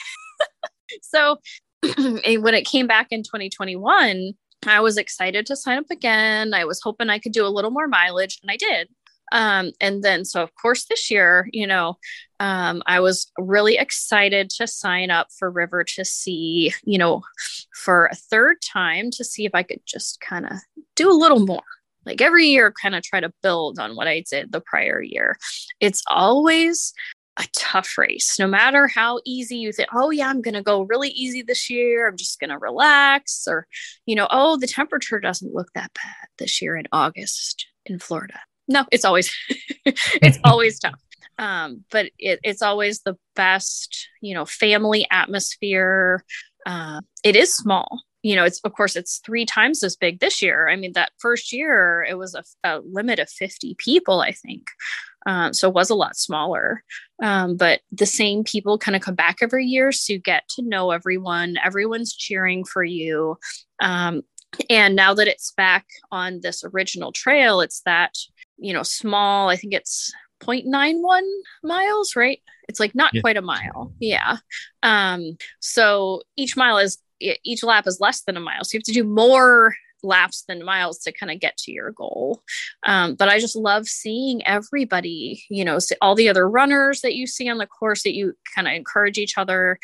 so 1.03 1.39
when 1.83 2.55
it 2.55 2.67
came 2.67 2.87
back 2.87 3.09
in 3.11 3.23
2021, 3.23 4.33
I 4.67 4.81
was 4.81 4.99
excited 4.99 5.47
to 5.47 5.57
sign 5.57 5.79
up 5.79 5.91
again. 5.91 6.53
I 6.53 6.65
was 6.65 6.83
hoping 6.83 7.09
I 7.09 7.19
could 7.19 7.33
do 7.33 7.47
a 7.47 7.49
little 7.49 7.71
more 7.71 7.87
mileage, 7.87 8.41
and 8.43 8.51
I 8.51 8.57
did. 8.57 8.89
Um, 9.33 9.73
and 9.81 10.03
then, 10.03 10.25
so 10.25 10.43
of 10.43 10.55
course, 10.55 10.85
this 10.85 11.11
year, 11.11 11.49
you 11.53 11.67
know, 11.67 11.99
um, 12.41 12.83
I 12.87 13.01
was 13.01 13.31
really 13.39 13.77
excited 13.77 14.51
to 14.51 14.67
sign 14.67 15.11
up 15.11 15.29
for 15.37 15.51
River 15.51 15.85
to 15.85 16.05
Sea, 16.05 16.73
you 16.85 16.99
know, 16.99 17.23
for 17.75 18.07
a 18.07 18.15
third 18.15 18.59
time 18.63 19.11
to 19.13 19.25
see 19.25 19.45
if 19.45 19.55
I 19.55 19.63
could 19.63 19.81
just 19.85 20.21
kind 20.21 20.47
of 20.47 20.53
do 20.97 21.11
a 21.11 21.13
little 21.13 21.45
more. 21.45 21.63
Like 22.07 22.21
every 22.21 22.47
year, 22.47 22.73
kind 22.73 22.95
of 22.95 23.03
try 23.03 23.21
to 23.21 23.33
build 23.43 23.79
on 23.79 23.95
what 23.95 24.09
I 24.09 24.25
did 24.31 24.53
the 24.53 24.61
prior 24.61 25.03
year. 25.03 25.37
It's 25.81 26.03
always 26.09 26.95
a 27.37 27.47
tough 27.53 27.97
race, 27.99 28.39
no 28.39 28.47
matter 28.47 28.89
how 28.89 29.21
easy 29.25 29.57
you 29.57 29.73
think, 29.73 29.89
oh, 29.95 30.11
yeah, 30.11 30.29
I'm 30.29 30.43
going 30.43 30.55
to 30.55 30.63
go 30.63 30.83
really 30.83 31.11
easy 31.11 31.43
this 31.43 31.71
year. 31.71 32.09
I'm 32.09 32.17
just 32.17 32.41
going 32.41 32.51
to 32.51 32.59
relax. 32.59 33.47
Or, 33.47 33.67
you 34.07 34.17
know, 34.17 34.27
oh, 34.31 34.57
the 34.57 34.67
temperature 34.67 35.21
doesn't 35.21 35.55
look 35.55 35.69
that 35.75 35.93
bad 35.95 36.29
this 36.39 36.61
year 36.61 36.77
in 36.77 36.87
August 36.93 37.67
in 37.87 37.99
Florida 37.99 38.41
no, 38.69 38.85
it's 38.93 39.05
always 39.05 39.35
it's 39.85 40.39
always 40.45 40.79
tough. 40.79 41.01
Um, 41.39 41.85
but 41.91 42.11
it, 42.19 42.41
it's 42.43 42.63
always 42.63 43.01
the 43.01 43.17
best, 43.37 44.09
you 44.21 44.35
know, 44.35 44.45
family 44.45 45.07
atmosphere. 45.11 46.25
Uh, 46.67 47.01
it 47.25 47.37
is 47.37 47.55
small. 47.55 48.03
You 48.23 48.35
know, 48.35 48.45
it's 48.45 48.61
of 48.65 48.73
course 48.73 48.97
it's 48.97 49.21
three 49.25 49.47
times 49.47 49.83
as 49.85 49.97
big 49.97 50.19
this 50.19 50.43
year. 50.43 50.69
I 50.69 50.77
mean, 50.77 50.93
that 50.95 51.13
first 51.19 51.53
year 51.53 52.05
it 52.09 52.19
was 52.19 52.35
a, 52.35 52.43
a 52.65 52.81
limit 52.81 53.21
of 53.21 53.31
50 53.31 53.77
people, 53.79 54.21
I 54.21 54.33
think. 54.33 54.67
Um, 55.27 55.53
so 55.53 55.69
it 55.69 55.75
was 55.75 55.91
a 55.91 55.95
lot 55.95 56.17
smaller. 56.17 56.83
Um, 57.23 57.57
but 57.57 57.81
the 57.93 58.07
same 58.07 58.45
people 58.45 58.79
kind 58.79 58.97
of 58.97 59.03
come 59.03 59.15
back 59.15 59.37
every 59.41 59.67
year. 59.67 59.93
So 59.93 60.15
you 60.15 60.19
get 60.19 60.49
to 60.57 60.63
know 60.63 60.91
everyone. 60.91 61.57
Everyone's 61.65 62.15
cheering 62.15 62.65
for 62.65 62.83
you. 62.83 63.39
Um, 63.81 64.23
and 64.71 64.97
now 64.97 65.15
that 65.15 65.29
it's 65.29 65.53
back 65.53 65.87
on 66.11 66.41
this 66.41 66.65
original 66.65 67.13
trail, 67.13 67.61
it's 67.61 67.83
that 67.83 68.15
you 68.59 68.73
know, 68.73 68.83
small, 68.83 69.49
I 69.49 69.57
think 69.57 69.75
it's 69.75 70.13
0.91 70.41 71.23
miles, 71.63 72.17
right? 72.17 72.41
It's 72.69 72.81
like 72.81 72.95
not 72.95 73.15
yeah. 73.15 73.21
quite 73.21 73.37
a 73.37 73.43
mile. 73.43 73.93
Yeah. 73.99 74.39
Um, 74.83 75.37
so 75.61 76.23
each 76.37 76.57
mile 76.57 76.79
is 76.79 76.99
each 77.21 77.65
lap 77.65 77.87
is 77.87 78.01
less 78.01 78.23
than 78.23 78.37
a 78.37 78.41
mile. 78.41 78.63
So 78.63 78.75
you 78.75 78.79
have 78.79 78.85
to 78.85 78.93
do 78.93 79.05
more 79.05 79.75
laps 80.05 80.45
than 80.47 80.65
miles 80.65 80.99
to 80.99 81.13
kind 81.13 81.33
of 81.33 81.41
get 81.41 81.57
to 81.57 81.73
your 81.73 81.91
goal. 81.91 82.43
Um, 82.87 83.15
but 83.15 83.29
I 83.29 83.41
just 83.41 83.57
love 83.57 83.87
seeing 83.87 84.47
everybody, 84.47 85.43
you 85.51 85.65
know, 85.65 85.79
all 86.01 86.15
the 86.15 86.29
other 86.29 86.49
runners 86.49 87.01
that 87.01 87.17
you 87.17 87.27
see 87.27 87.49
on 87.49 87.59
the 87.59 87.67
course 87.67 88.05
that 88.05 88.15
you 88.15 88.35
kind 88.55 88.69
of 88.69 88.75
encourage 88.75 89.19
each 89.19 89.37
other 89.37 89.79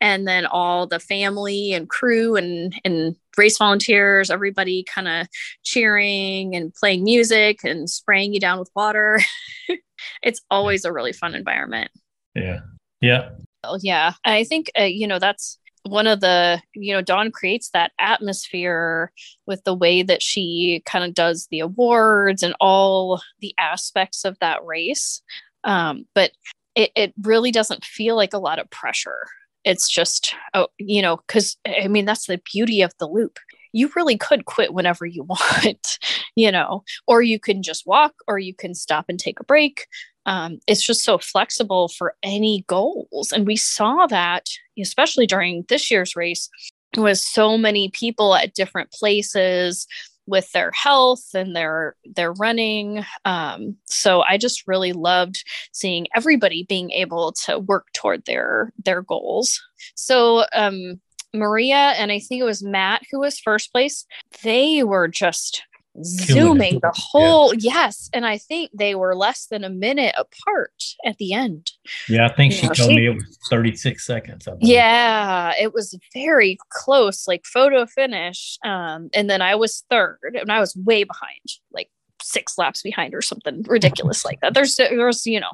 and 0.00 0.28
then 0.28 0.46
all 0.46 0.86
the 0.86 1.00
family 1.00 1.72
and 1.72 1.88
crew 1.88 2.36
and 2.36 2.74
and 2.84 3.16
race 3.38 3.56
volunteers 3.56 4.30
everybody 4.30 4.84
kind 4.92 5.08
of 5.08 5.26
cheering 5.64 6.54
and 6.54 6.74
playing 6.74 7.04
music 7.04 7.60
and 7.64 7.88
spraying 7.88 8.34
you 8.34 8.40
down 8.40 8.58
with 8.58 8.70
water. 8.74 9.20
It's 10.22 10.40
always 10.50 10.84
a 10.84 10.92
really 10.92 11.12
fun 11.12 11.34
environment. 11.34 11.90
Yeah. 12.34 12.60
Yeah. 13.00 13.30
Oh 13.64 13.78
yeah. 13.82 14.12
I 14.24 14.44
think 14.44 14.70
uh, 14.78 14.84
you 14.84 15.06
know 15.06 15.18
that's 15.18 15.58
one 15.84 16.06
of 16.06 16.20
the 16.20 16.60
you 16.74 16.92
know 16.92 17.02
dawn 17.02 17.30
creates 17.30 17.70
that 17.70 17.92
atmosphere 17.98 19.12
with 19.46 19.62
the 19.64 19.74
way 19.74 20.02
that 20.02 20.22
she 20.22 20.82
kind 20.86 21.04
of 21.04 21.14
does 21.14 21.48
the 21.50 21.60
awards 21.60 22.42
and 22.42 22.54
all 22.60 23.20
the 23.40 23.54
aspects 23.58 24.24
of 24.24 24.38
that 24.40 24.64
race. 24.64 25.22
Um, 25.64 26.06
but 26.14 26.32
it, 26.74 26.90
it 26.94 27.14
really 27.22 27.50
doesn't 27.50 27.84
feel 27.84 28.16
like 28.16 28.32
a 28.32 28.38
lot 28.38 28.58
of 28.58 28.70
pressure 28.70 29.26
it's 29.64 29.88
just 29.88 30.34
oh 30.54 30.68
you 30.78 31.02
know 31.02 31.16
because 31.16 31.56
i 31.66 31.88
mean 31.88 32.04
that's 32.04 32.26
the 32.26 32.40
beauty 32.52 32.82
of 32.82 32.92
the 32.98 33.06
loop. 33.06 33.38
You 33.72 33.90
really 33.94 34.16
could 34.16 34.46
quit 34.46 34.72
whenever 34.72 35.04
you 35.04 35.22
want 35.28 35.98
you 36.34 36.50
know 36.50 36.84
or 37.06 37.22
you 37.22 37.38
can 37.38 37.62
just 37.62 37.86
walk 37.86 38.14
or 38.26 38.38
you 38.38 38.54
can 38.54 38.74
stop 38.74 39.06
and 39.08 39.18
take 39.18 39.40
a 39.40 39.44
break. 39.44 39.86
Um, 40.26 40.58
it's 40.66 40.84
just 40.84 41.04
so 41.04 41.16
flexible 41.16 41.88
for 41.88 42.14
any 42.22 42.62
goals. 42.66 43.32
And 43.32 43.46
we 43.46 43.56
saw 43.56 44.06
that 44.08 44.46
especially 44.78 45.26
during 45.26 45.64
this 45.68 45.90
year's 45.90 46.14
race 46.14 46.50
was 46.96 47.22
so 47.22 47.56
many 47.58 47.90
people 47.90 48.34
at 48.34 48.54
different 48.54 48.90
places 48.92 49.86
with 50.28 50.50
their 50.52 50.70
health 50.72 51.24
and 51.34 51.56
their 51.56 51.96
their 52.04 52.32
running. 52.32 53.04
Um, 53.24 53.76
so 53.86 54.22
i 54.22 54.36
just 54.36 54.68
really 54.68 54.92
loved 54.92 55.44
seeing 55.72 56.06
everybody 56.14 56.64
being 56.68 56.90
able 56.90 57.32
to 57.46 57.58
work 57.58 57.86
toward 57.94 58.24
their 58.26 58.72
their 58.84 59.02
goals. 59.02 59.60
So 59.94 60.44
um, 60.54 61.00
maria 61.34 61.92
and 61.98 62.10
i 62.10 62.18
think 62.18 62.40
it 62.40 62.44
was 62.44 62.62
matt 62.62 63.02
who 63.10 63.20
was 63.20 63.38
first 63.38 63.72
place. 63.72 64.06
They 64.42 64.82
were 64.82 65.08
just 65.08 65.62
zooming 66.04 66.78
the 66.80 66.92
whole 66.94 67.52
yeah. 67.54 67.72
yes 67.72 68.10
and 68.12 68.26
i 68.26 68.38
think 68.38 68.70
they 68.72 68.94
were 68.94 69.14
less 69.14 69.46
than 69.46 69.64
a 69.64 69.70
minute 69.70 70.14
apart 70.16 70.82
at 71.04 71.16
the 71.18 71.32
end 71.32 71.72
yeah 72.08 72.26
i 72.26 72.34
think 72.34 72.52
you 72.52 72.58
she 72.58 72.66
know, 72.66 72.72
told 72.72 72.90
she, 72.90 72.96
me 72.96 73.06
it 73.06 73.14
was 73.14 73.38
36 73.50 74.04
seconds 74.04 74.48
yeah 74.60 75.52
it 75.60 75.72
was 75.72 75.98
very 76.12 76.58
close 76.70 77.26
like 77.26 77.44
photo 77.44 77.86
finish 77.86 78.58
um 78.64 79.08
and 79.14 79.28
then 79.28 79.42
i 79.42 79.54
was 79.54 79.84
third 79.90 80.36
and 80.40 80.50
i 80.50 80.60
was 80.60 80.76
way 80.76 81.04
behind 81.04 81.40
like 81.72 81.88
six 82.22 82.58
laps 82.58 82.82
behind 82.82 83.14
or 83.14 83.22
something 83.22 83.62
ridiculous 83.68 84.24
like 84.24 84.40
that. 84.40 84.54
There's, 84.54 84.76
there's, 84.76 85.26
you 85.26 85.40
know, 85.40 85.52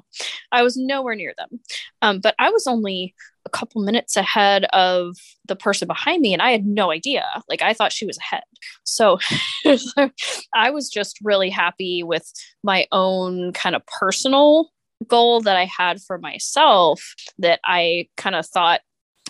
I 0.51 0.63
was 0.63 0.77
nowhere 0.77 1.15
near 1.15 1.35
them. 1.37 1.61
Um, 2.03 2.21
but 2.21 2.35
I 2.39 2.51
was 2.51 2.67
only 2.67 3.15
a 3.47 3.51
couple 3.51 3.83
minutes 3.83 4.17
ahead 4.17 4.65
of 4.73 5.17
the 5.47 5.57
person 5.57 5.87
behind 5.87 6.23
me 6.23 6.33
and 6.33 6.43
I 6.43 6.51
had 6.51 6.67
no 6.67 6.91
idea. 6.91 7.25
Like 7.49 7.63
I 7.63 7.75
thought 7.75 7.93
she 7.93 8.07
was 8.07 8.19
ahead. 8.19 8.43
So 8.85 9.19
I 10.55 10.71
was 10.71 10.89
just 10.89 11.19
really 11.23 11.51
happy 11.51 12.03
with 12.03 12.33
my 12.63 12.87
own 12.93 13.53
kind 13.53 13.77
of 13.77 13.83
personal 13.87 14.71
goal 15.07 15.41
that 15.43 15.57
I 15.57 15.67
had 15.67 16.01
for 16.01 16.19
myself 16.19 17.15
that 17.39 17.61
I 17.65 18.09
kind 18.17 18.37
of 18.37 18.47
thought 18.47 18.81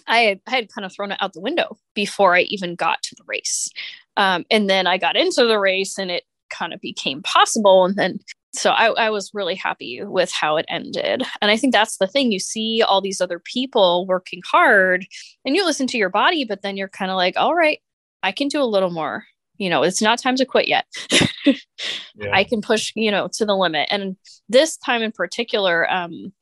I 0.06 0.18
had, 0.18 0.40
I 0.46 0.50
had, 0.50 0.68
kind 0.68 0.84
of 0.84 0.92
thrown 0.92 1.12
it 1.12 1.18
out 1.20 1.32
the 1.32 1.40
window 1.40 1.78
before 1.94 2.34
I 2.34 2.42
even 2.42 2.74
got 2.74 3.02
to 3.02 3.14
the 3.16 3.24
race. 3.26 3.70
Um, 4.16 4.44
and 4.50 4.68
then 4.68 4.86
I 4.86 4.98
got 4.98 5.16
into 5.16 5.46
the 5.46 5.58
race 5.58 5.98
and 5.98 6.10
it 6.10 6.24
kind 6.50 6.74
of 6.74 6.80
became 6.80 7.22
possible. 7.22 7.84
And 7.84 7.96
then 7.96 8.18
so 8.55 8.70
I, 8.70 8.86
I, 9.06 9.10
was 9.10 9.32
really 9.35 9.55
happy 9.55 10.02
with 10.02 10.31
how 10.31 10.56
it 10.56 10.66
ended. 10.68 11.22
And 11.40 11.51
I 11.51 11.56
think 11.56 11.72
that's 11.72 11.98
the 11.98 12.06
thing. 12.06 12.32
You 12.32 12.39
see 12.39 12.82
all 12.82 13.01
these 13.01 13.20
other 13.20 13.39
people 13.39 14.06
working 14.06 14.43
hard 14.51 15.06
and 15.44 15.56
you 15.56 15.64
listen 15.64 15.86
to 15.89 15.98
your 15.98 16.09
body, 16.09 16.44
but 16.44 16.62
then 16.62 16.76
you're 16.76 16.89
kind 16.89 17.10
of 17.10 17.16
like, 17.16 17.36
all 17.36 17.55
right, 17.55 17.81
I 18.22 18.32
can 18.32 18.48
do 18.48 18.62
a 18.62 18.64
little 18.64 18.90
more. 18.90 19.24
You 19.56 19.70
know, 19.70 19.82
it's 19.82 20.02
not 20.02 20.18
time 20.18 20.36
to 20.36 20.47
quit 20.47 20.68
yet. 20.68 20.86
yeah. 21.47 22.31
I 22.32 22.44
can 22.44 22.60
push, 22.60 22.93
you 22.97 23.10
know, 23.10 23.28
to 23.35 23.44
the 23.44 23.56
limit. 23.56 23.89
And 23.90 24.16
this 24.48 24.76
time 24.76 25.02
in 25.02 25.12
particular, 25.12 25.90
um, 25.90 26.32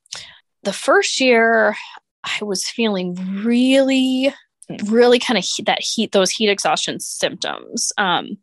the 0.62 0.72
first 0.72 1.20
year 1.20 1.76
I 2.24 2.44
was 2.44 2.68
feeling 2.68 3.14
really, 3.44 4.32
really 4.86 5.18
kind 5.18 5.38
of 5.38 5.44
that 5.66 5.82
heat, 5.82 6.12
those 6.12 6.30
heat 6.30 6.48
exhaustion 6.48 7.00
symptoms. 7.00 7.92
Um, 7.98 8.38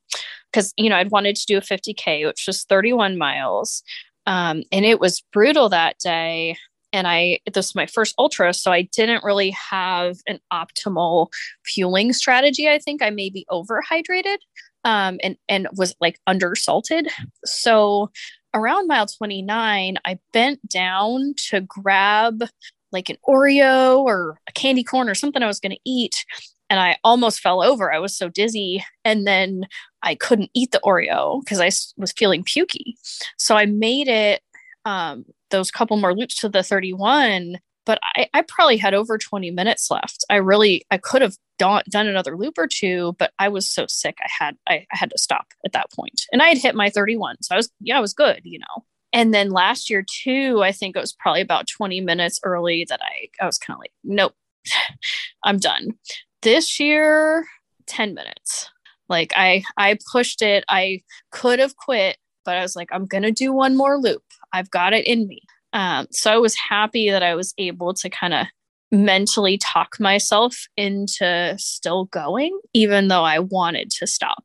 because 0.52 0.74
you 0.78 0.90
know 0.90 0.96
I'd 0.96 1.12
wanted 1.12 1.36
to 1.36 1.46
do 1.46 1.58
a 1.58 1.62
50k, 1.62 2.26
which 2.26 2.46
was 2.48 2.64
31 2.64 3.18
miles, 3.18 3.84
um, 4.26 4.64
and 4.72 4.86
it 4.86 5.00
was 5.00 5.24
brutal 5.32 5.70
that 5.70 5.98
day. 6.00 6.58
And 6.92 7.08
I 7.08 7.40
this 7.46 7.68
was 7.68 7.76
my 7.76 7.86
first 7.86 8.16
ultra, 8.18 8.54
so 8.54 8.72
I 8.72 8.84
didn't 8.84 9.24
really 9.24 9.52
have 9.52 10.18
an 10.28 10.40
optimal 10.52 11.28
fueling 11.66 12.14
strategy. 12.14 12.68
I 12.68 12.80
think 12.80 13.02
I 13.04 13.12
maybe 13.12 13.46
overhydrated 13.52 14.38
um, 14.84 15.20
and 15.24 15.38
and 15.48 15.68
was 15.76 15.96
like 16.00 16.20
under 16.28 16.56
salted. 16.56 17.10
So 17.46 18.10
around 18.54 18.88
mile 18.88 19.06
29, 19.06 19.98
I 20.06 20.20
bent 20.34 20.68
down 20.68 21.34
to 21.50 21.62
grab 21.62 22.44
like 22.92 23.10
an 23.10 23.18
Oreo 23.28 24.00
or 24.00 24.40
a 24.48 24.52
candy 24.52 24.84
corn 24.84 25.10
or 25.10 25.16
something 25.16 25.44
I 25.44 25.48
was 25.48 25.60
going 25.60 25.74
to 25.74 25.82
eat. 25.86 26.26
And 26.70 26.80
I 26.80 26.98
almost 27.04 27.40
fell 27.40 27.64
over. 27.64 27.92
I 27.92 28.00
was 28.00 28.16
so 28.16 28.30
dizzy. 28.30 28.84
And 29.04 29.26
then 29.26 29.68
I 30.04 30.16
couldn't 30.16 30.52
eat 30.54 30.72
the 30.72 30.82
Oreo 30.84 31.42
because 31.42 31.60
I 31.60 31.72
was 31.98 32.14
feeling 32.16 32.44
pukey. 32.44 32.94
So 33.38 33.56
I 33.56 33.66
made 33.66 34.08
it 34.08 34.42
um, 34.86 35.26
those 35.50 35.72
couple 35.72 35.98
more 35.98 36.16
loops 36.16 36.36
to 36.42 36.50
the 36.50 36.64
31 36.64 37.58
but 37.90 37.98
I, 38.04 38.28
I, 38.36 38.44
probably 38.44 38.78
had 38.78 38.94
over 38.94 39.18
20 39.18 39.50
minutes 39.50 39.90
left. 39.90 40.24
I 40.30 40.36
really, 40.36 40.86
I 40.92 41.00
could 41.00 41.24
have 41.24 41.36
done, 41.58 41.82
another 41.92 42.38
loop 42.38 42.60
or 42.60 42.68
two, 42.68 43.16
but 43.18 43.34
I 43.40 43.50
was 43.50 43.68
so 43.68 43.88
sick. 43.88 44.16
I 44.22 44.28
had, 44.30 44.58
I, 44.68 44.86
I 44.92 44.96
had 44.96 45.10
to 45.10 45.18
stop 45.18 45.48
at 45.66 45.72
that 45.72 45.92
point 45.92 46.22
and 46.32 46.44
I 46.44 46.50
had 46.50 46.60
hit 46.60 46.76
my 46.76 46.92
31. 46.92 47.38
So 47.42 47.56
I 47.56 47.58
was, 47.58 47.72
yeah, 47.80 47.98
I 47.98 48.00
was 48.00 48.14
good, 48.14 48.42
you 48.44 48.60
know? 48.60 48.86
And 49.12 49.34
then 49.34 49.50
last 49.50 49.90
year 49.90 50.06
too, 50.08 50.62
I 50.62 50.72
think 50.72 50.96
it 50.96 51.00
was 51.00 51.14
probably 51.14 51.42
about 51.42 51.68
20 51.68 52.00
minutes 52.02 52.40
early 52.44 52.86
that 52.90 53.02
I, 53.02 53.30
I 53.42 53.48
was 53.48 53.58
kind 53.58 53.76
of 53.76 53.80
like, 53.80 53.94
nope, 54.04 54.34
I'm 55.44 55.58
done. 55.58 55.94
This 56.42 56.80
year, 56.80 57.46
10 57.88 58.14
minutes. 58.14 58.70
Like 59.10 59.34
I, 59.36 59.64
I 59.78 59.98
pushed 60.12 60.42
it. 60.42 60.64
I 60.70 61.02
could 61.32 61.60
have 61.60 61.76
quit, 61.76 62.18
but 62.46 62.56
I 62.56 62.62
was 62.62 62.76
like, 62.76 62.90
I'm 62.92 63.08
to 63.08 63.32
do 63.32 63.52
one 63.52 63.76
more 63.76 63.98
loop. 63.98 64.24
I've 64.54 64.70
got 64.72 64.94
it 64.94 65.06
in 65.06 65.28
me. 65.28 65.42
Um, 65.74 66.08
so 66.12 66.32
I 66.32 66.38
was 66.38 66.56
happy 66.56 67.10
that 67.10 67.24
I 67.24 67.36
was 67.36 67.54
able 67.58 67.94
to 67.96 68.10
kind 68.10 68.34
of 68.34 68.48
mentally 68.92 69.58
talk 69.58 70.00
myself 70.00 70.66
into 70.76 71.56
still 71.58 72.06
going, 72.06 72.60
even 72.74 73.08
though 73.08 73.24
I 73.24 73.40
wanted 73.40 73.92
to 73.92 74.08
stop. 74.08 74.44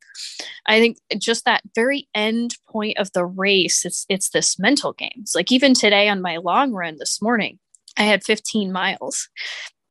I 0.67 0.79
think 0.79 0.97
just 1.17 1.45
that 1.45 1.63
very 1.73 2.07
end 2.13 2.55
point 2.69 2.97
of 2.97 3.11
the 3.13 3.25
race, 3.25 3.85
it's 3.85 4.05
it's 4.07 4.29
this 4.29 4.59
mental 4.59 4.93
game. 4.93 5.09
It's 5.17 5.35
like 5.35 5.51
even 5.51 5.73
today 5.73 6.09
on 6.09 6.21
my 6.21 6.37
long 6.37 6.73
run 6.73 6.97
this 6.99 7.21
morning, 7.21 7.59
I 7.97 8.03
had 8.03 8.23
15 8.23 8.71
miles 8.71 9.29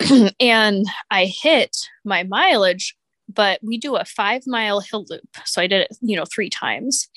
and 0.41 0.87
I 1.11 1.27
hit 1.27 1.77
my 2.05 2.23
mileage, 2.25 2.95
but 3.33 3.61
we 3.63 3.79
do 3.79 3.97
a 3.97 4.05
five 4.05 4.43
mile 4.47 4.81
hill 4.81 5.07
loop. 5.09 5.29
So 5.45 5.63
I 5.63 5.67
did 5.67 5.83
it, 5.83 5.97
you 6.01 6.17
know, 6.17 6.25
three 6.25 6.51
times. 6.51 7.09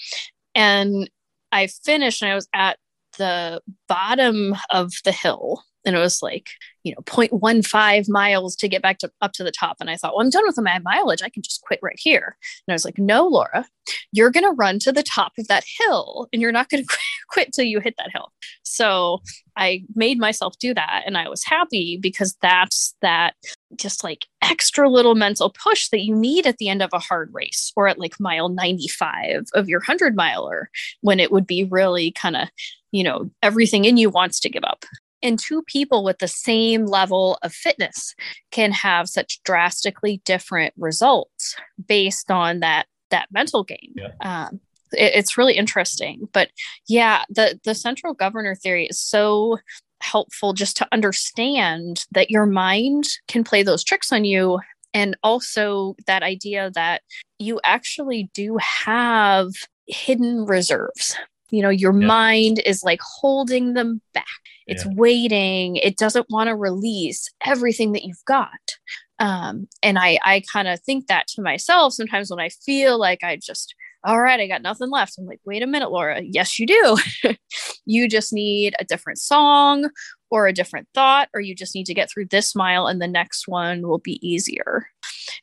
And 0.55 1.09
I 1.51 1.67
finished 1.67 2.21
and 2.21 2.31
I 2.31 2.35
was 2.35 2.47
at 2.53 2.77
the 3.17 3.61
bottom 3.87 4.55
of 4.71 4.93
the 5.03 5.11
hill 5.11 5.63
and 5.87 5.95
it 5.95 5.99
was 5.99 6.21
like 6.21 6.49
you 6.83 6.93
know 6.93 7.01
0.15 7.03 8.09
miles 8.09 8.55
to 8.55 8.67
get 8.67 8.81
back 8.81 8.99
to 8.99 9.11
up 9.21 9.31
to 9.33 9.43
the 9.43 9.51
top. 9.51 9.77
And 9.79 9.89
i 9.89 9.95
thought 9.95 10.13
well 10.15 10.23
i'm 10.23 10.29
done 10.29 10.43
with 10.45 10.59
my 10.59 10.79
mileage. 10.79 11.23
I 11.23 11.29
can 11.29 11.41
just 11.41 11.61
quit 11.61 11.79
right 11.81 11.97
here. 11.97 12.37
And 12.67 12.73
i 12.73 12.75
was 12.75 12.85
like 12.85 12.99
no 12.99 13.25
laura 13.25 13.65
you're 14.11 14.31
going 14.31 14.43
to 14.43 14.51
run 14.51 14.79
to 14.79 14.91
the 14.91 15.03
top 15.03 15.31
of 15.39 15.47
that 15.47 15.63
hill 15.79 16.27
and 16.33 16.41
you're 16.41 16.51
not 16.51 16.69
going 16.69 16.83
to 16.87 16.97
quit 17.29 17.53
till 17.53 17.63
you 17.63 17.79
hit 17.79 17.95
that 17.97 18.11
hill. 18.11 18.31
So 18.63 19.21
i 19.55 19.83
made 19.95 20.19
myself 20.19 20.57
do 20.59 20.73
that 20.73 21.03
and 21.05 21.17
i 21.17 21.27
was 21.27 21.43
happy 21.43 21.97
because 21.99 22.37
that's 22.41 22.93
that 23.01 23.33
just 23.75 24.03
like 24.03 24.25
extra 24.41 24.89
little 24.89 25.15
mental 25.15 25.49
push 25.49 25.89
that 25.89 26.05
you 26.05 26.15
need 26.15 26.45
at 26.45 26.57
the 26.57 26.69
end 26.69 26.81
of 26.81 26.89
a 26.93 26.99
hard 26.99 27.29
race 27.33 27.73
or 27.75 27.87
at 27.87 27.99
like 27.99 28.19
mile 28.19 28.49
95 28.49 29.45
of 29.53 29.67
your 29.67 29.79
100 29.79 30.15
miler 30.15 30.69
when 31.01 31.19
it 31.19 31.31
would 31.31 31.47
be 31.47 31.63
really 31.65 32.11
kind 32.11 32.35
of 32.35 32.49
you 32.91 33.03
know 33.03 33.29
everything 33.41 33.85
in 33.85 33.97
you 33.97 34.09
wants 34.09 34.39
to 34.39 34.49
give 34.49 34.63
up 34.63 34.85
and 35.21 35.39
two 35.39 35.63
people 35.63 36.03
with 36.03 36.19
the 36.19 36.27
same 36.27 36.85
level 36.85 37.37
of 37.41 37.53
fitness 37.53 38.15
can 38.51 38.71
have 38.71 39.09
such 39.09 39.41
drastically 39.43 40.21
different 40.25 40.73
results 40.77 41.55
based 41.87 42.31
on 42.31 42.59
that 42.59 42.85
that 43.09 43.27
mental 43.31 43.63
game 43.63 43.93
yeah. 43.95 44.11
um, 44.21 44.59
it, 44.91 45.13
it's 45.15 45.37
really 45.37 45.55
interesting 45.55 46.27
but 46.33 46.49
yeah 46.87 47.23
the 47.29 47.59
the 47.63 47.75
central 47.75 48.13
governor 48.13 48.55
theory 48.55 48.87
is 48.87 48.99
so 48.99 49.57
helpful 50.01 50.53
just 50.53 50.77
to 50.77 50.87
understand 50.91 52.05
that 52.11 52.29
your 52.29 52.45
mind 52.45 53.05
can 53.27 53.43
play 53.43 53.63
those 53.63 53.83
tricks 53.83 54.11
on 54.11 54.23
you 54.25 54.59
and 54.93 55.17
also 55.23 55.95
that 56.05 56.23
idea 56.23 56.71
that 56.71 57.01
you 57.39 57.59
actually 57.63 58.29
do 58.33 58.57
have 58.57 59.49
hidden 59.87 60.45
reserves 60.45 61.15
you 61.49 61.61
know 61.61 61.69
your 61.69 61.97
yeah. 61.99 62.07
mind 62.07 62.61
is 62.65 62.83
like 62.83 62.99
holding 63.01 63.73
them 63.73 64.01
back. 64.13 64.25
It's 64.65 64.85
yeah. 64.85 64.91
waiting. 64.95 65.77
It 65.77 65.97
doesn't 65.97 66.29
want 66.29 66.47
to 66.47 66.55
release 66.55 67.29
everything 67.45 67.93
that 67.93 68.03
you've 68.03 68.25
got. 68.25 68.49
Um, 69.19 69.67
and 69.81 69.97
i 69.97 70.19
i 70.23 70.43
kind 70.53 70.67
of 70.67 70.79
think 70.81 71.07
that 71.07 71.25
to 71.29 71.41
myself 71.41 71.93
sometimes 71.93 72.29
when 72.29 72.39
i 72.39 72.49
feel 72.49 72.99
like 72.99 73.23
i 73.23 73.35
just 73.35 73.73
all 74.03 74.21
right 74.21 74.39
i 74.39 74.45
got 74.45 74.61
nothing 74.61 74.91
left 74.91 75.17
i'm 75.17 75.25
like 75.25 75.41
wait 75.43 75.63
a 75.63 75.67
minute 75.67 75.89
laura. 75.91 76.21
Yes 76.21 76.59
you 76.59 76.67
do. 76.67 76.97
You 77.89 78.09
just 78.09 78.33
need 78.33 78.75
a 78.79 78.85
different 78.85 79.17
song 79.17 79.89
or 80.29 80.47
a 80.47 80.53
different 80.53 80.87
thought, 80.93 81.29
or 81.33 81.39
you 81.39 81.55
just 81.55 81.75
need 81.75 81.85
to 81.85 81.93
get 81.93 82.09
through 82.09 82.25
this 82.25 82.55
mile 82.55 82.87
and 82.87 83.01
the 83.01 83.07
next 83.07 83.47
one 83.47 83.87
will 83.87 83.99
be 83.99 84.19
easier. 84.27 84.87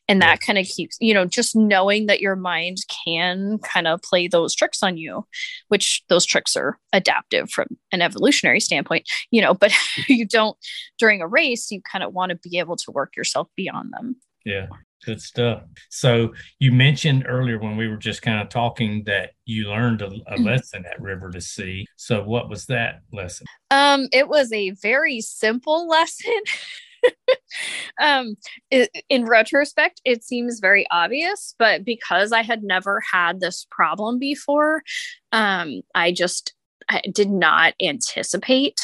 And 0.08 0.20
that 0.20 0.40
kind 0.40 0.58
of 0.58 0.66
keeps, 0.66 0.96
you 1.00 1.14
know, 1.14 1.24
just 1.24 1.56
knowing 1.56 2.06
that 2.06 2.20
your 2.20 2.36
mind 2.36 2.78
can 3.04 3.58
kind 3.58 3.86
of 3.86 4.02
play 4.02 4.28
those 4.28 4.54
tricks 4.54 4.82
on 4.82 4.96
you, 4.96 5.26
which 5.68 6.02
those 6.08 6.26
tricks 6.26 6.56
are 6.56 6.78
adaptive 6.92 7.50
from 7.50 7.68
an 7.92 8.02
evolutionary 8.02 8.60
standpoint, 8.60 9.08
you 9.30 9.40
know, 9.40 9.54
but 9.54 9.72
you 10.08 10.26
don't 10.26 10.56
during 10.98 11.20
a 11.20 11.28
race, 11.28 11.70
you 11.70 11.80
kind 11.82 12.04
of 12.04 12.12
want 12.12 12.30
to 12.30 12.48
be 12.48 12.58
able 12.58 12.76
to 12.76 12.90
work 12.90 13.16
yourself 13.16 13.48
beyond 13.56 13.92
them. 13.92 14.16
Yeah. 14.44 14.66
Good 15.04 15.20
stuff. 15.20 15.62
So 15.90 16.32
you 16.58 16.72
mentioned 16.72 17.24
earlier 17.28 17.58
when 17.58 17.76
we 17.76 17.88
were 17.88 17.96
just 17.96 18.22
kind 18.22 18.40
of 18.40 18.48
talking 18.48 19.02
that 19.06 19.30
you 19.44 19.68
learned 19.68 20.02
a, 20.02 20.06
a 20.06 20.08
mm-hmm. 20.08 20.44
lesson 20.44 20.84
at 20.90 21.00
River 21.00 21.30
to 21.30 21.40
Sea. 21.40 21.86
So 21.96 22.22
what 22.22 22.48
was 22.48 22.66
that 22.66 23.00
lesson? 23.12 23.46
Um, 23.70 24.08
it 24.12 24.28
was 24.28 24.52
a 24.52 24.70
very 24.70 25.20
simple 25.20 25.88
lesson. 25.88 26.40
um, 28.00 28.34
it, 28.70 28.90
in 29.10 29.26
retrospect, 29.26 30.00
it 30.04 30.24
seems 30.24 30.60
very 30.60 30.86
obvious, 30.90 31.54
but 31.58 31.84
because 31.84 32.32
I 32.32 32.42
had 32.42 32.62
never 32.62 33.02
had 33.12 33.40
this 33.40 33.66
problem 33.70 34.18
before, 34.18 34.82
um, 35.32 35.82
I 35.94 36.12
just 36.12 36.54
I 36.88 37.02
did 37.12 37.30
not 37.30 37.74
anticipate 37.80 38.78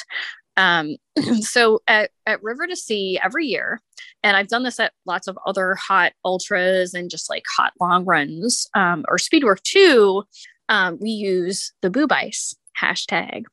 um, 0.57 0.97
so 1.41 1.81
at, 1.87 2.11
at 2.27 2.43
River 2.43 2.67
to 2.67 2.77
Sea 2.77 3.19
every 3.23 3.47
year, 3.47 3.81
and 4.23 4.37
I've 4.37 4.49
done 4.49 4.63
this 4.63 4.81
at 4.81 4.93
lots 5.07 5.27
of 5.27 5.39
other 5.47 5.75
hot 5.75 6.13
ultras 6.25 6.95
and 6.95 7.11
just 7.11 7.31
like 7.31 7.45
hot 7.57 7.73
long 7.81 8.05
runs 8.05 8.69
um, 8.75 9.05
or 9.09 9.19
speed 9.19 9.45
work 9.45 9.63
too. 9.63 10.25
Um, 10.69 10.99
we 11.01 11.11
use 11.11 11.73
the 11.83 11.91
boob 11.91 12.13
ice 12.13 12.55
hashtag, 12.81 13.45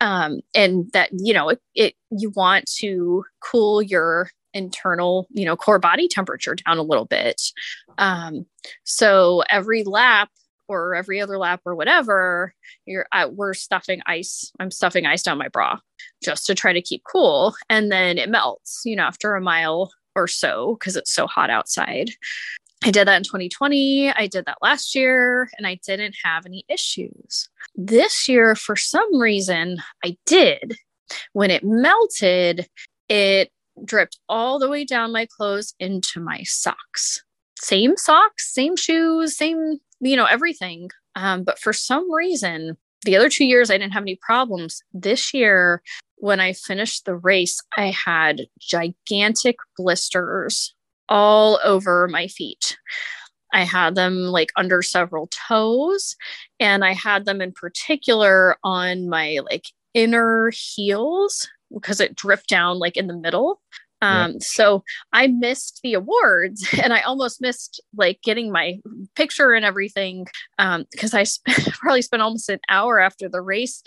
um, 0.00 0.40
and 0.54 0.90
that 0.92 1.10
you 1.12 1.32
know 1.32 1.48
it, 1.50 1.60
it 1.74 1.94
you 2.10 2.30
want 2.30 2.70
to 2.78 3.24
cool 3.40 3.80
your 3.82 4.30
internal 4.54 5.26
you 5.30 5.44
know 5.44 5.56
core 5.56 5.78
body 5.78 6.08
temperature 6.08 6.54
down 6.54 6.78
a 6.78 6.82
little 6.82 7.06
bit. 7.06 7.40
Um, 7.96 8.46
so 8.84 9.42
every 9.50 9.84
lap 9.84 10.30
or 10.68 10.94
every 10.94 11.20
other 11.20 11.38
lap 11.38 11.62
or 11.64 11.74
whatever, 11.74 12.54
you're 12.84 13.06
uh, 13.12 13.28
we're 13.32 13.54
stuffing 13.54 14.00
ice. 14.06 14.52
I'm 14.60 14.70
stuffing 14.70 15.06
ice 15.06 15.22
down 15.22 15.38
my 15.38 15.48
bra 15.48 15.78
just 16.22 16.46
to 16.46 16.54
try 16.54 16.72
to 16.72 16.82
keep 16.82 17.02
cool, 17.10 17.54
and 17.68 17.90
then 17.90 18.18
it 18.18 18.30
melts. 18.30 18.82
You 18.84 18.96
know, 18.96 19.04
after 19.04 19.34
a 19.34 19.40
mile 19.40 19.92
or 20.14 20.26
so 20.26 20.76
because 20.78 20.96
it's 20.96 21.12
so 21.12 21.26
hot 21.26 21.50
outside. 21.50 22.10
I 22.84 22.92
did 22.92 23.08
that 23.08 23.16
in 23.16 23.24
2020. 23.24 24.12
I 24.12 24.28
did 24.28 24.44
that 24.46 24.58
last 24.62 24.94
year, 24.94 25.50
and 25.58 25.66
I 25.66 25.80
didn't 25.84 26.14
have 26.22 26.46
any 26.46 26.64
issues. 26.68 27.48
This 27.74 28.28
year, 28.28 28.54
for 28.54 28.76
some 28.76 29.18
reason, 29.18 29.78
I 30.04 30.16
did. 30.26 30.76
When 31.32 31.50
it 31.50 31.64
melted, 31.64 32.68
it 33.08 33.50
dripped 33.84 34.18
all 34.28 34.58
the 34.58 34.68
way 34.68 34.84
down 34.84 35.12
my 35.12 35.26
clothes 35.26 35.74
into 35.80 36.20
my 36.20 36.42
socks. 36.44 37.22
Same 37.58 37.96
socks, 37.96 38.52
same 38.52 38.76
shoes, 38.76 39.36
same 39.36 39.78
you 40.00 40.16
know, 40.16 40.26
everything. 40.26 40.90
Um, 41.14 41.42
but 41.44 41.58
for 41.58 41.72
some 41.72 42.12
reason, 42.12 42.76
the 43.04 43.16
other 43.16 43.28
two 43.28 43.44
years 43.44 43.70
I 43.70 43.78
didn't 43.78 43.92
have 43.92 44.02
any 44.02 44.16
problems. 44.16 44.82
This 44.92 45.32
year, 45.32 45.82
when 46.16 46.40
I 46.40 46.52
finished 46.52 47.04
the 47.04 47.16
race, 47.16 47.60
I 47.76 47.86
had 47.90 48.46
gigantic 48.58 49.56
blisters 49.76 50.74
all 51.08 51.60
over 51.64 52.08
my 52.08 52.26
feet. 52.26 52.76
I 53.52 53.62
had 53.62 53.94
them 53.94 54.24
like 54.24 54.50
under 54.56 54.82
several 54.82 55.28
toes, 55.48 56.16
and 56.60 56.84
I 56.84 56.92
had 56.92 57.24
them 57.24 57.40
in 57.40 57.52
particular 57.52 58.56
on 58.62 59.08
my 59.08 59.38
like 59.48 59.66
inner 59.94 60.50
heels 60.54 61.48
because 61.72 62.00
it 62.00 62.14
dripped 62.14 62.48
down 62.48 62.78
like 62.78 62.96
in 62.96 63.06
the 63.06 63.16
middle. 63.16 63.60
Um, 64.00 64.32
yeah. 64.32 64.38
so 64.40 64.84
I 65.12 65.26
missed 65.26 65.80
the 65.82 65.94
awards 65.94 66.68
and 66.82 66.92
I 66.92 67.00
almost 67.00 67.40
missed 67.40 67.80
like 67.96 68.20
getting 68.22 68.52
my 68.52 68.80
picture 69.14 69.52
and 69.52 69.64
everything. 69.64 70.26
Um, 70.58 70.86
because 70.90 71.14
I 71.14 71.24
sp- 71.26 71.48
probably 71.72 72.02
spent 72.02 72.22
almost 72.22 72.48
an 72.48 72.60
hour 72.68 73.00
after 73.00 73.28
the 73.28 73.40
race, 73.40 73.82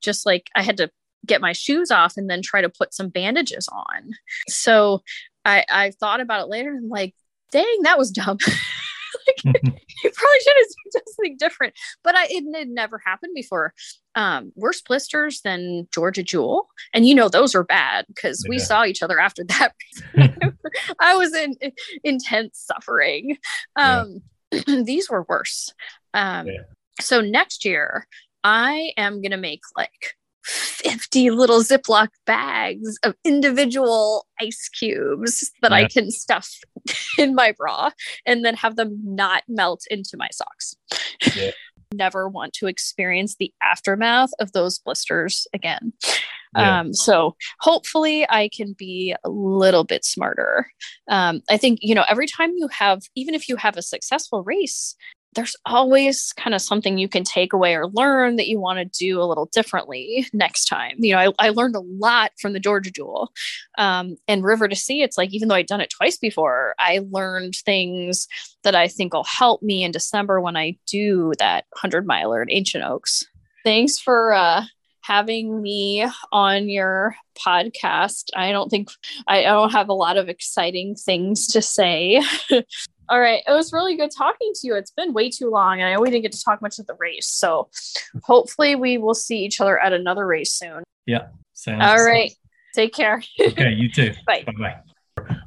just 0.00 0.26
like 0.26 0.48
I 0.54 0.62
had 0.62 0.76
to 0.78 0.90
get 1.26 1.40
my 1.40 1.52
shoes 1.52 1.90
off 1.90 2.16
and 2.16 2.30
then 2.30 2.42
try 2.42 2.60
to 2.60 2.68
put 2.68 2.94
some 2.94 3.08
bandages 3.08 3.68
on. 3.70 4.12
So 4.48 5.02
I, 5.44 5.64
I 5.70 5.90
thought 5.92 6.20
about 6.20 6.42
it 6.42 6.48
later 6.48 6.70
and 6.70 6.88
like, 6.88 7.14
dang, 7.52 7.82
that 7.82 7.98
was 7.98 8.10
dumb. 8.10 8.38
you 9.44 9.52
probably 9.62 10.40
should 10.42 10.56
have 10.56 10.92
done 10.92 11.02
something 11.06 11.36
different. 11.38 11.74
But 12.02 12.16
I 12.16 12.26
it 12.28 12.44
had 12.56 12.68
never 12.68 13.00
happened 13.04 13.32
before. 13.34 13.74
Um, 14.14 14.52
worse 14.56 14.80
blisters 14.80 15.42
than 15.42 15.86
Georgia 15.94 16.22
Jewel, 16.22 16.68
and 16.92 17.06
you 17.06 17.14
know 17.14 17.28
those 17.28 17.54
are 17.54 17.64
bad 17.64 18.06
because 18.08 18.44
we 18.48 18.58
saw 18.58 18.84
each 18.84 19.02
other 19.02 19.20
after 19.20 19.44
that. 19.44 19.74
I 21.00 21.16
was 21.16 21.34
in 21.34 21.54
intense 22.04 22.64
suffering. 22.66 23.38
Um, 23.76 24.22
these 24.66 25.08
were 25.08 25.24
worse. 25.28 25.72
Um, 26.14 26.46
Yeah. 26.46 26.62
So 27.00 27.20
next 27.20 27.64
year, 27.64 28.08
I 28.42 28.92
am 28.96 29.22
gonna 29.22 29.36
make 29.36 29.60
like 29.76 30.16
50 30.44 31.30
little 31.30 31.60
Ziploc 31.60 32.08
bags 32.26 32.98
of 33.02 33.14
individual 33.24 34.26
ice 34.40 34.68
cubes 34.68 35.50
that 35.62 35.72
I 35.72 35.88
can 35.88 36.10
stuff 36.10 36.48
in 37.18 37.34
my 37.34 37.52
bra 37.56 37.90
and 38.24 38.44
then 38.44 38.54
have 38.54 38.76
them 38.76 38.98
not 39.04 39.42
melt 39.48 39.82
into 39.90 40.16
my 40.16 40.28
socks. 40.32 40.76
Yeah. 41.34 41.50
Never 41.94 42.28
want 42.28 42.52
to 42.54 42.66
experience 42.66 43.36
the 43.36 43.50
aftermath 43.62 44.30
of 44.40 44.52
those 44.52 44.78
blisters 44.78 45.46
again. 45.54 45.94
Yeah. 46.54 46.80
Um, 46.80 46.92
so 46.92 47.34
hopefully 47.60 48.26
I 48.28 48.50
can 48.54 48.74
be 48.74 49.14
a 49.24 49.30
little 49.30 49.84
bit 49.84 50.04
smarter. 50.04 50.70
Um, 51.08 51.40
I 51.48 51.56
think, 51.56 51.78
you 51.80 51.94
know, 51.94 52.04
every 52.08 52.26
time 52.26 52.52
you 52.56 52.68
have, 52.68 53.00
even 53.14 53.34
if 53.34 53.48
you 53.48 53.56
have 53.56 53.78
a 53.78 53.82
successful 53.82 54.42
race, 54.42 54.96
there's 55.34 55.56
always 55.66 56.32
kind 56.32 56.54
of 56.54 56.62
something 56.62 56.98
you 56.98 57.08
can 57.08 57.24
take 57.24 57.52
away 57.52 57.74
or 57.74 57.88
learn 57.88 58.36
that 58.36 58.48
you 58.48 58.58
want 58.58 58.78
to 58.78 58.84
do 58.84 59.20
a 59.20 59.24
little 59.24 59.46
differently 59.46 60.26
next 60.32 60.66
time. 60.66 60.96
You 60.98 61.14
know, 61.14 61.34
I, 61.38 61.46
I 61.46 61.48
learned 61.50 61.76
a 61.76 61.80
lot 61.80 62.32
from 62.40 62.54
the 62.54 62.60
Georgia 62.60 62.90
Jewel 62.90 63.30
um, 63.76 64.16
and 64.26 64.42
River 64.42 64.68
to 64.68 64.76
Sea. 64.76 65.02
It's 65.02 65.18
like, 65.18 65.32
even 65.32 65.48
though 65.48 65.54
I'd 65.54 65.66
done 65.66 65.80
it 65.80 65.90
twice 65.90 66.16
before, 66.16 66.74
I 66.78 67.00
learned 67.10 67.54
things 67.56 68.26
that 68.64 68.74
I 68.74 68.88
think 68.88 69.12
will 69.12 69.24
help 69.24 69.62
me 69.62 69.84
in 69.84 69.92
December 69.92 70.40
when 70.40 70.56
I 70.56 70.76
do 70.86 71.32
that 71.38 71.66
100 71.72 72.06
miler 72.06 72.42
at 72.42 72.48
Ancient 72.50 72.84
Oaks. 72.84 73.24
Thanks 73.64 73.98
for 73.98 74.32
uh, 74.32 74.64
having 75.02 75.60
me 75.60 76.06
on 76.32 76.68
your 76.68 77.16
podcast. 77.38 78.30
I 78.34 78.50
don't 78.52 78.70
think 78.70 78.90
I, 79.26 79.40
I 79.40 79.50
don't 79.50 79.72
have 79.72 79.88
a 79.88 79.94
lot 79.94 80.16
of 80.16 80.28
exciting 80.28 80.94
things 80.94 81.46
to 81.48 81.62
say. 81.62 82.22
All 83.10 83.20
right. 83.20 83.42
It 83.46 83.52
was 83.52 83.72
really 83.72 83.96
good 83.96 84.10
talking 84.16 84.52
to 84.54 84.66
you. 84.66 84.74
It's 84.74 84.90
been 84.90 85.12
way 85.12 85.30
too 85.30 85.50
long, 85.50 85.80
and 85.80 85.88
I 85.88 85.94
know 85.94 86.00
we 86.00 86.10
didn't 86.10 86.22
get 86.22 86.32
to 86.32 86.42
talk 86.42 86.60
much 86.60 86.78
at 86.78 86.86
the 86.86 86.94
race. 86.94 87.26
So 87.26 87.70
hopefully 88.22 88.74
we 88.74 88.98
will 88.98 89.14
see 89.14 89.38
each 89.44 89.60
other 89.60 89.78
at 89.78 89.92
another 89.92 90.26
race 90.26 90.52
soon. 90.52 90.82
Sounds 91.54 91.82
All 91.82 92.04
right. 92.04 92.32
Take 92.74 92.94
care. 92.94 93.22
Okay, 93.40 93.72
you 93.72 93.90
too. 93.90 94.12
Bye. 94.26 94.44
Bye-bye. 94.44 94.76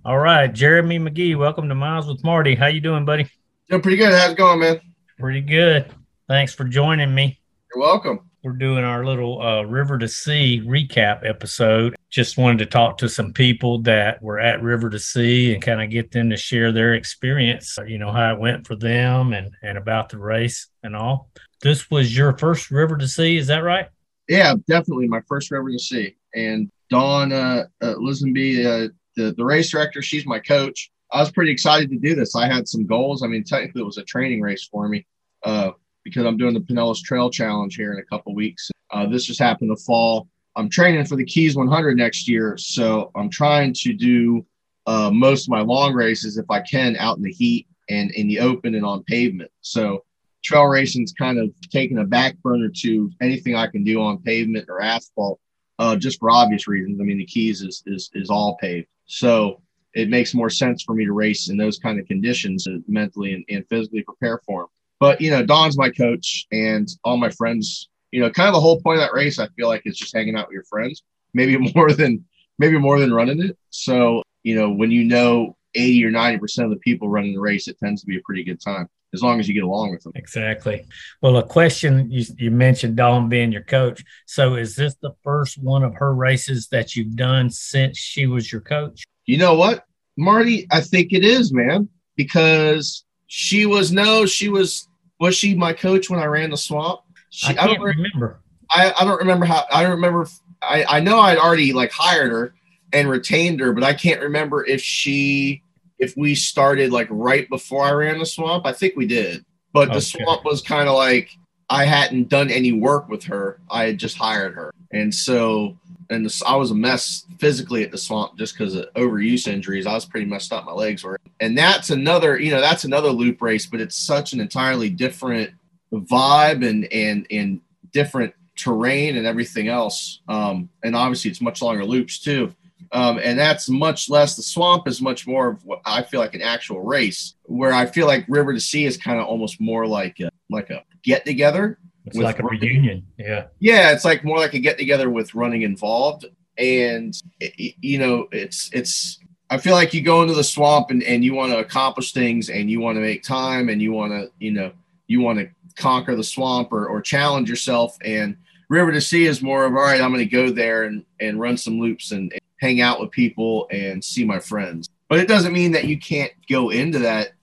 All 0.03 0.17
right, 0.17 0.51
Jeremi 0.51 0.99
McGee, 0.99 1.37
welcome 1.37 1.69
to 1.69 1.75
Miles 1.75 2.07
with 2.07 2.23
Marty. 2.23 2.55
How 2.55 2.67
you 2.67 2.81
doing, 2.81 3.05
buddy? 3.05 3.29
Doing 3.69 3.81
pretty 3.81 3.97
good. 3.97 4.11
How's 4.11 4.31
it 4.31 4.37
going, 4.37 4.59
man? 4.59 4.81
Pretty 5.19 5.41
good. 5.41 5.85
Thanks 6.27 6.53
for 6.53 6.65
joining 6.65 7.13
me. 7.13 7.39
You're 7.73 7.81
welcome. 7.81 8.30
We're 8.43 8.53
doing 8.53 8.83
our 8.83 9.05
little 9.05 9.39
uh, 9.39 9.61
River 9.61 9.99
to 9.99 10.07
Sea 10.07 10.63
recap 10.65 11.27
episode. 11.29 11.95
Just 12.09 12.39
wanted 12.39 12.57
to 12.59 12.65
talk 12.65 12.97
to 12.97 13.07
some 13.07 13.33
people 13.33 13.83
that 13.83 14.19
were 14.23 14.39
at 14.39 14.63
River 14.63 14.89
to 14.89 14.97
Sea 14.97 15.53
and 15.53 15.61
kind 15.61 15.79
of 15.79 15.91
get 15.91 16.11
them 16.11 16.31
to 16.31 16.37
share 16.37 16.71
their 16.71 16.95
experience, 16.95 17.77
you 17.85 17.99
know, 17.99 18.11
how 18.11 18.33
it 18.33 18.39
went 18.39 18.65
for 18.65 18.75
them 18.75 19.33
and, 19.33 19.53
and 19.61 19.77
about 19.77 20.09
the 20.09 20.17
race 20.17 20.69
and 20.81 20.95
all. 20.95 21.29
This 21.61 21.91
was 21.91 22.17
your 22.17 22.35
first 22.35 22.71
River 22.71 22.97
to 22.97 23.07
Sea, 23.07 23.37
is 23.37 23.45
that 23.45 23.59
right? 23.59 23.89
Yeah, 24.27 24.55
definitely 24.67 25.07
my 25.07 25.21
first 25.27 25.51
river 25.51 25.69
to 25.69 25.77
Sea. 25.77 26.15
And 26.33 26.71
Dawn 26.89 27.31
uh, 27.31 27.65
uh, 27.81 27.95
Lisenby, 27.95 28.65
uh, 28.65 28.87
the 29.17 29.33
the 29.33 29.43
race 29.43 29.69
director, 29.69 30.01
she's 30.01 30.25
my 30.25 30.39
coach. 30.39 30.89
I 31.11 31.19
was 31.19 31.31
pretty 31.31 31.51
excited 31.51 31.89
to 31.91 31.97
do 31.97 32.15
this. 32.15 32.35
I 32.35 32.47
had 32.47 32.67
some 32.67 32.87
goals. 32.87 33.23
I 33.23 33.27
mean, 33.27 33.43
technically, 33.43 33.81
it 33.81 33.85
was 33.85 33.97
a 33.97 34.03
training 34.03 34.41
race 34.41 34.67
for 34.71 34.87
me 34.87 35.05
uh, 35.43 35.71
because 36.03 36.25
I'm 36.25 36.37
doing 36.37 36.53
the 36.53 36.59
Pinellas 36.59 37.01
Trail 37.01 37.29
Challenge 37.29 37.75
here 37.75 37.93
in 37.93 37.99
a 37.99 38.05
couple 38.05 38.33
weeks. 38.33 38.69
Uh, 38.91 39.07
this 39.07 39.25
just 39.25 39.39
happened 39.39 39.75
to 39.75 39.83
fall. 39.83 40.27
I'm 40.55 40.69
training 40.69 41.05
for 41.05 41.15
the 41.15 41.25
Keys 41.25 41.55
100 41.55 41.97
next 41.97 42.27
year, 42.27 42.57
so 42.57 43.11
I'm 43.15 43.29
trying 43.29 43.73
to 43.73 43.93
do 43.93 44.45
uh, 44.85 45.11
most 45.11 45.45
of 45.45 45.49
my 45.49 45.61
long 45.61 45.93
races 45.93 46.37
if 46.37 46.49
I 46.49 46.61
can 46.61 46.95
out 46.97 47.17
in 47.17 47.23
the 47.23 47.31
heat 47.31 47.67
and 47.89 48.11
in 48.11 48.27
the 48.27 48.39
open 48.39 48.75
and 48.75 48.85
on 48.85 49.03
pavement. 49.03 49.51
So 49.61 50.03
trail 50.43 50.65
racing's 50.65 51.13
kind 51.13 51.39
of 51.39 51.51
taken 51.69 51.99
a 51.99 52.05
back 52.05 52.35
burner 52.37 52.69
to 52.77 53.11
anything 53.21 53.55
I 53.55 53.67
can 53.67 53.83
do 53.83 54.01
on 54.01 54.21
pavement 54.21 54.65
or 54.69 54.81
asphalt, 54.81 55.39
uh, 55.79 55.95
just 55.95 56.19
for 56.19 56.31
obvious 56.31 56.67
reasons. 56.67 56.99
I 56.99 57.03
mean, 57.03 57.17
the 57.17 57.25
Keys 57.25 57.61
is 57.61 57.83
is 57.85 58.09
is 58.13 58.29
all 58.29 58.57
paved, 58.59 58.87
so 59.05 59.61
it 59.93 60.09
makes 60.09 60.33
more 60.33 60.49
sense 60.49 60.83
for 60.83 60.93
me 60.95 61.05
to 61.05 61.13
race 61.13 61.49
in 61.49 61.57
those 61.57 61.77
kind 61.77 61.99
of 61.99 62.07
conditions 62.07 62.63
to 62.63 62.81
mentally 62.87 63.33
and, 63.33 63.45
and 63.49 63.67
physically 63.67 64.03
prepare 64.03 64.39
for 64.45 64.61
them. 64.61 64.69
But 65.01 65.19
you 65.19 65.31
know, 65.31 65.43
Dawn's 65.43 65.79
my 65.79 65.89
coach, 65.89 66.45
and 66.51 66.87
all 67.03 67.17
my 67.17 67.31
friends. 67.31 67.89
You 68.11 68.21
know, 68.21 68.29
kind 68.29 68.47
of 68.47 68.53
the 68.53 68.61
whole 68.61 68.79
point 68.79 68.99
of 68.99 69.01
that 69.01 69.13
race, 69.13 69.39
I 69.39 69.47
feel 69.57 69.67
like, 69.67 69.81
is 69.85 69.97
just 69.97 70.15
hanging 70.15 70.35
out 70.35 70.47
with 70.47 70.53
your 70.53 70.63
friends. 70.65 71.01
Maybe 71.33 71.57
more 71.75 71.91
than 71.91 72.23
maybe 72.59 72.77
more 72.77 72.99
than 72.99 73.11
running 73.11 73.43
it. 73.43 73.57
So 73.71 74.21
you 74.43 74.55
know, 74.55 74.69
when 74.69 74.91
you 74.91 75.03
know 75.03 75.57
80 75.73 76.05
or 76.05 76.11
90 76.11 76.39
percent 76.39 76.65
of 76.65 76.71
the 76.71 76.79
people 76.79 77.09
running 77.09 77.33
the 77.33 77.41
race, 77.41 77.67
it 77.67 77.79
tends 77.79 78.01
to 78.01 78.07
be 78.07 78.17
a 78.17 78.21
pretty 78.21 78.43
good 78.43 78.61
time 78.61 78.87
as 79.13 79.23
long 79.23 79.39
as 79.39 79.47
you 79.47 79.55
get 79.55 79.63
along 79.63 79.89
with 79.89 80.03
them. 80.03 80.13
Exactly. 80.15 80.85
Well, 81.21 81.37
a 81.37 81.43
question 81.43 82.09
you, 82.11 82.23
you 82.37 82.51
mentioned 82.51 82.95
Dawn 82.95 83.27
being 83.27 83.51
your 83.51 83.63
coach. 83.63 84.03
So, 84.27 84.53
is 84.53 84.75
this 84.75 84.95
the 85.01 85.15
first 85.23 85.57
one 85.57 85.83
of 85.83 85.95
her 85.95 86.13
races 86.13 86.67
that 86.67 86.95
you've 86.95 87.15
done 87.15 87.49
since 87.49 87.97
she 87.97 88.27
was 88.27 88.51
your 88.51 88.61
coach? 88.61 89.03
You 89.25 89.39
know 89.39 89.55
what, 89.55 89.85
Marty? 90.15 90.67
I 90.71 90.81
think 90.81 91.11
it 91.11 91.25
is, 91.25 91.51
man, 91.51 91.89
because 92.15 93.03
she 93.25 93.65
was 93.65 93.91
no, 93.91 94.27
she 94.27 94.47
was 94.47 94.87
was 95.21 95.35
she 95.35 95.53
my 95.55 95.71
coach 95.71 96.09
when 96.09 96.19
I 96.19 96.25
ran 96.25 96.49
the 96.49 96.57
swamp? 96.57 97.01
She, 97.29 97.47
I 97.47 97.51
I, 97.51 97.53
can't 97.53 97.69
don't 97.77 97.81
re- 97.81 97.93
remember. 97.95 98.39
I, 98.71 98.91
I 98.99 99.05
don't 99.05 99.19
remember 99.19 99.45
how 99.45 99.63
I 99.71 99.83
don't 99.83 99.91
remember 99.91 100.23
if- 100.23 100.39
I, 100.63 100.83
I 100.87 100.99
know 100.99 101.19
I'd 101.19 101.37
already 101.37 101.73
like 101.73 101.91
hired 101.91 102.31
her 102.31 102.53
and 102.93 103.09
retained 103.09 103.59
her, 103.61 103.71
but 103.73 103.83
I 103.83 103.93
can't 103.93 104.21
remember 104.21 104.65
if 104.65 104.81
she 104.81 105.63
if 105.97 106.15
we 106.17 106.35
started 106.35 106.91
like 106.91 107.07
right 107.09 107.47
before 107.49 107.83
I 107.83 107.91
ran 107.91 108.19
the 108.19 108.25
swamp. 108.25 108.65
I 108.65 108.73
think 108.73 108.95
we 108.95 109.05
did. 109.07 109.45
But 109.73 109.93
the 109.93 110.01
swamp 110.01 110.43
was 110.43 110.61
kind 110.61 110.89
of 110.89 110.95
like 110.95 111.29
I 111.69 111.85
hadn't 111.85 112.27
done 112.29 112.49
any 112.51 112.73
work 112.73 113.07
with 113.09 113.23
her. 113.25 113.59
I 113.69 113.85
had 113.85 113.97
just 113.97 114.17
hired 114.17 114.53
her. 114.55 114.73
And 114.91 115.13
so 115.13 115.77
and 116.11 116.41
I 116.45 116.55
was 116.55 116.71
a 116.71 116.75
mess 116.75 117.25
physically 117.39 117.83
at 117.83 117.91
the 117.91 117.97
swamp 117.97 118.37
just 118.37 118.57
because 118.57 118.75
of 118.75 118.93
overuse 118.95 119.47
injuries. 119.47 119.87
I 119.87 119.93
was 119.93 120.05
pretty 120.05 120.25
messed 120.25 120.51
up. 120.51 120.65
My 120.65 120.73
legs 120.73 121.03
were, 121.03 121.19
and 121.39 121.57
that's 121.57 121.89
another, 121.89 122.37
you 122.37 122.51
know, 122.51 122.61
that's 122.61 122.83
another 122.83 123.09
loop 123.09 123.41
race, 123.41 123.65
but 123.65 123.81
it's 123.81 123.95
such 123.95 124.33
an 124.33 124.39
entirely 124.39 124.89
different 124.89 125.51
vibe 125.93 126.67
and 126.67 126.85
and 126.91 127.25
and 127.31 127.61
different 127.91 128.33
terrain 128.55 129.17
and 129.17 129.25
everything 129.25 129.67
else. 129.67 130.21
Um, 130.27 130.69
and 130.83 130.95
obviously, 130.95 131.31
it's 131.31 131.41
much 131.41 131.61
longer 131.61 131.85
loops 131.85 132.19
too. 132.19 132.53
Um, 132.93 133.19
and 133.23 133.39
that's 133.39 133.69
much 133.69 134.09
less. 134.09 134.35
The 134.35 134.43
swamp 134.43 134.87
is 134.87 135.01
much 135.01 135.25
more 135.25 135.49
of 135.49 135.65
what 135.65 135.81
I 135.85 136.03
feel 136.03 136.19
like 136.19 136.35
an 136.35 136.41
actual 136.41 136.81
race, 136.81 137.35
where 137.43 137.71
I 137.71 137.85
feel 137.85 138.05
like 138.05 138.25
River 138.27 138.53
to 138.53 138.59
Sea 138.59 138.85
is 138.85 138.97
kind 138.97 139.19
of 139.19 139.27
almost 139.27 139.61
more 139.61 139.87
like 139.87 140.19
a, 140.19 140.29
like 140.49 140.69
a 140.69 140.83
get 141.03 141.25
together. 141.25 141.77
It's 142.05 142.17
like 142.17 142.39
a 142.39 142.43
running. 142.43 142.59
reunion. 142.61 143.05
Yeah. 143.17 143.45
Yeah, 143.59 143.91
it's 143.91 144.05
like 144.05 144.23
more 144.23 144.37
like 144.37 144.53
a 144.53 144.59
get 144.59 144.77
together 144.77 145.09
with 145.09 145.35
running 145.35 145.61
involved, 145.61 146.25
and 146.57 147.13
it- 147.39 147.75
you 147.81 147.97
know, 147.99 148.27
it's 148.31 148.69
it's. 148.73 149.19
I 149.49 149.57
feel 149.57 149.73
like 149.73 149.93
you 149.93 150.01
go 150.01 150.21
into 150.21 150.33
the 150.33 150.43
swamp 150.45 150.91
and, 150.91 151.03
and 151.03 151.25
you 151.25 151.33
want 151.33 151.51
to 151.51 151.59
accomplish 151.59 152.13
things 152.13 152.49
and 152.49 152.71
you 152.71 152.79
want 152.79 152.95
to 152.95 153.01
make 153.01 153.21
time 153.21 153.67
and 153.67 153.81
you 153.81 153.91
want 153.91 154.13
to 154.13 154.31
you 154.39 154.51
know 154.51 154.71
you 155.07 155.19
want 155.19 155.39
to 155.39 155.49
conquer 155.75 156.15
the 156.15 156.23
swamp 156.23 156.71
or, 156.71 156.87
or 156.87 157.01
challenge 157.01 157.49
yourself 157.49 157.97
and 158.05 158.37
river 158.69 158.93
to 158.93 159.01
sea 159.01 159.25
is 159.25 159.41
more 159.41 159.65
of 159.65 159.73
all 159.73 159.81
right 159.81 159.99
i'm 159.99 160.13
going 160.13 160.23
to 160.23 160.25
go 160.25 160.49
there 160.51 160.83
and, 160.83 161.03
and 161.19 161.37
run 161.37 161.57
some 161.57 161.81
loops 161.81 162.11
and, 162.13 162.31
and 162.31 162.41
hang 162.61 162.79
out 162.79 163.01
with 163.01 163.11
people 163.11 163.67
and 163.71 164.01
see 164.01 164.23
my 164.23 164.39
friends 164.39 164.87
but 165.09 165.19
it 165.19 165.27
doesn't 165.27 165.51
mean 165.51 165.73
that 165.73 165.83
you 165.83 165.99
can't 165.99 166.31
go 166.49 166.69
into 166.69 166.99
that 166.99 167.33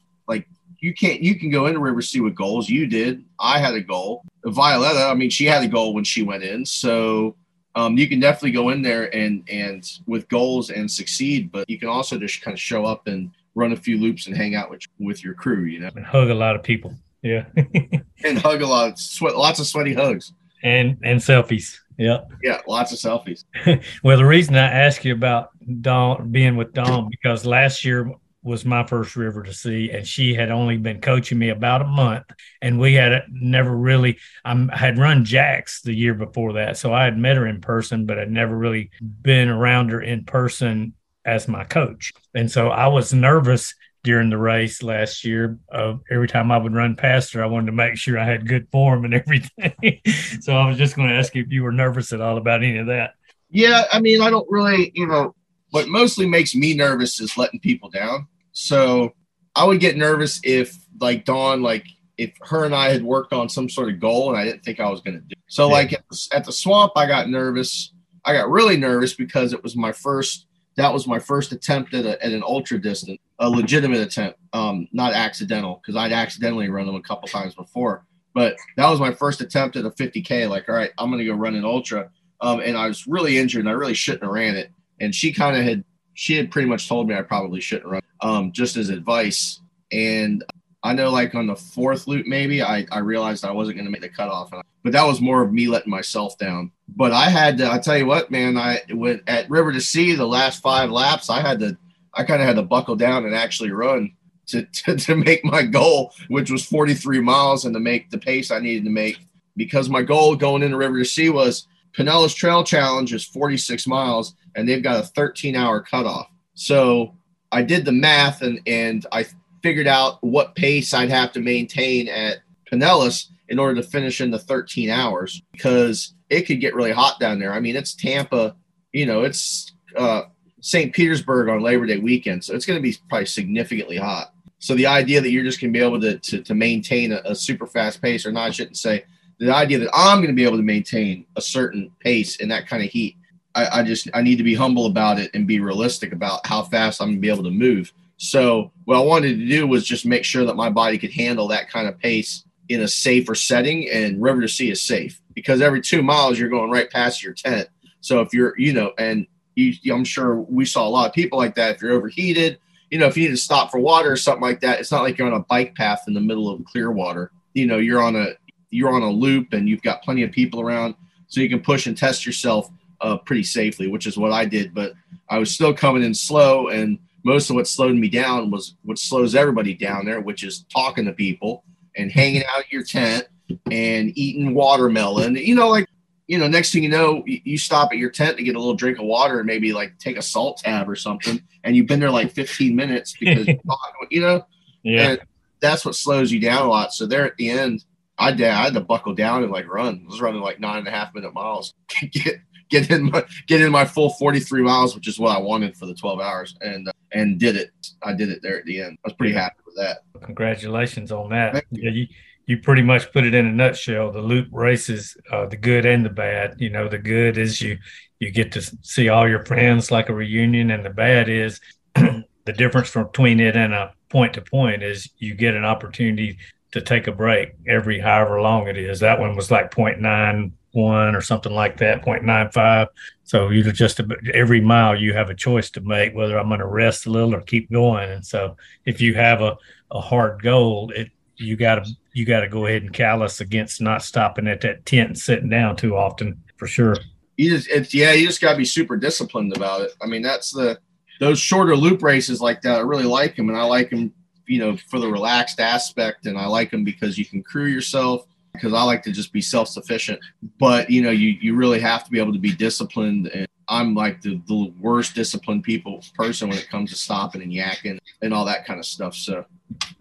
you 0.81 0.95
can't 0.95 1.21
you 1.21 1.39
can 1.39 1.51
go 1.51 1.67
into 1.67 1.81
river 1.81 2.03
sea 2.03 2.21
with 2.21 2.35
goals 2.35 2.69
you 2.69 2.87
did 2.87 3.25
i 3.39 3.59
had 3.59 3.75
a 3.75 3.81
goal 3.81 4.25
violetta 4.45 5.07
i 5.07 5.15
mean 5.15 5.31
she 5.31 5.45
had 5.45 5.63
a 5.63 5.69
goal 5.69 5.95
when 5.95 6.05
she 6.05 6.23
went 6.23 6.43
in 6.43 6.65
so 6.65 7.35
um, 7.75 7.97
you 7.97 8.09
can 8.09 8.19
definitely 8.19 8.51
go 8.51 8.71
in 8.71 8.83
there 8.83 9.15
and 9.15 9.45
and 9.49 10.01
with 10.07 10.29
goals 10.29 10.71
and 10.71 10.91
succeed 10.91 11.53
but 11.53 11.69
you 11.71 11.79
can 11.79 11.89
also 11.89 12.19
just 12.19 12.43
kind 12.43 12.55
of 12.55 12.61
show 12.61 12.85
up 12.85 13.07
and 13.07 13.31
run 13.55 13.73
a 13.73 13.77
few 13.77 13.99
loops 13.99 14.27
and 14.27 14.37
hang 14.37 14.55
out 14.55 14.71
with 14.71 14.83
with 14.99 15.23
your 15.23 15.35
crew 15.35 15.65
you 15.65 15.81
know 15.81 15.91
And 15.95 16.07
hug 16.07 16.31
a 16.31 16.35
lot 16.35 16.57
of 16.57 16.63
people. 16.63 16.95
Yeah. 17.23 17.47
and 18.25 18.39
hug 18.39 18.63
a 18.63 18.67
lot 18.67 18.93
of 18.93 18.99
sweat 18.99 19.37
lots 19.37 19.59
of 19.59 19.67
sweaty 19.67 19.93
hugs 19.93 20.33
and 20.63 20.97
and 21.03 21.21
selfies. 21.21 21.79
Yeah. 21.99 22.21
yeah 22.43 22.61
lots 22.69 22.93
of 22.93 22.99
selfies 22.99 23.45
Well, 24.05 24.17
the 24.17 24.25
reason 24.25 24.55
I 24.55 24.71
asked 24.71 25.05
you 25.05 25.13
about 25.13 25.51
Dawn 25.83 26.31
being 26.31 26.57
with 26.57 26.73
Dawn 26.73 27.09
because 27.11 27.45
last 27.45 27.85
year 27.85 28.13
was 28.43 28.65
my 28.65 28.85
first 28.87 29.17
river 29.17 29.43
to 29.43 29.53
sea, 29.53 29.91
and 29.91 30.07
she 30.07 30.35
had 30.35 30.51
only 30.51 30.77
been 30.77 31.01
coaching 31.01 31.39
me 31.39 31.49
about 31.51 31.83
a 31.83 31.87
month, 31.87 32.25
and 32.63 32.79
we 32.79 32.95
had 32.95 33.23
never 33.31 33.77
really. 33.77 34.19
I'm, 34.45 34.71
I 34.71 34.77
had 34.77 34.99
run 34.99 35.25
Jacks 35.25 35.83
the 35.83 35.93
year 35.95 36.15
before 36.15 36.55
that, 36.55 36.77
so 36.77 36.93
I 36.93 37.05
had 37.05 37.19
met 37.19 37.37
her 37.37 37.47
in 37.47 37.61
person, 37.61 38.07
but 38.07 38.19
I'd 38.19 38.31
never 38.31 38.57
really 38.57 38.91
been 39.01 39.49
around 39.49 39.91
her 39.91 40.01
in 40.01 40.25
person 40.25 40.95
as 41.25 41.49
my 41.49 41.65
coach, 41.65 42.13
and 42.35 42.51
so 42.51 42.69
I 42.69 42.89
was 42.89 43.13
nervous. 43.13 43.75
during 44.05 44.31
the 44.31 44.39
race 44.39 44.83
last 44.83 45.25
year. 45.25 45.59
Uh, 45.71 45.95
every 46.11 46.29
time 46.29 46.53
I 46.53 46.57
would 46.57 46.73
run 46.73 46.95
past 46.97 47.33
her, 47.35 47.43
I 47.43 47.47
wanted 47.47 47.67
to 47.67 47.73
make 47.73 47.97
sure 47.97 48.19
I 48.19 48.25
had 48.25 48.47
good 48.49 48.69
form 48.71 49.05
and 49.05 49.13
everything. 49.23 50.01
so 50.41 50.57
I 50.57 50.69
was 50.69 50.79
just 50.79 50.97
going 50.97 51.09
to 51.09 51.17
ask 51.17 51.35
you 51.35 51.43
if 51.43 51.51
you 51.53 51.65
were 51.65 51.73
nervous 51.73 52.13
at 52.13 52.21
all 52.21 52.39
about 52.39 52.63
any 52.63 52.79
of 52.79 52.87
that. 52.87 53.15
Yeah, 53.51 53.85
I 53.93 54.01
mean, 54.01 54.23
I 54.23 54.31
don't 54.31 54.47
really, 54.49 54.93
you 54.95 55.07
know, 55.07 55.35
what 55.71 55.89
mostly 55.89 56.27
makes 56.27 56.55
me 56.55 56.75
nervous 56.75 57.21
is 57.21 57.37
letting 57.37 57.61
people 57.61 57.91
down. 57.91 58.27
So 58.53 59.15
I 59.55 59.65
would 59.65 59.81
get 59.81 59.97
nervous 59.97 60.41
if, 60.45 60.77
like, 61.01 61.25
Dawn, 61.25 61.63
like, 61.63 61.85
if 62.17 62.33
her 62.43 62.65
and 62.65 62.75
I 62.75 62.91
had 62.91 63.03
worked 63.03 63.33
on 63.33 63.49
some 63.49 63.69
sort 63.69 63.89
of 63.89 64.01
goal 64.01 64.31
and 64.31 64.39
I 64.39 64.45
didn't 64.45 64.65
think 64.65 64.81
I 64.81 64.91
was 64.91 65.01
going 65.01 65.17
to 65.17 65.21
do. 65.21 65.33
It. 65.33 65.39
So, 65.49 65.67
yeah. 65.67 65.73
like, 65.73 65.93
at 65.93 66.05
the, 66.11 66.29
at 66.33 66.45
the 66.45 66.53
swamp, 66.53 66.93
I 66.97 67.07
got 67.07 67.29
nervous. 67.29 67.93
I 68.25 68.33
got 68.33 68.51
really 68.51 68.77
nervous 68.77 69.15
because 69.15 69.53
it 69.53 69.63
was 69.63 69.77
my 69.77 69.93
first 69.93 70.49
that 70.79 70.95
was 70.95 71.09
my 71.09 71.19
first 71.19 71.51
attempt 71.51 71.93
at, 71.93 72.07
a, 72.07 72.25
at 72.25 72.33
an 72.33 72.45
ultra 72.45 72.81
distance, 72.81 73.19
a 73.41 73.51
legitimate 73.51 74.01
attempt, 74.01 74.39
um, 74.53 74.87
not 74.93 75.13
accidental, 75.13 75.83
because 75.83 75.97
I'd 75.97 76.13
accidentally 76.13 76.69
run 76.69 76.87
them 76.87 76.95
a 76.95 77.03
couple 77.03 77.27
times 77.27 77.57
before. 77.57 78.07
But 78.33 78.57
that 78.77 78.89
was 78.89 79.01
my 79.01 79.13
first 79.13 79.41
attempt 79.41 79.75
at 79.75 79.85
a 79.85 79.91
50K. 79.91 80.49
Like, 80.49 80.69
all 80.69 80.77
right, 80.77 80.93
I'm 80.97 81.11
going 81.11 81.19
to 81.19 81.25
go 81.25 81.35
run 81.35 81.57
an 81.57 81.65
ultra. 81.65 82.11
Um, 82.41 82.61
and 82.61 82.77
I 82.77 82.87
was 82.87 83.09
really 83.09 83.39
injured 83.39 83.63
and 83.63 83.69
I 83.69 83.73
really 83.73 83.95
shouldn't 83.95 84.23
have 84.23 84.31
ran 84.31 84.55
it. 84.55 84.71
And 85.01 85.15
she 85.15 85.33
kind 85.33 85.57
of 85.57 85.65
had, 85.65 85.85
she 86.15 86.37
had 86.37 86.51
pretty 86.51 86.69
much 86.69 86.89
told 86.89 87.09
me 87.09 87.15
I 87.15 87.23
probably 87.23 87.61
shouldn't 87.61 87.91
run, 87.91 88.03
um, 88.21 88.53
just 88.53 88.77
as 88.77 88.89
advice. 88.89 89.61
And 89.93 90.45
I 90.83 90.93
know, 90.93 91.11
like 91.11 91.35
on 91.35 91.47
the 91.47 91.57
fourth 91.57 92.07
loop, 92.07 92.27
maybe 92.27 92.63
I, 92.63 92.87
I 92.91 92.99
realized 92.99 93.45
I 93.45 93.51
wasn't 93.51 93.77
going 93.77 93.87
to 93.87 93.91
make 93.91 94.01
the 94.01 94.09
cutoff, 94.09 94.51
but 94.83 94.93
that 94.93 95.07
was 95.07 95.21
more 95.21 95.43
of 95.43 95.53
me 95.53 95.69
letting 95.69 95.91
myself 95.91 96.39
down. 96.39 96.73
But 96.89 97.13
I 97.13 97.29
had 97.29 97.59
to, 97.59 97.71
I 97.71 97.79
tell 97.79 97.99
you 97.99 98.07
what, 98.07 98.31
man, 98.31 98.57
I 98.57 98.81
went 98.91 99.23
at 99.27 99.51
River 99.51 99.73
to 99.73 99.81
Sea 99.81 100.15
the 100.15 100.27
last 100.27 100.63
five 100.63 100.91
laps. 100.91 101.31
I 101.31 101.41
had 101.41 101.59
to, 101.61 101.77
I 102.15 102.25
kind 102.25 102.41
of 102.41 102.47
had 102.47 102.57
to 102.57 102.63
buckle 102.63 102.97
down 102.97 103.25
and 103.25 103.35
actually 103.35 103.71
run 103.71 104.13
to, 104.49 104.65
to, 104.73 104.97
to 104.97 105.17
make 105.17 105.45
my 105.45 105.63
goal, 105.63 106.13
which 106.29 106.51
was 106.51 106.65
43 106.65 107.21
miles, 107.21 107.65
and 107.65 107.75
to 107.75 107.81
make 107.81 108.11
the 108.11 108.19
pace 108.19 108.51
I 108.51 108.61
needed 108.61 108.85
to 108.85 108.91
make 108.91 109.19
because 109.57 109.91
my 109.91 110.03
goal 110.03 110.37
going 110.37 110.63
into 110.63 110.77
River 110.77 110.99
to 110.99 111.05
Sea 111.05 111.31
was 111.31 111.67
Pinellas 111.97 112.35
Trail 112.35 112.65
Challenge 112.65 113.13
is 113.13 113.25
46 113.25 113.87
miles, 113.87 114.35
and 114.55 114.69
they've 114.69 114.83
got 114.83 115.03
a 115.03 115.07
13 115.07 115.57
hour 115.57 115.81
cutoff. 115.81 116.29
So 116.55 117.15
I 117.53 117.63
did 117.63 117.85
the 117.85 117.93
math 117.93 118.43
and 118.43 118.61
and 118.67 119.07
I 119.13 119.27
figured 119.63 119.87
out 119.87 120.23
what 120.23 120.55
pace 120.55 120.95
I'd 120.95 121.11
have 121.11 121.33
to 121.33 121.41
maintain 121.41 122.09
at 122.09 122.39
Pinellas 122.71 123.27
in 123.49 123.59
order 123.59 123.81
to 123.81 123.89
finish 123.89 124.21
in 124.21 124.31
the 124.31 124.39
13 124.39 124.91
hours 124.91 125.43
because 125.53 126.15
it 126.31 126.43
could 126.43 126.61
get 126.61 126.75
really 126.75 126.93
hot 126.93 127.19
down 127.19 127.39
there. 127.39 127.53
I 127.53 127.61
mean, 127.61 127.77
it's 127.77 127.95
Tampa, 127.95 128.55
you 128.93 129.07
know, 129.07 129.23
it's 129.23 129.73
uh, 129.97 130.23
St. 130.61 130.93
Petersburg 130.93 131.49
on 131.49 131.63
Labor 131.63 131.87
Day 131.87 131.99
weekend, 131.99 132.45
so 132.45 132.55
it's 132.55 132.67
going 132.67 132.79
to 132.79 132.83
be 132.83 132.97
probably 133.09 133.27
significantly 133.27 133.97
hot. 133.97 134.33
So 134.59 134.75
the 134.75 134.87
idea 134.87 135.21
that 135.21 135.31
you're 135.31 135.45
just 135.45 135.61
going 135.61 135.73
to 135.73 135.79
be 135.79 135.85
able 135.85 136.01
to, 136.01 136.19
to, 136.19 136.43
to 136.43 136.55
maintain 136.55 137.13
a, 137.13 137.23
a, 137.25 137.35
super 137.35 137.67
fast 137.67 138.03
pace, 138.03 138.27
or 138.27 138.33
not, 138.33 138.49
I 138.49 138.51
shouldn't 138.51 138.77
say, 138.77 139.05
the 139.39 139.55
idea 139.55 139.79
that 139.79 139.91
I'm 139.95 140.19
going 140.19 140.29
to 140.29 140.35
be 140.35 140.45
able 140.45 140.57
to 140.57 140.63
maintain 140.63 141.27
a 141.37 141.41
certain 141.41 141.91
pace 142.01 142.37
in 142.37 142.49
that 142.49 142.67
kind 142.67 142.83
of 142.83 142.91
heat, 142.91 143.17
I, 143.55 143.81
I 143.81 143.83
just 143.83 144.09
I 144.15 144.23
need 144.23 144.37
to 144.37 144.45
be 144.45 144.55
humble 144.55 144.87
about 144.87 145.19
it 145.19 145.31
and 145.35 145.47
be 145.47 145.61
realistic 145.61 146.13
about 146.13 146.47
how 146.47 146.63
fast 146.63 147.01
I'm 147.01 147.09
going 147.09 147.17
to 147.17 147.21
be 147.21 147.31
able 147.31 147.45
to 147.45 147.51
move. 147.51 147.93
So 148.17 148.73
what 148.85 148.97
I 148.97 149.01
wanted 149.01 149.39
to 149.39 149.47
do 149.47 149.67
was 149.67 149.87
just 149.87 150.05
make 150.05 150.25
sure 150.25 150.45
that 150.45 150.57
my 150.57 150.71
body 150.71 150.99
could 150.99 151.13
handle 151.13 151.49
that 151.49 151.71
kind 151.71 151.89
of 151.89 151.99
pace 151.99 152.45
in 152.69 152.83
a 152.83 152.89
safer 152.89 153.35
setting. 153.35 153.89
And 153.91 154.21
River 154.21 154.43
to 154.43 154.49
Sea 154.49 154.71
is 154.71 154.83
safe 154.83 155.21
because 155.35 155.63
every 155.63 155.81
two 155.81 156.03
miles 156.03 156.39
you're 156.39 156.49
going 156.49 156.71
right 156.71 156.91
past 156.91 157.23
your 157.23 157.33
tent. 157.33 157.69
So 158.01 158.21
if 158.21 158.35
you're, 158.35 158.59
you 158.59 158.73
know, 158.73 158.93
and 158.99 159.27
you, 159.55 159.75
I'm 159.93 160.05
sure 160.05 160.37
we 160.37 160.65
saw 160.65 160.87
a 160.87 160.91
lot 160.91 161.09
of 161.09 161.13
people 161.13 161.39
like 161.39 161.55
that. 161.57 161.77
If 161.77 161.83
you're 161.83 161.93
overheated, 161.93 162.59
you 162.91 162.99
know, 162.99 163.07
if 163.07 163.17
you 163.17 163.25
need 163.25 163.35
to 163.35 163.37
stop 163.37 163.71
for 163.71 163.79
water 163.79 164.13
or 164.13 164.17
something 164.17 164.43
like 164.43 164.61
that, 164.61 164.81
it's 164.81 164.93
not 164.93 165.03
like 165.03 165.19
you're 165.19 165.27
on 165.27 165.35
a 165.35 165.45
bike 165.45 165.75
path 165.75 166.05
in 166.09 166.15
the 166.15 166.21
middle 166.21 166.49
of 166.49 166.65
Clearwater. 166.65 167.33
You 167.55 167.67
know, 167.67 167.79
you're 167.79 168.03
on 168.03 168.17
a 168.17 168.35
you're 168.71 168.93
on 168.93 169.03
a 169.03 169.11
loop 169.11 169.53
and 169.53 169.69
you've 169.69 169.83
got 169.83 170.03
plenty 170.03 170.23
of 170.23 170.33
people 170.33 170.61
around, 170.61 170.95
so 171.29 171.41
you 171.41 171.49
can 171.49 171.61
push 171.61 171.87
and 171.87 171.97
test 171.97 172.27
yourself 172.27 172.71
uh, 173.01 173.17
pretty 173.19 173.43
safely, 173.43 173.89
which 173.89 174.07
is 174.07 174.17
what 174.17 174.33
I 174.33 174.45
did. 174.45 174.75
But 174.75 174.93
I 175.29 175.39
was 175.39 175.53
still 175.53 175.75
coming 175.75 176.03
in 176.03 176.15
slow 176.15 176.69
and 176.69 176.99
most 177.25 177.51
of 177.51 177.57
what 177.57 177.67
slowed 177.67 177.97
me 177.97 178.09
down 178.09 178.51
was 178.51 178.75
what 178.85 178.99
slows 178.99 179.35
everybody 179.35 179.75
down 179.75 180.05
there, 180.05 180.21
which 180.21 180.45
is 180.45 180.65
talking 180.75 181.05
to 181.05 181.13
people 181.13 181.65
and 181.97 182.11
hanging 182.11 182.45
out 182.45 182.61
at 182.61 182.73
your 182.73 182.83
tent 182.83 183.27
and 183.71 184.17
eating 184.17 184.55
watermelon. 184.55 185.37
You 185.37 185.55
know, 185.55 185.69
like, 185.69 185.89
you 186.27 186.39
know, 186.39 186.47
next 186.47 186.73
thing 186.73 186.83
you 186.83 186.89
know, 186.89 187.23
you 187.27 187.59
stop 187.59 187.91
at 187.93 187.99
your 187.99 188.11
tent 188.11 188.37
to 188.37 188.43
get 188.43 188.55
a 188.55 188.59
little 188.59 188.75
drink 188.75 188.99
of 188.99 189.05
water 189.05 189.39
and 189.39 189.47
maybe 189.47 189.73
like 189.73 189.99
take 189.99 190.17
a 190.17 190.23
salt 190.23 190.59
tab 190.59 190.89
or 190.89 190.97
something. 190.97 191.41
And 191.65 191.77
you've 191.77 191.87
been 191.87 192.01
there 192.01 192.11
like 192.11 192.33
15 192.33 192.75
minutes 192.75 193.15
because, 193.19 193.47
you 194.11 194.21
know, 194.21 194.47
yeah. 194.83 195.11
And 195.11 195.21
that's 195.61 195.85
what 195.85 195.97
slows 195.97 196.31
you 196.31 196.41
down 196.41 196.65
a 196.65 196.69
lot. 196.69 196.93
So 196.93 197.07
there 197.07 197.25
at 197.25 197.37
the 197.37 197.51
end, 197.51 197.85
I, 198.19 198.31
I 198.31 198.65
had 198.65 198.75
to 198.75 198.81
buckle 198.81 199.15
down 199.15 199.43
and 199.43 199.53
like 199.53 199.69
run. 199.69 200.05
I 200.05 200.11
was 200.11 200.21
running 200.21 200.41
like 200.41 200.61
nine 200.61 200.79
and 200.79 200.89
a 200.89 200.91
half 200.91 201.15
minute 201.15 201.33
miles. 201.33 201.75
get 202.13 202.41
get 202.69 202.91
in 202.91 203.11
my 203.11 203.25
get 203.47 203.61
in 203.61 203.71
my 203.71 203.85
full 203.85 204.11
43 204.11 204.63
miles, 204.63 204.95
which 204.95 205.09
is 205.09 205.19
what 205.19 205.37
I 205.37 205.41
wanted 205.41 205.77
for 205.77 205.87
the 205.87 205.95
12 205.95 206.21
hours, 206.21 206.57
and 206.61 206.89
uh, 206.89 206.93
and 207.13 207.39
did 207.39 207.57
it. 207.57 207.71
I 208.03 208.15
did 208.15 208.29
it 208.29 208.41
there 208.43 208.59
at 208.59 208.65
the 208.65 208.81
end. 208.81 208.99
I 209.05 209.09
was 209.09 209.15
pretty 209.15 209.35
happy 209.35 209.57
with 209.65 209.77
that. 209.77 209.99
Congratulations 210.23 211.13
on 211.13 211.31
that. 211.31 211.65
You. 211.71 211.83
Yeah, 211.83 211.91
you, 211.91 212.07
you 212.47 212.59
pretty 212.59 212.83
much 212.83 213.13
put 213.13 213.25
it 213.25 213.35
in 213.35 213.47
a 213.47 213.53
nutshell. 213.53 214.11
The 214.11 214.23
loop 214.23 214.49
races, 214.51 215.17
uh, 215.31 215.47
the 215.47 215.57
good 215.57 215.85
and 215.85 216.05
the 216.05 216.11
bad. 216.11 216.57
You 216.59 216.71
know, 216.71 216.89
the 216.89 216.99
good 216.99 217.39
is 217.39 217.61
you 217.61 217.79
you 218.19 218.31
get 218.31 218.53
to 218.53 218.63
see 218.83 219.09
all 219.09 219.29
your 219.29 219.45
friends 219.45 219.91
like 219.91 220.09
a 220.09 220.15
reunion, 220.15 220.71
and 220.71 220.85
the 220.85 220.91
bad 220.91 221.29
is 221.29 221.61
the 221.95 222.53
difference 222.57 222.93
between 222.93 223.41
it 223.41 223.57
and 223.57 223.75
a 223.75 223.93
point 224.09 224.33
to 224.33 224.41
point 224.41 224.83
is 224.83 225.11
you 225.19 225.35
get 225.35 225.55
an 225.55 225.65
opportunity 225.65 226.39
to 226.73 226.81
take 226.81 227.07
a 227.07 227.13
break 227.13 227.53
every 227.67 227.99
however 227.99 228.41
long 228.41 228.69
it 228.69 228.77
is. 228.77 229.01
That 229.01 229.21
one 229.21 229.37
was 229.37 229.51
like 229.51 229.71
0.9 229.71 230.53
one 230.73 231.15
or 231.15 231.21
something 231.21 231.53
like 231.53 231.79
that, 231.79 232.05
0.95. 232.05 232.89
So 233.25 233.49
you 233.51 233.71
just 233.73 234.01
every 234.33 234.61
mile 234.61 234.99
you 234.99 235.13
have 235.15 235.31
a 235.31 235.35
choice 235.35 235.71
to 235.73 235.81
make 235.81 236.15
whether 236.15 236.39
I'm 236.39 236.49
going 236.49 236.61
to 236.61 236.67
rest 236.67 237.07
a 237.07 237.11
little 237.11 237.35
or 237.35 237.41
keep 237.41 237.71
going. 237.71 238.11
And 238.11 238.25
so 238.25 238.57
if 238.85 239.01
you 239.01 239.15
have 239.15 239.41
a, 239.41 239.57
a 239.91 240.01
hard 240.01 240.43
goal, 240.43 240.91
it 240.95 241.11
you 241.37 241.57
got 241.57 241.85
to 241.85 241.91
you 242.13 242.25
got 242.25 242.41
to 242.41 242.49
go 242.49 242.67
ahead 242.67 242.83
and 242.83 242.93
callous 242.93 243.41
against 243.41 243.81
not 243.81 244.03
stopping 244.03 244.49
at 244.49 244.61
that 244.63 244.85
tent 244.87 245.09
and 245.09 245.19
sitting 245.19 245.49
down 245.49 245.77
too 245.77 245.97
often 245.97 246.43
for 246.57 246.67
sure. 246.67 246.97
You 247.37 247.51
just 247.51 247.69
it's 247.69 247.95
yeah, 247.95 248.13
you 248.13 248.27
just 248.27 248.41
got 248.41 248.53
to 248.53 248.59
be 248.59 248.65
super 248.65 248.97
disciplined 248.97 249.57
about 249.57 249.83
it. 249.83 249.93
I 250.03 250.07
mean, 250.07 250.23
that's 250.23 250.53
the 250.53 250.79
those 251.21 251.39
shorter 251.39 251.77
loop 251.77 252.03
races 252.03 252.41
like 252.41 252.63
that. 252.63 252.79
I 252.79 252.81
really 252.81 253.05
like 253.05 253.37
them, 253.37 253.49
and 253.49 253.59
I 253.59 253.63
like 253.63 253.91
them, 253.91 254.13
you 254.49 254.59
know, 254.59 254.77
for 254.89 254.99
the 254.99 255.09
relaxed 255.09 255.61
aspect, 255.61 256.27
and 256.27 256.39
I 256.39 256.47
like 256.47 256.71
them 256.71 256.85
because 256.85 257.19
you 257.19 257.25
can 257.25 257.43
crew 257.43 257.67
yourself 257.67 258.27
because 258.53 258.73
I 258.73 258.83
like 258.83 259.03
to 259.05 259.13
just 259.13 259.33
be 259.33 259.41
self 259.41 259.69
sufficient. 259.69 260.21
But 260.59 260.91
you 260.91 261.03
know, 261.03 261.11
you 261.11 261.37
you 261.41 261.55
really 261.55 261.81
have 261.81 262.05
to 262.05 262.11
be 262.11 262.19
able 262.19 262.33
to 262.33 262.39
be 262.39 262.53
disciplined. 262.53 263.29
And 263.29 263.47
I'm 263.69 263.95
like 263.95 264.21
the, 264.23 264.41
the 264.47 264.73
worst 264.81 265.15
disciplined 265.15 265.65
people 265.65 266.03
person 266.15 266.49
when 266.49 266.59
it 266.59 266.69
comes 266.69 266.91
to 266.91 266.97
stopping 266.97 267.43
and 267.43 267.53
yakking 267.53 267.99
and 268.23 268.35
all 268.35 268.45
that 268.47 268.67
kind 268.67 268.79
of 268.79 268.87
stuff. 268.87 269.15
So, 269.15 269.45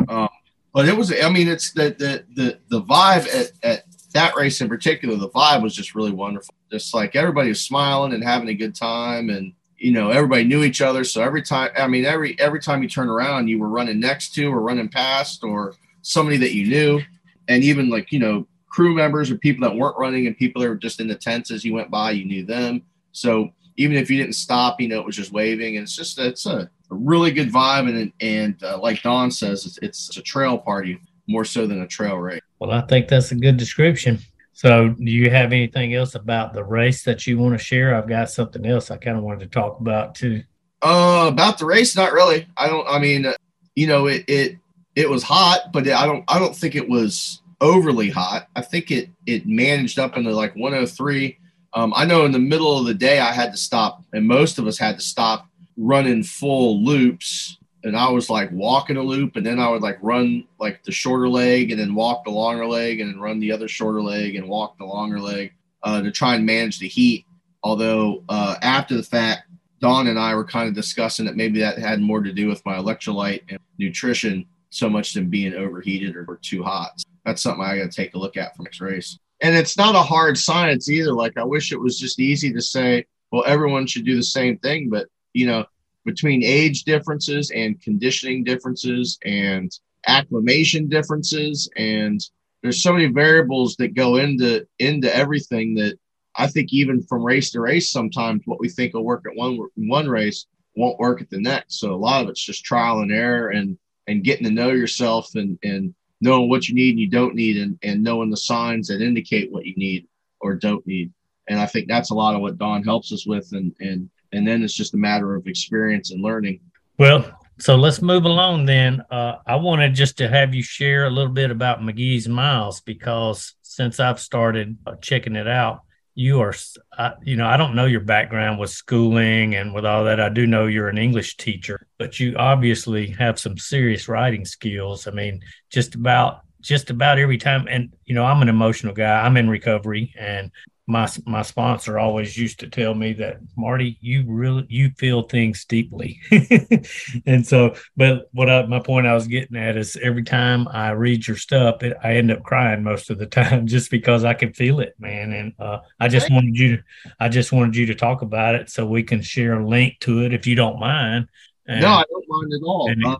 um, 0.07 0.29
but 0.73 0.87
it 0.87 0.95
was 0.95 1.11
I 1.11 1.29
mean, 1.29 1.47
it's 1.47 1.71
the 1.71 1.95
the 1.97 2.25
the 2.35 2.59
the 2.69 2.81
vibe 2.81 3.27
at 3.33 3.51
at 3.63 3.83
that 4.13 4.35
race 4.35 4.61
in 4.61 4.69
particular. 4.69 5.15
The 5.15 5.29
vibe 5.29 5.61
was 5.61 5.75
just 5.75 5.95
really 5.95 6.11
wonderful. 6.11 6.53
Just 6.71 6.93
like 6.93 7.15
everybody 7.15 7.49
was 7.49 7.61
smiling 7.61 8.13
and 8.13 8.23
having 8.23 8.49
a 8.49 8.53
good 8.53 8.75
time 8.75 9.29
and 9.29 9.53
you 9.77 9.91
know 9.91 10.09
everybody 10.09 10.43
knew 10.43 10.63
each 10.63 10.81
other. 10.81 11.03
So 11.03 11.21
every 11.21 11.41
time 11.41 11.71
i 11.77 11.87
mean 11.87 12.05
every 12.05 12.39
every 12.39 12.59
time 12.59 12.83
you 12.83 12.89
turn 12.89 13.09
around 13.09 13.47
you 13.47 13.59
were 13.59 13.69
running 13.69 13.99
next 13.99 14.33
to 14.35 14.51
or 14.51 14.61
running 14.61 14.89
past 14.89 15.43
or 15.43 15.75
somebody 16.01 16.37
that 16.37 16.53
you 16.53 16.67
knew. 16.67 17.01
And 17.47 17.63
even 17.63 17.89
like 17.89 18.11
you 18.11 18.19
know 18.19 18.47
crew 18.67 18.93
members 18.93 19.31
or 19.31 19.37
people 19.37 19.67
that 19.67 19.75
weren't 19.75 19.97
running 19.97 20.27
and 20.27 20.37
people 20.37 20.61
that 20.61 20.69
were 20.69 20.75
just 20.75 20.99
in 20.99 21.07
the 21.07 21.15
tents 21.15 21.51
as 21.51 21.63
you 21.63 21.73
went 21.73 21.89
by 21.89 22.11
you 22.11 22.25
knew 22.25 22.45
them. 22.45 22.81
So 23.11 23.49
even 23.77 23.97
if 23.97 24.09
you 24.09 24.17
didn't 24.17 24.35
stop 24.35 24.81
you 24.81 24.87
know 24.87 24.99
it 24.99 25.05
was 25.05 25.15
just 25.15 25.31
waving. 25.31 25.77
And 25.77 25.83
it's 25.83 25.95
just 25.95 26.19
it's 26.19 26.45
a, 26.45 26.69
a 26.91 26.95
really 26.95 27.31
good 27.31 27.51
vibe. 27.51 27.89
And 27.89 28.13
and 28.19 28.63
uh, 28.63 28.79
like 28.79 29.01
dawn 29.01 29.31
says 29.31 29.65
it's, 29.65 29.79
it's 29.81 30.17
a 30.17 30.21
trail 30.21 30.57
party 30.57 30.99
more 31.27 31.45
so 31.45 31.67
than 31.67 31.81
a 31.81 31.87
trail 31.87 32.17
race. 32.17 32.41
Well 32.59 32.71
i 32.71 32.81
think 32.81 33.07
that's 33.07 33.31
a 33.31 33.35
good 33.35 33.57
description 33.57 34.19
so 34.57 34.89
do 34.89 35.11
you 35.11 35.29
have 35.29 35.53
anything 35.53 35.93
else 35.93 36.15
about 36.15 36.53
the 36.53 36.63
race 36.63 37.03
that 37.03 37.27
you 37.27 37.37
want 37.37 37.57
to 37.57 37.63
share 37.63 37.95
i've 37.95 38.09
got 38.09 38.29
something 38.29 38.65
else 38.65 38.89
i 38.91 38.97
kind 38.97 39.17
of 39.17 39.23
wanted 39.23 39.39
to 39.39 39.47
talk 39.47 39.79
about 39.79 40.15
too 40.15 40.43
uh 40.81 41.25
about 41.27 41.57
the 41.57 41.65
race 41.65 41.95
not 41.95 42.11
really 42.11 42.47
i 42.57 42.67
don't 42.67 42.87
i 42.87 42.99
mean 42.99 43.25
uh, 43.25 43.33
you 43.75 43.87
know 43.87 44.07
it 44.07 44.23
it 44.27 44.57
it 44.97 45.07
was 45.07 45.21
hot, 45.21 45.71
but 45.71 45.87
I 45.87 46.07
don't 46.07 46.23
I 46.27 46.39
don't 46.39 46.55
think 46.55 46.73
it 46.73 46.89
was 46.89 47.43
overly 47.61 48.09
hot. 48.09 48.47
I 48.55 48.61
think 48.61 48.89
it 48.89 49.09
it 49.27 49.45
managed 49.45 49.99
up 49.99 50.17
into 50.17 50.31
like 50.31 50.55
103. 50.55 51.37
Um, 51.75 51.93
I 51.95 52.03
know 52.03 52.25
in 52.25 52.31
the 52.31 52.39
middle 52.39 52.79
of 52.79 52.87
the 52.87 52.95
day 52.95 53.19
I 53.19 53.31
had 53.31 53.51
to 53.51 53.57
stop, 53.57 54.03
and 54.11 54.27
most 54.27 54.57
of 54.57 54.65
us 54.65 54.79
had 54.79 54.97
to 54.97 55.05
stop 55.05 55.47
running 55.77 56.23
full 56.23 56.83
loops. 56.83 57.56
And 57.83 57.95
I 57.95 58.09
was 58.09 58.29
like 58.29 58.51
walking 58.51 58.97
a 58.97 59.01
loop, 59.03 59.35
and 59.35 59.45
then 59.45 59.59
I 59.59 59.69
would 59.69 59.81
like 59.81 59.99
run 60.01 60.45
like 60.59 60.83
the 60.83 60.91
shorter 60.91 61.29
leg, 61.29 61.71
and 61.71 61.79
then 61.79 61.95
walk 61.95 62.25
the 62.25 62.31
longer 62.31 62.65
leg, 62.65 62.99
and 62.99 63.11
then 63.11 63.19
run 63.19 63.39
the 63.39 63.51
other 63.51 63.67
shorter 63.67 64.01
leg, 64.01 64.35
and 64.35 64.47
walk 64.47 64.77
the 64.77 64.85
longer 64.85 65.19
leg 65.19 65.53
uh, 65.83 66.01
to 66.01 66.11
try 66.11 66.35
and 66.35 66.45
manage 66.45 66.79
the 66.79 66.87
heat. 66.87 67.25
Although 67.63 68.23
uh, 68.29 68.55
after 68.61 68.95
the 68.95 69.03
fact, 69.03 69.43
Dawn 69.79 70.07
and 70.07 70.17
I 70.17 70.33
were 70.33 70.45
kind 70.45 70.67
of 70.67 70.73
discussing 70.73 71.25
that 71.25 71.35
maybe 71.35 71.59
that 71.59 71.77
had 71.77 72.01
more 72.01 72.21
to 72.21 72.33
do 72.33 72.47
with 72.47 72.65
my 72.65 72.77
electrolyte 72.77 73.43
and 73.49 73.59
nutrition 73.77 74.45
so 74.69 74.89
much 74.89 75.13
than 75.13 75.29
being 75.29 75.53
overheated 75.53 76.15
or, 76.15 76.25
or 76.27 76.37
too 76.37 76.63
hot. 76.63 77.01
That's 77.25 77.41
something 77.41 77.63
I 77.63 77.77
got 77.77 77.91
to 77.91 77.95
take 77.95 78.15
a 78.15 78.17
look 78.17 78.37
at 78.37 78.55
for 78.55 78.63
next 78.63 78.81
race. 78.81 79.17
And 79.41 79.55
it's 79.55 79.77
not 79.77 79.95
a 79.95 80.01
hard 80.01 80.37
science 80.37 80.89
either. 80.89 81.13
Like 81.13 81.37
I 81.37 81.43
wish 81.43 81.71
it 81.71 81.79
was 81.79 81.99
just 81.99 82.19
easy 82.19 82.51
to 82.53 82.61
say, 82.61 83.05
well, 83.31 83.43
everyone 83.45 83.85
should 83.85 84.05
do 84.05 84.15
the 84.15 84.23
same 84.23 84.57
thing, 84.57 84.89
but 84.89 85.07
you 85.33 85.45
know, 85.45 85.65
between 86.07 86.43
age 86.43 86.83
differences 86.83 87.51
and 87.51 87.79
conditioning 87.81 88.43
differences 88.43 89.19
and 89.25 89.71
acclimation 90.07 90.87
differences 90.87 91.69
and 91.75 92.19
there's 92.63 92.81
so 92.81 92.93
many 92.93 93.07
variables 93.07 93.75
that 93.75 93.93
go 93.93 94.17
into 94.17 94.65
into 94.79 95.15
everything 95.15 95.75
that 95.75 95.97
I 96.35 96.47
think 96.47 96.71
even 96.71 97.01
from 97.01 97.23
race 97.23 97.51
to 97.51 97.61
race, 97.61 97.91
sometimes 97.91 98.43
what 98.45 98.59
we 98.59 98.69
think 98.69 98.93
will 98.93 99.03
work 99.03 99.25
at 99.29 99.35
one 99.35 99.59
one 99.75 100.07
race 100.07 100.45
won't 100.75 100.99
work 100.99 101.21
at 101.21 101.29
the 101.29 101.39
next. 101.39 101.79
So 101.79 101.93
a 101.93 101.95
lot 101.95 102.23
of 102.23 102.29
it's 102.29 102.43
just 102.43 102.63
trial 102.63 102.99
and 102.99 103.11
error 103.11 103.49
and 103.49 103.77
and 104.07 104.23
getting 104.23 104.45
to 104.45 104.51
know 104.51 104.71
yourself 104.71 105.29
and 105.35 105.57
and 105.63 105.93
knowing 106.21 106.49
what 106.49 106.67
you 106.67 106.75
need 106.75 106.91
and 106.91 106.99
you 106.99 107.09
don't 107.09 107.35
need 107.35 107.57
and, 107.57 107.77
and 107.83 108.03
knowing 108.03 108.29
the 108.29 108.37
signs 108.37 108.87
that 108.87 109.01
indicate 109.01 109.51
what 109.51 109.65
you 109.65 109.75
need 109.75 110.07
or 110.41 110.55
don't 110.55 110.85
need. 110.87 111.11
And 111.47 111.59
I 111.59 111.67
think 111.67 111.87
that's 111.87 112.09
a 112.09 112.15
lot 112.15 112.35
of 112.35 112.41
what 112.41 112.57
Dawn 112.57 112.83
helps 112.83 113.11
us 113.11 113.25
with 113.25 113.49
and 113.53 113.73
and 113.79 114.09
and 114.37 114.47
then 114.47 114.63
it's 114.63 114.73
just 114.73 114.93
a 114.93 114.97
matter 114.97 115.35
of 115.35 115.47
experience 115.47 116.11
and 116.11 116.21
learning. 116.21 116.59
Well, 116.97 117.29
so 117.59 117.75
let's 117.75 118.01
move 118.01 118.25
along 118.25 118.65
then. 118.65 119.01
Uh, 119.09 119.37
I 119.45 119.55
wanted 119.55 119.95
just 119.95 120.17
to 120.19 120.29
have 120.29 120.53
you 120.53 120.63
share 120.63 121.05
a 121.05 121.09
little 121.09 121.33
bit 121.33 121.51
about 121.51 121.81
McGee's 121.81 122.27
Miles 122.27 122.81
because 122.81 123.55
since 123.63 123.99
I've 123.99 124.19
started 124.19 124.77
uh, 124.85 124.95
checking 125.01 125.35
it 125.35 125.47
out, 125.47 125.81
you 126.13 126.39
are, 126.41 126.53
uh, 126.97 127.11
you 127.23 127.35
know, 127.35 127.45
I 127.45 127.57
don't 127.57 127.75
know 127.75 127.85
your 127.85 128.01
background 128.01 128.59
with 128.59 128.71
schooling 128.71 129.53
and 129.55 129.73
with 129.73 129.85
all 129.85 130.05
that. 130.05 130.19
I 130.19 130.29
do 130.29 130.47
know 130.47 130.65
you're 130.65 130.89
an 130.89 130.97
English 130.97 131.37
teacher, 131.37 131.87
but 131.99 132.19
you 132.19 132.35
obviously 132.37 133.07
have 133.11 133.37
some 133.39 133.57
serious 133.57 134.07
writing 134.07 134.45
skills. 134.45 135.07
I 135.07 135.11
mean, 135.11 135.41
just 135.69 135.93
about 135.93 136.41
just 136.61 136.89
about 136.89 137.19
every 137.19 137.37
time 137.37 137.67
and 137.69 137.93
you 138.05 138.15
know 138.15 138.25
i'm 138.25 138.41
an 138.41 138.49
emotional 138.49 138.93
guy 138.93 139.23
i'm 139.23 139.37
in 139.37 139.47
recovery 139.47 140.11
and 140.17 140.51
my 140.87 141.09
my 141.25 141.41
sponsor 141.41 141.99
always 141.99 142.37
used 142.37 142.61
to 142.61 142.69
tell 142.69 142.93
me 142.93 143.11
that 143.13 143.39
Marty, 143.57 143.97
you 143.99 144.23
really 144.25 144.65
you 144.69 144.91
feel 144.97 145.23
things 145.23 145.65
deeply, 145.65 146.21
and 147.25 147.45
so. 147.45 147.75
But 147.97 148.29
what 148.31 148.49
I, 148.49 148.65
my 148.65 148.79
point 148.79 149.05
I 149.05 149.13
was 149.13 149.27
getting 149.27 149.57
at 149.57 149.75
is 149.75 149.97
every 150.01 150.23
time 150.23 150.65
I 150.69 150.91
read 150.91 151.27
your 151.27 151.35
stuff, 151.35 151.83
it, 151.83 151.97
I 152.01 152.13
end 152.13 152.31
up 152.31 152.41
crying 152.43 152.83
most 152.83 153.09
of 153.09 153.17
the 153.17 153.25
time 153.27 153.67
just 153.67 153.91
because 153.91 154.23
I 154.23 154.33
can 154.33 154.53
feel 154.53 154.79
it, 154.79 154.95
man. 154.97 155.33
And 155.33 155.53
uh, 155.59 155.79
I 155.99 156.07
just 156.07 156.31
wanted 156.31 156.57
you 156.57 156.77
to 156.77 156.83
I 157.19 157.27
just 157.27 157.51
wanted 157.51 157.75
you 157.75 157.87
to 157.87 157.95
talk 157.95 158.21
about 158.21 158.55
it 158.55 158.69
so 158.69 158.85
we 158.85 159.03
can 159.03 159.21
share 159.21 159.59
a 159.59 159.67
link 159.67 159.99
to 160.01 160.23
it 160.23 160.33
if 160.33 160.47
you 160.47 160.55
don't 160.55 160.79
mind. 160.79 161.27
And, 161.67 161.81
no, 161.81 161.89
I 161.89 162.03
don't 162.09 162.25
mind 162.29 162.53
at 162.53 162.63
all. 162.63 162.89
And 162.89 163.05
uh, 163.05 163.17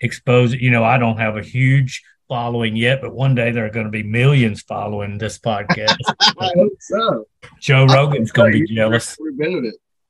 expose 0.00 0.52
it. 0.52 0.60
You 0.60 0.70
know, 0.70 0.84
I 0.84 0.98
don't 0.98 1.16
have 1.16 1.38
a 1.38 1.42
huge 1.42 2.02
following 2.28 2.76
yet, 2.76 3.00
but 3.00 3.14
one 3.14 3.34
day 3.34 3.50
there 3.50 3.66
are 3.66 3.70
going 3.70 3.86
to 3.86 3.90
be 3.90 4.02
millions 4.02 4.62
following 4.62 5.18
this 5.18 5.38
podcast. 5.38 5.96
I 6.38 6.50
hope 6.54 6.72
so. 6.80 7.26
Joe 7.60 7.86
Rogan's 7.86 8.32
going 8.32 8.52
to 8.52 8.60
be 8.60 8.66
jealous. 8.74 9.16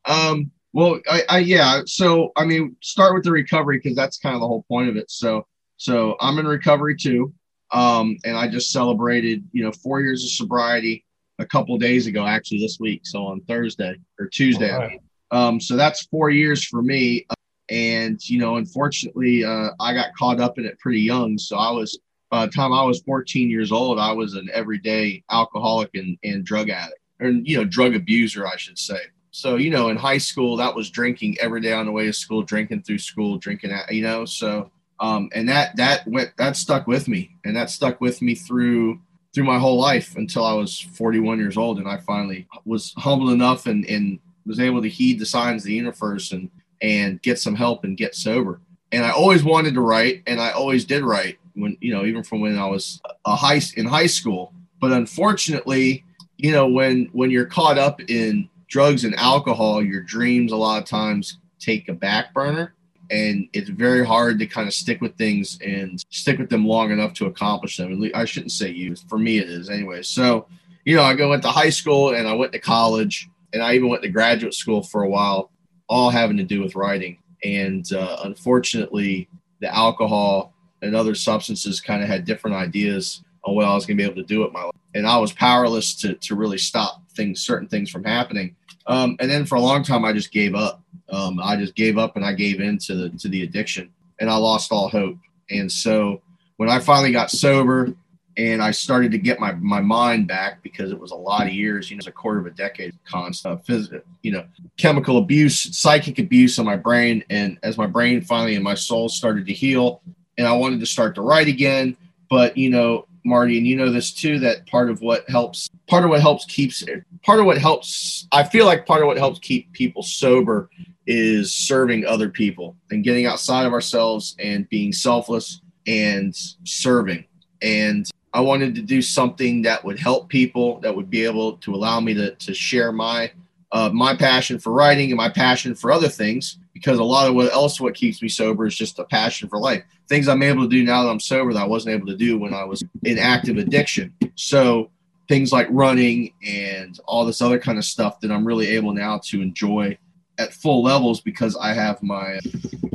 Um, 0.05 0.51
well, 0.73 1.01
I, 1.09 1.23
I, 1.29 1.39
yeah. 1.39 1.83
So 1.87 2.33
I 2.37 2.45
mean, 2.45 2.77
start 2.81 3.15
with 3.15 3.25
the 3.25 3.33
recovery 3.33 3.79
because 3.79 3.97
that's 3.97 4.19
kind 4.19 4.35
of 4.35 4.41
the 4.41 4.47
whole 4.47 4.65
point 4.69 4.89
of 4.89 4.97
it. 4.97 5.11
So 5.11 5.47
so 5.77 6.17
I'm 6.21 6.39
in 6.39 6.47
recovery 6.47 6.97
too, 6.97 7.33
um, 7.73 8.17
and 8.25 8.37
I 8.37 8.49
just 8.49 8.73
celebrated 8.73 9.45
you 9.53 9.65
know 9.65 9.73
four 9.73 10.01
years 10.01 10.25
of 10.25 10.31
sobriety 10.31 11.05
a 11.39 11.47
couple 11.47 11.77
days 11.79 12.07
ago, 12.07 12.27
actually 12.27 12.61
this 12.61 12.79
week. 12.81 13.03
So 13.05 13.27
on 13.27 13.41
Thursday 13.43 13.97
or 14.19 14.27
Tuesday. 14.27 14.71
Right. 14.71 14.85
I 14.85 14.89
mean. 14.89 15.01
Um, 15.33 15.61
so 15.61 15.77
that's 15.77 16.07
four 16.07 16.31
years 16.31 16.65
for 16.65 16.83
me. 16.83 17.27
And 17.69 18.21
you 18.29 18.39
know, 18.39 18.57
unfortunately, 18.57 19.45
uh, 19.45 19.71
I 19.81 19.93
got 19.93 20.15
caught 20.17 20.41
up 20.41 20.59
in 20.59 20.65
it 20.67 20.79
pretty 20.79 21.01
young. 21.01 21.37
So 21.37 21.57
I 21.57 21.71
was 21.71 21.99
by 22.31 22.47
the 22.47 22.53
time 22.53 22.73
I 22.73 22.83
was 22.83 23.01
14 23.03 23.49
years 23.51 23.73
old, 23.73 23.99
I 23.99 24.13
was 24.13 24.35
an 24.35 24.49
everyday 24.53 25.23
alcoholic 25.31 25.91
and, 25.95 26.19
and 26.25 26.45
drug 26.45 26.71
addict, 26.71 27.01
or 27.21 27.29
you 27.29 27.59
know, 27.59 27.65
drug 27.65 27.95
abuser, 27.95 28.47
I 28.47 28.57
should 28.57 28.79
say. 28.79 28.99
So 29.31 29.57
you 29.57 29.71
know, 29.71 29.91
in 29.91 29.97
high 29.97 30.19
school, 30.19 30.57
that 30.57 30.75
was 30.75 30.91
drinking 30.91 31.37
every 31.41 31.61
day 31.61 31.73
on 31.73 31.87
the 31.87 31.93
way 31.93 32.07
to 32.07 32.13
school, 32.13 32.43
drinking 32.43 32.83
through 32.83 32.99
school, 32.99 33.39
drinking 33.39 33.71
at 33.71 33.93
you 33.93 34.03
know. 34.03 34.25
So 34.25 34.71
um, 34.99 35.29
and 35.35 35.49
that 35.49 35.77
that 35.77 36.07
went 36.07 36.37
that 36.39 36.57
stuck 36.57 36.87
with 36.87 37.07
me, 37.07 37.37
and 37.45 37.55
that 37.55 37.71
stuck 37.71 38.01
with 38.01 38.23
me 38.23 38.35
through 38.35 39.01
through 39.35 39.45
my 39.45 39.59
whole 39.59 39.79
life 39.79 40.17
until 40.17 40.45
I 40.45 40.55
was 40.55 40.81
41 40.81 41.39
years 41.39 41.59
old, 41.59 41.79
and 41.79 41.87
I 41.87 41.99
finally 41.99 42.49
was 42.65 42.95
humble 42.97 43.31
enough 43.31 43.67
and 43.67 43.85
and 43.87 44.19
was 44.47 44.59
able 44.59 44.81
to 44.81 44.89
heed 44.89 45.19
the 45.19 45.27
signs 45.27 45.63
of 45.63 45.67
the 45.67 45.75
universe 45.75 46.33
and 46.33 46.51
and 46.81 47.21
get 47.23 47.39
some 47.39 47.55
help 47.55 47.85
and 47.85 47.97
get 47.97 48.15
sober. 48.15 48.61
And 48.93 49.05
I 49.05 49.11
always 49.11 49.45
wanted 49.45 49.75
to 49.75 49.81
write, 49.81 50.23
and 50.27 50.41
I 50.41 50.53
always 50.53 50.85
did 50.85 51.05
write 51.05 51.39
when 51.57 51.77
you 51.81 51.93
know 51.93 52.05
even 52.05 52.23
from 52.23 52.41
when 52.41 52.59
I 52.59 52.67
was 52.67 53.01
a 53.25 53.35
high 53.35 53.61
in 53.77 53.87
high 53.87 54.07
school. 54.07 54.53
But 54.81 54.93
unfortunately, 54.93 56.05
you 56.37 56.53
know 56.53 56.69
when 56.69 57.09
when 57.13 57.31
you're 57.31 57.47
caught 57.47 57.79
up 57.79 58.01
in 58.01 58.49
drugs 58.69 59.05
and 59.05 59.15
alcohol, 59.17 59.83
your 59.83 60.03
dreams 60.03 60.53
a 60.53 60.57
lot 60.57 60.83
of 60.83 60.89
times 60.89 61.39
take 61.59 61.89
a 61.89 61.95
back 61.95 62.33
burner, 62.35 62.75
and 63.11 63.49
it's 63.53 63.71
very 63.71 64.05
hard 64.05 64.39
to 64.39 64.47
kind 64.47 64.69
of 64.69 64.75
stick 64.75 65.01
with 65.01 65.17
things 65.17 65.59
and 65.65 66.05
stick 66.11 66.39
with 66.39 66.51
them 66.51 66.67
long 66.67 66.91
enough 66.93 67.15
to 67.15 67.27
accomplish 67.27 67.77
them. 67.77 68.11
I 68.15 68.25
shouldn't 68.25 68.53
say 68.53 68.71
you. 68.71 68.95
For 69.09 69.19
me, 69.19 69.39
it 69.39 69.49
is 69.49 69.71
anyway. 69.71 70.03
So 70.03 70.47
you 70.87 70.95
know, 70.95 71.03
I 71.03 71.15
go 71.15 71.33
into 71.33 71.49
high 71.49 71.71
school 71.71 72.15
and 72.15 72.29
I 72.29 72.35
went 72.35 72.53
to 72.53 72.61
college 72.61 73.29
and 73.53 73.63
I 73.63 73.75
even 73.75 73.89
went 73.89 74.03
to 74.05 74.09
graduate 74.09 74.55
school 74.55 74.83
for 74.83 75.03
a 75.03 75.09
while, 75.09 75.51
all 75.89 76.11
having 76.11 76.37
to 76.37 76.45
do 76.45 76.63
with 76.63 76.77
writing. 76.77 77.19
And 77.43 77.93
uh, 77.93 78.19
unfortunately, 78.25 79.29
the 79.61 79.75
alcohol 79.75 80.55
and 80.83 80.95
other 80.95 81.15
substances 81.15 81.81
kind 81.81 82.03
of 82.03 82.09
had 82.09 82.25
different 82.25 82.57
ideas 82.57 83.23
on 83.45 83.55
what 83.55 83.65
I 83.65 83.75
was 83.75 83.87
going 83.87 83.97
to 83.97 84.03
be 84.03 84.09
able 84.09 84.21
to 84.21 84.27
do 84.27 84.41
with 84.41 84.53
my 84.53 84.65
life. 84.65 84.73
And 84.95 85.07
I 85.07 85.19
was 85.19 85.33
powerless 85.33 85.95
to, 85.97 86.15
to 86.15 86.35
really 86.35 86.59
stop 86.59 87.03
things, 87.13 87.43
certain 87.43 87.69
things 87.69 87.91
from 87.91 88.05
happening. 88.05 88.57
Um, 88.87 89.17
and 89.21 89.31
then 89.31 89.47
for 89.47 89.57
a 89.57 89.61
long 89.61 89.83
time, 89.83 90.05
I 90.05 90.13
just 90.13 90.33
gave 90.33 90.55
up. 90.55 90.83
Um, 91.09 91.41
I 91.43 91.57
just 91.57 91.75
gave 91.75 91.99
up 91.99 92.17
and 92.17 92.25
I 92.25 92.33
gave 92.33 92.61
in 92.61 92.79
to 92.79 92.95
the, 92.95 93.11
to 93.11 93.29
the 93.29 93.43
addiction 93.43 93.91
and 94.19 94.31
I 94.31 94.37
lost 94.37 94.73
all 94.73 94.89
hope. 94.89 95.19
And 95.51 95.71
so 95.71 96.21
when 96.57 96.69
I 96.69 96.79
finally 96.81 97.13
got 97.13 97.31
sober 97.31 97.93
and 98.37 98.63
I 98.63 98.71
started 98.71 99.13
to 99.13 99.19
get 99.19 99.41
my, 99.41 99.53
my 99.53 99.81
mind 99.81 100.27
back 100.29 100.63
because 100.63 100.91
it 100.91 100.99
was 100.99 101.11
a 101.11 101.17
lot 101.17 101.47
of 101.47 101.53
years, 101.53 101.91
you 101.91 101.97
know, 101.97 101.99
it's 101.99 102.07
a 102.07 102.13
quarter 102.13 102.41
of 102.41 102.47
a 102.47 102.51
decade 102.51 102.95
constant 103.05 103.65
physical, 103.65 104.01
you 104.23 104.33
know, 104.33 104.45
chemical 104.77 105.19
abuse, 105.19 105.77
psychic 105.77 106.19
abuse 106.19 106.59
on 106.59 106.67
my 106.67 106.77
brain. 106.77 107.25
And 107.31 107.59
as 107.63 107.79
my 107.79 107.87
brain 107.87 108.21
finally 108.21 108.55
and 108.57 108.65
my 108.65 108.75
soul 108.75 109.09
started 109.09 109.47
to 109.47 109.53
heal, 109.53 110.03
and 110.39 110.47
I 110.47 110.53
wanted 110.53 110.81
to 110.81 110.87
start 110.87 111.15
to 111.17 111.23
write 111.23 111.49
again. 111.49 111.97
But 112.29 112.57
you 112.57 112.71
know, 112.71 113.07
Marty, 113.25 113.59
and 113.59 113.67
you 113.67 113.77
know 113.77 113.91
this 113.91 114.13
too, 114.13 114.39
that 114.41 114.67
part 114.67 114.91
of 114.91 115.01
what 115.01 115.29
helps, 115.29 115.69
part 115.87 116.05
of 116.05 116.11
what 116.11 116.21
helps 116.21 116.45
keeps, 116.45 116.85
part 117.23 117.41
of 117.41 117.47
what 117.47 117.59
helps, 117.59 118.27
I 118.33 118.45
feel 118.45 118.67
like 118.67 118.87
part 118.87 119.03
of 119.03 119.07
what 119.07 119.19
helps 119.19 119.39
keep 119.41 119.73
people 119.73 120.03
sober 120.03 120.71
is 121.07 121.53
serving 121.53 122.05
other 122.05 122.29
people 122.29 122.77
and 122.91 123.05
getting 123.05 123.27
outside 123.27 123.67
of 123.67 123.73
ourselves 123.73 124.37
and 124.39 124.69
being 124.69 124.93
selfless 124.93 125.61
and 125.87 126.37
serving. 126.65 127.25
And 127.63 128.09
I 128.33 128.41
wanted 128.41 128.75
to 128.75 128.83
do 128.83 129.01
something 129.01 129.63
that 129.63 129.85
would 129.85 129.99
help 129.99 130.29
people, 130.29 130.81
that 130.81 130.95
would 130.95 131.09
be 131.09 131.25
able 131.25 131.57
to 131.59 131.75
allow 131.75 132.01
me 132.01 132.13
to, 132.15 132.35
to 132.35 132.55
share 132.55 132.93
my 132.93 133.33
uh, 133.73 133.91
my 133.93 134.15
passion 134.15 134.59
for 134.59 134.73
writing 134.73 135.11
and 135.11 135.17
my 135.17 135.29
passion 135.29 135.75
for 135.75 135.91
other 135.91 136.09
things 136.09 136.59
because 136.73 136.99
a 136.99 137.05
lot 137.05 137.29
of 137.29 137.35
what 137.35 137.53
else 137.53 137.81
what 137.81 137.95
keeps 137.95 138.23
me 138.23 138.29
sober 138.29 138.67
is 138.67 138.77
just 138.77 138.99
a 138.99 139.05
passion 139.05 139.49
for 139.49 139.59
life. 139.59 139.83
Things 140.09 140.29
I'm 140.29 140.43
able 140.43 140.63
to 140.63 140.69
do 140.69 140.85
now 140.85 141.03
that 141.03 141.11
I'm 141.11 141.21
sober 141.21 141.53
that 141.53 141.63
I 141.63 141.67
wasn't 141.67 141.95
able 141.95 142.07
to 142.07 142.17
do 142.17 142.39
when 142.39 142.55
I 142.55 142.65
was 142.65 142.85
in 143.03 143.19
active 143.19 143.57
addiction. 143.57 144.15
So 144.35 144.91
things 145.29 145.53
like 145.53 145.67
running 145.71 146.33
and 146.47 146.99
all 147.07 147.25
this 147.25 147.41
other 147.41 147.59
kind 147.59 147.79
of 147.79 147.85
stuff 147.85 148.21
that 148.21 148.31
I'm 148.31 148.47
really 148.47 148.69
able 148.69 148.93
now 148.93 149.19
to 149.25 149.43
enjoy 149.43 149.99
at 150.39 150.53
full 150.53 150.83
levels 150.83 151.21
because 151.21 151.57
I 151.57 151.73
have 151.73 152.03
my 152.03 152.39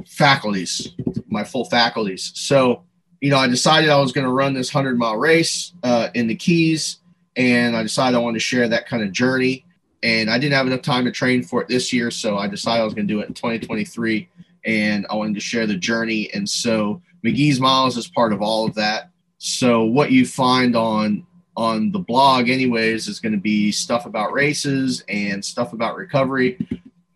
faculties, 0.08 0.94
my 1.28 1.44
full 1.44 1.66
faculties. 1.66 2.32
So, 2.36 2.84
you 3.20 3.30
know, 3.30 3.38
I 3.38 3.48
decided 3.48 3.90
I 3.90 4.00
was 4.00 4.12
going 4.12 4.26
to 4.26 4.32
run 4.32 4.54
this 4.54 4.74
100 4.74 4.98
mile 4.98 5.18
race 5.18 5.74
uh, 5.84 6.10
in 6.14 6.28
the 6.28 6.36
Keys, 6.36 7.00
and 7.36 7.76
I 7.76 7.84
decided 7.84 8.16
I 8.16 8.20
wanted 8.20 8.40
to 8.40 8.46
share 8.46 8.68
that 8.70 8.88
kind 8.88 9.04
of 9.04 9.12
journey 9.12 9.66
and 10.04 10.30
I 10.30 10.38
didn't 10.38 10.54
have 10.54 10.68
enough 10.68 10.82
time 10.82 11.06
to 11.06 11.12
train 11.12 11.44
for 11.44 11.62
it 11.62 11.68
this 11.68 11.94
year, 11.94 12.10
so 12.10 12.38
I 12.38 12.48
decided 12.48 12.82
I 12.82 12.86
was 12.86 12.94
going 12.94 13.08
to 13.08 13.14
do 13.14 13.20
it 13.22 13.28
in 13.28 13.34
2023, 13.34 14.28
and 14.66 15.06
I 15.10 15.16
wanted 15.16 15.36
to 15.36 15.40
share 15.40 15.68
the 15.68 15.76
journey. 15.76 16.32
And 16.34 16.50
so 16.50 17.02
McGee's 17.24 17.60
Miles 17.60 17.98
is 17.98 18.08
part 18.08 18.34
of 18.34 18.42
all 18.42 18.66
of 18.66 18.74
that. 18.76 19.10
So 19.38 19.84
what 19.84 20.12
you 20.12 20.26
find 20.26 20.76
on 20.76 21.26
on 21.58 21.92
the 21.92 22.00
blog, 22.00 22.50
anyways, 22.50 23.08
is 23.08 23.20
going 23.20 23.34
to 23.34 23.38
be 23.38 23.72
stuff 23.72 24.06
about 24.06 24.32
races 24.32 25.04
and 25.10 25.44
stuff 25.44 25.74
about 25.74 25.98
recovery. 25.98 26.58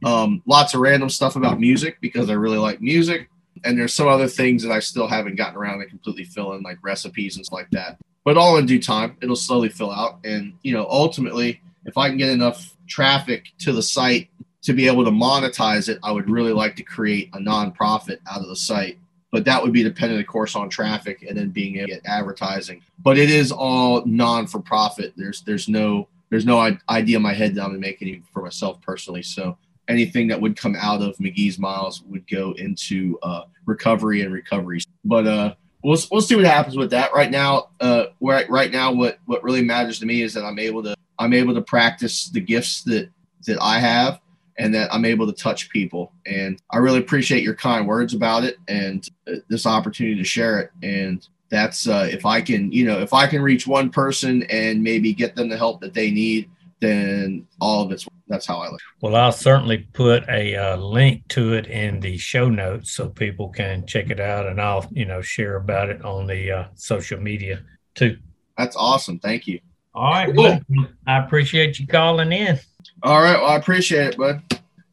Um, 0.03 0.43
lots 0.45 0.73
of 0.73 0.81
random 0.81 1.09
stuff 1.09 1.35
about 1.35 1.59
music 1.59 1.97
because 2.01 2.29
I 2.29 2.33
really 2.33 2.57
like 2.57 2.81
music, 2.81 3.29
and 3.63 3.77
there's 3.77 3.93
some 3.93 4.07
other 4.07 4.27
things 4.27 4.61
that 4.63 4.71
I 4.71 4.79
still 4.79 5.07
haven't 5.07 5.35
gotten 5.35 5.55
around 5.55 5.79
to 5.79 5.85
completely 5.85 6.25
fill 6.25 6.53
in, 6.53 6.61
like 6.61 6.77
recipes 6.83 7.37
and 7.37 7.45
stuff 7.45 7.59
like 7.59 7.71
that. 7.71 7.97
But 8.23 8.37
all 8.37 8.57
in 8.57 8.65
due 8.65 8.81
time, 8.81 9.17
it'll 9.21 9.35
slowly 9.35 9.69
fill 9.69 9.91
out, 9.91 10.19
and 10.23 10.53
you 10.61 10.73
know, 10.73 10.85
ultimately, 10.89 11.61
if 11.85 11.97
I 11.97 12.09
can 12.09 12.17
get 12.17 12.29
enough 12.29 12.74
traffic 12.87 13.47
to 13.59 13.71
the 13.71 13.81
site 13.83 14.29
to 14.63 14.73
be 14.73 14.87
able 14.87 15.05
to 15.05 15.11
monetize 15.11 15.89
it, 15.89 15.99
I 16.03 16.11
would 16.11 16.29
really 16.29 16.53
like 16.53 16.75
to 16.77 16.83
create 16.83 17.29
a 17.33 17.37
nonprofit 17.37 18.17
out 18.29 18.41
of 18.41 18.47
the 18.47 18.55
site. 18.55 18.97
But 19.31 19.45
that 19.45 19.61
would 19.61 19.73
be 19.73 19.83
dependent, 19.83 20.21
of 20.21 20.27
course, 20.27 20.55
on 20.55 20.69
traffic 20.69 21.23
and 21.27 21.37
then 21.37 21.49
being 21.49 21.75
able 21.75 21.87
to 21.87 21.93
get 21.95 22.05
advertising. 22.05 22.81
But 22.99 23.17
it 23.17 23.29
is 23.29 23.51
all 23.51 24.03
non 24.05 24.47
for 24.47 24.59
profit. 24.59 25.13
There's 25.17 25.41
there's 25.41 25.67
no 25.67 26.07
there's 26.29 26.45
no 26.45 26.77
idea 26.89 27.17
in 27.17 27.23
my 27.23 27.33
head 27.33 27.55
that 27.55 27.61
I'm 27.61 27.69
gonna 27.69 27.79
make 27.79 28.01
any 28.01 28.23
for 28.33 28.41
myself 28.41 28.81
personally. 28.81 29.23
So 29.23 29.57
anything 29.87 30.27
that 30.29 30.39
would 30.39 30.57
come 30.57 30.75
out 30.75 31.01
of 31.01 31.17
McGee's 31.17 31.59
Miles 31.59 32.01
would 32.03 32.27
go 32.27 32.53
into 32.53 33.19
uh, 33.21 33.43
recovery 33.65 34.21
and 34.21 34.33
recovery. 34.33 34.81
But 35.03 35.27
uh, 35.27 35.55
we'll 35.83 35.99
we'll 36.11 36.21
see 36.21 36.35
what 36.35 36.45
happens 36.45 36.75
with 36.75 36.89
that. 36.91 37.13
Right 37.13 37.29
now, 37.29 37.69
uh, 37.79 38.05
right 38.21 38.49
right 38.49 38.71
now, 38.71 38.91
what 38.91 39.19
what 39.25 39.43
really 39.43 39.63
matters 39.63 39.99
to 39.99 40.05
me 40.05 40.21
is 40.21 40.33
that 40.33 40.43
I'm 40.43 40.59
able 40.59 40.81
to 40.83 40.95
I'm 41.19 41.33
able 41.33 41.53
to 41.53 41.61
practice 41.61 42.29
the 42.29 42.41
gifts 42.41 42.83
that 42.83 43.09
that 43.45 43.61
I 43.61 43.79
have 43.79 44.19
and 44.57 44.73
that 44.73 44.93
I'm 44.93 45.05
able 45.05 45.27
to 45.27 45.33
touch 45.33 45.69
people. 45.69 46.13
And 46.25 46.61
I 46.71 46.77
really 46.77 46.99
appreciate 46.99 47.43
your 47.43 47.55
kind 47.55 47.87
words 47.87 48.13
about 48.13 48.43
it 48.43 48.57
and 48.67 49.07
uh, 49.27 49.35
this 49.49 49.65
opportunity 49.65 50.15
to 50.15 50.23
share 50.23 50.59
it. 50.59 50.71
And 50.81 51.27
that's 51.49 51.87
uh, 51.87 52.07
if 52.09 52.25
I 52.25 52.41
can, 52.41 52.71
you 52.71 52.85
know, 52.85 52.99
if 52.99 53.13
I 53.13 53.27
can 53.27 53.41
reach 53.41 53.67
one 53.67 53.89
person 53.89 54.43
and 54.43 54.81
maybe 54.81 55.13
get 55.13 55.35
them 55.35 55.49
the 55.49 55.57
help 55.57 55.81
that 55.81 55.93
they 55.93 56.09
need, 56.09 56.49
then 56.79 57.47
all 57.61 57.83
of 57.83 57.91
it's 57.91 58.07
that's 58.27 58.45
how 58.47 58.57
I 58.57 58.69
look. 58.69 58.81
Well, 59.01 59.15
I'll 59.15 59.31
certainly 59.31 59.87
put 59.93 60.27
a 60.27 60.55
uh, 60.55 60.77
link 60.77 61.27
to 61.29 61.53
it 61.53 61.67
in 61.67 61.99
the 61.99 62.17
show 62.17 62.49
notes 62.49 62.91
so 62.91 63.09
people 63.09 63.49
can 63.49 63.85
check 63.85 64.09
it 64.09 64.19
out, 64.19 64.47
and 64.47 64.59
I'll 64.59 64.87
you 64.91 65.05
know 65.05 65.21
share 65.21 65.55
about 65.57 65.89
it 65.89 66.03
on 66.03 66.27
the 66.27 66.51
uh, 66.51 66.67
social 66.73 67.19
media 67.19 67.63
too. 67.93 68.17
That's 68.57 68.75
awesome. 68.75 69.19
Thank 69.19 69.47
you. 69.47 69.59
All 69.95 70.11
right, 70.11 70.35
cool. 70.35 70.59
I 71.07 71.19
appreciate 71.19 71.79
you 71.79 71.87
calling 71.87 72.31
in. 72.33 72.59
All 73.01 73.21
right. 73.21 73.39
Well, 73.39 73.51
I 73.51 73.55
appreciate 73.55 74.07
it, 74.07 74.17
bud. 74.17 74.41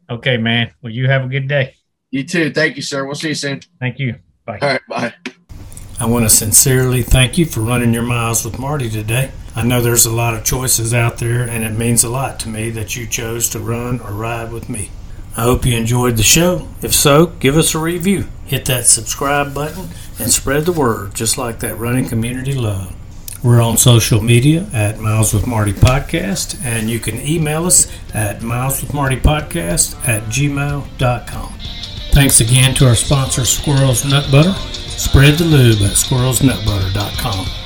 Okay, 0.09 0.37
man. 0.37 0.71
Well, 0.81 0.93
you 0.93 1.09
have 1.09 1.25
a 1.25 1.27
good 1.27 1.47
day. 1.47 1.75
You 2.11 2.23
too. 2.23 2.53
Thank 2.53 2.75
you, 2.77 2.81
sir. 2.81 3.05
We'll 3.05 3.15
see 3.15 3.29
you 3.29 3.35
soon. 3.35 3.61
Thank 3.79 3.99
you. 3.99 4.15
Bye. 4.45 4.59
All 4.61 4.69
right. 4.69 4.81
Bye. 4.87 5.13
I 5.99 6.05
want 6.05 6.25
to 6.25 6.29
sincerely 6.29 7.03
thank 7.03 7.37
you 7.37 7.45
for 7.45 7.59
running 7.61 7.93
your 7.93 8.03
miles 8.03 8.45
with 8.45 8.59
Marty 8.59 8.89
today. 8.89 9.31
I 9.55 9.63
know 9.63 9.81
there's 9.81 10.05
a 10.05 10.11
lot 10.11 10.33
of 10.33 10.43
choices 10.43 10.93
out 10.93 11.17
there, 11.17 11.43
and 11.43 11.63
it 11.63 11.77
means 11.77 12.03
a 12.03 12.09
lot 12.09 12.39
to 12.41 12.49
me 12.49 12.69
that 12.71 12.95
you 12.95 13.05
chose 13.05 13.49
to 13.49 13.59
run 13.59 13.99
or 13.99 14.11
ride 14.11 14.51
with 14.51 14.69
me. 14.69 14.89
I 15.35 15.41
hope 15.41 15.65
you 15.65 15.75
enjoyed 15.75 16.17
the 16.17 16.23
show. 16.23 16.67
If 16.81 16.93
so, 16.93 17.27
give 17.27 17.57
us 17.57 17.75
a 17.75 17.79
review. 17.79 18.27
Hit 18.45 18.65
that 18.65 18.85
subscribe 18.85 19.53
button 19.53 19.89
and 20.19 20.31
spread 20.31 20.65
the 20.65 20.71
word, 20.71 21.13
just 21.13 21.37
like 21.37 21.59
that 21.59 21.77
running 21.77 22.07
community 22.07 22.53
love. 22.53 22.95
We're 23.43 23.61
on 23.61 23.75
social 23.75 24.21
media 24.21 24.67
at 24.71 24.99
Miles 24.99 25.33
with 25.33 25.45
Marty 25.45 25.73
Podcast, 25.73 26.63
and 26.63 26.89
you 26.89 26.99
can 26.99 27.19
email 27.27 27.65
us 27.65 27.91
at 28.13 28.41
Miles 28.41 28.81
with 28.81 28.93
Marty 28.93 29.17
Podcast 29.17 29.95
at 30.07 30.23
gmail.com. 30.23 31.53
Thanks 32.13 32.39
again 32.39 32.73
to 32.75 32.87
our 32.87 32.95
sponsor, 32.95 33.43
Squirrel's 33.43 34.05
Nut 34.05 34.31
Butter. 34.31 34.53
Spread 34.53 35.37
the 35.37 35.43
lube 35.43 35.81
at 35.81 35.97
squirrelsnutbutter.com. 35.97 37.62